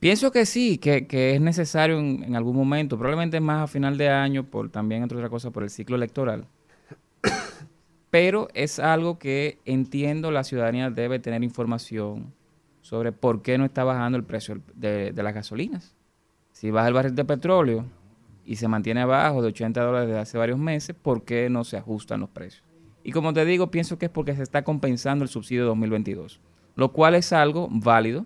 Pienso 0.00 0.30
que 0.30 0.44
sí, 0.44 0.78
que, 0.78 1.06
que 1.06 1.34
es 1.34 1.40
necesario 1.40 1.98
en, 1.98 2.22
en 2.24 2.36
algún 2.36 2.56
momento, 2.56 2.98
probablemente 2.98 3.40
más 3.40 3.62
a 3.62 3.66
final 3.66 3.96
de 3.96 4.10
año, 4.10 4.44
por 4.44 4.68
también, 4.68 5.02
entre 5.02 5.16
otras 5.16 5.30
cosas, 5.30 5.52
por 5.52 5.62
el 5.62 5.70
ciclo 5.70 5.96
electoral. 5.96 6.46
Pero 8.10 8.48
es 8.54 8.78
algo 8.78 9.18
que 9.18 9.58
entiendo 9.64 10.30
la 10.30 10.44
ciudadanía 10.44 10.90
debe 10.90 11.20
tener 11.20 11.42
información 11.42 12.34
sobre 12.82 13.12
por 13.12 13.40
qué 13.40 13.56
no 13.56 13.64
está 13.64 13.82
bajando 13.82 14.18
el 14.18 14.24
precio 14.24 14.60
de, 14.74 15.12
de 15.12 15.22
las 15.22 15.34
gasolinas. 15.34 15.94
Si 16.52 16.70
baja 16.70 16.88
el 16.88 16.94
barril 16.94 17.14
de 17.14 17.24
petróleo 17.24 17.86
y 18.44 18.56
se 18.56 18.68
mantiene 18.68 19.00
abajo 19.00 19.40
de 19.40 19.48
80 19.48 19.82
dólares 19.82 20.08
desde 20.08 20.20
hace 20.20 20.38
varios 20.38 20.58
meses, 20.58 20.94
¿por 20.94 21.24
qué 21.24 21.48
no 21.48 21.64
se 21.64 21.78
ajustan 21.78 22.20
los 22.20 22.28
precios? 22.28 22.63
Y 23.04 23.12
como 23.12 23.34
te 23.34 23.44
digo, 23.44 23.70
pienso 23.70 23.98
que 23.98 24.06
es 24.06 24.10
porque 24.10 24.34
se 24.34 24.42
está 24.42 24.64
compensando 24.64 25.22
el 25.22 25.28
subsidio 25.28 25.62
de 25.62 25.68
2022, 25.68 26.40
lo 26.74 26.92
cual 26.92 27.14
es 27.14 27.32
algo 27.32 27.68
válido, 27.70 28.24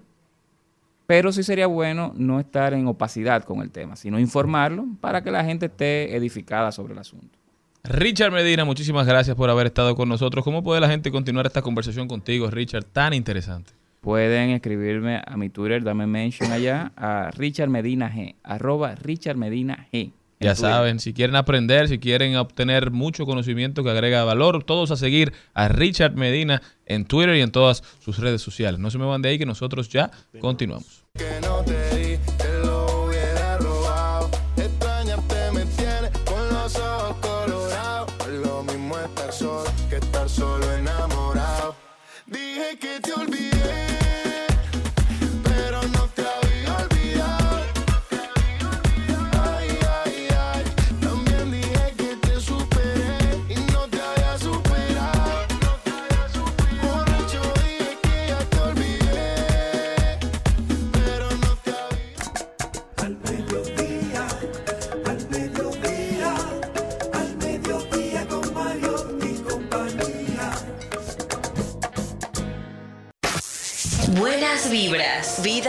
pero 1.07 1.33
sí 1.33 1.43
sería 1.43 1.67
bueno 1.67 2.13
no 2.17 2.39
estar 2.39 2.75
en 2.75 2.87
opacidad 2.87 3.43
con 3.43 3.61
el 3.61 3.71
tema, 3.71 3.97
sino 3.97 4.21
informarlo 4.21 4.87
para 5.01 5.23
que 5.23 5.33
la 5.33 5.45
gente 5.45 5.67
esté 5.67 6.15
edificada 6.17 6.71
sobre 6.71 6.93
el 6.93 7.01
asunto. 7.01 7.37
Richard 7.83 8.31
Medina, 8.31 8.65
muchísimas 8.65 9.07
gracias 9.07 9.35
por 9.35 9.51
haber 9.51 9.67
estado 9.67 9.97
con 9.97 10.09
nosotros. 10.09 10.45
¿Cómo 10.45 10.63
puede 10.63 10.81
la 10.81 10.89
gente 10.89 11.11
continuar 11.11 11.47
esta 11.47 11.63
conversación 11.63 12.07
contigo, 12.07 12.51
Richard? 12.51 12.85
Tan 12.85 13.15
interesante. 13.15 13.73
Pueden 14.01 14.51
escribirme 14.51 15.23
a 15.27 15.37
mi 15.37 15.49
Twitter, 15.49 15.83
dame 15.83 16.07
mention 16.07 16.53
allá, 16.53 16.93
a 16.97 17.31
Richard 17.33 17.69
Medina 17.69 18.13
G, 18.13 18.37
arroba 18.45 18.95
Richard 18.95 19.37
Medina 19.37 19.89
G. 19.93 20.13
Ya 20.41 20.55
saben, 20.55 21.01
si 21.01 21.13
quieren 21.13 21.35
aprender, 21.37 21.89
si 21.89 21.99
quieren 21.99 22.37
obtener 22.37 22.91
mucho 22.91 23.27
conocimiento 23.27 23.83
que 23.83 23.91
agrega 23.91 24.23
valor, 24.25 24.63
todos 24.63 24.91
a 24.93 24.97
seguir 24.97 25.33
a 25.53 25.69
Richard 25.69 26.15
Medina 26.15 26.63
en 26.87 27.05
Twitter 27.05 27.35
y 27.37 27.41
en 27.41 27.51
todas 27.51 27.83
sus 27.99 28.19
redes 28.19 28.41
sociales. 28.41 28.79
No 28.79 28.91
se 28.91 28.99
me 28.99 29.05
van 29.05 29.21
de 29.23 29.31
ahí 29.31 29.39
que 29.39 29.47
nosotros 29.47 29.89
ya 29.89 30.11
continuamos. 30.41 31.05
que 31.15 31.41
no 31.43 31.65
te 31.65 31.97
di, 31.97 32.19
te 32.37 32.59
lo 32.65 33.05
hubiera 33.05 33.59
robado. 33.59 34.31
Extrañarte 34.57 35.53
me 35.53 35.65
tiene 35.67 36.11
con 36.25 36.49
los 36.55 36.77
ojos 36.77 37.17
colorados. 37.17 38.13
No 38.19 38.25
es 38.25 38.47
lo 38.47 38.63
mismo 38.63 38.99
estar 38.99 39.33
solo 39.33 39.65
que 39.91 39.97
estar 39.97 40.29
solo 40.29 40.73
enamorado. 40.75 41.75
Dije 42.27 42.79
que 42.79 43.01
te 43.01 43.13
olvidé, 43.13 43.48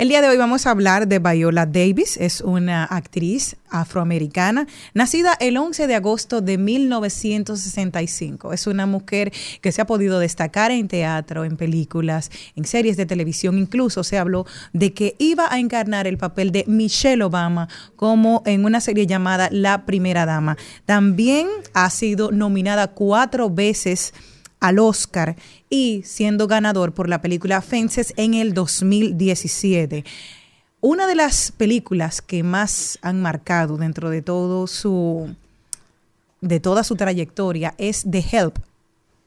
El 0.00 0.08
día 0.08 0.22
de 0.22 0.30
hoy 0.30 0.38
vamos 0.38 0.66
a 0.66 0.70
hablar 0.70 1.08
de 1.08 1.18
Viola 1.18 1.66
Davis, 1.66 2.16
es 2.16 2.40
una 2.40 2.84
actriz 2.84 3.56
afroamericana, 3.68 4.66
nacida 4.94 5.36
el 5.40 5.58
11 5.58 5.86
de 5.86 5.94
agosto 5.94 6.40
de 6.40 6.56
1965. 6.56 8.54
Es 8.54 8.66
una 8.66 8.86
mujer 8.86 9.30
que 9.60 9.72
se 9.72 9.82
ha 9.82 9.86
podido 9.86 10.18
destacar 10.18 10.70
en 10.70 10.88
teatro, 10.88 11.44
en 11.44 11.58
películas, 11.58 12.30
en 12.56 12.64
series 12.64 12.96
de 12.96 13.04
televisión. 13.04 13.58
Incluso 13.58 14.02
se 14.02 14.16
habló 14.16 14.46
de 14.72 14.94
que 14.94 15.16
iba 15.18 15.52
a 15.52 15.58
encarnar 15.58 16.06
el 16.06 16.16
papel 16.16 16.50
de 16.50 16.64
Michelle 16.66 17.22
Obama 17.22 17.68
como 17.96 18.42
en 18.46 18.64
una 18.64 18.80
serie 18.80 19.06
llamada 19.06 19.50
La 19.52 19.84
Primera 19.84 20.24
Dama. 20.24 20.56
También 20.86 21.46
ha 21.74 21.90
sido 21.90 22.30
nominada 22.30 22.86
cuatro 22.86 23.50
veces 23.50 24.14
al 24.60 24.78
Oscar 24.78 25.36
y 25.68 26.02
siendo 26.04 26.46
ganador 26.46 26.92
por 26.92 27.08
la 27.08 27.20
película 27.22 27.60
Fences 27.62 28.12
en 28.16 28.34
el 28.34 28.54
2017. 28.54 30.04
Una 30.82 31.06
de 31.06 31.14
las 31.14 31.52
películas 31.52 32.22
que 32.22 32.42
más 32.42 32.98
han 33.02 33.20
marcado 33.20 33.76
dentro 33.76 34.10
de 34.10 34.22
todo 34.22 34.66
su 34.66 35.34
de 36.40 36.58
toda 36.58 36.84
su 36.84 36.96
trayectoria 36.96 37.74
es 37.76 38.04
The 38.10 38.24
Help 38.32 38.58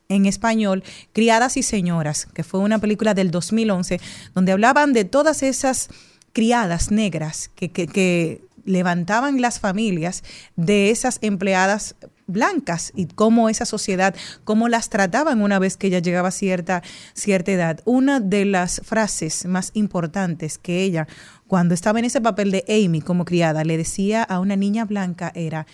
en 0.10 0.26
español, 0.26 0.84
Criadas 1.14 1.58
y 1.58 1.64
Señoras, 1.64 2.26
que 2.34 2.44
fue 2.44 2.60
una 2.60 2.80
película 2.80 3.14
del 3.14 3.30
2011 3.30 4.00
donde 4.34 4.52
hablaban 4.52 4.94
de 4.94 5.06
todas 5.06 5.44
esas 5.44 5.90
criadas 6.34 6.90
negras 6.92 7.52
que, 7.56 7.70
que- 7.70 7.88
que 7.88 8.42
levantaban 8.66 9.42
las 9.42 9.60
familias 9.60 10.24
de 10.56 10.90
esas 10.90 11.20
empleadas 11.22 11.96
blancas 12.28 12.92
y 12.96 13.06
cómo 13.08 13.50
esa 13.50 13.66
sociedad, 13.66 14.16
cómo 14.44 14.70
las 14.70 14.90
trataban 14.90 15.42
una 15.42 15.60
vez 15.60 15.78
que 15.78 15.88
ella 15.88 16.00
llegaba 16.00 16.30
a 16.30 16.32
cierta, 16.32 16.84
cierta 17.14 17.52
edad. 17.52 17.82
Una 17.86 18.20
de 18.20 18.46
las 18.46 18.82
frases 18.84 19.46
más 19.46 19.72
importantes 19.74 20.58
que 20.58 20.84
ella, 20.84 21.08
cuando 21.48 21.74
estaba 21.74 22.00
en 22.00 22.06
ese 22.06 22.22
papel 22.22 22.52
de 22.52 22.66
Amy 22.68 23.02
como 23.02 23.26
criada, 23.26 23.64
le 23.64 23.78
decía 23.78 24.24
a 24.24 24.40
una 24.40 24.56
niña 24.56 24.86
blanca 24.86 25.32
era, 25.36 25.68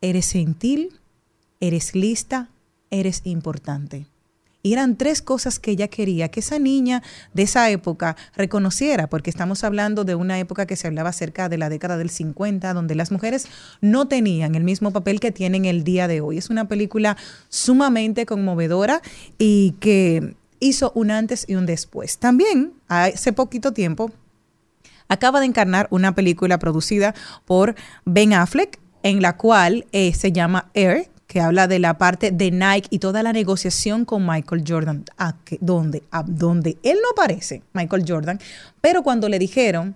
eres 0.00 0.32
gentil, 0.32 1.00
eres 1.60 1.94
lista, 1.94 2.48
eres 2.90 3.22
importante. 3.24 4.06
Y 4.66 4.72
eran 4.72 4.96
tres 4.96 5.22
cosas 5.22 5.60
que 5.60 5.70
ella 5.70 5.86
quería 5.86 6.28
que 6.28 6.40
esa 6.40 6.58
niña 6.58 7.00
de 7.32 7.44
esa 7.44 7.70
época 7.70 8.16
reconociera, 8.34 9.06
porque 9.06 9.30
estamos 9.30 9.62
hablando 9.62 10.02
de 10.02 10.16
una 10.16 10.40
época 10.40 10.66
que 10.66 10.74
se 10.74 10.88
hablaba 10.88 11.12
cerca 11.12 11.48
de 11.48 11.56
la 11.56 11.68
década 11.68 11.96
del 11.96 12.10
50, 12.10 12.74
donde 12.74 12.96
las 12.96 13.12
mujeres 13.12 13.46
no 13.80 14.08
tenían 14.08 14.56
el 14.56 14.64
mismo 14.64 14.90
papel 14.90 15.20
que 15.20 15.30
tienen 15.30 15.66
el 15.66 15.84
día 15.84 16.08
de 16.08 16.20
hoy. 16.20 16.38
Es 16.38 16.50
una 16.50 16.66
película 16.66 17.16
sumamente 17.48 18.26
conmovedora 18.26 19.02
y 19.38 19.76
que 19.78 20.34
hizo 20.58 20.90
un 20.96 21.12
antes 21.12 21.44
y 21.46 21.54
un 21.54 21.64
después. 21.64 22.18
También, 22.18 22.72
hace 22.88 23.32
poquito 23.32 23.72
tiempo, 23.72 24.10
acaba 25.06 25.38
de 25.38 25.46
encarnar 25.46 25.86
una 25.92 26.16
película 26.16 26.58
producida 26.58 27.14
por 27.44 27.76
Ben 28.04 28.32
Affleck, 28.32 28.80
en 29.04 29.22
la 29.22 29.36
cual 29.36 29.86
eh, 29.92 30.12
se 30.12 30.32
llama 30.32 30.72
Air, 30.74 31.08
que 31.26 31.40
habla 31.40 31.66
de 31.66 31.78
la 31.78 31.98
parte 31.98 32.30
de 32.30 32.50
Nike 32.50 32.88
y 32.90 32.98
toda 32.98 33.22
la 33.22 33.32
negociación 33.32 34.04
con 34.04 34.26
Michael 34.26 34.64
Jordan, 34.66 35.04
donde, 35.60 36.02
donde 36.26 36.78
él 36.82 36.98
no 37.02 37.10
aparece, 37.10 37.62
Michael 37.72 38.04
Jordan, 38.06 38.40
pero 38.80 39.02
cuando 39.02 39.28
le 39.28 39.38
dijeron 39.38 39.94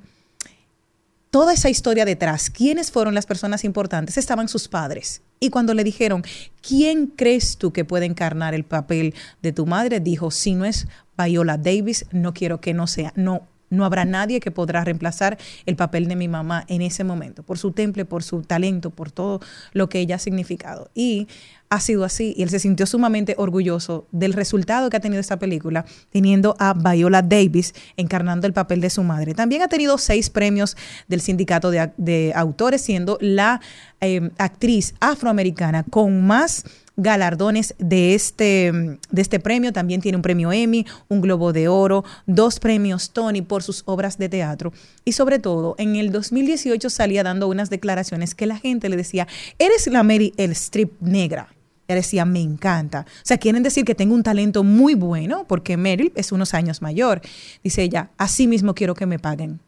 toda 1.31 1.52
esa 1.52 1.70
historia 1.70 2.05
detrás, 2.05 2.51
quiénes 2.51 2.90
fueron 2.90 3.15
las 3.15 3.27
personas 3.27 3.65
importantes, 3.65 4.19
estaban 4.19 4.48
sus 4.48 4.69
padres. 4.69 5.23
Y 5.39 5.51
cuando 5.51 5.73
le 5.73 5.85
dijeron, 5.85 6.23
¿quién 6.61 7.07
crees 7.07 7.57
tú 7.57 7.73
que 7.73 7.85
puede 7.85 8.05
encarnar 8.07 8.52
el 8.52 8.65
papel 8.65 9.15
de 9.40 9.52
tu 9.52 9.65
madre? 9.65 10.01
Dijo, 10.01 10.31
si 10.31 10.55
no 10.55 10.65
es 10.65 10.86
Viola 11.16 11.57
Davis, 11.57 12.07
no 12.11 12.35
quiero 12.35 12.61
que 12.61 12.74
no 12.74 12.86
sea, 12.86 13.12
no, 13.16 13.47
no 13.70 13.84
habrá 13.84 14.05
nadie 14.05 14.40
que 14.40 14.51
podrá 14.51 14.84
reemplazar 14.84 15.38
el 15.66 15.76
papel 15.76 16.09
de 16.09 16.16
mi 16.16 16.28
mamá 16.28 16.64
en 16.68 16.82
ese 16.82 17.05
momento, 17.05 17.42
por 17.42 17.59
su 17.59 17.72
temple, 17.72 18.05
por 18.05 18.22
su 18.22 18.42
talento, 18.42 18.90
por 18.90 19.10
todo 19.10 19.40
lo 19.72 19.88
que 19.88 20.01
ella 20.01 20.16
ha 20.16 20.18
significado. 20.18 20.90
Y 20.94 21.28
ha 21.70 21.78
sido 21.78 22.05
así, 22.05 22.34
y 22.36 22.42
él 22.42 22.51
se 22.51 22.59
sintió 22.59 22.84
sumamente 22.84 23.36
orgulloso 23.38 24.09
del 24.10 24.32
resultado 24.32 24.90
que 24.90 24.97
ha 24.97 25.01
tenido 25.01 25.20
esta 25.20 25.38
película, 25.38 25.84
teniendo 26.10 26.56
a 26.59 26.74
Viola 26.74 27.22
Davis 27.22 27.74
encarnando 27.97 28.48
el 28.48 28.52
papel 28.52 28.80
de 28.80 28.90
su 28.90 29.05
madre. 29.05 29.34
También 29.34 29.62
ha 29.62 29.68
tenido 29.68 29.97
seis 29.97 30.30
premios 30.30 30.76
del 31.06 31.20
sindicato 31.20 31.70
de, 31.70 32.32
autores, 32.34 32.80
siendo 32.80 33.18
la 33.20 33.60
eh, 34.01 34.30
actriz 34.38 34.94
afroamericana 34.98 35.84
con 35.84 36.26
más 36.26 36.64
galardones 36.97 37.76
de 37.78 38.14
este, 38.14 38.72
de 38.72 39.22
este 39.22 39.38
premio. 39.38 39.72
También 39.72 40.01
tiene 40.01 40.16
un 40.16 40.22
premio 40.22 40.51
Emmy, 40.51 40.86
un 41.09 41.20
Globo 41.20 41.52
de 41.52 41.68
Oro, 41.68 42.05
dos 42.26 42.59
premios 42.59 43.10
Tony 43.12 43.42
por 43.42 43.62
sus 43.62 43.84
obras 43.86 44.18
de 44.18 44.28
teatro. 44.28 44.72
Y 45.05 45.12
sobre 45.12 45.38
todo, 45.38 45.76
en 45.78 45.94
el 45.94 46.10
2018 46.10 46.90
salía 46.90 47.22
dando 47.22 47.47
unas 47.47 47.70
declaraciones 47.70 48.34
que 48.34 48.47
la 48.47 48.59
gente 48.59 48.88
le 48.88 48.97
decía, 48.97 49.28
eres 49.60 49.86
la 49.86 50.02
Mary 50.02 50.34
el 50.36 50.51
strip 50.51 51.01
negra. 51.01 51.48
Ella 51.90 51.96
decía, 51.96 52.24
me 52.24 52.40
encanta. 52.40 53.04
O 53.08 53.24
sea, 53.24 53.36
quieren 53.36 53.64
decir 53.64 53.84
que 53.84 53.96
tengo 53.96 54.14
un 54.14 54.22
talento 54.22 54.62
muy 54.62 54.94
bueno 54.94 55.44
porque 55.48 55.76
Meryl 55.76 56.12
es 56.14 56.30
unos 56.30 56.54
años 56.54 56.82
mayor. 56.82 57.20
Dice 57.64 57.82
ella, 57.82 58.10
así 58.16 58.46
mismo 58.46 58.76
quiero 58.76 58.94
que 58.94 59.06
me 59.06 59.18
paguen 59.18 59.58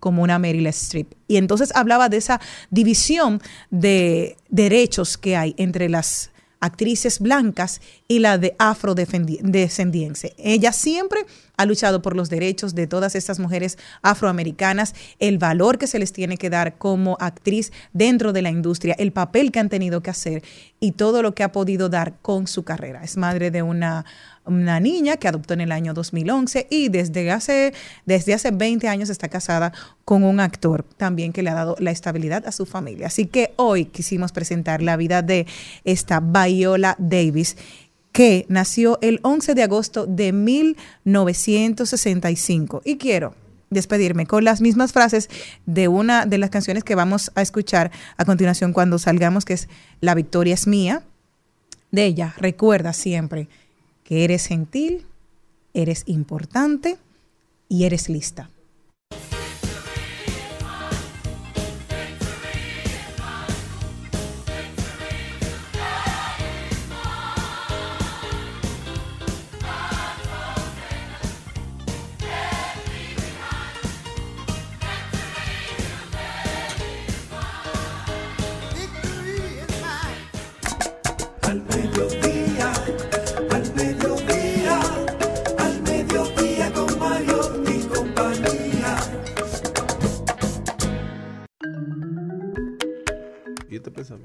como 0.00 0.22
una 0.22 0.38
Meryl 0.38 0.66
Streep. 0.68 1.12
Y 1.28 1.36
entonces 1.36 1.70
hablaba 1.74 2.08
de 2.08 2.16
esa 2.16 2.40
división 2.70 3.42
de 3.70 4.38
derechos 4.48 5.18
que 5.18 5.36
hay 5.36 5.54
entre 5.58 5.90
las 5.90 6.30
actrices 6.60 7.20
blancas 7.20 7.80
y 8.08 8.20
la 8.20 8.38
de 8.38 8.56
afrodescendiense. 8.58 10.34
Ella 10.38 10.72
siempre 10.72 11.26
ha 11.56 11.64
luchado 11.64 12.02
por 12.02 12.14
los 12.14 12.28
derechos 12.28 12.74
de 12.74 12.86
todas 12.86 13.14
estas 13.14 13.38
mujeres 13.38 13.78
afroamericanas, 14.02 14.94
el 15.18 15.38
valor 15.38 15.78
que 15.78 15.86
se 15.86 15.98
les 15.98 16.12
tiene 16.12 16.36
que 16.36 16.50
dar 16.50 16.76
como 16.76 17.16
actriz 17.20 17.72
dentro 17.92 18.32
de 18.32 18.42
la 18.42 18.50
industria, 18.50 18.94
el 18.98 19.12
papel 19.12 19.52
que 19.52 19.60
han 19.60 19.68
tenido 19.68 20.02
que 20.02 20.10
hacer 20.10 20.42
y 20.80 20.92
todo 20.92 21.22
lo 21.22 21.34
que 21.34 21.44
ha 21.44 21.52
podido 21.52 21.88
dar 21.88 22.14
con 22.20 22.46
su 22.46 22.62
carrera. 22.62 23.02
Es 23.02 23.16
madre 23.16 23.50
de 23.50 23.62
una, 23.62 24.04
una 24.46 24.80
niña 24.80 25.16
que 25.16 25.28
adoptó 25.28 25.54
en 25.54 25.60
el 25.60 25.70
año 25.72 25.94
2011 25.94 26.66
y 26.70 26.88
desde 26.88 27.30
hace, 27.30 27.72
desde 28.04 28.34
hace 28.34 28.50
20 28.50 28.88
años 28.88 29.08
está 29.10 29.28
casada 29.28 29.72
con 30.04 30.24
un 30.24 30.40
actor 30.40 30.84
también 30.96 31.32
que 31.32 31.42
le 31.42 31.50
ha 31.50 31.54
dado 31.54 31.76
la 31.78 31.90
estabilidad 31.90 32.46
a 32.46 32.52
su 32.52 32.64
familia. 32.66 33.08
Así 33.08 33.26
que 33.26 33.52
hoy 33.56 33.86
quisimos 33.86 34.30
presentar 34.32 34.82
la 34.82 34.96
vida 34.96 35.22
de 35.22 35.46
esta 35.84 36.20
Viola 36.20 36.94
Davis 36.98 37.56
que 38.12 38.46
nació 38.48 38.98
el 39.02 39.18
11 39.22 39.54
de 39.54 39.62
agosto 39.62 40.06
de 40.06 40.32
1965. 40.32 42.80
Y 42.84 42.96
quiero 42.96 43.34
despedirme 43.68 44.26
con 44.26 44.44
las 44.44 44.62
mismas 44.62 44.92
frases 44.92 45.28
de 45.66 45.88
una 45.88 46.24
de 46.24 46.38
las 46.38 46.50
canciones 46.50 46.84
que 46.84 46.94
vamos 46.94 47.32
a 47.34 47.42
escuchar 47.42 47.90
a 48.16 48.24
continuación 48.24 48.72
cuando 48.72 48.98
salgamos, 48.98 49.44
que 49.44 49.54
es 49.54 49.68
La 50.00 50.14
victoria 50.14 50.54
es 50.54 50.66
mía. 50.66 51.02
De 51.90 52.06
ella, 52.06 52.34
recuerda 52.38 52.92
siempre 52.92 53.48
que 54.06 54.22
eres 54.22 54.46
gentil, 54.46 55.04
eres 55.74 56.04
importante 56.06 56.96
y 57.68 57.84
eres 57.84 58.08
lista. 58.08 58.48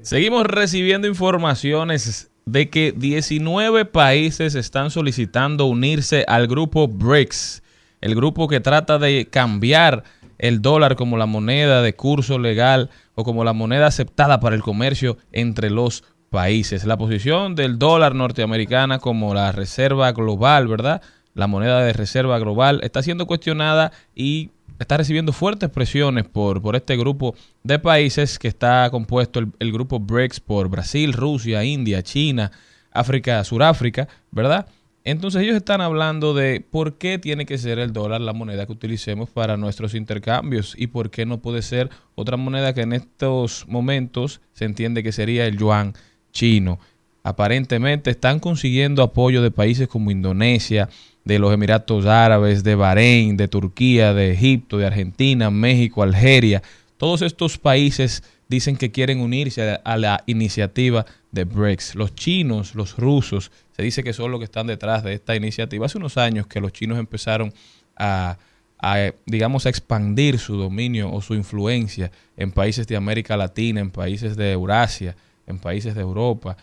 Seguimos 0.02 0.46
recibiendo 0.46 1.06
informaciones 1.06 2.32
de 2.44 2.68
que 2.70 2.90
19 2.90 3.84
países 3.84 4.56
están 4.56 4.90
solicitando 4.90 5.66
unirse 5.66 6.24
al 6.26 6.48
grupo 6.48 6.88
BRICS, 6.88 7.62
el 8.00 8.16
grupo 8.16 8.48
que 8.48 8.58
trata 8.58 8.98
de 8.98 9.28
cambiar 9.30 10.02
el 10.38 10.60
dólar 10.60 10.96
como 10.96 11.16
la 11.16 11.26
moneda 11.26 11.82
de 11.82 11.94
curso 11.94 12.40
legal 12.40 12.90
o 13.14 13.22
como 13.22 13.44
la 13.44 13.52
moneda 13.52 13.86
aceptada 13.86 14.40
para 14.40 14.56
el 14.56 14.62
comercio 14.62 15.18
entre 15.30 15.70
los 15.70 16.02
países. 16.30 16.84
La 16.84 16.98
posición 16.98 17.54
del 17.54 17.78
dólar 17.78 18.16
norteamericana 18.16 18.98
como 18.98 19.34
la 19.34 19.52
reserva 19.52 20.10
global, 20.10 20.66
¿verdad? 20.66 21.00
la 21.34 21.46
moneda 21.46 21.80
de 21.80 21.92
reserva 21.92 22.38
global, 22.38 22.80
está 22.82 23.02
siendo 23.02 23.26
cuestionada 23.26 23.92
y 24.14 24.50
está 24.78 24.96
recibiendo 24.96 25.32
fuertes 25.32 25.70
presiones 25.70 26.24
por, 26.24 26.60
por 26.62 26.76
este 26.76 26.96
grupo 26.96 27.34
de 27.62 27.78
países 27.78 28.38
que 28.38 28.48
está 28.48 28.88
compuesto 28.90 29.40
el, 29.40 29.52
el 29.58 29.72
grupo 29.72 29.98
BRICS 30.00 30.40
por 30.40 30.68
Brasil, 30.68 31.12
Rusia, 31.12 31.64
India, 31.64 32.02
China, 32.02 32.50
África, 32.92 33.42
Suráfrica, 33.44 34.08
¿verdad? 34.30 34.66
Entonces 35.04 35.42
ellos 35.42 35.56
están 35.56 35.80
hablando 35.80 36.32
de 36.32 36.64
por 36.70 36.94
qué 36.94 37.18
tiene 37.18 37.44
que 37.44 37.58
ser 37.58 37.80
el 37.80 37.92
dólar 37.92 38.20
la 38.20 38.32
moneda 38.32 38.66
que 38.66 38.72
utilicemos 38.72 39.28
para 39.30 39.56
nuestros 39.56 39.94
intercambios 39.94 40.74
y 40.78 40.86
por 40.86 41.10
qué 41.10 41.26
no 41.26 41.38
puede 41.38 41.62
ser 41.62 41.90
otra 42.14 42.36
moneda 42.36 42.72
que 42.72 42.82
en 42.82 42.92
estos 42.92 43.66
momentos 43.66 44.40
se 44.52 44.64
entiende 44.64 45.02
que 45.02 45.10
sería 45.10 45.46
el 45.46 45.58
yuan 45.58 45.94
chino. 46.32 46.78
Aparentemente 47.24 48.10
están 48.10 48.38
consiguiendo 48.38 49.02
apoyo 49.02 49.42
de 49.42 49.50
países 49.50 49.88
como 49.88 50.10
Indonesia, 50.12 50.88
de 51.24 51.38
los 51.38 51.52
Emiratos 51.52 52.06
Árabes, 52.06 52.64
de 52.64 52.74
Bahrein, 52.74 53.36
de 53.36 53.48
Turquía, 53.48 54.12
de 54.12 54.32
Egipto, 54.32 54.78
de 54.78 54.86
Argentina, 54.86 55.50
México, 55.50 56.02
Algeria. 56.02 56.62
Todos 56.96 57.22
estos 57.22 57.58
países 57.58 58.22
dicen 58.48 58.76
que 58.76 58.90
quieren 58.90 59.20
unirse 59.20 59.80
a 59.82 59.96
la 59.96 60.22
iniciativa 60.26 61.06
de 61.30 61.44
BRICS. 61.44 61.94
Los 61.94 62.14
chinos, 62.14 62.74
los 62.74 62.96
rusos, 62.96 63.50
se 63.74 63.82
dice 63.82 64.04
que 64.04 64.12
son 64.12 64.30
los 64.30 64.40
que 64.40 64.44
están 64.44 64.66
detrás 64.66 65.02
de 65.02 65.14
esta 65.14 65.34
iniciativa. 65.34 65.86
Hace 65.86 65.98
unos 65.98 66.18
años 66.18 66.46
que 66.46 66.60
los 66.60 66.72
chinos 66.72 66.98
empezaron 66.98 67.52
a, 67.96 68.36
a, 68.78 69.12
digamos, 69.26 69.64
a 69.64 69.70
expandir 69.70 70.38
su 70.38 70.56
dominio 70.56 71.10
o 71.10 71.22
su 71.22 71.34
influencia 71.34 72.10
en 72.36 72.52
países 72.52 72.86
de 72.86 72.96
América 72.96 73.36
Latina, 73.36 73.80
en 73.80 73.90
países 73.90 74.36
de 74.36 74.52
Eurasia, 74.52 75.16
en 75.46 75.58
países 75.58 75.94
de 75.94 76.02
Europa. 76.02 76.56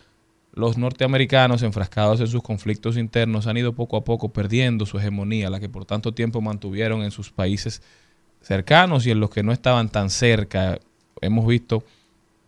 Los 0.53 0.77
norteamericanos, 0.77 1.63
enfrascados 1.63 2.19
en 2.19 2.27
sus 2.27 2.41
conflictos 2.41 2.97
internos, 2.97 3.47
han 3.47 3.57
ido 3.57 3.73
poco 3.73 3.97
a 3.97 4.03
poco 4.03 4.29
perdiendo 4.29 4.85
su 4.85 4.97
hegemonía, 4.97 5.49
la 5.49 5.59
que 5.59 5.69
por 5.69 5.85
tanto 5.85 6.13
tiempo 6.13 6.41
mantuvieron 6.41 7.03
en 7.03 7.11
sus 7.11 7.31
países 7.31 7.81
cercanos 8.41 9.05
y 9.05 9.11
en 9.11 9.19
los 9.19 9.29
que 9.29 9.43
no 9.43 9.51
estaban 9.51 9.89
tan 9.89 10.09
cerca. 10.09 10.79
Hemos 11.21 11.45
visto 11.47 11.83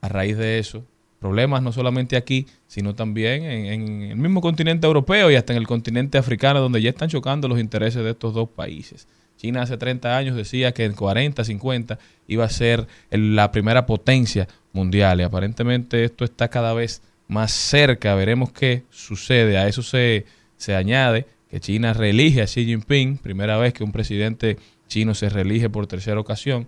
a 0.01 0.07
raíz 0.07 0.37
de 0.37 0.59
eso 0.59 0.83
problemas 1.21 1.61
no 1.61 1.71
solamente 1.71 2.17
aquí, 2.17 2.47
sino 2.67 2.95
también 2.95 3.43
en, 3.43 3.65
en, 3.67 4.01
el 4.11 4.17
mismo 4.17 4.41
continente 4.41 4.87
europeo 4.87 5.29
y 5.29 5.35
hasta 5.35 5.53
en 5.53 5.57
el 5.57 5.67
continente 5.67 6.17
africano, 6.17 6.59
donde 6.59 6.81
ya 6.81 6.89
están 6.89 7.09
chocando 7.09 7.47
los 7.47 7.59
intereses 7.59 8.03
de 8.03 8.09
estos 8.09 8.33
dos 8.33 8.49
países. 8.49 9.07
China 9.37 9.61
hace 9.61 9.77
30 9.77 10.17
años 10.17 10.35
decía 10.35 10.71
que 10.71 10.83
en 10.83 10.93
40, 10.93 11.43
50 11.43 11.99
iba 12.27 12.43
a 12.43 12.49
ser 12.49 12.87
la 13.11 13.51
primera 13.51 13.85
potencia 13.85 14.47
mundial 14.73 15.19
y 15.19 15.23
aparentemente 15.23 16.03
esto 16.03 16.25
está 16.25 16.47
cada 16.47 16.73
vez 16.73 17.03
más 17.31 17.51
cerca. 17.53 18.13
Veremos 18.13 18.51
qué 18.51 18.83
sucede. 18.89 19.57
A 19.57 19.67
eso 19.67 19.81
se, 19.81 20.25
se 20.57 20.75
añade 20.75 21.25
que 21.49 21.61
China 21.61 21.93
reelige 21.93 22.41
a 22.41 22.45
Xi 22.45 22.65
Jinping, 22.65 23.17
primera 23.17 23.57
vez 23.57 23.73
que 23.73 23.83
un 23.83 23.91
presidente 23.91 24.57
chino 24.87 25.15
se 25.15 25.29
reelige 25.29 25.69
por 25.69 25.87
tercera 25.87 26.19
ocasión 26.19 26.67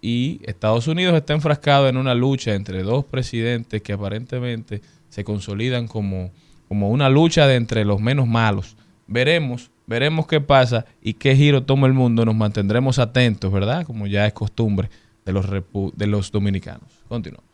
y 0.00 0.40
Estados 0.44 0.86
Unidos 0.88 1.16
está 1.16 1.32
enfrascado 1.32 1.88
en 1.88 1.96
una 1.96 2.14
lucha 2.14 2.54
entre 2.54 2.82
dos 2.82 3.04
presidentes 3.04 3.82
que 3.82 3.92
aparentemente 3.92 4.80
se 5.08 5.24
consolidan 5.24 5.86
como, 5.88 6.30
como 6.68 6.90
una 6.90 7.08
lucha 7.08 7.46
de 7.46 7.56
entre 7.56 7.84
los 7.84 8.00
menos 8.00 8.26
malos. 8.26 8.76
Veremos, 9.06 9.70
veremos 9.86 10.26
qué 10.26 10.40
pasa 10.40 10.86
y 11.00 11.14
qué 11.14 11.34
giro 11.34 11.62
toma 11.62 11.86
el 11.86 11.94
mundo. 11.94 12.24
Nos 12.24 12.36
mantendremos 12.36 12.98
atentos, 12.98 13.52
¿verdad? 13.52 13.86
Como 13.86 14.06
ya 14.06 14.26
es 14.26 14.32
costumbre 14.32 14.90
de 15.24 15.32
los, 15.32 15.46
de 15.48 16.06
los 16.06 16.30
dominicanos. 16.30 16.90
Continuamos. 17.08 17.48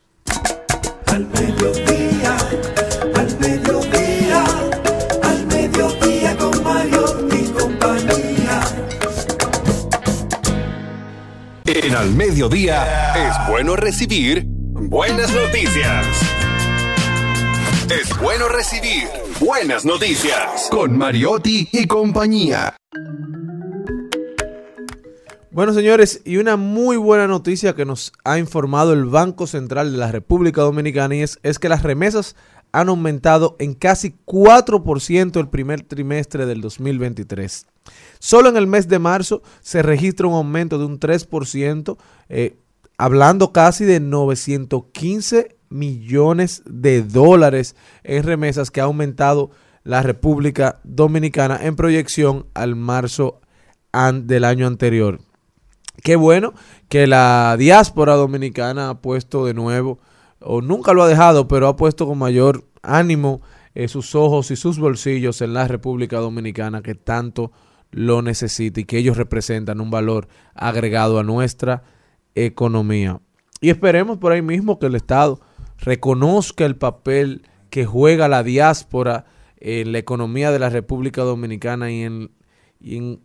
Al 1.15 1.29
mediodía, 1.29 2.37
al 3.15 3.39
mediodía, 3.39 4.45
al 5.23 5.47
mediodía 5.47 6.37
con 6.37 6.65
Mario 6.65 7.29
y 7.31 7.45
compañía. 7.53 8.61
En 11.67 11.95
al 11.95 12.11
mediodía 12.15 13.15
es 13.15 13.49
bueno 13.49 13.77
recibir 13.77 14.43
buenas 14.45 15.33
noticias. 15.33 16.05
Es 17.97 18.19
bueno 18.19 18.49
recibir 18.49 19.05
buenas 19.39 19.85
noticias 19.85 20.67
con 20.69 20.99
Mariotti 20.99 21.69
y 21.71 21.87
compañía. 21.87 22.75
Bueno, 25.55 25.73
señores, 25.73 26.21
y 26.25 26.39
una 26.39 26.57
muy 26.57 26.97
buena 26.97 27.29
noticia 27.29 27.77
que 27.77 27.85
nos 27.85 28.13
ha 28.25 28.41
informado 28.41 28.93
el 28.93 29.05
Banco 29.05 29.47
Central 29.47 29.93
de 29.93 29.99
la 29.99 30.11
República 30.11 30.63
Dominicana 30.63 31.15
y 31.15 31.23
es, 31.23 31.39
es 31.45 31.61
que 31.61 31.69
las 31.69 31.85
remesas 31.85 32.35
han 32.73 32.89
aumentado 32.89 33.55
en 33.61 33.75
casi 33.75 34.17
4% 34.27 35.39
el 35.39 35.49
primer 35.49 35.83
trimestre 35.83 36.47
del 36.47 36.61
2023. 36.61 37.69
Solo 38.19 38.49
en 38.49 38.57
el 38.57 38.67
mes 38.67 38.89
de 38.89 38.99
marzo 38.99 39.43
se 39.61 39.81
registra 39.83 40.27
un 40.27 40.35
aumento 40.35 40.77
de 40.77 40.87
un 40.87 40.99
3%, 40.99 41.99
eh, 42.31 42.57
hablando 42.99 43.53
casi 43.53 43.85
de 43.85 44.01
915 44.01 45.57
millones 45.69 46.65
de 46.67 47.03
dólares 47.05 47.77
en 48.03 48.25
remesas 48.25 48.73
que 48.73 48.81
ha 48.81 48.85
aumentado 48.85 49.53
la 49.85 50.03
República 50.03 50.81
Dominicana 50.83 51.61
en 51.63 51.77
proyección 51.77 52.49
al 52.55 52.75
marzo 52.75 53.41
del 53.93 54.43
año 54.43 54.67
anterior. 54.67 55.21
Qué 56.03 56.17
bueno 56.17 56.53
que 56.89 57.07
la 57.07 57.57
diáspora 57.59 58.15
dominicana 58.15 58.91
ha 58.91 59.01
puesto 59.01 59.47
de 59.47 59.55
nuevo, 59.55 59.99
o 60.41 60.61
nunca 60.61 60.93
lo 60.93 61.03
ha 61.03 61.09
dejado, 61.09 61.49
pero 61.49 61.69
ha 61.69 61.77
puesto 61.77 62.07
con 62.07 62.19
mayor 62.19 62.65
ánimo 62.83 63.41
eh, 63.75 63.89
sus 63.89 64.15
ojos 64.15 64.51
y 64.51 64.57
sus 64.57 64.79
bolsillos 64.79 65.41
en 65.41 65.55
la 65.55 65.67
República 65.67 66.19
Dominicana 66.19 66.83
que 66.83 66.95
tanto 66.95 67.53
lo 67.91 68.23
necesita 68.23 68.81
y 68.81 68.85
que 68.85 68.99
ellos 68.99 69.17
representan 69.17 69.81
un 69.81 69.91
valor 69.91 70.29
agregado 70.55 71.19
a 71.19 71.23
nuestra 71.23 71.83
economía. 72.35 73.21
Y 73.61 73.71
esperemos 73.71 74.19
por 74.19 74.33
ahí 74.33 74.43
mismo 74.43 74.79
que 74.79 74.87
el 74.87 74.95
Estado 74.95 75.41
reconozca 75.79 76.65
el 76.67 76.77
papel 76.77 77.47
que 77.71 77.87
juega 77.87 78.29
la 78.29 78.43
diáspora 78.43 79.27
en 79.57 79.93
la 79.93 79.99
economía 79.99 80.51
de 80.51 80.59
la 80.59 80.69
República 80.69 81.23
Dominicana 81.23 81.91
y 81.91 82.03
en, 82.03 82.31
y 82.81 82.97
en, 82.97 83.21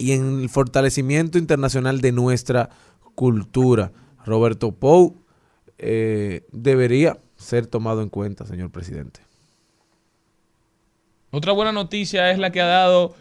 y 0.00 0.12
en 0.12 0.40
el 0.40 0.48
fortalecimiento 0.48 1.36
internacional 1.36 2.00
de 2.00 2.10
nuestra 2.10 2.70
cultura. 3.14 3.92
Roberto 4.24 4.72
Pou 4.72 5.16
eh, 5.76 6.46
debería 6.52 7.18
ser 7.36 7.66
tomado 7.66 8.00
en 8.02 8.08
cuenta, 8.08 8.46
señor 8.46 8.70
presidente. 8.70 9.20
Otra 11.30 11.52
buena 11.52 11.72
noticia 11.72 12.30
es 12.30 12.38
la 12.38 12.50
que 12.50 12.62
ha 12.62 12.66
dado 12.66 13.14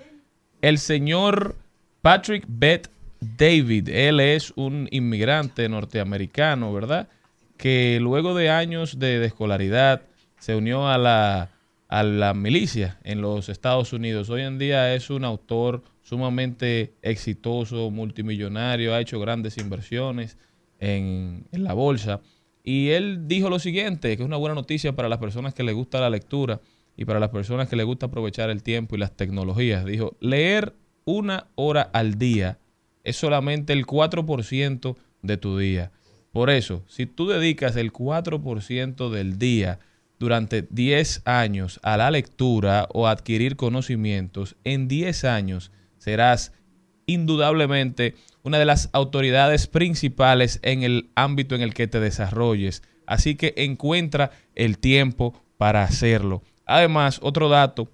el 0.62 0.78
señor 0.78 1.56
Patrick 2.02 2.46
Bett 2.48 2.90
David. 3.20 3.90
Él 3.90 4.22
es 4.22 4.54
un 4.56 4.88
inmigrante 4.90 5.68
norteamericano, 5.68 6.74
¿verdad? 6.74 7.10
Que 7.58 8.00
luego 8.00 8.34
de 8.36 8.50
años 8.50 9.00
de, 9.00 9.20
de 9.20 9.26
escolaridad 9.26 10.04
se 10.40 10.56
unió 10.56 10.88
a 10.88 10.98
la, 10.98 11.50
a 11.90 12.04
la 12.04 12.34
milicia 12.34 13.00
en 13.04 13.22
los 13.22 13.50
Estados 13.50 13.92
Unidos. 13.92 14.30
Hoy 14.30 14.44
en 14.44 14.58
día 14.58 14.94
es 14.96 15.10
un 15.10 15.26
autor 15.26 15.84
sumamente 16.10 16.95
exitoso, 17.03 17.91
multimillonario, 17.91 18.95
ha 18.95 18.99
hecho 18.99 19.19
grandes 19.19 19.60
inversiones 19.60 20.40
en, 20.80 21.45
en 21.52 21.64
la 21.64 21.73
bolsa. 21.73 22.22
Y 22.64 22.90
él 22.90 23.27
dijo 23.27 23.48
lo 23.48 23.60
siguiente, 23.60 24.18
que 24.18 24.23
es 24.23 24.27
una 24.27 24.38
buena 24.38 24.56
noticia 24.56 24.95
para 24.95 25.07
las 25.07 25.19
personas 25.19 25.53
que 25.53 25.61
les 25.61 25.76
gusta 25.76 25.99
la 25.99 26.10
lectura 26.10 26.61
y 26.98 27.06
para 27.06 27.19
las 27.19 27.30
personas 27.30 27.69
que 27.69 27.76
les 27.76 27.86
gusta 27.86 28.07
aprovechar 28.07 28.49
el 28.49 28.64
tiempo 28.64 28.95
y 28.95 28.99
las 28.99 29.15
tecnologías. 29.15 29.86
Dijo, 29.86 30.18
leer 30.19 30.73
una 31.06 31.45
hora 31.53 31.84
al 31.94 32.18
día 32.18 32.57
es 33.03 33.15
solamente 33.15 33.72
el 33.73 33.86
4% 33.86 34.95
de 35.22 35.38
tu 35.38 35.60
día. 35.60 35.91
Por 36.31 36.49
eso, 36.49 36.84
si 36.88 37.06
tú 37.06 37.27
dedicas 37.27 37.76
el 37.76 37.94
4% 37.94 39.11
del 39.11 39.38
día 39.38 39.77
durante 40.18 40.64
10 40.72 41.22
años 41.26 41.80
a 41.84 41.98
la 41.98 42.10
lectura 42.10 42.88
o 42.91 43.06
a 43.06 43.11
adquirir 43.11 43.57
conocimientos, 43.57 44.56
en 44.64 44.88
10 44.88 45.23
años 45.26 45.72
serás 46.00 46.52
indudablemente 47.06 48.16
una 48.44 48.58
de 48.58 48.66
las 48.66 48.90
autoridades 48.94 49.68
principales 49.68 50.60
en 50.64 50.84
el 50.84 51.12
ámbito 51.16 51.56
en 51.56 51.62
el 51.62 51.74
que 51.74 51.88
te 51.88 52.00
desarrolles. 52.00 52.84
Así 53.06 53.36
que 53.36 53.54
encuentra 53.58 54.32
el 54.56 54.78
tiempo 54.78 55.44
para 55.58 55.84
hacerlo. 55.84 56.44
Además, 56.66 57.20
otro 57.22 57.50
dato 57.50 57.92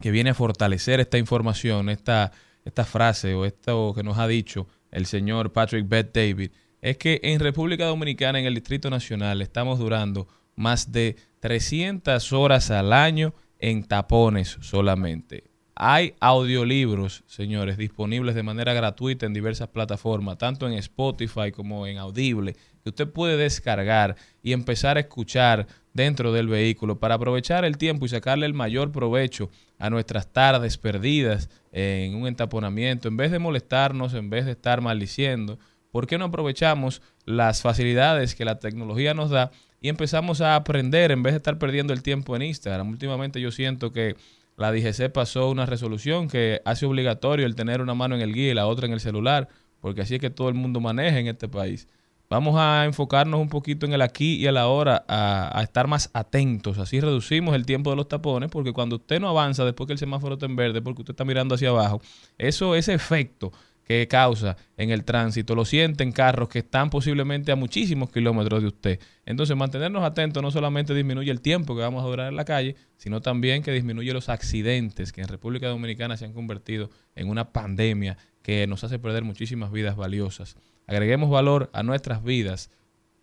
que 0.00 0.10
viene 0.10 0.30
a 0.30 0.34
fortalecer 0.34 1.00
esta 1.00 1.18
información, 1.18 1.90
esta, 1.90 2.32
esta 2.64 2.84
frase 2.84 3.34
o 3.34 3.44
esto 3.44 3.92
que 3.94 4.02
nos 4.02 4.18
ha 4.18 4.26
dicho 4.26 4.66
el 4.90 5.06
señor 5.06 5.52
Patrick 5.52 5.86
Beth 5.88 6.14
David, 6.14 6.50
es 6.80 6.96
que 6.96 7.20
en 7.22 7.40
República 7.40 7.84
Dominicana, 7.84 8.40
en 8.40 8.46
el 8.46 8.54
Distrito 8.54 8.88
Nacional, 8.88 9.42
estamos 9.42 9.78
durando 9.78 10.26
más 10.56 10.90
de 10.92 11.16
300 11.40 12.32
horas 12.32 12.70
al 12.70 12.92
año 12.92 13.34
en 13.58 13.84
tapones 13.84 14.56
solamente. 14.62 15.49
Hay 15.82 16.12
audiolibros, 16.20 17.24
señores, 17.26 17.78
disponibles 17.78 18.34
de 18.34 18.42
manera 18.42 18.74
gratuita 18.74 19.24
en 19.24 19.32
diversas 19.32 19.68
plataformas, 19.68 20.36
tanto 20.36 20.66
en 20.66 20.74
Spotify 20.74 21.52
como 21.52 21.86
en 21.86 21.96
Audible, 21.96 22.52
que 22.82 22.90
usted 22.90 23.08
puede 23.08 23.38
descargar 23.38 24.14
y 24.42 24.52
empezar 24.52 24.98
a 24.98 25.00
escuchar 25.00 25.66
dentro 25.94 26.32
del 26.32 26.48
vehículo 26.48 26.98
para 26.98 27.14
aprovechar 27.14 27.64
el 27.64 27.78
tiempo 27.78 28.04
y 28.04 28.10
sacarle 28.10 28.44
el 28.44 28.52
mayor 28.52 28.92
provecho 28.92 29.48
a 29.78 29.88
nuestras 29.88 30.30
tardes 30.30 30.76
perdidas 30.76 31.48
en 31.72 32.14
un 32.14 32.26
entaponamiento. 32.26 33.08
En 33.08 33.16
vez 33.16 33.30
de 33.30 33.38
molestarnos, 33.38 34.12
en 34.12 34.28
vez 34.28 34.44
de 34.44 34.52
estar 34.52 34.82
maldiciendo, 34.82 35.58
¿por 35.92 36.06
qué 36.06 36.18
no 36.18 36.26
aprovechamos 36.26 37.00
las 37.24 37.62
facilidades 37.62 38.34
que 38.34 38.44
la 38.44 38.58
tecnología 38.58 39.14
nos 39.14 39.30
da 39.30 39.50
y 39.80 39.88
empezamos 39.88 40.42
a 40.42 40.56
aprender 40.56 41.10
en 41.10 41.22
vez 41.22 41.32
de 41.32 41.38
estar 41.38 41.56
perdiendo 41.56 41.94
el 41.94 42.02
tiempo 42.02 42.36
en 42.36 42.42
Instagram? 42.42 42.90
Últimamente 42.90 43.40
yo 43.40 43.50
siento 43.50 43.92
que 43.92 44.16
la 44.60 44.72
DGC 44.72 45.10
pasó 45.10 45.50
una 45.50 45.64
resolución 45.64 46.28
que 46.28 46.60
hace 46.66 46.84
obligatorio 46.84 47.46
el 47.46 47.54
tener 47.54 47.80
una 47.80 47.94
mano 47.94 48.14
en 48.14 48.20
el 48.20 48.34
guía 48.34 48.50
y 48.50 48.54
la 48.54 48.66
otra 48.66 48.86
en 48.86 48.92
el 48.92 49.00
celular, 49.00 49.48
porque 49.80 50.02
así 50.02 50.16
es 50.16 50.20
que 50.20 50.28
todo 50.28 50.50
el 50.50 50.54
mundo 50.54 50.80
maneja 50.80 51.18
en 51.18 51.28
este 51.28 51.48
país. 51.48 51.88
Vamos 52.28 52.56
a 52.58 52.84
enfocarnos 52.84 53.40
un 53.40 53.48
poquito 53.48 53.86
en 53.86 53.94
el 53.94 54.02
aquí 54.02 54.36
y 54.36 54.46
el 54.46 54.58
ahora, 54.58 55.02
a, 55.08 55.58
a 55.58 55.62
estar 55.62 55.86
más 55.88 56.10
atentos. 56.12 56.76
Así 56.76 57.00
reducimos 57.00 57.54
el 57.54 57.64
tiempo 57.64 57.88
de 57.88 57.96
los 57.96 58.06
tapones, 58.06 58.50
porque 58.50 58.74
cuando 58.74 58.96
usted 58.96 59.18
no 59.18 59.30
avanza 59.30 59.64
después 59.64 59.86
que 59.86 59.94
el 59.94 59.98
semáforo 59.98 60.34
está 60.34 60.44
en 60.44 60.56
verde, 60.56 60.82
porque 60.82 61.00
usted 61.00 61.14
está 61.14 61.24
mirando 61.24 61.54
hacia 61.54 61.70
abajo, 61.70 62.02
eso, 62.36 62.74
ese 62.74 62.92
efecto 62.92 63.52
que 63.90 64.06
causa 64.06 64.56
en 64.76 64.90
el 64.90 65.02
tránsito, 65.02 65.56
lo 65.56 65.64
sienten 65.64 66.12
carros 66.12 66.48
que 66.48 66.60
están 66.60 66.90
posiblemente 66.90 67.50
a 67.50 67.56
muchísimos 67.56 68.12
kilómetros 68.12 68.62
de 68.62 68.68
usted. 68.68 69.00
Entonces, 69.26 69.56
mantenernos 69.56 70.04
atentos 70.04 70.40
no 70.44 70.52
solamente 70.52 70.94
disminuye 70.94 71.28
el 71.32 71.40
tiempo 71.40 71.74
que 71.74 71.82
vamos 71.82 72.04
a 72.04 72.06
durar 72.06 72.28
en 72.28 72.36
la 72.36 72.44
calle, 72.44 72.76
sino 72.98 73.20
también 73.20 73.64
que 73.64 73.72
disminuye 73.72 74.12
los 74.12 74.28
accidentes 74.28 75.10
que 75.10 75.22
en 75.22 75.26
República 75.26 75.66
Dominicana 75.66 76.16
se 76.16 76.24
han 76.24 76.34
convertido 76.34 76.88
en 77.16 77.28
una 77.28 77.52
pandemia 77.52 78.16
que 78.42 78.64
nos 78.68 78.84
hace 78.84 79.00
perder 79.00 79.24
muchísimas 79.24 79.72
vidas 79.72 79.96
valiosas. 79.96 80.56
Agreguemos 80.86 81.28
valor 81.28 81.68
a 81.72 81.82
nuestras 81.82 82.22
vidas 82.22 82.70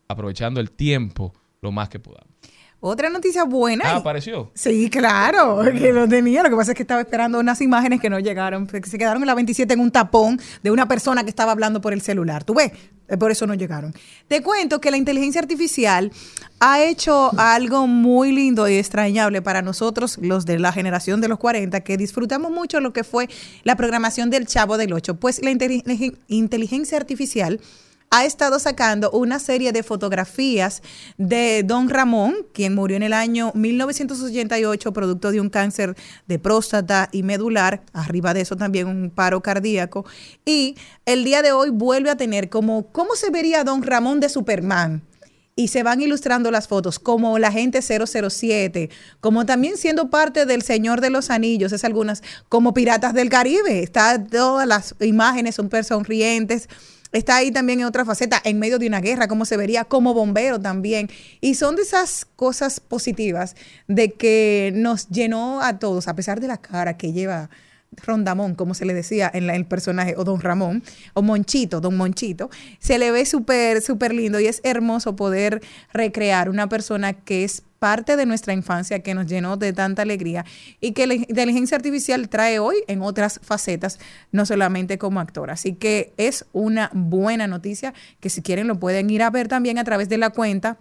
aprovechando 0.10 0.60
el 0.60 0.72
tiempo 0.72 1.34
lo 1.62 1.72
más 1.72 1.88
que 1.88 2.00
podamos. 2.00 2.37
Otra 2.80 3.10
noticia 3.10 3.44
buena. 3.44 3.84
Ah, 3.88 3.96
apareció. 3.98 4.52
Sí, 4.54 4.90
claro, 4.92 5.62
que 5.78 5.92
lo 5.92 6.08
tenía. 6.08 6.44
Lo 6.44 6.50
que 6.50 6.56
pasa 6.56 6.72
es 6.72 6.76
que 6.78 6.84
estaba 6.84 7.02
esperando 7.02 7.40
unas 7.40 7.60
imágenes 7.62 8.00
que 8.00 8.10
no 8.10 8.20
llegaron, 8.20 8.68
que 8.68 8.82
se 8.84 8.98
quedaron 9.00 9.24
en 9.24 9.28
la 9.28 9.34
27 9.36 9.74
en 9.74 9.80
un 9.80 9.90
tapón 9.92 10.40
de 10.62 10.70
una 10.72 10.88
persona 10.88 11.24
que 11.24 11.30
estaba 11.30 11.52
hablando 11.52 11.82
por 11.82 11.92
el 11.94 12.02
celular. 12.02 12.44
¿Tú 12.44 12.54
ves? 12.54 12.72
Eh, 13.10 13.18
Por 13.18 13.32
eso 13.32 13.48
no 13.48 13.56
llegaron. 13.56 13.94
Te 14.28 14.44
cuento 14.44 14.80
que 14.80 14.92
la 14.92 14.98
inteligencia 14.98 15.42
artificial 15.42 16.12
ha 16.60 16.84
hecho 16.84 17.32
algo 17.40 17.88
muy 17.88 18.32
lindo 18.32 18.68
y 18.68 18.76
extrañable 18.76 19.42
para 19.42 19.62
nosotros, 19.64 20.18
los 20.22 20.46
de 20.46 20.60
la 20.60 20.72
generación 20.72 21.20
de 21.20 21.30
los 21.30 21.40
40, 21.40 21.82
que 21.82 21.98
disfrutamos 21.98 22.52
mucho 22.52 22.80
lo 22.80 22.94
que 22.94 23.04
fue 23.04 23.28
la 23.64 23.76
programación 23.76 24.30
del 24.30 24.46
Chavo 24.46 24.78
del 24.78 24.94
8. 24.94 25.16
Pues 25.16 25.42
la 25.42 25.50
inteligen- 25.52 26.18
inteligencia 26.28 26.98
artificial 26.98 27.60
ha 28.10 28.26
estado 28.26 28.60
sacando 28.60 29.12
una 29.12 29.40
serie 29.40 29.72
de 29.72 29.84
fotografías 29.84 30.82
de 31.18 31.64
Don 31.64 31.90
Ramón, 31.90 32.36
quien 32.54 32.74
murió 32.74 32.96
en 32.98 33.04
el 33.04 33.14
año 33.14 33.52
1988 33.54 34.94
producto 34.94 35.32
de 35.32 35.42
un 35.42 35.50
cáncer 35.50 35.96
de 36.26 36.40
próstata 36.40 37.10
y 37.12 37.24
medular, 37.24 37.82
arriba 37.94 38.34
de 38.34 38.42
eso 38.42 38.56
también 38.56 38.88
un 38.88 39.10
paro 39.10 39.42
cardíaco, 39.42 40.06
y 40.46 40.78
el 41.06 41.24
día 41.24 41.42
de 41.42 41.52
hoy 41.52 41.70
vuelve 41.70 42.10
a 42.10 42.18
tener 42.18 42.50
como 42.50 42.92
cómo 42.92 43.16
se 43.16 43.30
vería 43.30 43.64
Don 43.64 43.84
Ramón 43.84 44.20
de 44.20 44.30
Superman. 44.30 45.04
Y 45.60 45.70
se 45.70 45.82
van 45.82 46.00
ilustrando 46.00 46.52
las 46.52 46.68
fotos, 46.68 47.00
como 47.00 47.40
la 47.40 47.52
gente 47.52 47.82
007, 47.82 48.92
como 49.20 49.44
también 49.48 49.76
siendo 49.76 50.12
parte 50.12 50.46
del 50.46 50.62
Señor 50.62 51.02
de 51.02 51.10
los 51.10 51.32
Anillos, 51.32 51.72
es 51.72 51.84
algunas, 51.84 52.22
como 52.48 52.76
Piratas 52.76 53.16
del 53.16 53.30
Caribe. 53.30 53.82
Está 53.82 54.24
todas 54.24 54.68
las 54.68 54.94
imágenes 55.00 55.56
súper 55.56 55.84
sonrientes. 55.84 56.70
Está 57.12 57.38
ahí 57.38 57.52
también 57.52 57.80
en 57.80 57.86
otra 57.86 58.06
faceta, 58.06 58.42
en 58.44 58.60
medio 58.60 58.80
de 58.80 58.88
una 58.88 59.00
guerra, 59.00 59.28
como 59.28 59.46
se 59.46 59.58
vería 59.58 59.86
como 59.86 60.14
bombero 60.14 60.60
también. 60.60 61.10
Y 61.42 61.56
son 61.56 61.76
de 61.76 61.84
esas 61.84 62.26
cosas 62.36 62.80
positivas 62.80 63.56
de 63.88 64.12
que 64.12 64.72
nos 64.76 65.08
llenó 65.10 65.62
a 65.62 65.80
todos, 65.80 66.08
a 66.08 66.16
pesar 66.16 66.40
de 66.40 66.48
la 66.48 66.58
cara 66.58 66.98
que 66.98 67.14
lleva 67.14 67.50
Rondamón, 67.96 68.56
como 68.56 68.74
se 68.74 68.86
le 68.86 68.94
decía 68.94 69.30
en 69.34 69.50
el 69.50 69.66
personaje, 69.66 70.16
o 70.18 70.24
Don 70.24 70.42
Ramón, 70.42 70.84
o 71.14 71.22
Monchito, 71.22 71.82
Don 71.82 71.98
Monchito, 71.98 72.50
se 72.80 72.98
le 72.98 73.12
ve 73.12 73.26
súper, 73.26 73.82
súper 73.82 74.14
lindo 74.14 74.40
y 74.40 74.48
es 74.48 74.62
hermoso 74.64 75.16
poder 75.16 75.62
recrear 75.94 76.50
una 76.50 76.70
persona 76.70 77.14
que 77.14 77.44
es 77.44 77.64
parte 77.80 78.18
de 78.18 78.26
nuestra 78.26 78.54
infancia, 78.54 79.00
que 79.00 79.14
nos 79.14 79.28
llenó 79.28 79.58
de 79.58 79.72
tanta 79.74 80.02
alegría 80.02 80.46
y 80.82 80.94
que 80.94 81.08
la 81.08 81.14
inteligencia 81.14 81.78
artificial 81.78 82.28
trae 82.30 82.60
hoy 82.60 82.78
en 82.88 83.02
otras 83.02 83.40
facetas, 83.44 84.00
no 84.32 84.46
solamente 84.46 84.98
como 84.98 85.20
actor. 85.20 85.52
Así 85.52 85.74
que 85.74 86.14
es 86.18 86.46
una 86.54 86.90
buena 86.94 87.48
noticia 87.48 87.94
que 88.20 88.30
si 88.30 88.42
quieren 88.42 88.68
lo 88.68 88.80
pueden 88.80 89.10
ir 89.10 89.22
a 89.22 89.30
ver 89.30 89.48
también 89.48 89.78
a 89.78 89.84
través 89.84 90.10
de 90.10 90.18
la 90.18 90.32
cuenta 90.32 90.80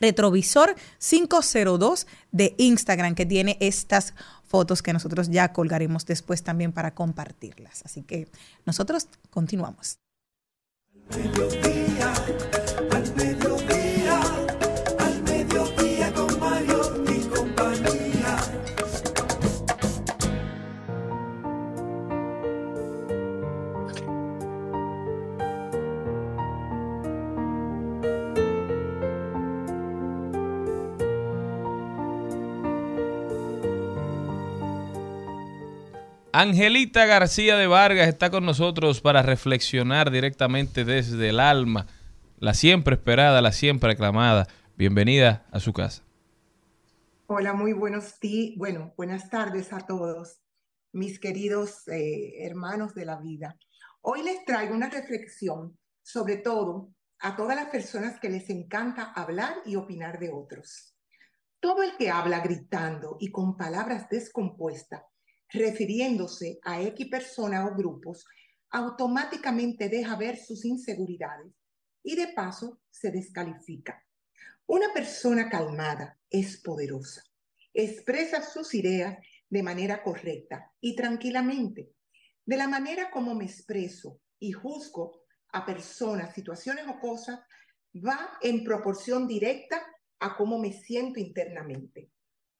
Retrovisor 0.00 0.74
502 0.98 2.06
de 2.32 2.54
Instagram, 2.58 3.14
que 3.14 3.24
tiene 3.24 3.56
estas 3.60 4.14
fotos 4.52 4.82
que 4.82 4.92
nosotros 4.92 5.30
ya 5.30 5.50
colgaremos 5.54 6.04
después 6.04 6.42
también 6.42 6.72
para 6.72 6.94
compartirlas. 6.94 7.82
Así 7.86 8.02
que 8.02 8.28
nosotros 8.66 9.08
continuamos. 9.30 9.98
Angelita 36.34 37.04
García 37.04 37.58
de 37.58 37.66
Vargas 37.66 38.08
está 38.08 38.30
con 38.30 38.46
nosotros 38.46 39.02
para 39.02 39.20
reflexionar 39.20 40.10
directamente 40.10 40.82
desde 40.86 41.28
el 41.28 41.38
alma, 41.38 41.86
la 42.38 42.54
siempre 42.54 42.94
esperada, 42.94 43.42
la 43.42 43.52
siempre 43.52 43.92
aclamada. 43.92 44.48
Bienvenida 44.78 45.44
a 45.52 45.60
su 45.60 45.74
casa. 45.74 46.02
Hola, 47.26 47.52
muy 47.52 47.74
buenos 47.74 48.18
días, 48.18 48.56
bueno, 48.56 48.94
buenas 48.96 49.28
tardes 49.28 49.74
a 49.74 49.80
todos, 49.80 50.40
mis 50.92 51.18
queridos 51.18 51.86
eh, 51.88 52.46
hermanos 52.46 52.94
de 52.94 53.04
la 53.04 53.20
vida. 53.20 53.58
Hoy 54.00 54.22
les 54.22 54.42
traigo 54.46 54.74
una 54.74 54.88
reflexión, 54.88 55.76
sobre 56.02 56.38
todo 56.38 56.94
a 57.18 57.36
todas 57.36 57.56
las 57.56 57.66
personas 57.66 58.18
que 58.18 58.30
les 58.30 58.48
encanta 58.48 59.12
hablar 59.14 59.56
y 59.66 59.76
opinar 59.76 60.18
de 60.18 60.30
otros. 60.32 60.94
Todo 61.60 61.82
el 61.82 61.94
que 61.98 62.08
habla 62.08 62.40
gritando 62.40 63.18
y 63.20 63.30
con 63.30 63.58
palabras 63.58 64.08
descompuestas, 64.08 65.02
refiriéndose 65.52 66.58
a 66.62 66.80
X 66.82 67.08
persona 67.08 67.66
o 67.66 67.74
grupos, 67.74 68.24
automáticamente 68.70 69.88
deja 69.88 70.16
ver 70.16 70.38
sus 70.38 70.64
inseguridades 70.64 71.52
y 72.02 72.16
de 72.16 72.28
paso 72.28 72.80
se 72.90 73.10
descalifica. 73.10 74.02
Una 74.66 74.92
persona 74.92 75.50
calmada 75.50 76.18
es 76.30 76.60
poderosa. 76.60 77.22
Expresa 77.74 78.42
sus 78.42 78.74
ideas 78.74 79.18
de 79.48 79.62
manera 79.62 80.02
correcta 80.02 80.72
y 80.80 80.96
tranquilamente. 80.96 81.92
De 82.44 82.56
la 82.56 82.68
manera 82.68 83.10
como 83.10 83.34
me 83.34 83.44
expreso 83.44 84.20
y 84.38 84.52
juzgo 84.52 85.24
a 85.52 85.66
personas, 85.66 86.34
situaciones 86.34 86.86
o 86.88 86.98
cosas, 86.98 87.40
va 87.94 88.38
en 88.40 88.64
proporción 88.64 89.28
directa 89.28 89.84
a 90.18 90.34
cómo 90.36 90.58
me 90.58 90.72
siento 90.72 91.20
internamente. 91.20 92.10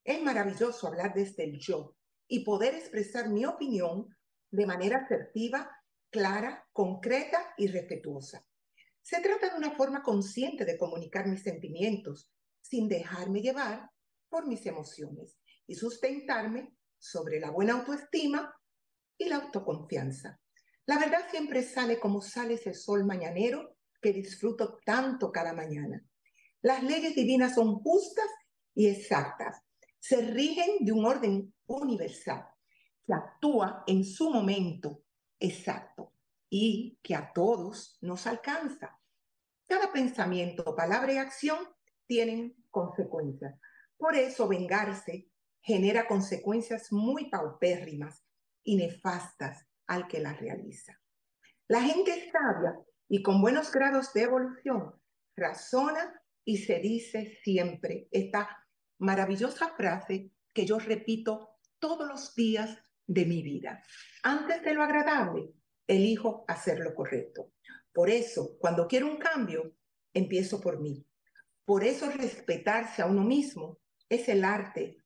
Es 0.04 0.22
maravilloso 0.22 0.86
hablar 0.86 1.14
desde 1.14 1.44
el 1.44 1.58
yo 1.58 1.96
y 2.32 2.44
poder 2.46 2.74
expresar 2.74 3.28
mi 3.28 3.44
opinión 3.44 4.08
de 4.50 4.64
manera 4.64 5.00
asertiva, 5.04 5.70
clara, 6.08 6.66
concreta 6.72 7.52
y 7.58 7.66
respetuosa. 7.66 8.42
Se 9.02 9.20
trata 9.20 9.50
de 9.50 9.58
una 9.58 9.72
forma 9.72 10.02
consciente 10.02 10.64
de 10.64 10.78
comunicar 10.78 11.28
mis 11.28 11.42
sentimientos 11.42 12.32
sin 12.62 12.88
dejarme 12.88 13.42
llevar 13.42 13.90
por 14.30 14.46
mis 14.46 14.64
emociones 14.64 15.36
y 15.66 15.74
sustentarme 15.74 16.74
sobre 16.98 17.38
la 17.38 17.50
buena 17.50 17.74
autoestima 17.74 18.50
y 19.18 19.28
la 19.28 19.36
autoconfianza. 19.36 20.40
La 20.86 20.98
verdad 20.98 21.28
siempre 21.30 21.62
sale 21.62 22.00
como 22.00 22.22
sale 22.22 22.54
ese 22.54 22.72
sol 22.72 23.04
mañanero 23.04 23.76
que 24.00 24.14
disfruto 24.14 24.78
tanto 24.86 25.30
cada 25.30 25.52
mañana. 25.52 26.02
Las 26.62 26.82
leyes 26.82 27.14
divinas 27.14 27.56
son 27.56 27.74
justas 27.80 28.30
y 28.74 28.86
exactas. 28.86 29.60
Se 30.02 30.20
rigen 30.20 30.84
de 30.84 30.90
un 30.90 31.04
orden 31.04 31.54
universal 31.66 32.44
que 33.06 33.14
actúa 33.14 33.84
en 33.86 34.04
su 34.04 34.30
momento 34.30 35.04
exacto 35.38 36.12
y 36.50 36.98
que 37.04 37.14
a 37.14 37.32
todos 37.32 37.98
nos 38.00 38.26
alcanza. 38.26 38.98
Cada 39.64 39.92
pensamiento, 39.92 40.74
palabra 40.74 41.12
y 41.12 41.18
acción 41.18 41.58
tienen 42.08 42.52
consecuencias. 42.68 43.54
Por 43.96 44.16
eso 44.16 44.48
vengarse 44.48 45.28
genera 45.60 46.08
consecuencias 46.08 46.90
muy 46.90 47.30
paupérrimas 47.30 48.24
y 48.64 48.74
nefastas 48.74 49.64
al 49.86 50.08
que 50.08 50.18
las 50.18 50.40
realiza. 50.40 51.00
La 51.68 51.80
gente 51.80 52.28
sabia 52.32 52.76
y 53.08 53.22
con 53.22 53.40
buenos 53.40 53.70
grados 53.70 54.12
de 54.14 54.22
evolución 54.22 55.00
razona 55.36 56.20
y 56.44 56.58
se 56.58 56.80
dice 56.80 57.38
siempre 57.44 58.08
esta 58.10 58.61
maravillosa 59.02 59.68
frase 59.68 60.30
que 60.52 60.64
yo 60.64 60.78
repito 60.78 61.58
todos 61.78 62.08
los 62.08 62.34
días 62.34 62.78
de 63.06 63.26
mi 63.26 63.42
vida. 63.42 63.82
Antes 64.22 64.62
de 64.62 64.74
lo 64.74 64.82
agradable, 64.82 65.52
elijo 65.86 66.44
hacer 66.48 66.78
lo 66.78 66.94
correcto. 66.94 67.52
Por 67.92 68.08
eso, 68.08 68.56
cuando 68.58 68.86
quiero 68.86 69.06
un 69.06 69.18
cambio, 69.18 69.76
empiezo 70.14 70.60
por 70.60 70.80
mí. 70.80 71.04
Por 71.64 71.84
eso 71.84 72.10
respetarse 72.10 73.02
a 73.02 73.06
uno 73.06 73.22
mismo 73.22 73.80
es 74.08 74.28
el 74.28 74.44
arte 74.44 74.98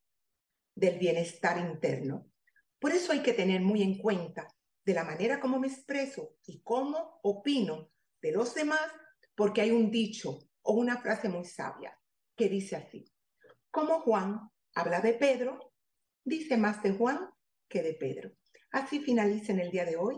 del 0.75 0.99
bienestar 0.99 1.59
interno. 1.59 2.31
Por 2.79 2.93
eso 2.93 3.13
hay 3.13 3.23
que 3.23 3.33
tener 3.33 3.63
muy 3.63 3.83
en 3.83 3.99
cuenta 3.99 4.47
de 4.85 4.95
la 4.95 5.05
manera 5.05 5.41
como 5.41 5.59
me 5.59 5.69
expreso 5.69 6.37
y 6.47 6.61
cómo 6.63 7.19
opino 7.23 7.91
de 8.21 8.33
los 8.33 8.55
demás, 8.55 8.93
porque 9.35 9.63
hay 9.63 9.71
un 9.71 9.91
dicho 9.91 10.39
o 10.63 10.75
una 10.75 10.99
frase 10.99 11.29
muy 11.29 11.45
sabia 11.45 11.99
que 12.37 12.49
dice 12.49 12.77
así, 12.77 13.05
como 13.71 14.01
Juan 14.01 14.51
habla 14.75 15.01
de 15.01 15.15
Pedro, 15.15 15.73
dice 16.25 16.57
más 16.57 16.83
de 16.83 16.93
Juan 16.93 17.19
que 17.69 17.83
de 17.83 17.95
Pedro. 17.95 18.33
Así 18.73 19.01
finaliza 19.01 19.53
en 19.53 19.61
el 19.61 19.71
día 19.71 19.85
de 19.85 19.97
hoy 19.97 20.17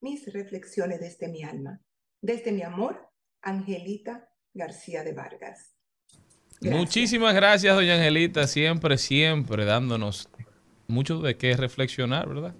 mis 0.00 0.32
reflexiones 0.32 1.00
desde 1.00 1.28
mi 1.28 1.42
alma, 1.42 1.80
desde 2.20 2.52
mi 2.52 2.62
amor, 2.62 3.08
Angelita 3.42 4.28
García 4.54 5.02
de 5.02 5.12
Vargas. 5.12 5.74
Muchísimas 6.60 7.34
gracias, 7.34 7.74
doña 7.74 7.94
Angelita, 7.94 8.46
siempre, 8.46 8.98
siempre 8.98 9.64
dándonos 9.64 10.28
mucho 10.88 11.20
de 11.20 11.36
qué 11.36 11.56
reflexionar, 11.56 12.28
¿verdad? 12.28 12.54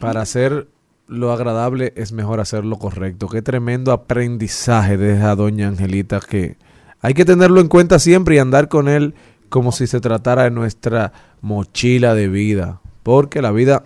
Para 0.00 0.22
hacer 0.22 0.68
lo 1.06 1.32
agradable 1.32 1.92
es 1.96 2.12
mejor 2.12 2.40
hacer 2.40 2.64
lo 2.64 2.78
correcto. 2.78 3.28
Qué 3.28 3.42
tremendo 3.42 3.92
aprendizaje 3.92 4.96
deja 4.96 5.34
doña 5.34 5.68
Angelita 5.68 6.20
que 6.20 6.56
hay 7.00 7.14
que 7.14 7.24
tenerlo 7.24 7.60
en 7.60 7.68
cuenta 7.68 7.98
siempre 7.98 8.36
y 8.36 8.38
andar 8.38 8.68
con 8.68 8.88
él 8.88 9.14
como 9.54 9.70
si 9.70 9.86
se 9.86 10.00
tratara 10.00 10.42
de 10.42 10.50
nuestra 10.50 11.12
mochila 11.40 12.12
de 12.12 12.26
vida. 12.26 12.80
Porque 13.04 13.40
la 13.40 13.52
vida, 13.52 13.84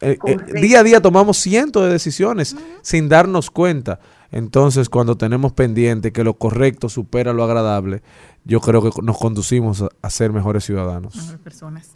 eh, 0.00 0.16
eh, 0.24 0.38
día 0.62 0.80
a 0.80 0.82
día 0.82 1.02
tomamos 1.02 1.36
cientos 1.36 1.84
de 1.84 1.92
decisiones 1.92 2.56
sin 2.80 3.10
darnos 3.10 3.50
cuenta. 3.50 4.00
Entonces, 4.32 4.88
cuando 4.88 5.18
tenemos 5.18 5.52
pendiente 5.52 6.10
que 6.10 6.24
lo 6.24 6.38
correcto 6.38 6.88
supera 6.88 7.34
lo 7.34 7.44
agradable, 7.44 8.00
yo 8.46 8.62
creo 8.62 8.80
que 8.80 9.02
nos 9.02 9.18
conducimos 9.18 9.82
a, 9.82 9.90
a 10.00 10.08
ser 10.08 10.32
mejores 10.32 10.64
ciudadanos. 10.64 11.14
Mejores 11.14 11.40
personas. 11.40 11.90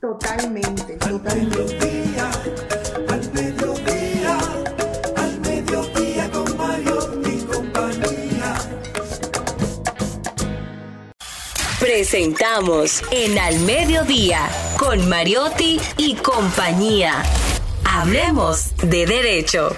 Totalmente, 0.00 0.94
totalmente. 0.94 2.87
Presentamos 11.88 13.02
en 13.10 13.38
Al 13.38 13.60
Mediodía 13.60 14.50
con 14.78 15.08
Mariotti 15.08 15.80
y 15.96 16.16
compañía. 16.16 17.22
Hablemos 17.82 18.76
de 18.76 19.06
derecho. 19.06 19.74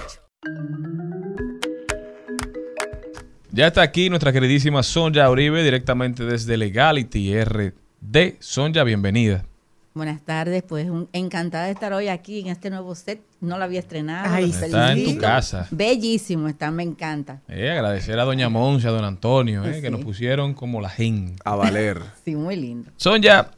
Ya 3.52 3.68
está 3.68 3.82
aquí 3.82 4.10
nuestra 4.10 4.32
queridísima 4.32 4.82
Sonja 4.82 5.30
Uribe, 5.30 5.62
directamente 5.62 6.24
desde 6.24 6.56
Legality 6.56 7.44
RD. 7.44 8.34
Sonja, 8.40 8.82
bienvenida. 8.82 9.44
Buenas 9.92 10.20
tardes, 10.24 10.62
pues 10.62 10.88
un- 10.88 11.08
encantada 11.12 11.64
de 11.66 11.72
estar 11.72 11.92
hoy 11.92 12.06
aquí 12.08 12.38
en 12.40 12.46
este 12.46 12.70
nuevo 12.70 12.94
set. 12.94 13.20
No 13.40 13.58
lo 13.58 13.64
había 13.64 13.80
estrenado. 13.80 14.32
Ay, 14.32 14.50
Está 14.50 14.92
en 14.92 15.04
tu 15.04 15.18
casa. 15.20 15.66
Bellísimo, 15.72 16.46
está, 16.46 16.70
me 16.70 16.84
encanta. 16.84 17.40
Eh, 17.48 17.70
agradecer 17.70 18.18
a 18.20 18.24
doña 18.24 18.48
Monse, 18.48 18.86
a 18.86 18.92
don 18.92 19.04
Antonio, 19.04 19.64
eh, 19.64 19.74
Sí. 19.74 19.80
que 19.82 19.90
nos 19.90 20.02
pusieron 20.04 20.54
como 20.54 20.80
la 20.80 20.90
gente. 20.90 21.36
A 21.44 21.56
valer. 21.56 22.00
Sí, 22.24 22.36
muy 22.36 22.54
lindo. 22.54 22.90
Sonja, 22.96 23.50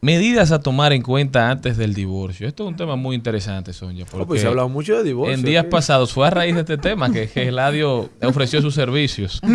medidas 0.00 0.52
a 0.52 0.60
tomar 0.60 0.92
en 0.92 1.02
cuenta 1.02 1.50
antes 1.50 1.76
del 1.76 1.94
divorcio. 1.94 2.46
Esto 2.46 2.62
es 2.62 2.68
un 2.68 2.76
tema 2.76 2.94
muy 2.94 3.16
interesante, 3.16 3.72
Sonja. 3.72 4.04
Oh, 4.12 4.24
pues 4.24 4.40
se 4.40 4.46
ha 4.46 4.50
hablado 4.50 4.68
mucho 4.68 4.96
de 4.96 5.02
divorcio 5.02 5.34
En 5.34 5.42
días 5.42 5.64
pasados 5.64 6.12
fue 6.12 6.28
a 6.28 6.30
raíz 6.30 6.54
de 6.54 6.60
este 6.60 6.78
tema 6.78 7.10
que, 7.12 7.28
que 7.28 7.48
Eladio 7.48 8.08
ofreció 8.22 8.62
sus 8.62 8.74
servicios. 8.74 9.40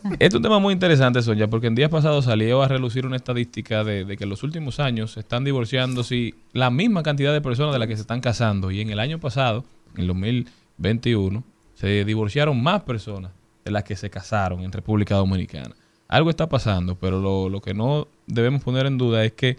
Este 0.12 0.26
es 0.26 0.34
un 0.34 0.42
tema 0.42 0.58
muy 0.58 0.72
interesante, 0.72 1.22
Sonia, 1.22 1.48
porque 1.48 1.66
en 1.66 1.74
días 1.74 1.90
pasados 1.90 2.26
salió 2.26 2.62
a 2.62 2.68
relucir 2.68 3.06
una 3.06 3.16
estadística 3.16 3.84
de, 3.84 4.16
que 4.16 4.24
en 4.24 4.30
los 4.30 4.42
últimos 4.42 4.80
años 4.80 5.12
se 5.12 5.20
están 5.20 5.44
divorciando 5.44 6.04
sí, 6.04 6.34
la 6.52 6.70
misma 6.70 7.02
cantidad 7.02 7.32
de 7.32 7.40
personas 7.40 7.72
de 7.72 7.78
las 7.78 7.88
que 7.88 7.96
se 7.96 8.02
están 8.02 8.20
casando. 8.20 8.70
Y 8.70 8.80
en 8.80 8.90
el 8.90 9.00
año 9.00 9.18
pasado, 9.18 9.64
en 9.94 10.02
el 10.02 10.06
2021, 10.08 11.42
se 11.74 12.04
divorciaron 12.04 12.62
más 12.62 12.82
personas 12.82 13.32
de 13.64 13.70
las 13.70 13.84
que 13.84 13.96
se 13.96 14.10
casaron 14.10 14.60
en 14.60 14.72
República 14.72 15.16
Dominicana. 15.16 15.74
Algo 16.08 16.30
está 16.30 16.48
pasando, 16.48 16.96
pero 16.96 17.48
lo, 17.48 17.60
que 17.60 17.74
no 17.74 18.08
debemos 18.26 18.62
poner 18.62 18.86
en 18.86 18.96
duda 18.96 19.24
es 19.24 19.32
que 19.32 19.58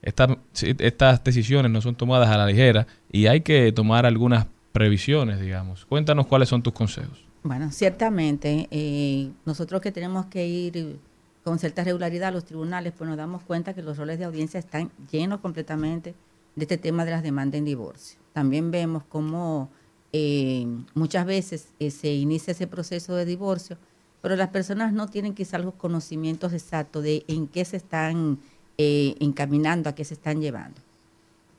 estas 0.00 1.24
decisiones 1.24 1.72
no 1.72 1.80
son 1.80 1.96
tomadas 1.96 2.28
a 2.28 2.38
la 2.38 2.46
ligera 2.46 2.86
y 3.10 3.26
hay 3.26 3.40
que 3.40 3.72
tomar 3.72 4.06
algunas 4.06 4.46
previsiones, 4.72 5.40
digamos. 5.40 5.86
Cuéntanos 5.86 6.26
cuáles 6.28 6.48
son 6.48 6.62
tus 6.62 6.72
consejos. 6.72 7.27
Bueno, 7.42 7.70
ciertamente, 7.70 8.68
eh, 8.70 9.30
nosotros 9.44 9.80
que 9.80 9.92
tenemos 9.92 10.26
que 10.26 10.46
ir 10.46 10.98
con 11.44 11.58
cierta 11.58 11.84
regularidad 11.84 12.28
a 12.28 12.32
los 12.32 12.44
tribunales, 12.44 12.92
pues 12.96 13.08
nos 13.08 13.16
damos 13.16 13.42
cuenta 13.42 13.74
que 13.74 13.82
los 13.82 13.96
roles 13.96 14.18
de 14.18 14.24
audiencia 14.24 14.58
están 14.58 14.90
llenos 15.10 15.40
completamente 15.40 16.14
de 16.56 16.64
este 16.64 16.76
tema 16.76 17.04
de 17.04 17.12
las 17.12 17.22
demandas 17.22 17.58
en 17.58 17.64
divorcio. 17.64 18.18
También 18.32 18.70
vemos 18.70 19.04
cómo 19.08 19.70
eh, 20.12 20.66
muchas 20.94 21.26
veces 21.26 21.68
eh, 21.78 21.90
se 21.90 22.12
inicia 22.12 22.50
ese 22.52 22.66
proceso 22.66 23.14
de 23.14 23.24
divorcio, 23.24 23.78
pero 24.20 24.36
las 24.36 24.48
personas 24.48 24.92
no 24.92 25.08
tienen 25.08 25.34
quizás 25.34 25.64
los 25.64 25.74
conocimientos 25.74 26.52
exactos 26.52 27.02
de 27.02 27.24
en 27.28 27.46
qué 27.46 27.64
se 27.64 27.76
están 27.76 28.38
eh, 28.76 29.14
encaminando, 29.20 29.88
a 29.88 29.94
qué 29.94 30.04
se 30.04 30.14
están 30.14 30.40
llevando. 30.40 30.80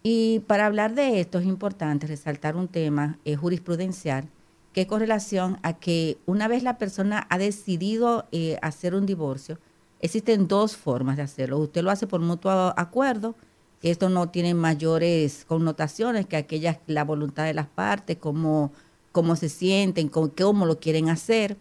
Y 0.04 0.40
para 0.48 0.66
hablar 0.66 0.96
de 0.96 1.20
esto 1.20 1.40
es 1.40 1.46
importante 1.46 2.08
resaltar 2.08 2.56
un 2.56 2.68
tema 2.68 3.18
jurisprudencial 3.40 4.26
que 4.74 4.88
con 4.88 5.00
relación 5.00 5.58
a 5.64 5.74
que 5.74 6.18
una 6.26 6.48
vez 6.48 6.64
la 6.64 6.78
persona 6.78 7.26
ha 7.30 7.38
decidido 7.38 8.26
eh, 8.32 8.58
hacer 8.62 8.94
un 8.94 9.06
divorcio, 9.06 9.58
existen 10.00 10.48
dos 10.48 10.76
formas 10.78 11.18
de 11.18 11.24
hacerlo. 11.24 11.58
Usted 11.58 11.82
lo 11.82 11.92
hace 11.92 12.08
por 12.08 12.22
mutuo 12.22 12.74
acuerdo, 12.78 13.36
que 13.82 13.92
esto 13.92 14.10
no 14.10 14.30
tiene 14.30 14.54
mayores 14.54 15.46
connotaciones 15.46 16.26
que 16.26 16.38
aquellas, 16.38 16.78
la 16.88 17.04
voluntad 17.04 17.46
de 17.46 17.54
las 17.54 17.68
partes, 17.68 18.18
cómo, 18.18 18.72
cómo 19.12 19.36
se 19.36 19.50
sienten, 19.50 20.10
con, 20.10 20.30
cómo 20.30 20.66
lo 20.66 20.80
quieren 20.80 21.10
hacer. 21.10 21.58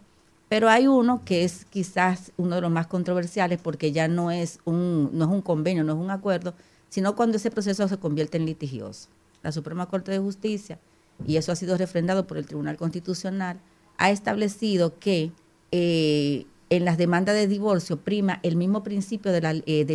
Pero 0.49 0.67
hay 0.67 0.87
uno 0.87 1.21
que 1.23 1.43
es 1.43 1.65
quizás 1.65 2.31
uno 2.37 2.55
de 2.55 2.61
los 2.61 2.71
más 2.71 2.87
controversiales 2.87 3.59
porque 3.61 3.91
ya 3.91 4.07
no 4.07 4.31
es 4.31 4.59
un, 4.65 5.09
no 5.13 5.25
es 5.25 5.31
un 5.31 5.41
convenio, 5.41 5.83
no 5.83 5.93
es 5.93 5.99
un 5.99 6.11
acuerdo, 6.11 6.55
sino 6.89 7.15
cuando 7.15 7.37
ese 7.37 7.51
proceso 7.51 7.87
se 7.87 7.97
convierte 7.97 8.37
en 8.37 8.45
litigioso. 8.45 9.09
La 9.41 9.51
Suprema 9.51 9.85
Corte 9.85 10.11
de 10.11 10.19
Justicia 10.19 10.79
y 11.25 11.37
eso 11.37 11.51
ha 11.51 11.55
sido 11.55 11.77
refrendado 11.77 12.27
por 12.27 12.37
el 12.37 12.45
Tribunal 12.45 12.77
Constitucional, 12.77 13.59
ha 13.97 14.11
establecido 14.11 14.97
que 14.99 15.31
eh, 15.71 16.45
en 16.69 16.85
las 16.85 16.97
demandas 16.97 17.35
de 17.35 17.47
divorcio 17.47 17.97
prima 17.97 18.39
el 18.43 18.55
mismo 18.55 18.83
principio 18.83 19.31
de 19.31 19.63
eh, 19.65 19.85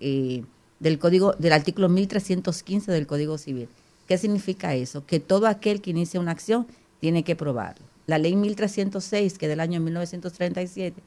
eh, 0.00 0.44
del 0.80 0.98
código 0.98 1.32
del 1.38 1.52
artículo 1.52 1.88
1315 1.88 2.92
del 2.92 3.06
Código 3.06 3.38
Civil. 3.38 3.68
¿Qué 4.06 4.18
significa 4.18 4.74
eso? 4.74 5.06
Que 5.06 5.20
todo 5.20 5.46
aquel 5.46 5.80
que 5.80 5.90
inicia 5.90 6.20
una 6.20 6.32
acción 6.32 6.66
tiene 7.00 7.24
que 7.24 7.36
probarlo. 7.36 7.86
La 8.06 8.18
ley 8.18 8.36
1306, 8.36 9.38
que 9.38 9.46
es 9.46 9.50
del 9.50 9.60
año 9.60 9.80
1937, 9.80 11.02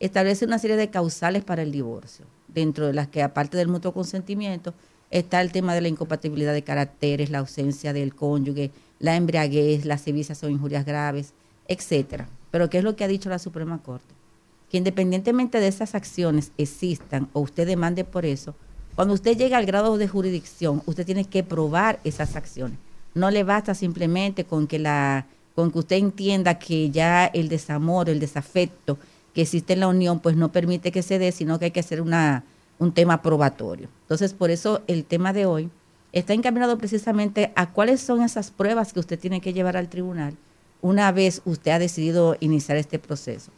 establece 0.00 0.46
una 0.46 0.58
serie 0.58 0.76
de 0.76 0.90
causales 0.90 1.44
para 1.44 1.62
el 1.62 1.70
divorcio, 1.70 2.24
dentro 2.48 2.86
de 2.86 2.94
las 2.94 3.06
que 3.06 3.22
aparte 3.22 3.56
del 3.56 3.68
mutuo 3.68 3.92
consentimiento 3.92 4.74
está 5.10 5.40
el 5.40 5.52
tema 5.52 5.74
de 5.74 5.82
la 5.82 5.88
incompatibilidad 5.88 6.52
de 6.52 6.62
caracteres, 6.62 7.30
la 7.30 7.38
ausencia 7.38 7.92
del 7.92 8.14
cónyuge, 8.14 8.72
la 9.00 9.16
embriaguez, 9.16 9.84
las 9.84 10.02
sevicias 10.02 10.44
o 10.44 10.48
injurias 10.48 10.84
graves, 10.84 11.32
etcétera. 11.66 12.28
Pero 12.52 12.70
¿qué 12.70 12.78
es 12.78 12.84
lo 12.84 12.94
que 12.94 13.04
ha 13.04 13.08
dicho 13.08 13.28
la 13.28 13.38
Suprema 13.38 13.82
Corte? 13.82 14.14
Que 14.70 14.78
independientemente 14.78 15.58
de 15.58 15.66
esas 15.66 15.96
acciones 15.96 16.52
existan 16.58 17.28
o 17.32 17.40
usted 17.40 17.66
demande 17.66 18.04
por 18.04 18.24
eso, 18.24 18.54
cuando 18.94 19.14
usted 19.14 19.36
llega 19.36 19.56
al 19.56 19.66
grado 19.66 19.98
de 19.98 20.06
jurisdicción, 20.06 20.82
usted 20.86 21.06
tiene 21.06 21.24
que 21.24 21.42
probar 21.42 21.98
esas 22.04 22.36
acciones. 22.36 22.78
No 23.14 23.30
le 23.30 23.42
basta 23.42 23.74
simplemente 23.74 24.44
con 24.44 24.66
que 24.66 24.78
la 24.78 25.26
con 25.54 25.72
que 25.72 25.80
usted 25.80 25.96
entienda 25.96 26.58
que 26.58 26.90
ya 26.90 27.26
el 27.26 27.48
desamor, 27.48 28.08
el 28.08 28.20
desafecto 28.20 28.98
que 29.34 29.42
existe 29.42 29.72
en 29.72 29.80
la 29.80 29.88
unión, 29.88 30.20
pues 30.20 30.36
no 30.36 30.52
permite 30.52 30.92
que 30.92 31.02
se 31.02 31.18
dé, 31.18 31.32
sino 31.32 31.58
que 31.58 31.66
hay 31.66 31.70
que 31.70 31.80
hacer 31.80 32.00
una, 32.00 32.44
un 32.78 32.92
tema 32.92 33.20
probatorio. 33.20 33.88
Entonces, 34.02 34.32
por 34.32 34.50
eso 34.50 34.82
el 34.86 35.04
tema 35.04 35.32
de 35.32 35.46
hoy 35.46 35.70
está 36.12 36.34
encaminado 36.34 36.78
precisamente 36.78 37.52
a 37.56 37.70
cuáles 37.70 38.00
son 38.00 38.22
esas 38.22 38.50
pruebas 38.50 38.92
que 38.92 39.00
usted 39.00 39.18
tiene 39.18 39.40
que 39.40 39.52
llevar 39.52 39.76
al 39.76 39.88
tribunal 39.88 40.36
una 40.82 41.12
vez 41.12 41.42
usted 41.44 41.72
ha 41.72 41.78
decidido 41.78 42.36
iniciar 42.40 42.76
este 42.76 42.98
proceso. 42.98 43.50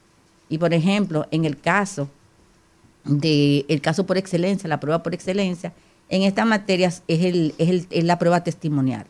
Y 0.48 0.58
por 0.58 0.74
ejemplo, 0.74 1.26
en 1.30 1.44
el 1.44 1.58
caso 1.58 2.08
de 3.04 3.64
el 3.68 3.80
caso 3.80 4.06
por 4.06 4.18
excelencia, 4.18 4.68
la 4.68 4.80
prueba 4.80 5.02
por 5.02 5.14
excelencia, 5.14 5.72
en 6.08 6.22
estas 6.22 6.46
materias 6.46 7.02
es, 7.08 7.24
el, 7.24 7.54
es, 7.58 7.68
el, 7.68 7.86
es 7.90 8.04
la 8.04 8.18
prueba 8.18 8.44
testimonial. 8.44 9.06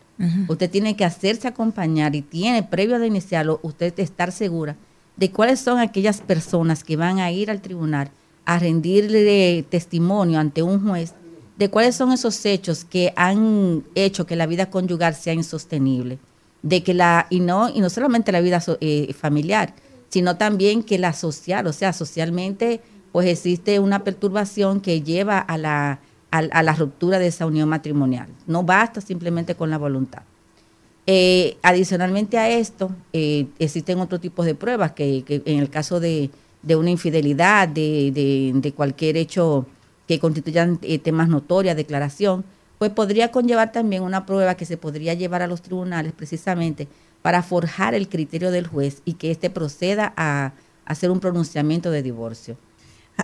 Usted 0.47 0.71
tiene 0.71 0.95
que 0.95 1.05
hacerse 1.05 1.49
acompañar 1.49 2.15
y 2.15 2.23
tiene, 2.23 2.63
previo 2.63 3.01
de 3.01 3.09
iniciarlo, 3.09 3.59
usted 3.65 3.99
estar 3.99 4.31
segura 4.31 4.77
de 5.17 5.33
cuáles 5.33 5.59
son 5.59 5.81
aquellas 5.81 6.21
personas 6.21 6.85
que 6.85 6.97
van 6.97 7.19
a 7.19 7.33
ir 7.33 7.51
al 7.51 7.61
tribunal 7.61 8.09
a 8.45 8.61
rendirle 8.61 9.65
testimonio 9.69 10.39
ante 10.39 10.63
un 10.63 10.87
juez 10.87 11.15
de 11.63 11.71
cuáles 11.71 11.95
son 11.95 12.11
esos 12.13 12.45
hechos 12.45 12.85
que 12.85 13.13
han 13.17 13.85
hecho 13.95 14.27
que 14.27 14.35
la 14.37 14.47
vida 14.47 14.69
conyugal 14.69 15.15
sea 15.15 15.33
insostenible, 15.33 16.19
de 16.63 16.83
que 16.83 16.93
la 16.93 17.27
y 17.31 17.39
no 17.41 17.69
y 17.69 17.81
no 17.81 17.89
solamente 17.89 18.33
la 18.33 18.41
vida 18.41 18.61
eh, 18.81 19.15
familiar, 19.15 19.75
sino 20.09 20.37
también 20.37 20.83
que 20.83 20.99
la 20.99 21.13
social, 21.13 21.67
o 21.69 21.73
sea, 21.73 21.93
socialmente 21.93 22.81
pues 23.13 23.27
existe 23.29 23.79
una 23.79 24.03
perturbación 24.05 24.81
que 24.81 25.03
lleva 25.03 25.39
a 25.39 25.57
la 25.57 26.01
a, 26.33 26.63
la 26.63 26.73
ruptura 26.75 27.19
de 27.19 27.27
esa 27.27 27.45
unión 27.47 27.69
matrimonial. 27.69 28.27
No 28.47 28.63
basta 28.63 29.01
simplemente 29.01 29.55
con 29.55 29.69
la 29.71 29.77
voluntad. 29.79 30.23
Eh, 31.07 31.59
adicionalmente 31.63 32.39
a 32.39 32.49
esto, 32.49 32.91
eh, 33.13 33.47
existen 33.59 34.01
otros 34.01 34.21
tipos 34.21 34.47
de 34.47 34.55
pruebas 34.55 34.93
que, 34.93 35.25
en 35.29 35.59
el 35.59 35.69
caso 35.69 36.01
de, 36.01 36.31
de 36.63 36.77
una 36.77 36.91
infidelidad, 36.91 37.69
de, 37.69 38.11
de- 38.13 38.53
de 38.55 38.73
cualquier 38.73 39.17
hecho 39.19 39.67
que 40.13 40.21
constituyan 40.21 40.79
eh, 40.83 40.99
temas 40.99 41.29
notorias, 41.29 41.75
declaración, 41.75 42.45
pues 42.79 42.91
podría 42.91 43.31
conllevar 43.31 43.73
también 43.73 44.03
una 44.03 44.27
prueba 44.27 44.57
que 44.57 44.67
se 44.67 44.77
podría 44.77 45.15
llevar 45.15 45.41
a 45.41 45.47
los 45.47 45.63
tribunales 45.63 46.13
precisamente 46.13 46.87
para 47.23 47.43
forjar 47.43 47.95
el 47.95 48.09
criterio 48.09 48.51
del 48.51 48.67
juez 48.67 49.01
y 49.05 49.15
que 49.15 49.31
éste 49.31 49.49
proceda 49.49 50.13
a 50.17 50.53
hacer 50.85 51.11
un 51.11 51.21
pronunciamiento 51.21 51.91
de 51.91 52.03
divorcio. 52.03 52.57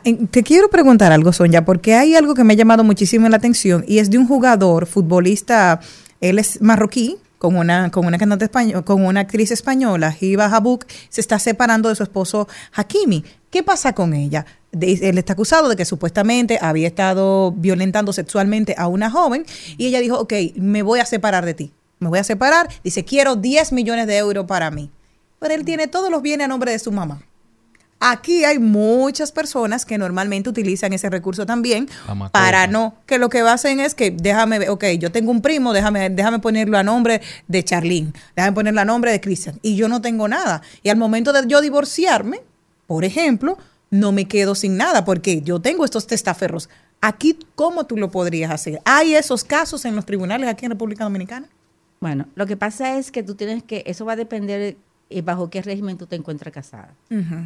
Eh, 0.05 0.27
Te 0.31 0.43
quiero 0.43 0.71
preguntar 0.71 1.13
algo, 1.13 1.33
Sonia, 1.33 1.65
porque 1.65 1.95
hay 1.95 2.15
algo 2.15 2.35
que 2.35 2.45
me 2.45 2.55
ha 2.55 2.57
llamado 2.57 2.85
muchísimo 2.85 3.29
la 3.29 3.37
atención 3.37 3.85
y 3.87 3.99
es 3.99 4.11
de 4.11 4.17
un 4.17 4.27
jugador, 4.27 4.87
futbolista, 4.87 5.81
él 6.21 6.39
es 6.39 6.63
marroquí, 6.63 7.19
con 7.39 7.57
una, 7.57 7.91
con 7.91 8.07
una 8.07 8.19
cantante 8.19 8.47
española, 8.47 8.83
con 8.83 9.05
una 9.05 9.21
actriz 9.21 9.51
española, 9.51 10.17
Hiba 10.19 10.47
Habuk, 10.47 10.87
se 11.09 11.21
está 11.21 11.39
separando 11.39 11.89
de 11.89 11.95
su 11.95 12.03
esposo 12.03 12.49
Hakimi. 12.75 13.25
¿Qué 13.51 13.63
pasa 13.63 13.93
con 13.93 14.13
ella? 14.15 14.45
Él 14.73 15.19
está 15.19 15.33
acusado 15.33 15.69
de 15.69 15.77
que 15.77 15.85
supuestamente 15.85 16.59
había 16.61 16.89
estado 16.89 17.53
violentando 17.53 18.13
sexualmente 18.13 18.75
a 18.77 18.87
una 18.89 19.11
joven 19.11 19.47
y 19.77 19.87
ella 19.87 20.01
dijo, 20.01 20.19
ok, 20.19 20.33
me 20.57 20.83
voy 20.83 21.01
a 21.01 21.07
separar 21.07 21.45
de 21.45 21.55
ti. 21.55 21.73
Me 22.01 22.09
voy 22.09 22.19
a 22.19 22.25
separar. 22.25 22.69
Dice, 22.85 23.05
quiero 23.05 23.37
10 23.37 23.73
millones 23.73 24.07
de 24.07 24.19
euros 24.19 24.47
para 24.47 24.71
mí. 24.71 24.91
Pero 25.39 25.55
él 25.55 25.65
tiene 25.65 25.89
todos 25.89 26.11
los 26.11 26.23
bienes 26.23 26.45
a 26.45 26.49
nombre 26.49 26.73
de 26.73 26.79
su 26.79 26.93
mamá. 26.93 27.21
Aquí 28.01 28.45
hay 28.45 28.61
muchas 28.61 29.33
personas 29.33 29.85
que 29.85 29.99
normalmente 29.99 30.49
utilizan 30.49 30.93
ese 30.93 31.11
recurso 31.11 31.47
también 31.47 31.89
para 32.31 32.69
no, 32.69 32.95
que 33.07 33.19
lo 33.19 33.29
que 33.29 33.41
hacen 33.41 33.81
es 33.81 33.97
que 33.97 34.13
déjame, 34.13 34.61
ver, 34.61 34.71
ok, 34.71 34.85
yo 35.01 35.11
tengo 35.11 35.33
un 35.33 35.43
primo, 35.43 35.73
déjame, 35.73 36.09
déjame 36.09 36.39
ponerlo 36.39 36.79
a 36.79 36.85
nombre 36.85 37.21
de 37.49 37.65
Charlene, 37.65 38.13
déjame 38.37 38.55
ponerlo 38.55 38.81
a 38.83 38.85
nombre 38.85 39.11
de 39.11 39.21
Cristian, 39.21 39.59
y 39.63 39.75
yo 39.75 39.89
no 39.89 40.01
tengo 40.01 40.29
nada. 40.29 40.63
Y 40.85 40.91
al 40.91 40.97
momento 40.97 41.33
de 41.33 41.49
yo 41.49 41.61
divorciarme, 41.61 42.41
por 42.87 43.05
ejemplo, 43.05 43.59
no 43.91 44.13
me 44.13 44.27
quedo 44.27 44.55
sin 44.55 44.77
nada 44.77 45.05
porque 45.05 45.43
yo 45.43 45.61
tengo 45.61 45.85
estos 45.85 46.07
testaferros. 46.07 46.69
Aquí, 47.01 47.39
¿cómo 47.55 47.87
tú 47.87 47.97
lo 47.97 48.11
podrías 48.11 48.51
hacer? 48.51 48.81
¿Hay 48.85 49.15
esos 49.15 49.45
casos 49.45 49.85
en 49.85 49.95
los 49.95 50.05
tribunales 50.05 50.49
aquí 50.49 50.67
en 50.67 50.73
República 50.73 51.05
Dominicana? 51.05 51.49
Bueno, 52.01 52.27
lo 52.35 52.47
que 52.47 52.57
pasa 52.57 52.99
es 52.99 53.11
que 53.11 53.23
tú 53.23 53.35
tienes 53.35 53.63
que, 53.63 53.83
eso 53.87 54.05
va 54.05 54.13
a 54.13 54.17
depender 54.17 54.77
eh, 55.11 55.23
bajo 55.23 55.51
qué 55.51 55.63
régimen 55.63 55.97
tú 55.97 56.07
te 56.07 56.17
encuentras 56.17 56.53
casada. 56.53 56.95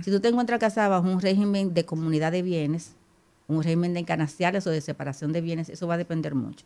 Si 0.03 0.11
tú 0.11 0.21
te 0.21 0.29
encuentras 0.29 0.59
casada 0.59 0.89
bajo 0.89 1.09
un 1.09 1.21
régimen 1.21 1.75
de 1.75 1.85
comunidad 1.85 2.33
de 2.33 2.43
bienes, 2.43 2.93
un 3.47 3.63
régimen 3.63 3.95
de 3.95 4.01
encanasciales 4.01 4.67
o 4.67 4.71
de 4.71 4.81
separación 4.81 5.33
de 5.33 5.41
bienes, 5.41 5.69
eso 5.69 5.87
va 5.87 5.95
a 5.95 5.99
depender 5.99 6.35
mucho. 6.35 6.65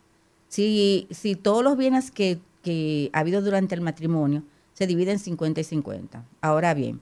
Si, 0.49 1.07
si 1.11 1.35
todos 1.35 1.63
los 1.63 1.77
bienes 1.77 2.11
que, 2.11 2.39
que 2.63 3.11
ha 3.13 3.21
habido 3.21 3.43
durante 3.43 3.75
el 3.75 3.81
matrimonio 3.81 4.43
se 4.75 4.87
dividen 4.87 5.19
50 5.19 5.61
y 5.61 5.65
50. 5.65 6.25
Ahora 6.41 6.75
bien, 6.75 7.01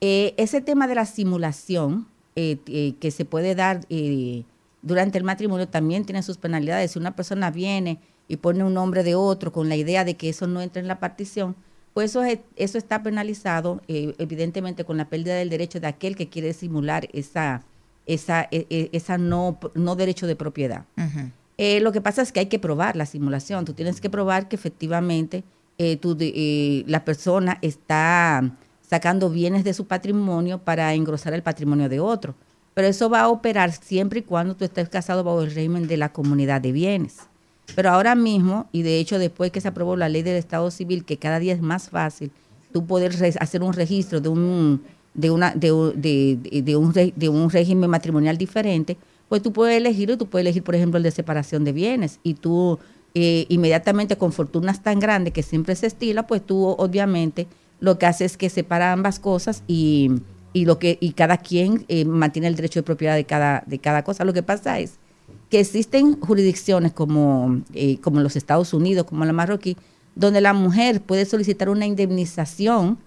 eh, 0.00 0.34
ese 0.36 0.60
tema 0.60 0.86
de 0.86 0.94
la 0.94 1.06
simulación 1.06 2.06
eh, 2.36 2.58
eh, 2.66 2.94
que 3.00 3.10
se 3.10 3.24
puede 3.24 3.54
dar 3.54 3.80
eh, 3.90 4.42
durante 4.82 5.18
el 5.18 5.24
matrimonio 5.24 5.68
también 5.68 6.04
tiene 6.04 6.22
sus 6.22 6.36
penalidades. 6.38 6.90
Si 6.92 6.98
una 6.98 7.14
persona 7.16 7.50
viene 7.50 7.98
y 8.28 8.36
pone 8.36 8.64
un 8.64 8.74
nombre 8.74 9.02
de 9.02 9.14
otro 9.14 9.52
con 9.52 9.68
la 9.68 9.76
idea 9.76 10.04
de 10.04 10.14
que 10.16 10.28
eso 10.28 10.46
no 10.46 10.60
entra 10.60 10.80
en 10.80 10.88
la 10.88 10.98
partición, 11.00 11.54
pues 11.92 12.10
eso, 12.10 12.22
es- 12.24 12.40
eso 12.56 12.76
está 12.78 13.02
penalizado 13.02 13.80
evidentemente 13.88 14.84
con 14.84 14.96
la 14.96 15.08
pérdida 15.08 15.34
del 15.36 15.48
derecho 15.50 15.78
de 15.80 15.86
aquel 15.86 16.16
que 16.16 16.28
quiere 16.28 16.52
simular 16.52 17.08
esa, 17.12 17.62
esa, 18.06 18.42
e- 18.50 18.66
e- 18.68 18.90
esa 18.92 19.16
no, 19.16 19.58
no 19.74 19.94
derecho 19.96 20.26
de 20.26 20.36
propiedad. 20.36 20.84
Lo 21.80 21.92
que 21.92 22.00
pasa 22.00 22.20
es 22.22 22.32
que 22.32 22.40
hay 22.40 22.46
que 22.46 22.58
probar 22.58 22.96
la 22.96 23.06
simulación. 23.06 23.64
Tú 23.64 23.74
tienes 23.74 24.00
que 24.00 24.10
probar 24.10 24.48
que 24.48 24.56
efectivamente 24.56 25.44
tú 26.00 26.16
la 26.86 27.04
persona 27.04 27.58
está 27.62 28.56
sacando 28.94 29.28
bienes 29.28 29.64
de 29.64 29.74
su 29.74 29.86
patrimonio 29.86 30.58
para 30.58 30.94
engrosar 30.94 31.34
el 31.34 31.42
patrimonio 31.42 31.88
de 31.88 31.98
otro. 31.98 32.36
Pero 32.74 32.86
eso 32.86 33.10
va 33.10 33.22
a 33.22 33.28
operar 33.28 33.72
siempre 33.72 34.20
y 34.20 34.22
cuando 34.22 34.54
tú 34.54 34.64
estés 34.64 34.88
casado 34.88 35.24
bajo 35.24 35.42
el 35.42 35.52
régimen 35.52 35.88
de 35.88 35.96
la 35.96 36.10
comunidad 36.12 36.60
de 36.60 36.70
bienes. 36.70 37.16
Pero 37.74 37.90
ahora 37.90 38.14
mismo, 38.14 38.66
y 38.70 38.82
de 38.82 39.00
hecho 39.00 39.18
después 39.18 39.50
que 39.50 39.60
se 39.60 39.66
aprobó 39.66 39.96
la 39.96 40.08
ley 40.08 40.22
del 40.22 40.36
Estado 40.36 40.70
Civil, 40.70 41.04
que 41.04 41.16
cada 41.16 41.40
día 41.40 41.52
es 41.54 41.60
más 41.60 41.88
fácil, 41.90 42.30
tú 42.72 42.86
poder 42.86 43.12
hacer 43.40 43.64
un 43.64 43.72
registro 43.72 44.20
de 44.20 44.28
un, 44.28 44.82
de, 45.12 45.30
una, 45.32 45.50
de, 45.56 45.72
un- 45.72 46.00
de- 46.00 46.76
un, 47.32 47.50
régimen 47.50 47.90
matrimonial 47.90 48.38
diferente, 48.38 48.96
pues 49.28 49.42
tú 49.42 49.52
puedes 49.52 49.76
elegir, 49.76 50.10
y 50.10 50.16
tú 50.16 50.26
puedes 50.26 50.44
elegir, 50.44 50.62
por 50.62 50.76
ejemplo, 50.76 50.98
el 50.98 51.02
de 51.02 51.10
separación 51.10 51.64
de 51.64 51.72
bienes, 51.72 52.20
y 52.22 52.34
tú 52.34 52.78
eh, 53.14 53.46
inmediatamente 53.48 54.16
con 54.16 54.32
fortunas 54.32 54.84
tan 54.84 55.00
grandes 55.00 55.32
que 55.32 55.42
siempre 55.42 55.74
se 55.74 55.88
estila, 55.88 56.28
pues 56.28 56.42
tú 56.46 56.64
obviamente 56.64 57.48
lo 57.84 57.98
que 57.98 58.06
haces 58.06 58.32
es 58.32 58.36
que 58.36 58.48
separa 58.48 58.92
ambas 58.92 59.18
cosas 59.18 59.62
y, 59.66 60.10
y 60.52 60.64
lo 60.64 60.78
que 60.78 60.96
y 61.00 61.12
cada 61.12 61.36
quien 61.36 61.84
eh, 61.88 62.04
mantiene 62.04 62.48
el 62.48 62.56
derecho 62.56 62.80
de 62.80 62.84
propiedad 62.84 63.14
de 63.14 63.24
cada, 63.24 63.62
de 63.66 63.78
cada 63.78 64.02
cosa. 64.02 64.24
Lo 64.24 64.32
que 64.32 64.42
pasa 64.42 64.78
es 64.80 64.94
que 65.50 65.60
existen 65.60 66.18
jurisdicciones 66.20 66.92
como, 66.92 67.60
eh, 67.74 67.98
como 68.00 68.20
los 68.20 68.36
Estados 68.36 68.72
Unidos, 68.74 69.04
como 69.06 69.24
la 69.24 69.32
marroquí, 69.32 69.76
donde 70.14 70.40
la 70.40 70.52
mujer 70.52 71.00
puede 71.00 71.24
solicitar 71.26 71.68
una 71.68 71.86
indemnización 71.86 72.98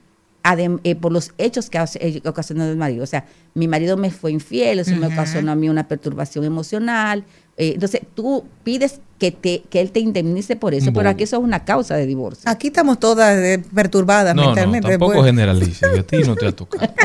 adem- 0.44 0.80
eh, 0.84 0.96
por 0.96 1.12
los 1.12 1.32
hechos 1.38 1.70
que 1.70 1.78
ha 1.78 1.86
eh, 2.00 2.22
ocasionado 2.26 2.72
el 2.72 2.78
marido. 2.78 3.04
O 3.04 3.08
sea, 3.08 3.26
mi 3.54 3.68
marido 3.68 3.98
me 3.98 4.12
fue 4.12 4.32
infiel, 4.32 4.80
eso 4.80 4.96
me 4.96 5.08
ocasionó 5.08 5.52
a 5.52 5.56
mí 5.56 5.70
una 5.70 5.88
perturbación 5.88 6.46
emocional. 6.46 7.24
eh, 7.58 7.72
entonces, 7.74 8.02
tú 8.14 8.46
pides 8.64 9.02
que, 9.20 9.32
te, 9.32 9.64
que 9.70 9.82
él 9.82 9.92
te 9.92 10.00
indemnice 10.00 10.56
por 10.56 10.74
eso, 10.74 10.86
pero 10.88 10.94
Bueno. 10.96 11.10
aquí 11.12 11.24
eso 11.24 11.38
es 11.38 11.44
una 11.44 11.66
causa 11.66 11.96
de 11.96 12.06
divorcio. 12.06 12.44
Aquí 12.50 12.68
estamos 12.68 13.00
todas 13.00 13.38
eh, 13.38 13.64
perturbadas 13.74 14.36
No, 14.36 14.42
no, 14.44 14.48
mentalmente. 14.50 14.90
tampoco 14.90 15.14
Pues- 15.14 15.26
generalice, 15.26 15.86
a 15.88 16.04
ti 16.04 16.18
no 16.26 16.36
te 16.36 16.48
ha 16.48 16.52
tocado. 16.52 16.94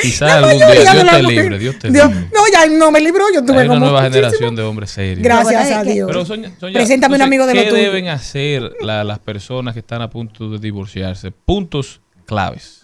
Quizás 0.00 0.28
La 0.28 0.48
algún 0.48 0.58
día 0.58 0.70
Dios 0.92 1.10
te 1.10 1.22
libre, 1.22 1.58
Dios 1.58 1.78
te 1.78 1.90
Dios- 1.90 2.08
libre. 2.08 2.28
no, 2.34 2.40
ya 2.52 2.66
no 2.66 2.90
me 2.90 3.00
libró, 3.00 3.24
yo 3.32 3.42
tuve 3.42 3.60
Hay 3.60 3.64
una 3.68 3.74
como 3.76 3.86
nueva 3.86 4.00
muchísimo- 4.02 4.14
generación 4.28 4.56
de 4.56 4.62
hombres 4.62 4.90
serios. 4.90 5.22
Gracias 5.24 5.70
a 5.70 5.82
Dios. 5.82 6.06
Pero 6.06 6.24
Sonia, 6.26 6.52
Sonia, 6.60 6.74
Preséntame 6.78 7.16
un 7.16 7.22
amigo 7.22 7.46
de 7.46 7.54
lo 7.54 7.62
¿Qué 7.62 7.72
deben 7.72 8.08
hacer 8.08 8.70
la- 8.80 9.02
las 9.04 9.18
personas 9.20 9.72
que 9.72 9.80
están 9.80 10.02
a 10.02 10.10
punto 10.10 10.50
de 10.50 10.58
divorciarse? 10.58 11.30
Puntos 11.30 12.00
claves. 12.26 12.82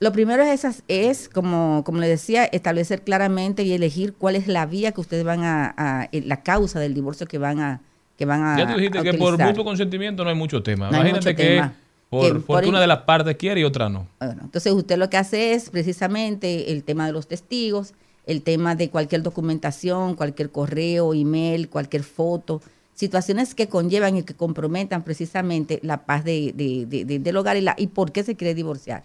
Lo 0.00 0.12
primero 0.12 0.42
es, 0.44 0.50
esas, 0.50 0.82
es 0.86 1.28
como, 1.28 1.82
como 1.84 1.98
le 1.98 2.06
decía, 2.08 2.44
establecer 2.44 3.02
claramente 3.02 3.64
y 3.64 3.72
elegir 3.72 4.14
cuál 4.14 4.36
es 4.36 4.46
la 4.46 4.64
vía 4.66 4.92
que 4.92 5.00
ustedes 5.00 5.24
van 5.24 5.42
a, 5.42 5.74
a- 5.76 6.08
eh, 6.12 6.22
la 6.24 6.42
causa 6.42 6.78
del 6.78 6.94
divorcio 6.94 7.26
que 7.26 7.38
van 7.38 7.58
a, 7.58 7.80
que 8.16 8.24
van 8.24 8.44
a, 8.44 8.58
Ya 8.58 8.66
tú 8.72 8.76
dijiste 8.78 9.02
que 9.02 9.14
por 9.14 9.36
mutuo 9.38 9.64
consentimiento 9.64 10.22
no 10.22 10.30
hay 10.30 10.36
mucho 10.36 10.62
tema. 10.62 10.86
No 10.90 10.96
Imagínate 10.98 11.30
mucho 11.30 11.36
que 11.36 11.44
tema. 11.48 11.72
por 12.10 12.26
Que 12.34 12.40
por 12.40 12.64
in- 12.64 12.74
de 12.74 12.86
las 12.86 12.98
partes 12.98 13.36
quiere 13.36 13.60
y 13.60 13.64
otra 13.64 13.88
no. 13.88 14.06
Bueno, 14.20 14.42
entonces 14.44 14.72
usted 14.72 14.96
lo 14.98 15.10
que 15.10 15.16
hace 15.16 15.54
es 15.54 15.68
precisamente 15.70 16.70
el 16.72 16.84
tema 16.84 17.06
de 17.06 17.12
los 17.12 17.26
testigos, 17.26 17.92
el 18.24 18.42
tema 18.42 18.76
de 18.76 18.90
cualquier 18.90 19.22
documentación, 19.24 20.14
cualquier 20.14 20.50
correo, 20.50 21.12
email, 21.12 21.68
cualquier 21.68 22.04
foto, 22.04 22.62
situaciones 22.94 23.54
que 23.56 23.68
conllevan 23.68 24.16
y 24.18 24.22
que 24.22 24.34
comprometan 24.34 25.02
precisamente 25.02 25.80
la 25.82 26.04
paz 26.06 26.22
de, 26.24 26.52
de- 26.54 26.86
de- 26.86 27.04
de- 27.04 27.18
del 27.18 27.36
hogar 27.36 27.56
y, 27.56 27.62
la, 27.62 27.74
y 27.76 27.88
por 27.88 28.12
qué 28.12 28.22
se 28.22 28.36
quiere 28.36 28.54
divorciar. 28.54 29.02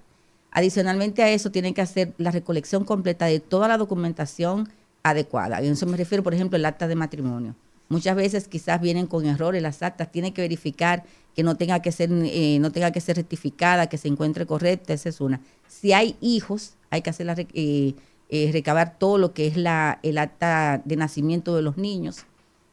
Adicionalmente 0.54 1.24
a 1.24 1.30
eso, 1.30 1.52
tienen 1.52 1.74
que 1.74 1.82
hacer 1.82 2.14
la 2.18 2.32
recolección 2.32 2.86
completa 2.86 3.26
de 3.26 3.40
toda 3.40 3.68
la 3.68 3.78
documentación 3.78 4.70
adecuada. 5.04 5.62
Y 5.62 5.68
eso 5.68 5.86
me 5.86 5.98
refiero, 5.98 6.24
por 6.24 6.34
ejemplo, 6.34 6.58
el 6.58 6.66
acta 6.66 6.88
de 6.88 6.96
matrimonio. 6.96 7.56
Muchas 7.90 8.16
veces 8.16 8.48
quizás 8.48 8.80
vienen 8.80 9.08
con 9.08 9.26
errores 9.26 9.62
las 9.62 9.84
actas, 9.84 10.12
tiene 10.12 10.34
que 10.34 10.42
verificar 10.42 11.04
que 11.36 11.44
no 11.44 11.58
tenga 11.58 11.82
que 11.82 11.92
ser, 11.92 12.10
eh, 12.12 12.58
no 12.60 12.72
tenga 12.72 12.92
que 12.92 13.02
ser 13.02 13.18
rectificada, 13.18 13.88
que 13.88 13.98
se 13.98 14.08
encuentre 14.08 14.46
correcta, 14.46 14.94
esa 14.94 15.10
es 15.10 15.20
una. 15.20 15.42
Si 15.68 15.92
hay 15.92 16.16
hijos, 16.22 16.76
hay 16.90 17.02
que 17.02 17.10
hacer 17.10 17.26
la 17.26 17.36
eh, 17.38 17.96
eh, 18.36 18.50
recabar 18.52 18.98
todo 18.98 19.18
lo 19.18 19.34
que 19.34 19.46
es 19.46 19.58
la, 19.58 20.00
el 20.02 20.18
acta 20.18 20.82
de 20.86 20.96
nacimiento 20.96 21.56
de 21.56 21.62
los 21.62 21.78
niños. 21.78 22.26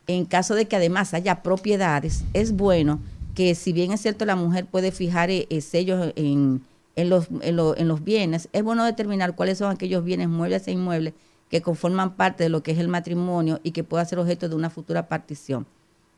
En 0.06 0.24
caso 0.24 0.54
de 0.54 0.66
que 0.66 0.76
además 0.76 1.12
haya 1.12 1.42
propiedades, 1.42 2.24
es 2.32 2.52
bueno 2.52 2.98
que 3.34 3.54
si 3.54 3.72
bien 3.72 3.92
es 3.92 4.00
cierto 4.00 4.24
la 4.24 4.36
mujer 4.36 4.66
puede 4.66 4.90
fijar 4.90 5.30
eh, 5.30 5.46
eh, 5.50 5.60
sellos 5.60 6.12
en, 6.16 6.62
en 7.00 7.10
los, 7.10 7.28
en, 7.42 7.56
lo- 7.56 7.76
en 7.76 7.88
los 7.88 8.02
bienes, 8.04 8.48
es 8.52 8.62
bueno 8.62 8.84
determinar 8.84 9.34
cuáles 9.34 9.58
son 9.58 9.70
aquellos 9.70 10.04
bienes 10.04 10.28
muebles 10.28 10.66
e 10.68 10.72
inmuebles 10.72 11.14
que 11.48 11.62
conforman 11.62 12.14
parte 12.16 12.44
de 12.44 12.48
lo 12.50 12.62
que 12.62 12.70
es 12.72 12.78
el 12.78 12.88
matrimonio 12.88 13.60
y 13.62 13.72
que 13.72 13.82
pueda 13.84 14.04
ser 14.04 14.18
objeto 14.18 14.48
de 14.48 14.54
una 14.54 14.70
futura 14.70 15.08
partición. 15.08 15.66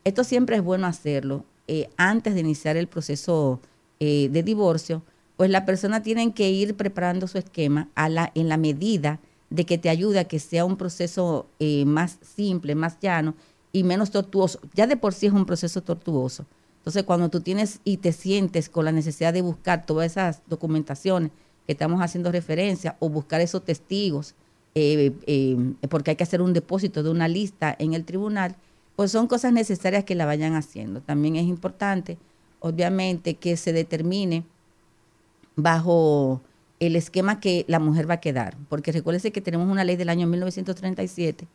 Esto 0.05 0.25
siempre 0.25 0.57
es 0.57 0.63
bueno 0.63 0.87
hacerlo 0.87 1.45
eh, 1.69 1.89
antes 1.97 2.35
de 2.35 2.41
iniciar 2.41 2.77
el 2.77 2.87
proceso 2.89 3.61
eh, 4.01 4.29
de 4.31 4.43
divorcio, 4.43 5.03
pues 5.37 5.49
la 5.51 5.65
persona 5.65 6.03
tiene 6.03 6.35
que 6.35 6.51
ir 6.51 6.77
preparando 6.77 7.27
su 7.29 7.39
esquema 7.39 7.89
la, 7.97 8.31
en 8.35 8.49
la 8.49 8.57
medida 8.57 9.21
de 9.49 9.65
que 9.65 9.79
te 9.79 9.89
ayude 9.89 10.19
a 10.19 10.25
que 10.25 10.39
sea 10.39 10.65
un 10.65 10.77
proceso 10.77 11.47
eh, 11.61 11.85
más 11.85 12.19
simple, 12.21 12.75
más 12.75 12.99
llano 13.01 13.35
y 13.73 13.85
menos 13.85 14.11
tortuoso. 14.11 14.61
Ya 14.75 14.87
de 14.87 14.97
por 14.97 15.15
sí 15.15 15.27
es 15.27 15.33
un 15.33 15.47
proceso 15.47 15.83
tortuoso. 15.83 16.45
Entonces, 16.83 17.05
cuando 17.05 17.29
tú 17.29 17.41
tienes 17.41 17.79
y 17.85 17.99
te 17.99 18.13
sientes 18.13 18.69
con 18.69 18.85
la 18.85 18.91
necesidad 18.91 19.33
de 19.33 19.41
buscar 19.41 19.87
todas 19.87 20.11
esas 20.11 20.43
documentaciones 20.49 21.31
que 21.65 21.75
estamos 21.75 22.03
haciendo 22.03 22.33
referencia 22.33 22.97
o 22.99 23.09
buscar 23.09 23.41
esos 23.41 23.65
testigos, 23.65 24.35
eh, 24.75 25.13
eh, 25.29 25.57
porque 25.89 26.11
hay 26.11 26.17
que 26.17 26.25
hacer 26.25 26.43
un 26.43 26.53
depósito 26.53 27.05
de 27.05 27.11
una 27.11 27.29
lista 27.29 27.73
en 27.79 27.95
el 27.95 28.05
tribunal, 28.05 28.57
pues 28.97 29.13
son 29.13 29.29
cosas 29.29 29.53
necesarias 29.53 30.03
que 30.03 30.17
la 30.17 30.27
vayan 30.27 30.55
haciendo. 30.55 31.01
También 31.01 31.37
es 31.37 31.45
importante, 31.45 32.19
obviamente, 32.59 33.35
que 33.35 33.57
se 33.57 33.73
determine 33.73 34.45
bajo 35.55 36.41
el 36.81 36.97
esquema 36.97 37.39
que 37.39 37.65
la 37.69 37.79
mujer 37.79 38.11
va 38.11 38.15
a 38.15 38.21
quedar, 38.21 38.57
porque 38.69 38.91
recuérdese 38.91 39.31
que 39.31 39.41
tenemos 39.41 39.69
una 39.71 39.85
ley 39.85 39.95
del 39.95 40.09
año 40.09 40.27
1937 40.27 41.47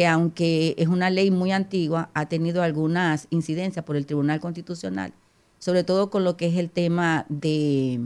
que 0.00 0.06
aunque 0.06 0.74
es 0.78 0.88
una 0.88 1.10
ley 1.10 1.30
muy 1.30 1.52
antigua, 1.52 2.08
ha 2.14 2.26
tenido 2.26 2.62
algunas 2.62 3.26
incidencias 3.28 3.84
por 3.84 3.96
el 3.96 4.06
Tribunal 4.06 4.40
Constitucional, 4.40 5.12
sobre 5.58 5.84
todo 5.84 6.08
con 6.08 6.24
lo 6.24 6.38
que 6.38 6.46
es 6.46 6.56
el 6.56 6.70
tema 6.70 7.26
de, 7.28 8.00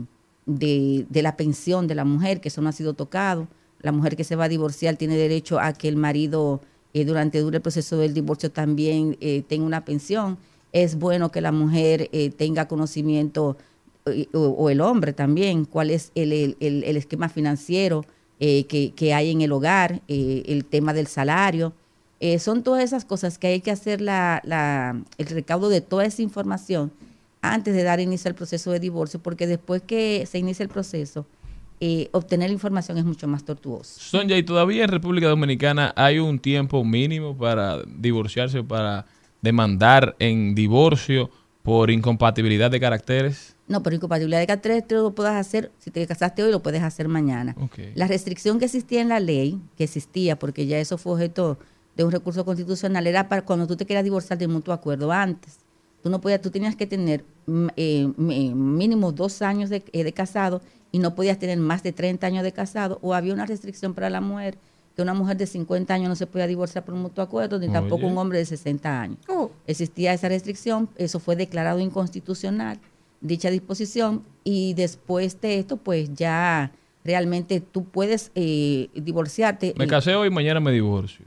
de, 0.45 1.05
la 1.21 1.37
pensión 1.37 1.87
de 1.87 1.95
la 1.95 2.03
mujer, 2.03 2.41
que 2.41 2.49
eso 2.49 2.61
no 2.61 2.67
ha 2.67 2.73
sido 2.73 2.95
tocado. 2.95 3.47
La 3.79 3.93
mujer 3.93 4.17
que 4.17 4.25
se 4.25 4.35
va 4.35 4.43
a 4.43 4.49
divorciar 4.49 4.97
tiene 4.97 5.15
derecho 5.15 5.57
a 5.57 5.71
que 5.71 5.87
el 5.87 5.95
marido 5.95 6.59
eh, 6.93 7.05
durante 7.05 7.39
el 7.39 7.61
proceso 7.61 7.97
del 7.97 8.13
divorcio 8.13 8.51
también 8.51 9.15
eh, 9.21 9.43
tenga 9.47 9.65
una 9.65 9.85
pensión. 9.85 10.37
Es 10.73 10.95
bueno 10.99 11.31
que 11.31 11.39
la 11.39 11.53
mujer 11.53 12.09
eh, 12.11 12.29
tenga 12.29 12.67
conocimiento, 12.67 13.55
o, 14.33 14.69
el 14.69 14.81
hombre 14.81 15.13
también, 15.13 15.63
cuál 15.63 15.91
es 15.91 16.11
el, 16.13 16.33
el- 16.33 16.57
el- 16.59 16.97
esquema 16.97 17.29
financiero 17.29 18.03
que, 18.37 18.91
que 18.93 19.13
hay 19.13 19.31
en 19.31 19.39
el 19.39 19.53
hogar, 19.53 20.01
el 20.09 20.65
tema 20.65 20.91
del 20.93 21.07
salario. 21.07 21.71
Eh, 22.25 22.39
son 22.39 22.63
todas 22.63 22.83
esas 22.83 23.05
cosas 23.05 23.37
que 23.37 23.45
hay 23.45 23.61
que 23.61 23.69
hacer 23.69 24.01
la, 24.01 24.41
la- 24.45 24.99
el 25.19 25.25
recaudo 25.27 25.69
de 25.69 25.81
toda 25.81 26.05
esa 26.05 26.23
información 26.23 26.91
antes 27.43 27.75
de 27.75 27.83
dar 27.83 27.99
inicio 27.99 28.29
al 28.29 28.33
proceso 28.33 28.71
de 28.71 28.79
divorcio, 28.79 29.19
porque 29.21 29.45
después 29.45 29.83
que 29.85 30.25
se 30.25 30.39
inicia 30.39 30.63
el 30.63 30.69
proceso, 30.69 31.27
eh, 31.79 32.09
obtener 32.13 32.49
la 32.49 32.53
información 32.53 32.97
es 32.97 33.05
mucho 33.05 33.27
más 33.27 33.43
tortuoso. 33.45 33.99
Sonja, 33.99 34.35
¿y 34.37 34.41
todavía 34.41 34.85
en 34.85 34.89
República 34.89 35.27
Dominicana 35.27 35.93
hay 35.95 36.17
un 36.17 36.39
tiempo 36.39 36.83
mínimo 36.83 37.37
para 37.37 37.83
divorciarse 37.83 38.57
o 38.57 38.67
para 38.67 39.05
demandar 39.43 40.15
en 40.17 40.55
divorcio 40.55 41.29
por 41.61 41.91
incompatibilidad 41.91 42.71
de 42.71 42.79
caracteres? 42.79 43.55
No, 43.67 43.83
pero 43.83 43.97
incompatibilidad 43.97 44.39
de 44.39 44.47
caracteres 44.47 44.87
tú 44.87 44.95
lo 44.95 45.11
puedes 45.13 45.33
hacer, 45.33 45.71
si 45.77 45.91
te 45.91 46.07
casaste 46.07 46.41
hoy, 46.41 46.49
lo 46.51 46.63
puedes 46.63 46.81
hacer 46.81 47.07
mañana. 47.07 47.55
La 47.93 48.07
restricción 48.07 48.57
que 48.57 48.65
existía 48.65 49.01
en 49.01 49.09
la 49.09 49.19
ley, 49.19 49.59
que 49.77 49.83
existía 49.83 50.39
porque 50.39 50.65
ya 50.65 50.79
eso 50.79 50.97
fue 50.97 51.13
objeto 51.13 51.59
de 51.95 52.03
un 52.03 52.11
recurso 52.11 52.43
constitucional, 52.45 53.07
era 53.07 53.27
para 53.29 53.43
cuando 53.43 53.67
tú 53.67 53.75
te 53.75 53.85
querías 53.85 54.03
divorciar 54.03 54.37
de 54.37 54.47
mutuo 54.47 54.73
acuerdo 54.73 55.11
antes. 55.11 55.59
Tú 56.03 56.09
no 56.09 56.21
podías, 56.21 56.41
tú 56.41 56.51
tenías 56.51 56.75
que 56.75 56.85
tener 56.85 57.23
mm, 57.47 57.67
eh, 57.77 58.07
mi- 58.17 58.53
mínimo 58.53 59.11
dos 59.11 59.41
años 59.41 59.69
de, 59.69 59.83
eh, 59.91 60.03
de 60.03 60.11
casado 60.13 60.61
y 60.91 60.99
no 60.99 61.15
podías 61.15 61.39
tener 61.39 61.57
más 61.57 61.83
de 61.83 61.91
30 61.93 62.27
años 62.27 62.43
de 62.43 62.51
casado 62.51 62.99
o 63.01 63.13
había 63.13 63.33
una 63.33 63.45
restricción 63.45 63.93
para 63.93 64.09
la 64.09 64.21
mujer 64.21 64.57
que 64.95 65.01
una 65.01 65.13
mujer 65.13 65.35
de 65.35 65.45
50 65.45 65.93
años 65.93 66.07
no 66.07 66.15
se 66.15 66.25
podía 66.25 66.47
divorciar 66.47 66.85
por 66.85 66.93
un 66.93 67.01
mutuo 67.01 67.21
acuerdo 67.23 67.59
ni 67.59 67.67
tampoco 67.67 68.07
un 68.07 68.17
hombre 68.17 68.37
de 68.39 68.45
60 68.45 69.01
años. 69.01 69.17
Oh. 69.27 69.51
Existía 69.67 70.13
esa 70.13 70.29
restricción, 70.29 70.87
eso 70.95 71.19
fue 71.19 71.35
declarado 71.35 71.79
inconstitucional, 71.81 72.79
dicha 73.19 73.49
disposición, 73.49 74.23
y 74.45 74.73
después 74.73 75.41
de 75.41 75.59
esto, 75.59 75.75
pues 75.75 76.13
ya 76.13 76.71
realmente 77.03 77.59
tú 77.59 77.83
puedes 77.83 78.31
eh, 78.35 78.87
divorciarte. 78.95 79.73
Me 79.77 79.83
eh, 79.83 79.87
casé 79.87 80.15
hoy, 80.15 80.29
mañana 80.29 80.59
me 80.61 80.71
divorcio. 80.71 81.25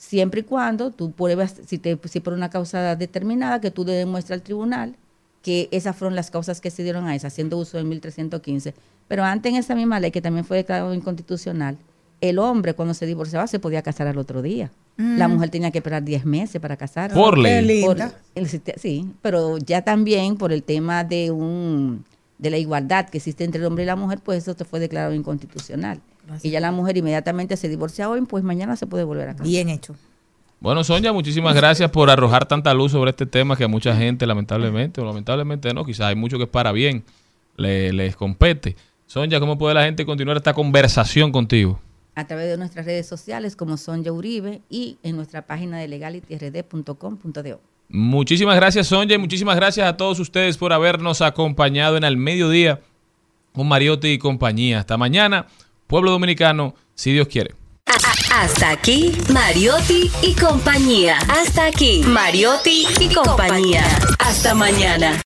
Siempre 0.00 0.40
y 0.40 0.44
cuando 0.44 0.90
tú 0.90 1.12
pruebas, 1.12 1.56
si, 1.66 1.76
te, 1.76 1.98
si 2.08 2.20
por 2.20 2.32
una 2.32 2.48
causa 2.48 2.96
determinada, 2.96 3.60
que 3.60 3.70
tú 3.70 3.84
le 3.84 3.92
demuestres 3.92 4.38
al 4.38 4.42
tribunal 4.42 4.96
que 5.42 5.68
esas 5.72 5.94
fueron 5.94 6.16
las 6.16 6.30
causas 6.30 6.62
que 6.62 6.70
se 6.70 6.82
dieron 6.82 7.06
a 7.06 7.14
esa, 7.14 7.26
haciendo 7.26 7.58
uso 7.58 7.76
de 7.76 7.84
1315. 7.84 8.74
Pero 9.08 9.24
antes 9.24 9.52
en 9.52 9.58
esa 9.58 9.74
misma 9.74 10.00
ley, 10.00 10.10
que 10.10 10.22
también 10.22 10.46
fue 10.46 10.56
declarado 10.56 10.94
inconstitucional, 10.94 11.76
el 12.22 12.38
hombre 12.38 12.72
cuando 12.72 12.94
se 12.94 13.04
divorciaba 13.04 13.46
se 13.46 13.58
podía 13.58 13.82
casar 13.82 14.06
al 14.06 14.16
otro 14.16 14.40
día. 14.40 14.70
Mm. 14.96 15.18
La 15.18 15.28
mujer 15.28 15.50
tenía 15.50 15.70
que 15.70 15.78
esperar 15.78 16.02
10 16.02 16.24
meses 16.24 16.60
para 16.62 16.78
casarse. 16.78 17.14
Por 17.14 17.36
ley. 17.36 17.84
Por- 17.84 17.98
el 18.34 18.48
sí, 18.48 19.06
pero 19.20 19.58
ya 19.58 19.82
también 19.82 20.36
por 20.36 20.50
el 20.50 20.62
tema 20.62 21.04
de 21.04 21.30
un 21.30 22.04
de 22.38 22.48
la 22.48 22.56
igualdad 22.56 23.06
que 23.10 23.18
existe 23.18 23.44
entre 23.44 23.60
el 23.60 23.66
hombre 23.66 23.84
y 23.84 23.86
la 23.86 23.96
mujer, 23.96 24.20
pues 24.24 24.42
eso 24.42 24.56
te 24.56 24.64
fue 24.64 24.80
declarado 24.80 25.12
inconstitucional. 25.12 26.00
Y 26.42 26.50
ya 26.50 26.60
la 26.60 26.70
mujer 26.72 26.96
inmediatamente 26.96 27.56
se 27.56 27.68
divorcia 27.68 28.08
hoy, 28.08 28.20
pues 28.22 28.44
mañana 28.44 28.76
se 28.76 28.86
puede 28.86 29.04
volver 29.04 29.28
a 29.30 29.32
casar. 29.32 29.46
Bien 29.46 29.68
hecho. 29.68 29.94
Bueno, 30.60 30.84
Sonia, 30.84 31.12
muchísimas 31.12 31.54
gracias 31.54 31.90
por 31.90 32.10
arrojar 32.10 32.46
tanta 32.46 32.74
luz 32.74 32.92
sobre 32.92 33.10
este 33.10 33.24
tema 33.26 33.56
que 33.56 33.64
a 33.64 33.68
mucha 33.68 33.96
gente, 33.96 34.26
lamentablemente, 34.26 35.00
o 35.00 35.04
lamentablemente 35.04 35.72
no, 35.72 35.84
quizás 35.84 36.06
hay 36.08 36.16
mucho 36.16 36.36
que 36.36 36.44
es 36.44 36.50
para 36.50 36.70
bien, 36.72 37.02
le- 37.56 37.92
les 37.94 38.14
compete. 38.14 38.76
Sonia, 39.06 39.40
¿cómo 39.40 39.56
puede 39.58 39.74
la 39.74 39.84
gente 39.84 40.04
continuar 40.06 40.36
esta 40.36 40.52
conversación 40.54 41.32
contigo? 41.32 41.80
a 42.16 42.26
través 42.26 42.48
de 42.50 42.58
nuestras 42.58 42.84
redes 42.84 43.06
sociales 43.06 43.56
como 43.56 43.78
Sonja 43.78 44.12
Uribe 44.12 44.60
y 44.68 44.98
en 45.02 45.16
nuestra 45.16 45.42
página 45.46 45.78
de 45.78 45.88
legalityrd.com.do. 45.88 47.60
Muchísimas 47.88 48.56
gracias, 48.56 48.86
Sonia, 48.88 49.14
y 49.16 49.18
muchísimas 49.18 49.56
gracias 49.56 49.88
a 49.88 49.96
todos 49.96 50.20
ustedes 50.20 50.56
por 50.58 50.72
habernos 50.72 51.22
acompañado 51.22 51.96
en 51.96 52.04
el 52.04 52.16
mediodía 52.16 52.80
con 53.52 53.66
Mariotti 53.68 54.08
y 54.08 54.18
compañía. 54.18 54.80
Hasta 54.80 54.96
mañana, 54.96 55.46
pueblo 55.90 56.12
dominicano, 56.12 56.74
si 56.94 57.12
Dios 57.12 57.26
quiere. 57.26 57.54
Hasta 58.32 58.70
aquí, 58.70 59.12
Mariotti 59.28 60.10
y 60.22 60.34
compañía. 60.34 61.18
Hasta 61.28 61.66
aquí, 61.66 62.02
Mariotti 62.06 62.86
y 63.00 63.12
compañía. 63.12 63.84
Hasta 64.20 64.54
mañana. 64.54 65.18